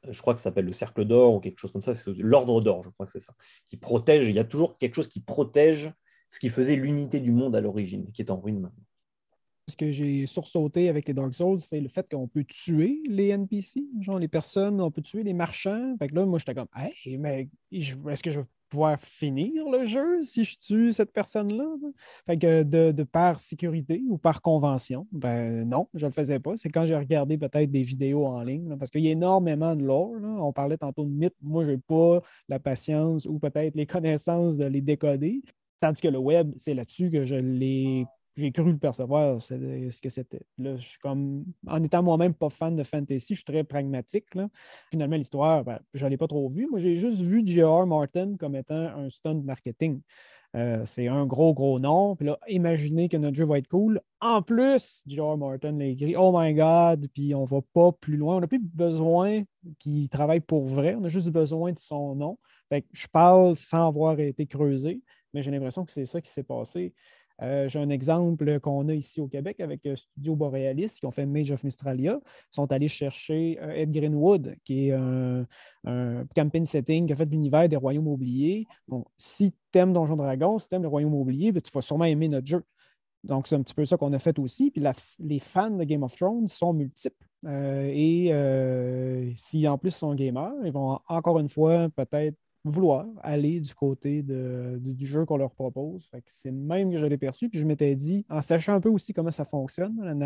je 0.07 0.22
crois 0.22 0.34
que 0.34 0.40
ça 0.40 0.45
s'appelle 0.45 0.65
le 0.65 0.72
cercle 0.72 1.06
d'or 1.06 1.36
ou 1.36 1.40
quelque 1.40 1.60
chose 1.60 1.72
comme 1.72 1.82
ça, 1.82 1.94
c'est 1.94 2.11
l'ordre 2.18 2.61
d'or, 2.61 2.84
je 2.84 2.90
crois 2.90 3.06
que 3.06 3.11
c'est 3.11 3.19
ça, 3.19 3.34
qui 3.68 3.78
protège, 3.78 4.28
il 4.28 4.36
y 4.36 4.40
a 4.40 4.44
toujours 4.44 4.78
quelque 4.78 4.95
chose 4.95 5.07
qui 5.07 5.19
protège 5.19 5.91
ce 6.30 6.40
qui 6.40 6.49
faisait 6.49 6.76
l'unité 6.76 7.19
du 7.19 7.32
monde 7.32 7.56
à 7.56 7.61
l'origine, 7.61 8.11
qui 8.14 8.22
est 8.22 8.32
en 8.32 8.40
ruine 8.40 8.60
maintenant. 8.60 8.86
Ce 9.68 9.76
que 9.76 9.91
j'ai 9.91 10.26
sursauté 10.26 10.90
avec 10.90 11.07
les 11.07 11.14
Dark 11.14 11.36
Souls, 11.36 11.60
c'est 11.60 11.80
le 11.80 11.88
fait 11.88 12.10
qu'on 12.10 12.28
peut 12.28 12.44
tuer 12.44 13.02
les 13.07 13.30
NPC, 13.30 13.84
genre 13.99 14.18
les 14.18 14.28
personnes, 14.28 14.82
on 14.82 14.91
peut 14.91 15.02
tuer 15.02 15.23
les 15.23 15.34
marchands. 15.34 15.95
Fait 15.98 16.07
que 16.07 16.15
là, 16.15 16.26
moi, 16.26 16.40
j'étais 16.40 16.56
comme, 16.56 16.68
hey, 16.76 17.18
mais 17.18 17.48
est-ce 17.72 18.23
que 18.23 18.32
je 18.32 18.41
pouvoir 18.72 18.99
finir 18.99 19.69
le 19.69 19.85
jeu 19.85 20.23
si 20.23 20.43
je 20.43 20.57
tue 20.57 20.91
cette 20.91 21.11
personne-là? 21.11 21.65
Fait 22.26 22.38
que 22.38 22.64
de, 22.64 23.03
par 23.03 23.39
sécurité 23.39 24.02
ou 24.10 24.18
par 24.18 24.41
convention, 24.41 25.07
ben 25.11 25.68
non, 25.68 25.88
je 25.93 26.06
le 26.06 26.11
faisais 26.11 26.39
pas. 26.39 26.53
C'est 26.56 26.69
quand 26.69 26.85
j'ai 26.85 26.95
regardé 26.95 27.38
peut-être 27.38 27.69
des 27.69 27.84
vidéos 27.84 28.26
en 28.26 28.41
ligne, 28.41 28.76
parce 28.77 28.89
qu'il 28.89 29.02
y 29.02 29.10
a 29.10 29.11
énormément 29.11 29.76
de 29.76 29.84
lore. 29.84 30.14
On 30.23 30.53
parlait 30.53 30.77
tantôt 30.77 31.03
de 31.03 31.11
mythes. 31.11 31.35
Moi, 31.41 31.65
je 31.65 31.72
n'ai 31.72 31.77
pas 31.77 32.22
la 32.49 32.60
patience 32.60 33.26
ou 33.26 33.38
peut-être 33.38 33.76
les 33.76 33.85
connaissances 33.85 34.57
de 34.57 34.65
les 34.65 34.81
décoder. 34.81 35.41
Tandis 35.81 36.02
que 36.02 36.07
le 36.07 36.19
web, 36.19 36.53
c'est 36.57 36.73
là-dessus 36.73 37.11
que 37.11 37.26
je 37.26 37.35
l'ai 37.35 38.06
j'ai 38.35 38.51
cru 38.51 38.71
le 38.71 38.77
percevoir, 38.77 39.41
ce 39.41 40.01
que 40.01 40.09
c'était. 40.09 40.41
Là, 40.57 40.75
je 40.77 40.87
suis 40.87 40.99
comme, 40.99 41.45
en 41.67 41.83
étant 41.83 42.01
moi-même 42.03 42.33
pas 42.33 42.49
fan 42.49 42.75
de 42.75 42.83
fantasy, 42.83 43.33
je 43.33 43.39
suis 43.39 43.45
très 43.45 43.63
pragmatique. 43.63 44.25
Finalement, 44.89 45.15
l'histoire, 45.17 45.63
ben, 45.63 45.79
je 45.93 46.05
ne 46.05 46.09
l'ai 46.09 46.17
pas 46.17 46.27
trop 46.27 46.49
vue. 46.49 46.67
Moi, 46.69 46.79
j'ai 46.79 46.95
juste 46.95 47.21
vu 47.21 47.41
J.R. 47.45 47.85
Martin 47.85 48.35
comme 48.37 48.55
étant 48.55 48.75
un 48.75 49.09
stunt 49.09 49.41
marketing. 49.43 50.01
Euh, 50.55 50.81
c'est 50.85 51.07
un 51.07 51.25
gros, 51.25 51.53
gros 51.53 51.79
nom. 51.79 52.15
Puis 52.15 52.25
là, 52.25 52.37
imaginez 52.47 53.07
que 53.07 53.17
notre 53.17 53.37
jeu 53.37 53.45
va 53.45 53.57
être 53.57 53.69
cool. 53.69 54.01
En 54.19 54.41
plus, 54.41 55.03
J.R. 55.07 55.37
Martin 55.37 55.71
l'a 55.73 55.85
écrit. 55.85 56.15
Oh 56.15 56.31
my 56.37 56.53
God! 56.53 57.07
Puis 57.13 57.33
on 57.33 57.45
va 57.45 57.61
pas 57.73 57.91
plus 57.91 58.17
loin. 58.17 58.37
On 58.37 58.39
n'a 58.41 58.47
plus 58.47 58.59
besoin 58.59 59.43
qu'il 59.79 60.09
travaille 60.09 60.41
pour 60.41 60.65
vrai. 60.65 60.95
On 60.99 61.03
a 61.03 61.09
juste 61.09 61.29
besoin 61.29 61.71
de 61.71 61.79
son 61.79 62.15
nom. 62.15 62.37
Fait 62.69 62.85
je 62.91 63.07
parle 63.07 63.55
sans 63.55 63.87
avoir 63.87 64.19
été 64.19 64.45
creusé, 64.45 65.01
mais 65.33 65.41
j'ai 65.41 65.51
l'impression 65.51 65.85
que 65.85 65.91
c'est 65.91 66.05
ça 66.05 66.21
qui 66.21 66.29
s'est 66.29 66.43
passé. 66.43 66.93
Euh, 67.41 67.68
j'ai 67.68 67.80
un 67.80 67.89
exemple 67.89 68.59
qu'on 68.59 68.88
a 68.89 68.93
ici 68.93 69.19
au 69.19 69.27
Québec 69.27 69.59
avec 69.59 69.85
euh, 69.85 69.95
Studio 69.95 70.35
Borealis 70.35 70.97
qui 70.99 71.05
ont 71.05 71.11
fait 71.11 71.26
Mage 71.26 71.51
of 71.51 71.63
Mistralia. 71.63 72.19
Ils 72.23 72.55
sont 72.55 72.72
allés 72.72 72.88
chercher 72.88 73.57
euh, 73.61 73.72
Ed 73.72 73.91
Greenwood, 73.91 74.55
qui 74.63 74.89
est 74.89 74.91
un, 74.91 75.45
campaign 76.35 76.65
setting 76.65 77.07
qui 77.07 77.13
a 77.13 77.15
fait 77.15 77.26
l'univers 77.26 77.68
des 77.68 77.76
Royaumes 77.76 78.07
oubliés. 78.07 78.68
Bon, 78.88 79.03
si 79.18 79.53
tu 79.72 79.80
aimes 79.80 79.93
Donjon 79.93 80.15
Dragon, 80.15 80.59
si 80.59 80.69
tu 80.69 80.76
aimes 80.76 80.84
le 80.84 80.88
Royaume 80.88 81.15
oublié, 81.15 81.51
ben, 81.51 81.61
tu 81.61 81.72
vas 81.72 81.81
sûrement 81.81 82.05
aimer 82.05 82.27
notre 82.27 82.47
jeu. 82.47 82.63
Donc, 83.23 83.47
c'est 83.47 83.55
un 83.55 83.61
petit 83.61 83.73
peu 83.73 83.85
ça 83.85 83.97
qu'on 83.97 84.13
a 84.13 84.19
fait 84.19 84.38
aussi. 84.39 84.72
Puis 84.72 84.84
les 85.19 85.39
fans 85.39 85.72
de 85.72 85.84
Game 85.84 86.03
of 86.03 86.15
Thrones 86.15 86.47
sont 86.47 86.73
multiples. 86.73 87.26
et 87.47 88.31
si 89.35 89.68
en 89.68 89.77
plus 89.77 89.91
sont 89.91 90.13
gamers, 90.15 90.53
ils 90.63 90.72
vont 90.72 90.99
encore 91.07 91.39
une 91.39 91.49
fois 91.49 91.89
peut-être 91.89 92.38
vouloir 92.63 93.07
aller 93.21 93.59
du 93.59 93.73
côté 93.73 94.21
du 94.23 95.05
jeu 95.05 95.25
qu'on 95.25 95.38
leur 95.38 95.51
propose. 95.51 96.09
C'est 96.27 96.51
même 96.51 96.91
que 96.91 96.97
je 96.97 97.05
l'ai 97.05 97.17
perçu. 97.17 97.49
Puis 97.49 97.59
je 97.59 97.65
m'étais 97.65 97.95
dit, 97.95 98.25
en 98.29 98.41
sachant 98.41 98.73
un 98.73 98.81
peu 98.81 98.89
aussi 98.89 99.13
comment 99.13 99.31
ça 99.31 99.45
fonctionne, 99.45 100.19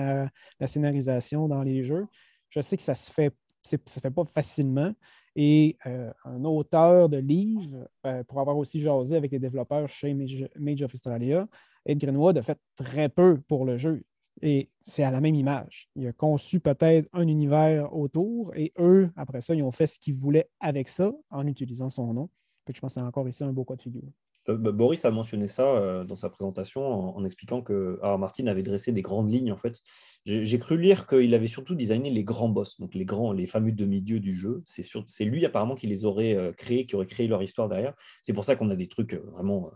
la, 0.60 0.68
scénarisation 0.68 1.48
dans 1.48 1.64
les 1.64 1.84
jeux, 1.84 2.07
je 2.49 2.62
sais 2.62 2.78
que 2.78 2.84
ça 2.84 2.95
se 2.95 3.12
fait, 3.12 3.34
se 3.64 3.99
fait 3.99 4.12
pas 4.12 4.26
facilement. 4.26 4.94
Et 5.36 5.78
euh, 5.86 6.12
un 6.24 6.44
auteur 6.45 7.10
de 7.10 7.18
livres, 7.18 7.88
euh, 8.06 8.24
pour 8.24 8.40
avoir 8.40 8.57
aussi 8.57 8.80
jasé 8.80 9.18
avec 9.18 9.32
les 9.32 9.40
développeurs 9.40 9.88
chez 9.90 10.14
Mage, 10.14 10.82
of 10.82 10.94
Australia, 10.94 11.48
Ed 11.86 11.99
Greenwood 11.99 12.38
a 12.38 12.41
fait 12.41 12.57
très 12.76 13.10
peu 13.10 13.40
pour 13.48 13.66
le 13.66 13.78
jeu. 13.78 14.03
Et 14.41 14.70
c'est 14.88 15.03
à 15.03 15.12
la 15.12 15.22
même 15.22 15.36
image. 15.36 15.90
Il 15.95 16.07
a 16.07 16.14
conçu 16.14 16.60
peut-être 16.60 17.07
un 17.14 17.28
univers 17.28 17.94
autour 17.95 18.53
et 18.56 18.72
eux, 18.80 19.10
après 19.16 19.41
ça, 19.41 19.56
ils 19.56 19.64
ont 19.64 19.72
fait 19.72 19.88
ce 19.88 19.99
qu'ils 19.99 20.16
voulaient 20.16 20.49
avec 20.60 20.90
ça 20.90 21.12
en 21.30 21.48
utilisant 21.48 21.90
son 21.90 22.14
nom. 22.14 22.30
je 22.72 22.80
pense 22.80 22.94
que 22.94 22.99
c'est 22.99 23.06
encore 23.06 23.28
ici 23.28 23.44
un 23.44 23.53
beau 23.53 23.66
cas 23.66 23.76
de 23.76 23.82
figure. 23.82 24.12
Euh, 24.49 24.57
bah, 24.57 24.72
Boris 24.72 25.03
a 25.06 25.12
mentionné 25.12 25.48
ça 25.48 25.64
euh, 25.64 26.03
dans 26.03 26.16
sa 26.16 26.30
présentation 26.30 27.18
en, 27.18 27.26
expliquant 27.26 27.62
que 27.62 27.99
alors 28.02 28.20
Martin 28.20 28.48
avait 28.48 28.64
dressé 28.64 28.91
des 28.91 29.02
grandes 29.02 29.32
lignes 29.32 29.52
en 29.52 29.57
fait. 29.57 29.82
J'ai 30.26 30.60
cru 30.60 30.80
lire 30.80 31.07
qu'il 31.07 31.34
avait 31.36 31.48
surtout 31.48 31.76
designé 31.76 32.10
les 32.10 32.24
grands 32.24 32.49
boss, 32.49 32.80
donc 32.80 32.95
les 32.95 33.06
grands, 33.06 33.32
les 33.32 33.48
fameux 33.48 33.72
demi-dieux 33.72 34.20
du 34.20 34.34
jeu. 34.34 34.64
C'est 34.66 35.26
lui 35.26 35.45
apparemment 35.45 35.76
qui 35.76 35.88
les 35.88 36.06
aurait 36.06 36.36
euh, 36.36 36.52
créés, 36.52 36.86
qui 36.86 36.95
aurait 36.95 37.06
créé 37.06 37.28
leur 37.28 37.44
histoire 37.44 37.70
derrière. 37.70 37.94
C'est 38.22 38.34
pour 38.34 38.44
ça 38.44 38.56
qu'on 38.56 38.70
a 38.70 38.76
des 38.76 38.88
trucs 38.88 39.14
vraiment 39.14 39.72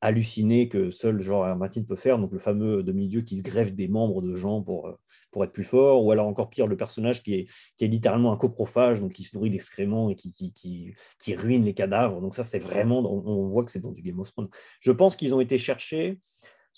halluciné 0.00 0.68
que 0.68 0.90
seul 0.90 1.20
genre 1.20 1.56
Martin 1.56 1.82
peut 1.82 1.96
faire, 1.96 2.18
donc 2.18 2.32
le 2.32 2.38
fameux 2.38 2.82
demi-dieu 2.82 3.22
qui 3.22 3.36
se 3.36 3.42
greffe 3.42 3.72
des 3.72 3.88
membres 3.88 4.22
de 4.22 4.34
gens 4.34 4.62
pour, 4.62 4.88
euh, 4.88 5.44
être 5.44 5.52
plus 5.52 5.64
fort, 5.64 6.04
ou 6.04 6.10
alors 6.12 6.26
encore 6.26 6.48
pire, 6.48 6.66
le 6.66 6.76
personnage 6.76 7.22
qui 7.22 7.34
est, 7.34 7.86
littéralement 7.86 8.32
un 8.32 8.36
coprophage, 8.36 9.00
donc 9.00 9.12
qui 9.12 9.24
se 9.24 9.36
nourrit 9.36 9.50
d'excréments 9.50 10.10
et 10.10 10.14
qui, 10.14 10.94
ruine 11.36 11.64
les 11.64 11.74
cadavres. 11.74 12.20
Donc 12.20 12.34
ça, 12.34 12.42
c'est 12.42 12.58
vraiment, 12.58 13.00
on, 13.00 13.46
voit 13.46 13.64
que 13.64 13.70
c'est 13.70 13.80
dans 13.80 13.92
du 13.92 14.02
Game 14.02 14.18
of 14.18 14.32
Thrones. 14.32 14.48
Je 14.80 14.92
pense 14.92 15.16
qu'ils 15.16 15.34
ont 15.34 15.40
été 15.40 15.58
cherchés 15.58 16.18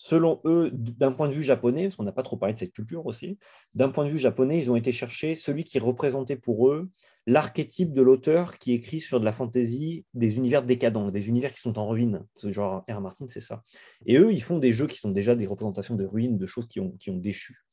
selon 0.00 0.40
eux, 0.44 0.70
d'un 0.72 1.10
point 1.10 1.26
de 1.26 1.32
vue 1.32 1.42
japonais, 1.42 1.86
parce 1.86 1.96
qu'on 1.96 2.04
n'a 2.04 2.12
pas 2.12 2.22
trop 2.22 2.36
parlé 2.36 2.52
de 2.52 2.58
cette 2.58 2.72
culture 2.72 3.04
aussi, 3.04 3.36
d'un 3.74 3.88
point 3.88 4.04
de 4.04 4.10
vue 4.10 4.16
japonais, 4.16 4.56
ils 4.56 4.70
ont 4.70 4.76
été 4.76 4.92
chercher 4.92 5.34
celui 5.34 5.64
qui 5.64 5.80
représentait 5.80 6.36
pour 6.36 6.68
eux 6.68 6.88
l'archétype 7.26 7.92
de 7.92 8.00
l'auteur 8.00 8.58
qui 8.58 8.74
écrit 8.74 9.00
sur 9.00 9.18
de 9.18 9.24
la 9.24 9.32
fantaisie 9.32 10.04
des 10.14 10.36
univers 10.36 10.62
décadents, 10.62 11.10
des 11.10 11.28
univers 11.28 11.52
qui 11.52 11.60
sont 11.60 11.80
en 11.80 11.88
ruine. 11.88 12.24
Ce 12.36 12.52
genre 12.52 12.84
R. 12.88 13.00
Martin, 13.00 13.26
c'est 13.26 13.40
ça. 13.40 13.64
Et 14.06 14.18
eux, 14.18 14.32
ils 14.32 14.40
font 14.40 14.60
des 14.60 14.70
jeux 14.70 14.86
qui 14.86 14.98
sont 14.98 15.10
déjà 15.10 15.34
des 15.34 15.48
représentations 15.48 15.96
de 15.96 16.06
ruines, 16.06 16.38
de 16.38 16.46
choses 16.46 16.68
qui 16.68 16.78
ont, 16.78 16.94
déchu. 17.08 17.64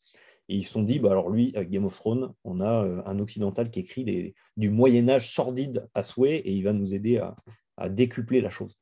Et 0.49 0.56
ils 0.56 0.64
se 0.64 0.72
sont 0.72 0.81
dit, 0.81 0.97
bah 0.97 1.11
alors 1.11 1.30
lui, 1.30 1.52
avec 1.56 1.69
Game 1.69 1.85
of 1.85 1.95
Thrones, 1.95 2.34
on 2.43 2.60
a 2.60 2.85
euh, 2.85 3.03
un 3.06 3.19
occidental 3.19 3.69
qui 3.69 3.81
écrit 3.81 4.34
du 4.57 4.72
Moyen 4.72 5.10
Âge 5.10 5.31
sordide 5.31 5.88
à 5.93 6.02
souhait 6.02 6.38
et 6.38 6.53
il 6.53 6.64
va 6.64 6.73
nous 6.73 6.95
aider 6.95 7.22
à 7.77 7.89
décupler 7.89 8.41
la 8.41 8.49
chose. 8.49 8.76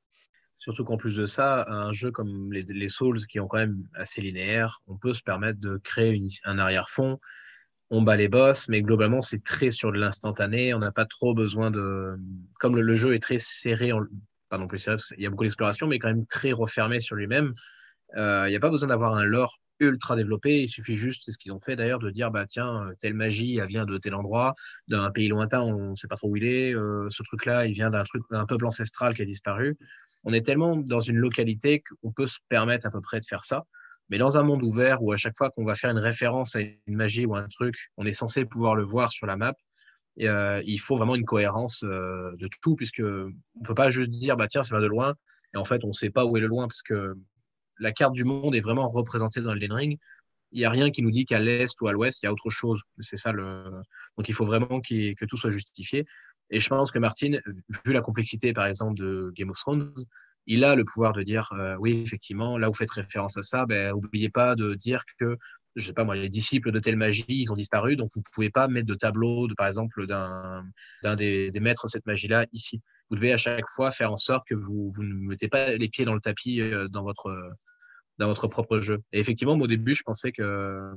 Surtout 0.63 0.85
qu'en 0.85 0.95
plus 0.95 1.17
de 1.17 1.25
ça, 1.25 1.65
un 1.67 1.91
jeu 1.91 2.09
comme 2.09 2.53
les, 2.53 2.87
Souls, 2.87 3.19
qui 3.27 3.41
ont 3.41 3.47
quand 3.47 3.57
même 3.57 3.85
assez 3.95 4.21
linéaire, 4.21 4.79
on 4.87 4.95
peut 4.95 5.11
se 5.11 5.21
permettre 5.21 5.59
de 5.59 5.75
créer 5.83 6.17
un 6.45 6.57
arrière-fond. 6.57 7.19
On 7.89 8.01
bat 8.01 8.15
les 8.15 8.29
boss, 8.29 8.69
mais 8.69 8.81
globalement, 8.81 9.21
c'est 9.21 9.43
très 9.43 9.71
sur 9.71 9.91
de 9.91 9.97
l'instantané. 9.97 10.73
On 10.73 10.79
n'a 10.79 10.93
pas 10.93 11.03
trop 11.03 11.33
besoin 11.33 11.69
de. 11.69 12.15
Comme 12.61 12.77
le, 12.77 12.95
jeu 12.95 13.13
est 13.13 13.19
très 13.19 13.39
serré, 13.39 13.91
pas 14.47 14.57
non 14.57 14.67
plus 14.67 14.79
serré, 14.79 14.95
il 15.17 15.23
y 15.23 15.25
a 15.25 15.29
beaucoup 15.29 15.43
d'exploration, 15.43 15.85
mais 15.85 15.99
quand 15.99 16.07
même 16.07 16.25
très 16.27 16.53
refermé 16.53 17.01
sur 17.01 17.17
lui-même. 17.17 17.53
Euh, 18.15 18.45
il 18.47 18.51
n'y 18.51 18.55
a 18.55 18.61
pas 18.61 18.69
besoin 18.69 18.87
d'avoir 18.87 19.15
un 19.15 19.25
lore 19.25 19.59
ultra 19.81 20.15
développé. 20.15 20.61
Il 20.61 20.69
suffit 20.69 20.95
juste, 20.95 21.23
c'est 21.25 21.33
ce 21.33 21.37
qu'ils 21.37 21.51
ont 21.51 21.59
fait 21.59 21.75
d'ailleurs, 21.75 21.99
de 21.99 22.09
dire 22.09 22.31
bah 22.31 22.45
tiens, 22.45 22.89
telle 22.99 23.15
magie, 23.15 23.57
elle 23.57 23.67
vient 23.67 23.83
de 23.83 23.97
tel 23.97 24.15
endroit, 24.15 24.55
d'un 24.87 25.11
pays 25.11 25.27
lointain, 25.27 25.59
on 25.59 25.91
ne 25.91 25.95
sait 25.97 26.07
pas 26.07 26.15
trop 26.15 26.29
où 26.29 26.37
il 26.37 26.45
est. 26.45 26.73
Euh, 26.73 27.09
ce 27.09 27.21
truc-là, 27.21 27.65
il 27.65 27.73
vient 27.73 27.89
d'un 27.89 28.05
truc, 28.05 28.23
d'un 28.31 28.45
peuple 28.45 28.65
ancestral 28.65 29.13
qui 29.13 29.23
a 29.23 29.25
disparu 29.25 29.77
on 30.23 30.33
est 30.33 30.45
tellement 30.45 30.75
dans 30.75 30.99
une 30.99 31.17
localité 31.17 31.81
qu'on 31.81 32.11
peut 32.11 32.27
se 32.27 32.39
permettre 32.49 32.85
à 32.87 32.89
peu 32.89 33.01
près 33.01 33.19
de 33.19 33.25
faire 33.25 33.43
ça. 33.43 33.63
Mais 34.09 34.17
dans 34.17 34.37
un 34.37 34.43
monde 34.43 34.63
ouvert 34.63 35.01
où 35.01 35.11
à 35.11 35.17
chaque 35.17 35.37
fois 35.37 35.49
qu'on 35.49 35.65
va 35.65 35.75
faire 35.75 35.89
une 35.89 35.99
référence 35.99 36.55
à 36.55 36.61
une 36.61 36.95
magie 36.95 37.25
ou 37.25 37.35
un 37.35 37.47
truc, 37.47 37.75
on 37.97 38.05
est 38.05 38.13
censé 38.13 38.45
pouvoir 38.45 38.75
le 38.75 38.83
voir 38.83 39.11
sur 39.11 39.25
la 39.25 39.37
map, 39.37 39.53
euh, 40.21 40.61
il 40.65 40.79
faut 40.79 40.95
vraiment 40.97 41.15
une 41.15 41.25
cohérence 41.25 41.83
euh, 41.83 42.31
de 42.37 42.47
tout, 42.61 42.75
puisque 42.75 43.01
on 43.01 43.63
peut 43.63 43.73
pas 43.73 43.89
juste 43.89 44.11
dire 44.11 44.37
bah 44.37 44.47
tiens 44.47 44.63
ça 44.63 44.75
va 44.75 44.81
de 44.81 44.87
loin, 44.87 45.15
et 45.53 45.57
en 45.57 45.65
fait 45.65 45.83
on 45.83 45.91
sait 45.91 46.09
pas 46.09 46.25
où 46.25 46.37
est 46.37 46.41
le 46.41 46.47
loin, 46.47 46.67
parce 46.67 46.83
que 46.83 47.15
la 47.79 47.91
carte 47.91 48.13
du 48.13 48.23
monde 48.23 48.55
est 48.55 48.59
vraiment 48.59 48.87
représentée 48.87 49.41
dans 49.41 49.53
le 49.53 49.73
Ring. 49.73 49.97
Il 50.51 50.59
n'y 50.59 50.65
a 50.65 50.69
rien 50.69 50.91
qui 50.91 51.01
nous 51.01 51.09
dit 51.09 51.25
qu'à 51.25 51.39
l'est 51.39 51.81
ou 51.81 51.87
à 51.87 51.93
l'ouest 51.93 52.21
il 52.21 52.27
y 52.27 52.29
a 52.29 52.31
autre 52.31 52.51
chose. 52.51 52.83
C'est 52.99 53.17
ça 53.17 53.31
le. 53.31 53.63
Donc 54.17 54.29
il 54.29 54.35
faut 54.35 54.45
vraiment 54.45 54.79
que 54.81 55.25
tout 55.25 55.37
soit 55.37 55.49
justifié. 55.49 56.05
Et 56.53 56.59
je 56.59 56.69
pense 56.69 56.91
que 56.91 56.99
Martin, 56.99 57.39
vu 57.83 57.93
la 57.93 58.01
complexité, 58.01 58.53
par 58.53 58.67
exemple, 58.67 58.93
de 58.93 59.31
Game 59.35 59.49
of 59.49 59.57
Thrones, 59.57 59.91
il 60.45 60.63
a 60.63 60.75
le 60.75 60.85
pouvoir 60.85 61.11
de 61.11 61.23
dire 61.23 61.51
euh, 61.53 61.75
oui, 61.79 62.03
effectivement, 62.05 62.59
là 62.59 62.69
où 62.69 62.73
vous 62.73 62.77
faites 62.77 62.91
référence 62.91 63.37
à 63.37 63.41
ça, 63.41 63.65
ben, 63.65 63.91
n'oubliez 63.91 64.29
pas 64.29 64.55
de 64.55 64.75
dire 64.75 65.03
que, 65.19 65.35
je 65.75 65.87
sais 65.87 65.93
pas 65.93 66.03
moi, 66.03 66.15
les 66.15 66.29
disciples 66.29 66.71
de 66.71 66.77
telle 66.77 66.95
magie, 66.95 67.25
ils 67.27 67.51
ont 67.51 67.55
disparu, 67.55 67.95
donc 67.95 68.11
vous 68.13 68.21
pouvez 68.33 68.51
pas 68.51 68.67
mettre 68.67 68.85
de 68.85 68.93
tableau, 68.93 69.47
de, 69.47 69.55
par 69.55 69.65
exemple, 69.65 70.05
d'un 70.05 70.63
des, 71.15 71.49
des, 71.49 71.59
maîtres 71.59 71.87
de 71.87 71.89
cette 71.89 72.05
magie-là 72.05 72.45
ici. 72.51 72.81
Vous 73.09 73.15
devez 73.15 73.33
à 73.33 73.37
chaque 73.37 73.67
fois 73.69 73.89
faire 73.89 74.11
en 74.11 74.17
sorte 74.17 74.45
que 74.47 74.53
vous, 74.53 74.89
vous 74.89 75.03
ne 75.03 75.13
mettez 75.27 75.47
pas 75.47 75.75
les 75.75 75.89
pieds 75.89 76.05
dans 76.05 76.13
le 76.13 76.21
tapis 76.21 76.61
euh, 76.61 76.87
dans 76.87 77.01
votre, 77.01 77.35
dans 78.19 78.27
votre 78.27 78.47
propre 78.47 78.79
jeu. 78.79 79.01
Et 79.11 79.19
effectivement, 79.19 79.53
au 79.53 79.67
début, 79.67 79.95
je 79.95 80.03
pensais 80.03 80.31
que 80.31 80.93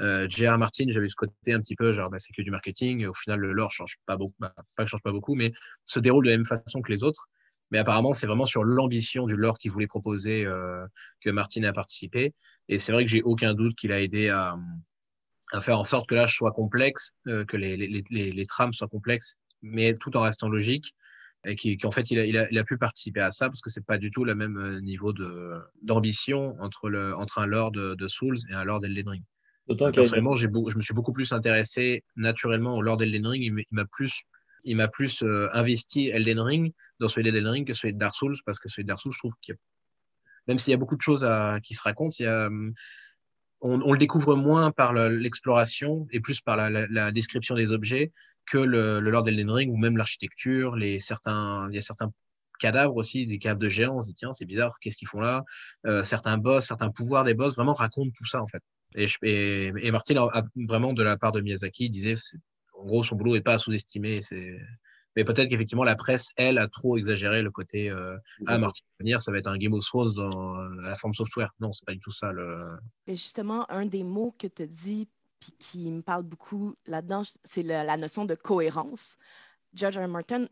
euh, 0.00 0.26
J.R. 0.28 0.58
Martin, 0.58 0.86
j'avais 0.88 1.08
ce 1.08 1.14
côté 1.14 1.52
un 1.52 1.60
petit 1.60 1.76
peu, 1.76 1.92
genre, 1.92 2.10
bah, 2.10 2.18
c'est 2.18 2.32
que 2.32 2.42
du 2.42 2.50
marketing. 2.50 3.06
Au 3.06 3.14
final, 3.14 3.40
le 3.40 3.52
lore 3.52 3.70
change 3.70 3.98
pas 4.06 4.16
beaucoup, 4.16 4.34
bah, 4.38 4.54
pas 4.76 4.86
change 4.86 5.02
pas 5.02 5.12
beaucoup, 5.12 5.34
mais 5.34 5.52
se 5.84 6.00
déroule 6.00 6.24
de 6.24 6.30
la 6.30 6.36
même 6.36 6.46
façon 6.46 6.82
que 6.82 6.90
les 6.90 7.04
autres. 7.04 7.28
Mais 7.70 7.78
apparemment, 7.78 8.12
c'est 8.12 8.26
vraiment 8.26 8.44
sur 8.44 8.64
l'ambition 8.64 9.26
du 9.26 9.36
lore 9.36 9.58
qu'il 9.58 9.70
voulait 9.70 9.86
proposer 9.86 10.44
euh, 10.44 10.86
que 11.20 11.30
Martin 11.30 11.62
a 11.64 11.72
participé. 11.72 12.34
Et 12.68 12.78
c'est 12.78 12.92
vrai 12.92 13.04
que 13.04 13.10
j'ai 13.10 13.22
aucun 13.22 13.54
doute 13.54 13.74
qu'il 13.74 13.92
a 13.92 14.00
aidé 14.00 14.28
à, 14.28 14.56
à, 15.52 15.60
faire 15.60 15.78
en 15.78 15.84
sorte 15.84 16.08
que 16.08 16.14
l'âge 16.14 16.36
soit 16.36 16.52
complexe, 16.52 17.12
euh, 17.26 17.44
que 17.44 17.56
les, 17.56 17.76
les, 17.76 18.04
les, 18.10 18.32
les, 18.32 18.46
trames 18.46 18.72
soient 18.72 18.88
complexes, 18.88 19.36
mais 19.62 19.94
tout 19.94 20.16
en 20.16 20.22
restant 20.22 20.48
logique. 20.48 20.94
Et 21.46 21.76
qu'en 21.76 21.90
fait, 21.90 22.10
il 22.10 22.18
a, 22.18 22.24
il, 22.24 22.38
a, 22.38 22.50
il 22.50 22.58
a, 22.58 22.64
pu 22.64 22.78
participer 22.78 23.20
à 23.20 23.30
ça 23.30 23.48
parce 23.48 23.60
que 23.60 23.68
c'est 23.68 23.84
pas 23.84 23.98
du 23.98 24.10
tout 24.10 24.24
le 24.24 24.34
même 24.34 24.56
euh, 24.56 24.80
niveau 24.80 25.12
d'ambition 25.82 26.56
entre, 26.60 26.90
entre 27.16 27.38
un 27.38 27.46
lore 27.46 27.70
de, 27.70 27.94
de 27.94 28.08
Souls 28.08 28.38
et 28.50 28.54
un 28.54 28.64
lore 28.64 28.80
d'Elden. 28.80 29.22
Personnellement, 29.66 30.34
je 30.34 30.46
me 30.46 30.82
suis 30.82 30.94
beaucoup 30.94 31.12
plus 31.12 31.32
intéressé 31.32 32.04
naturellement 32.16 32.74
au 32.74 32.82
Lord 32.82 33.02
Elden 33.02 33.26
Ring. 33.26 33.42
Il 33.42 33.64
m'a 33.70 33.84
plus 33.84 34.22
il 34.66 34.76
m'a 34.76 34.88
plus 34.88 35.22
investi 35.52 36.08
Elden 36.08 36.40
Ring 36.40 36.72
dans 36.98 37.08
celui 37.08 37.24
d'Elden 37.24 37.48
Ring 37.48 37.66
que 37.66 37.74
celui 37.74 37.92
de 37.92 37.98
Dark 37.98 38.14
Souls, 38.14 38.36
parce 38.46 38.58
que 38.58 38.68
celui 38.68 38.84
de 38.84 38.88
Dark 38.88 39.00
Souls, 39.00 39.12
je 39.12 39.18
trouve 39.18 39.34
qu'il 39.42 39.56
même 40.46 40.58
s'il 40.58 40.72
y 40.72 40.74
a 40.74 40.76
beaucoup 40.76 40.96
de 40.96 41.00
choses 41.00 41.24
à, 41.24 41.58
qui 41.62 41.74
se 41.74 41.82
racontent, 41.82 42.14
il 42.18 42.24
y 42.24 42.26
a, 42.26 42.50
on, 43.60 43.92
le 43.92 43.98
découvre 43.98 44.36
moins 44.36 44.70
par 44.70 44.92
l'exploration 44.92 46.06
et 46.10 46.20
plus 46.20 46.40
par 46.40 46.56
la, 46.56 47.12
description 47.12 47.54
des 47.54 47.72
objets 47.72 48.12
que 48.46 48.58
le, 48.58 49.00
le 49.00 49.10
Lord 49.10 49.24
d'Elden 49.24 49.50
Ring 49.50 49.72
ou 49.72 49.78
même 49.78 49.96
l'architecture, 49.96 50.76
les 50.76 50.98
certains, 50.98 51.66
il 51.70 51.74
y 51.74 51.78
a 51.78 51.82
certains 51.82 52.12
cadavres 52.60 52.96
aussi, 52.96 53.26
des 53.26 53.38
cadavres 53.38 53.60
de 53.60 53.68
géants. 53.70 53.96
On 53.96 54.00
se 54.00 54.08
dit, 54.08 54.14
tiens, 54.14 54.34
c'est 54.34 54.44
bizarre, 54.44 54.76
qu'est-ce 54.80 54.98
qu'ils 54.98 55.08
font 55.08 55.20
là? 55.20 55.44
Euh, 55.86 56.04
Certains 56.04 56.36
boss, 56.36 56.66
certains 56.66 56.90
pouvoirs 56.90 57.24
des 57.24 57.34
boss 57.34 57.56
vraiment 57.56 57.72
racontent 57.72 58.10
tout 58.14 58.26
ça, 58.26 58.42
en 58.42 58.46
fait. 58.46 58.62
Et, 58.94 59.06
et, 59.22 59.66
et 59.66 59.90
Martin, 59.90 60.16
a, 60.16 60.44
vraiment, 60.68 60.92
de 60.92 61.02
la 61.02 61.16
part 61.16 61.32
de 61.32 61.40
Miyazaki, 61.40 61.90
disait, 61.90 62.14
en 62.78 62.86
gros, 62.86 63.02
son 63.02 63.16
boulot 63.16 63.34
n'est 63.34 63.40
pas 63.40 63.54
à 63.54 63.58
sous-estimer. 63.58 64.20
Mais 65.16 65.24
peut-être 65.24 65.48
qu'effectivement, 65.48 65.84
la 65.84 65.94
presse, 65.94 66.30
elle, 66.36 66.58
a 66.58 66.68
trop 66.68 66.96
exagéré 66.96 67.42
le 67.42 67.50
côté 67.50 67.88
euh, 67.88 68.16
Ah, 68.46 68.58
Martin 68.58 68.84
venir, 68.98 69.20
ça 69.20 69.30
va 69.30 69.38
être 69.38 69.46
un 69.46 69.58
Game 69.58 69.72
of 69.72 69.84
Thrones 69.84 70.12
dans 70.14 70.56
la 70.82 70.94
forme 70.96 71.14
software. 71.14 71.50
Non, 71.60 71.72
c'est 71.72 71.84
pas 71.84 71.92
du 71.92 72.00
tout 72.00 72.10
ça. 72.10 72.32
Le... 72.32 72.76
Mais 73.06 73.14
justement, 73.14 73.70
un 73.70 73.86
des 73.86 74.02
mots 74.02 74.34
que 74.38 74.46
tu 74.46 74.66
dit, 74.66 75.08
puis 75.38 75.52
qui 75.58 75.90
me 75.90 76.02
parle 76.02 76.24
beaucoup 76.24 76.74
là-dedans, 76.86 77.22
c'est 77.44 77.62
la, 77.62 77.96
notion 77.96 78.24
de 78.24 78.34
cohérence. 78.34 79.16
George 79.72 79.98
R. 79.98 80.04
R. 80.04 80.08
Martin, 80.08 80.46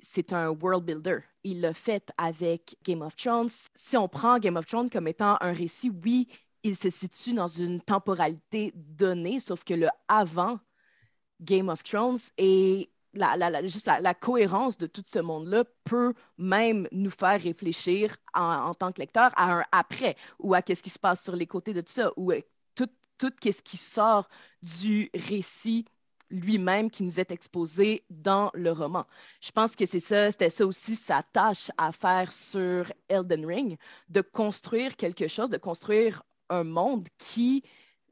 c'est 0.00 0.32
un 0.32 0.50
world 0.50 0.84
builder. 0.84 1.18
Il 1.44 1.60
l'a 1.60 1.74
fait 1.74 2.12
avec 2.16 2.76
Game 2.84 3.02
of 3.02 3.16
Thrones. 3.16 3.50
Si 3.74 3.96
on 3.96 4.08
prend 4.08 4.38
Game 4.38 4.56
of 4.56 4.66
Thrones 4.66 4.90
comme 4.90 5.08
étant 5.08 5.36
un 5.40 5.52
récit, 5.52 5.90
oui, 6.04 6.28
il 6.68 6.76
se 6.76 6.90
situe 6.90 7.34
dans 7.34 7.48
une 7.48 7.80
temporalité 7.80 8.72
donnée, 8.74 9.40
sauf 9.40 9.64
que 9.64 9.74
le 9.74 9.88
avant 10.08 10.58
Game 11.40 11.68
of 11.68 11.82
Thrones 11.82 12.18
et 12.36 12.90
la, 13.14 13.66
juste 13.66 13.86
la, 13.86 14.14
cohérence 14.14 14.76
de 14.76 14.86
tout 14.86 15.02
ce 15.06 15.18
monde-là 15.18 15.64
peut 15.84 16.14
même 16.36 16.86
nous 16.92 17.10
faire 17.10 17.40
réfléchir 17.40 18.16
en, 18.34 18.74
tant 18.74 18.92
que 18.92 19.00
lecteur 19.00 19.30
à 19.36 19.60
un 19.60 19.64
après 19.72 20.16
ou 20.38 20.54
à 20.54 20.62
qu'est-ce 20.62 20.82
qui 20.82 20.90
se 20.90 20.98
passe 20.98 21.22
sur 21.22 21.34
les 21.34 21.46
côtés 21.46 21.72
de 21.72 21.80
tout 21.80 21.92
ça 21.92 22.12
ou 22.16 22.32
tout, 22.74 22.88
tout 23.16 23.32
qu'est-ce 23.40 23.62
qui 23.62 23.76
sort 23.76 24.28
du 24.62 25.10
récit 25.14 25.86
lui-même 26.30 26.90
qui 26.90 27.02
nous 27.02 27.18
est 27.18 27.30
exposé 27.30 28.04
dans 28.10 28.50
le 28.52 28.70
roman. 28.70 29.06
Je 29.40 29.50
pense 29.50 29.74
que 29.74 29.86
c'est 29.86 30.00
ça, 30.00 30.30
c'était 30.30 30.50
ça 30.50 30.66
aussi 30.66 30.94
sa 30.94 31.22
tâche 31.22 31.70
à 31.78 31.92
faire 31.92 32.30
sur 32.30 32.92
Elden 33.08 33.46
Ring, 33.46 33.78
de 34.10 34.20
construire 34.20 34.96
quelque 34.96 35.28
chose, 35.28 35.48
de 35.48 35.56
construire 35.56 36.22
un 36.50 36.64
monde 36.64 37.08
qui 37.18 37.62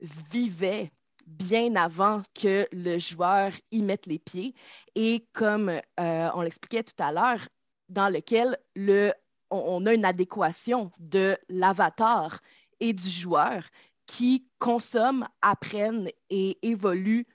vivait 0.00 0.92
bien 1.26 1.74
avant 1.76 2.22
que 2.34 2.68
le 2.72 2.98
joueur 2.98 3.52
y 3.72 3.82
mette 3.82 4.06
les 4.06 4.18
pieds 4.18 4.54
et 4.94 5.26
comme 5.32 5.68
euh, 5.68 6.30
on 6.34 6.42
l'expliquait 6.42 6.84
tout 6.84 7.02
à 7.02 7.12
l'heure, 7.12 7.48
dans 7.88 8.12
lequel 8.12 8.58
le, 8.74 9.12
on, 9.50 9.84
a 9.86 9.92
une 9.92 10.04
adéquation 10.04 10.90
de 10.98 11.36
l'avatar 11.48 12.40
et 12.80 12.92
du 12.92 13.08
joueur 13.08 13.64
qui 14.06 14.46
consomment, 14.58 15.28
apprennent 15.42 16.08
et 16.30 16.58
évoluent 16.62 17.26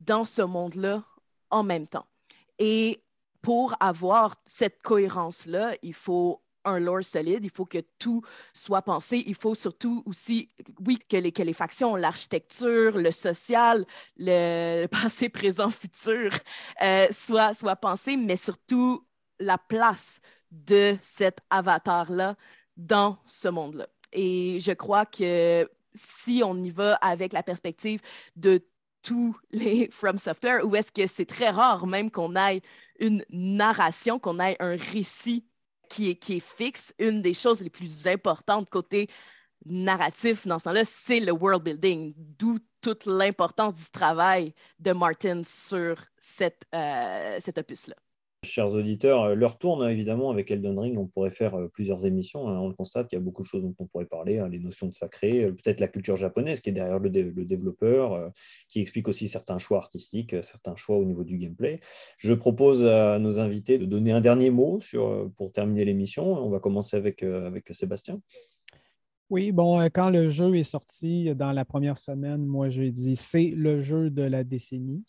dans 0.00 0.24
ce 0.24 0.42
monde-là 0.42 1.04
en 1.50 1.62
même 1.62 1.86
temps. 1.86 2.06
Et 2.58 3.02
pour 3.42 3.74
avoir 3.80 4.36
cette 4.46 4.82
cohérence-là, 4.82 5.74
il 5.82 5.94
faut 5.94 6.42
un 6.64 6.78
lore 6.78 7.04
solide, 7.04 7.44
il 7.44 7.50
faut 7.50 7.66
que 7.66 7.78
tout 7.98 8.22
soit 8.54 8.82
pensé, 8.82 9.22
il 9.26 9.34
faut 9.34 9.54
surtout 9.54 10.02
aussi, 10.06 10.48
oui, 10.86 10.98
que 11.08 11.16
les, 11.16 11.32
que 11.32 11.52
factions, 11.52 11.96
l'architecture, 11.96 12.96
le 12.96 13.10
social, 13.10 13.86
le 14.16 14.86
passé, 14.90 15.28
présent, 15.28 15.68
futur 15.68 16.30
euh, 16.82 17.06
soient, 17.10 17.54
soient 17.54 17.76
pensés, 17.76 18.16
mais 18.16 18.36
surtout 18.36 19.06
la 19.38 19.58
place 19.58 20.20
de 20.50 20.96
cet 21.02 21.40
avatar-là 21.50 22.36
dans 22.76 23.18
ce 23.26 23.48
monde-là. 23.48 23.88
Et 24.12 24.58
je 24.60 24.72
crois 24.72 25.06
que 25.06 25.68
si 25.94 26.42
on 26.44 26.56
y 26.62 26.70
va 26.70 26.94
avec 26.96 27.32
la 27.32 27.42
perspective 27.42 28.00
de 28.36 28.64
tous 29.02 29.36
les 29.50 29.88
From 29.92 30.18
Software 30.18 30.66
ou 30.66 30.74
est-ce 30.76 30.92
que 30.92 31.06
c'est 31.06 31.26
très 31.26 31.50
rare 31.50 31.86
même 31.86 32.10
qu'on 32.10 32.36
ait 32.36 32.60
une 32.98 33.24
narration, 33.30 34.18
qu'on 34.18 34.40
ait 34.40 34.56
un 34.60 34.76
récit 34.76 35.44
qui 35.90 36.10
est, 36.10 36.40
fixe? 36.40 36.94
Une 36.98 37.20
des 37.20 37.34
choses 37.34 37.60
les 37.60 37.70
plus 37.70 38.06
importantes 38.06 38.70
côté 38.70 39.08
narratif 39.66 40.46
dans 40.46 40.58
ce 40.58 40.64
temps-là, 40.64 40.84
c'est 40.84 41.20
le 41.20 41.32
world 41.32 41.62
building, 41.62 42.14
d'où 42.16 42.58
toute 42.80 43.04
l'importance 43.04 43.74
du 43.74 43.90
travail 43.90 44.54
de 44.78 44.92
Martin 44.92 45.42
sur 45.44 45.96
euh, 46.74 47.36
cet 47.40 47.58
opus-là. 47.58 47.96
Chers 48.42 48.74
auditeurs, 48.74 49.22
euh, 49.24 49.34
leur 49.34 49.58
tourne 49.58 49.86
évidemment 49.90 50.30
avec 50.30 50.50
Elden 50.50 50.78
Ring. 50.78 50.96
On 50.96 51.06
pourrait 51.06 51.28
faire 51.28 51.54
euh, 51.56 51.68
plusieurs 51.68 52.06
émissions. 52.06 52.48
Hein. 52.48 52.58
On 52.58 52.68
le 52.68 52.74
constate, 52.74 53.12
il 53.12 53.16
y 53.16 53.18
a 53.18 53.20
beaucoup 53.20 53.42
de 53.42 53.46
choses 53.46 53.64
dont 53.64 53.74
on 53.78 53.84
pourrait 53.84 54.06
parler, 54.06 54.38
hein, 54.38 54.48
les 54.48 54.58
notions 54.58 54.86
de 54.86 54.94
sacré, 54.94 55.44
euh, 55.44 55.52
peut-être 55.52 55.78
la 55.78 55.88
culture 55.88 56.16
japonaise 56.16 56.62
qui 56.62 56.70
est 56.70 56.72
derrière 56.72 56.98
le, 56.98 57.10
développeur, 57.10 58.32
qui 58.68 58.80
explique 58.80 59.08
aussi 59.08 59.28
certains 59.28 59.58
choix 59.58 59.76
artistiques, 59.76 60.34
certains 60.42 60.74
choix 60.74 60.96
au 60.96 61.04
niveau 61.04 61.22
du 61.22 61.36
gameplay. 61.36 61.80
Je 62.16 62.32
propose 62.32 62.82
à 62.82 63.18
nos 63.18 63.38
invités 63.38 63.76
de 63.76 63.84
donner 63.84 64.12
un 64.12 64.22
dernier 64.22 64.48
mot 64.48 64.78
pour 65.36 65.52
terminer 65.52 65.84
l'émission. 65.84 66.32
On 66.32 66.48
va 66.48 66.60
commencer 66.60 66.96
avec 66.96 67.24
Sébastien. 67.70 68.20
Oui, 69.28 69.52
bon, 69.52 69.84
quand 69.92 70.10
le 70.10 70.28
jeu 70.28 70.56
est 70.56 70.62
sorti 70.62 71.34
dans 71.34 71.52
la 71.52 71.64
première 71.64 71.98
semaine, 71.98 72.44
moi 72.46 72.68
j'ai 72.68 72.90
dit 72.90 73.16
c'est 73.16 73.52
le 73.54 73.80
jeu 73.80 74.10
de 74.10 74.22
la 74.22 74.44
décennie. 74.44 75.04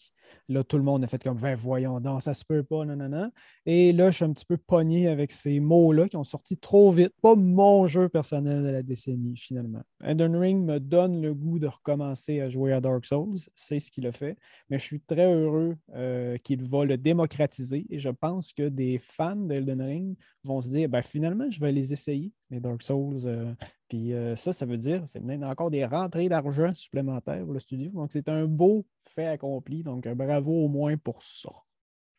Là, 0.49 0.64
tout 0.64 0.78
le 0.78 0.84
monde 0.84 1.03
a 1.03 1.08
fait 1.08 1.22
comme 1.22 1.38
ben, 1.38 1.56
voyons 1.56 1.99
donc, 1.99 2.22
ça 2.22 2.34
se 2.34 2.44
peut 2.44 2.64
pas, 2.64 2.86
non, 2.86 2.95
non, 2.95 3.10
non. 3.10 3.32
Et 3.66 3.94
là, 3.94 4.12
je 4.12 4.18
suis 4.18 4.26
un 4.26 4.34
petit 4.34 4.45
peu 4.45 4.58
pogné 4.58 5.08
avec 5.08 5.32
ces 5.32 5.60
mots-là 5.60 6.10
qui 6.10 6.18
ont 6.18 6.24
sorti 6.24 6.58
trop 6.58 6.91
vite. 6.91 7.14
Pas 7.22 7.36
mon 7.36 7.88
jeu 7.88 8.10
personnel 8.10 8.64
de 8.64 8.70
la 8.70 8.84
décennie, 8.84 9.38
finalement. 9.38 9.82
Elden 10.03 10.36
Ring 10.36 10.66
me 10.66 10.80
donne 10.80 11.22
le 11.22 11.34
goût 11.34 11.60
de 11.60 11.68
recommencer 11.68 12.41
à 12.41 12.49
jouer 12.49 12.74
à 12.74 12.82
Dark 12.82 13.06
Souls. 13.06 13.38
C'est 13.56 13.80
ce 13.80 13.91
qu'il 13.91 14.08
a 14.08 14.12
fait. 14.12 14.38
Mais 14.70 14.80
je 14.80 14.84
suis 14.84 15.02
très 15.02 15.32
heureux 15.32 15.76
euh, 15.95 16.38
qu'il 16.38 16.64
va 16.64 16.86
le 16.86 16.98
démocratiser. 16.98 17.86
Et 17.90 17.99
je 17.99 18.10
pense 18.10 18.53
que 18.53 18.68
des 18.68 18.99
fans 18.99 19.36
d'Elden 19.36 19.82
Ring 19.82 20.18
vont 20.44 20.62
se 20.62 20.70
dire 20.70 20.90
ben, 20.90 21.02
finalement, 21.02 21.49
je 21.49 21.60
vais 21.60 21.72
les 21.72 21.94
essayer, 21.94 22.32
les 22.49 22.60
Dark 22.60 22.82
Souls. 22.82 23.20
Euh, 23.26 23.53
puis 23.88 24.14
euh, 24.14 24.36
ça, 24.36 24.53
ça 24.53 24.66
veut 24.66 24.78
dire 24.78 25.03
c'est 25.06 25.22
encore 25.44 25.70
des 25.70 25.86
rentrées 25.86 26.30
d'argent 26.30 26.74
supplémentaires 26.74 27.44
pour 27.44 27.53
le 27.53 27.60
studio. 27.60 27.91
Donc, 27.91 28.12
c'est 28.12 28.30
un 28.30 28.45
beau 28.45 28.86
fait 29.10 29.28
accompli. 29.28 29.84
Donc, 29.84 30.07
bravo 30.07 30.65
au 30.65 30.68
moins 30.68 30.98
pour 30.98 31.22
ça. 31.23 31.52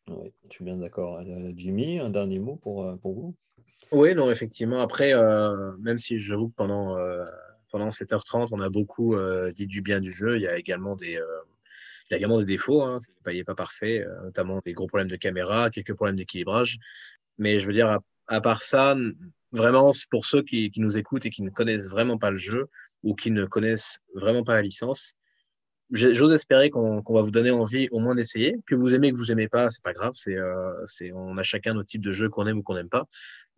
Oui, 0.09 0.33
je 0.49 0.55
suis 0.55 0.65
bien 0.65 0.77
d'accord. 0.77 1.19
Euh, 1.19 1.53
Jimmy, 1.55 1.99
un 1.99 2.11
dernier 2.11 2.39
mot 2.39 2.57
pour, 2.57 2.85
euh, 2.85 2.97
pour 2.97 3.15
vous? 3.15 3.35
Oui, 3.91 4.15
non, 4.15 4.31
effectivement. 4.31 4.81
Après, 4.81 5.13
même 5.81 5.99
si 5.99 6.19
j'avoue 6.19 6.49
que 6.49 6.55
pendant, 6.55 6.97
pendant 7.71 7.91
7h30, 7.91 8.49
on 8.53 8.61
a 8.61 8.71
beaucoup 8.71 9.17
dit 9.55 9.67
du 9.67 9.83
bien 9.83 10.01
du 10.01 10.11
jeu, 10.11 10.37
il 10.37 10.43
y 10.43 10.47
a 10.47 10.57
également 10.57 10.97
des, 10.97 11.13
il 11.13 12.13
y 12.13 12.15
a 12.15 12.17
également 12.17 12.39
des 12.39 12.47
défauts. 12.47 12.83
Hein. 12.83 12.95
Il 13.27 13.35
n'est 13.35 13.45
pas, 13.45 13.55
parfait, 13.57 14.07
notamment 14.23 14.61
des 14.65 14.73
gros 14.73 14.87
problèmes 14.87 15.11
de 15.11 15.17
caméra, 15.17 15.69
quelques 15.69 15.95
problèmes 15.95 16.17
d'équilibrage. 16.17 16.79
Mais 17.39 17.59
je 17.59 17.67
veux 17.67 17.73
dire, 17.73 17.99
à 18.29 18.41
part 18.41 18.63
ça, 18.63 18.97
vraiment, 19.51 19.91
pour 20.11 20.25
ceux 20.25 20.43
qui, 20.43 20.71
qui, 20.71 20.81
nous 20.81 20.97
écoutent 20.97 21.27
et 21.27 21.31
qui 21.31 21.43
ne 21.43 21.51
connaissent 21.51 21.91
vraiment 21.91 22.19
pas 22.19 22.31
le 22.31 22.39
jeu 22.39 22.69
ou 23.03 23.15
qui 23.15 23.31
ne 23.31 23.45
connaissent 23.45 23.99
vraiment 24.15 24.45
pas 24.45 24.55
la 24.55 24.63
licence, 24.63 25.17
j'ose 25.93 26.33
espérer 26.33 26.71
qu'on 26.71 27.03
va 27.09 27.23
vous 27.23 27.31
donner 27.31 27.51
envie 27.51 27.89
au 27.91 27.99
moins 27.99 28.15
d'essayer. 28.15 28.57
Que 28.67 28.75
vous 28.75 28.95
aimez, 28.95 29.13
que 29.13 29.17
vous 29.17 29.31
aimez 29.31 29.49
pas, 29.49 29.71
c'est 29.71 29.83
pas 29.83 29.93
grave. 29.93 30.13
C'est, 30.15 30.37
euh, 30.37 30.73
on 31.15 31.37
a 31.39 31.43
chacun 31.43 31.75
notre 31.75 31.89
type 31.89 32.03
de 32.03 32.13
jeu 32.13 32.29
qu'on 32.29 32.47
aime 32.47 32.59
ou 32.59 32.63
qu'on 32.63 32.75
n'aime 32.75 32.89
pas. 32.89 33.07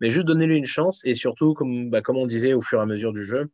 Mais 0.01 0.09
juste 0.09 0.27
donnez-lui 0.27 0.57
une 0.57 0.65
chance 0.65 1.01
et 1.05 1.13
surtout, 1.13 1.53
comme, 1.53 1.89
bah, 1.89 2.01
comme 2.01 2.17
on 2.17 2.25
disait 2.25 2.53
au 2.53 2.61
fur 2.61 2.79
et 2.79 2.81
à 2.81 2.85
mesure 2.85 3.13
du 3.13 3.23
jeu, 3.23 3.49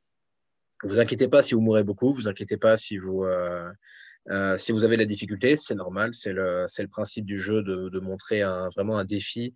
vous 0.83 0.99
inquiétez 0.99 1.27
pas 1.27 1.43
si 1.43 1.53
vous 1.53 1.61
mourrez 1.61 1.83
beaucoup, 1.83 2.11
vous 2.11 2.27
inquiétez 2.27 2.57
pas 2.57 2.75
si 2.75 2.97
vous, 2.97 3.23
euh, 3.23 3.69
euh, 4.29 4.57
si 4.57 4.71
vous 4.71 4.83
avez 4.83 4.97
la 4.97 5.05
difficulté, 5.05 5.55
c'est 5.55 5.75
normal. 5.75 6.13
C'est 6.13 6.33
le, 6.33 6.65
le 6.65 6.87
principe 6.87 7.25
du 7.25 7.37
jeu 7.37 7.61
de, 7.61 7.89
de 7.89 7.99
montrer 7.99 8.41
un, 8.41 8.69
vraiment 8.69 8.97
un 8.97 9.05
défi 9.05 9.53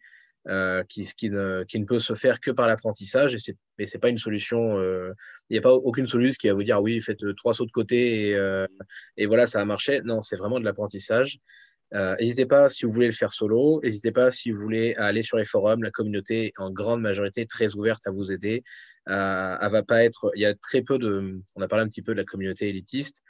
euh, 0.47 0.83
qui, 0.87 1.29
ne, 1.29 1.85
peut 1.85 1.99
se 1.99 2.13
faire 2.13 2.39
que 2.39 2.51
par 2.51 2.67
l'apprentissage. 2.67 3.33
Et 3.33 3.39
c'est, 3.39 3.57
mais 3.79 3.85
pas 3.99 4.09
une 4.09 4.17
solution. 4.17 4.77
Euh, 4.77 5.11
il 5.49 5.53
n'y 5.53 5.57
a 5.57 5.61
pas 5.61 5.73
aucune 5.73 6.05
solution 6.05 6.37
qui 6.39 6.47
va 6.47 6.53
vous 6.53 6.63
dire 6.63 6.81
oui, 6.81 7.01
faites 7.01 7.23
euh, 7.23 7.33
trois 7.33 7.53
sauts 7.53 7.65
de 7.65 7.71
côté 7.71 8.29
et, 8.29 8.35
euh, 8.35 8.67
et 9.17 9.25
voilà, 9.25 9.47
ça 9.47 9.61
a 9.61 9.65
marché. 9.65 10.01
Non, 10.03 10.21
c'est 10.21 10.35
vraiment 10.35 10.59
de 10.59 10.65
l'apprentissage. 10.65 11.39
N'hésitez 11.93 12.45
pas 12.45 12.69
si 12.69 12.85
vous 12.85 12.91
voulez 12.91 13.05
le 13.05 13.13
faire 13.13 13.31
solo. 13.31 13.79
N'hésitez 13.81 14.11
pas 14.11 14.29
si 14.29 14.51
vous 14.51 14.59
voulez 14.59 14.95
aller 14.95 15.21
sur 15.21 15.37
les 15.37 15.45
forums. 15.45 15.81
La 15.81 15.91
communauté 15.91 16.47
est 16.47 16.59
en 16.59 16.69
grande 16.69 16.99
majorité 16.99 17.45
très 17.45 17.75
ouverte 17.75 18.05
à 18.05 18.11
vous 18.11 18.33
aider. 18.33 18.63
elle 19.05 19.13
va 19.13 19.81
pas 19.81 20.03
être. 20.03 20.29
Il 20.35 20.41
y 20.41 20.45
a 20.45 20.53
très 20.55 20.81
peu 20.81 20.97
de. 20.97 21.39
On 21.55 21.61
a 21.61 21.67
parlé 21.69 21.85
un 21.85 21.87
petit 21.87 22.01
peu 22.01 22.11
de 22.11 22.17
la 22.17 22.25
communauté 22.25 22.67
élitiste 22.67 23.23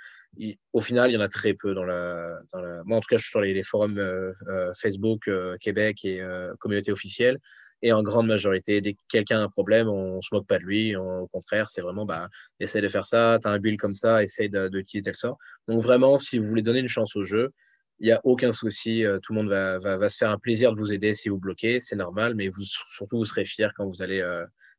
au 0.73 0.81
final, 0.81 1.11
il 1.11 1.13
y 1.13 1.17
en 1.17 1.21
a 1.21 1.29
très 1.29 1.53
peu 1.53 1.73
dans 1.73 1.83
la. 1.83 2.39
Moi, 2.85 2.97
en 2.97 2.99
tout 2.99 3.07
cas, 3.09 3.17
je 3.17 3.23
suis 3.23 3.31
sur 3.31 3.41
les, 3.41 3.61
forums 3.63 3.97
euh, 3.97 4.31
euh, 4.47 4.71
Facebook, 4.79 5.27
euh, 5.27 5.57
Québec 5.59 6.03
et 6.05 6.21
communauté 6.59 6.91
officielle. 6.91 7.39
Et 7.81 7.91
en 7.91 8.01
grande 8.01 8.27
majorité, 8.27 8.81
dès 8.81 8.93
que 8.93 9.01
quelqu'un 9.09 9.39
a 9.39 9.43
un 9.43 9.49
problème, 9.49 9.87
on 9.89 10.15
ne 10.15 10.21
se 10.21 10.29
moque 10.33 10.47
pas 10.47 10.57
de 10.57 10.63
lui. 10.63 10.95
au 10.95 11.27
contraire, 11.27 11.69
c'est 11.69 11.81
vraiment, 11.81 12.05
bah, 12.05 12.29
essaye 12.59 12.81
de 12.81 12.87
faire 12.87 13.05
ça, 13.05 13.37
tu 13.41 13.47
as 13.47 13.51
un 13.51 13.59
build 13.59 13.79
comme 13.79 13.93
ça, 13.93 14.23
essaye 14.23 14.49
d'utiliser 14.49 15.11
tel 15.11 15.15
sort. 15.15 15.37
Donc, 15.67 15.81
vraiment, 15.81 16.17
si 16.17 16.39
vous 16.39 16.47
voulez 16.47 16.63
donner 16.63 16.79
une 16.79 16.87
chance 16.87 17.15
au 17.15 17.23
jeu, 17.23 17.51
il 17.99 18.07
n'y 18.07 18.11
a 18.11 18.21
aucun 18.23 18.51
souci. 18.51 19.03
tout 19.21 19.33
le 19.33 19.39
monde 19.39 19.49
va, 19.49 19.77
va, 19.77 19.97
va, 19.97 20.09
se 20.09 20.17
faire 20.17 20.31
un 20.31 20.39
plaisir 20.39 20.73
de 20.73 20.79
vous 20.79 20.93
aider 20.93 21.13
si 21.13 21.29
vous 21.29 21.37
bloquez. 21.37 21.79
C'est 21.79 21.95
normal, 21.95 22.33
mais 22.33 22.47
vous, 22.47 22.63
surtout, 22.63 23.17
vous 23.17 23.25
serez 23.25 23.45
fiers 23.45 23.69
quand 23.75 23.85
vous 23.85 24.01
allez 24.01 24.21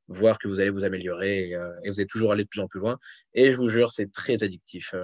voir 0.08 0.38
que 0.38 0.48
vous 0.48 0.60
allez 0.60 0.70
vous 0.70 0.84
améliorer 0.84 1.50
et, 1.50 1.56
vous 1.88 2.00
allez 2.00 2.06
toujours 2.06 2.32
aller 2.32 2.44
de 2.44 2.48
plus 2.48 2.60
en 2.60 2.68
plus 2.68 2.80
loin. 2.80 2.98
Et 3.34 3.50
je 3.50 3.56
vous 3.56 3.68
jure, 3.68 3.90
c'est 3.90 4.10
très 4.12 4.42
addictif 4.44 4.94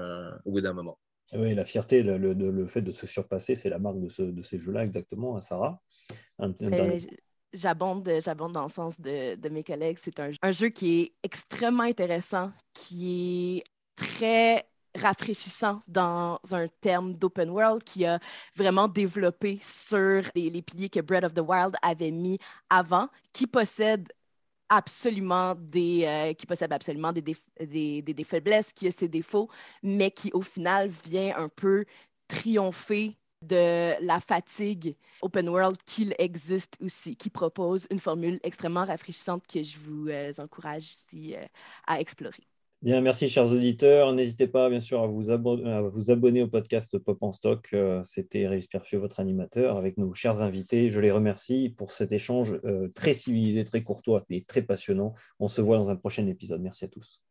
au 0.45 0.53
bout 0.53 0.61
d'un 0.61 0.73
moment. 0.73 0.99
Oui, 1.35 1.55
la 1.55 1.65
fierté, 1.65 2.03
le, 2.03 2.19
le, 2.19 2.67
fait 2.67 2.83
de 2.83 2.91
se 2.91 3.07
surpasser, 3.07 3.55
c'est 3.55 3.71
la 3.71 3.79
marque 3.79 4.01
de, 4.01 4.09
ce, 4.11 4.23
de 4.23 4.43
ces 4.43 4.59
jeux-là, 4.59 4.85
exactement, 4.85 5.35
à 5.35 5.39
hein, 5.39 5.41
Sarah. 5.41 5.83
J'abonde, 7.55 8.11
j'abonde 8.23 8.53
dans 8.53 8.65
le 8.65 8.69
sens 8.69 9.01
de, 9.01 9.35
de 9.35 9.49
mes 9.49 9.65
collègues. 9.65 9.99
C'est 10.01 10.21
un, 10.21 10.31
un, 10.43 10.53
jeu 10.53 10.69
qui 10.69 11.01
est 11.01 11.13
extrêmement 11.23 11.85
intéressant, 11.85 12.51
qui 12.75 13.59
est 13.59 13.65
très 13.97 14.67
rafraîchissant 14.95 15.83
dans 15.89 16.39
un 16.51 16.69
terme 16.81 17.15
d'open 17.15 17.49
world 17.51 17.83
qui 17.83 18.05
a 18.05 18.19
vraiment 18.57 18.89
développé 18.89 19.59
sur 19.63 20.23
les, 20.35 20.51
les, 20.51 20.63
piliers 20.63 20.91
que 20.91 21.01
Breath 21.01 21.25
of 21.25 21.35
the 21.35 21.41
Wild 21.41 21.75
avait 21.83 22.11
mis 22.11 22.39
avant, 22.69 23.09
qui 23.33 23.47
possède 23.47 24.13
absolument 24.73 25.55
des, 25.55 26.05
euh, 26.07 26.33
qui 26.33 26.47
possède 26.47 26.73
absolument 26.73 27.13
des, 27.13 28.25
faiblesses, 28.25 28.73
qui 28.73 28.89
a 28.89 28.91
ses 28.91 29.07
défauts, 29.07 29.51
mais 29.83 30.11
qui 30.11 30.31
au 30.33 30.41
final 30.41 30.89
vient 31.05 31.37
un 31.37 31.49
peu 31.51 31.85
triompher 32.27 33.15
de 33.43 33.95
la 34.03 34.19
fatigue 34.21 34.97
open 35.21 35.49
world 35.49 35.77
qu'il 35.85 36.15
existe 36.19 36.79
aussi, 36.81 37.17
qui 37.17 37.29
propose 37.29 37.87
une 37.91 37.99
formule 37.99 38.41
extrêmement 38.45 38.87
rafraîchissante 38.87 39.47
que 39.47 39.63
je 39.63 39.79
vous 39.81 40.09
euh, 40.09 40.33
encourage 40.39 40.91
ici 40.91 41.35
euh, 41.37 41.45
à 41.87 42.01
explorer. 42.01 42.47
Bien, 42.83 43.01
merci 43.01 43.29
chers 43.29 43.47
auditeurs. 43.47 44.13
N'hésitez 44.13 44.49
pas 44.49 44.69
bien 44.69 44.81
sûr 44.81 45.05
à 45.05 45.07
vous, 45.07 45.31
abonner, 45.31 46.43
au 46.43 46.49
podcast 46.49 46.99
Pop 46.99 47.23
en 47.23 47.31
Stock. 47.31 47.69
Euh, 47.75 48.03
c'était 48.03 48.49
Régis 48.49 48.67
Perfieux, 48.67 48.99
votre 48.99 49.21
animateur, 49.21 49.77
avec 49.77 49.99
nos 49.99 50.13
chers 50.15 50.43
invités. 50.43 50.91
Je 50.91 50.99
les 50.99 51.13
remercie 51.13 51.73
pour 51.77 51.93
cet 51.93 52.11
échange 52.11 52.59
euh, 52.65 52.89
très 52.93 53.13
civilisé, 53.13 53.63
très 53.63 53.85
courtois 53.85 54.25
et 54.31 54.43
très 54.43 54.63
passionnant. 54.63 55.15
On 55.39 55.47
se 55.47 55.61
voit 55.61 55.77
dans 55.77 55.91
un 55.91 55.97
prochain 55.97 56.27
épisode. 56.27 56.61
Merci 56.61 56.87
à 56.87 56.89
tous. 56.89 57.23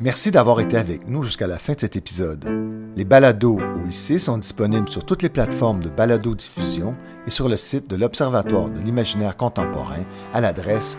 Merci 0.00 0.30
d'avoir 0.30 0.58
été 0.60 0.78
avec 0.78 1.06
nous 1.06 1.24
jusqu'à 1.24 1.46
la 1.46 1.58
fin 1.58 1.74
de 1.74 1.80
cet 1.80 1.96
épisode. 1.96 2.48
Les 2.96 3.04
balados 3.04 3.58
OIC 3.58 4.18
sont 4.18 4.38
disponibles 4.38 4.88
sur 4.88 5.04
toutes 5.04 5.22
les 5.22 5.28
plateformes 5.28 5.84
de 5.84 5.90
balado-diffusion 5.90 6.94
et 7.26 7.30
sur 7.30 7.50
le 7.50 7.58
site 7.58 7.88
de 7.88 7.96
l'Observatoire 7.96 8.70
de 8.70 8.80
l'imaginaire 8.80 9.36
contemporain 9.36 10.06
à 10.32 10.40
l'adresse 10.40 10.98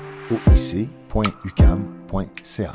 oic.ucam.ca. 1.16 2.72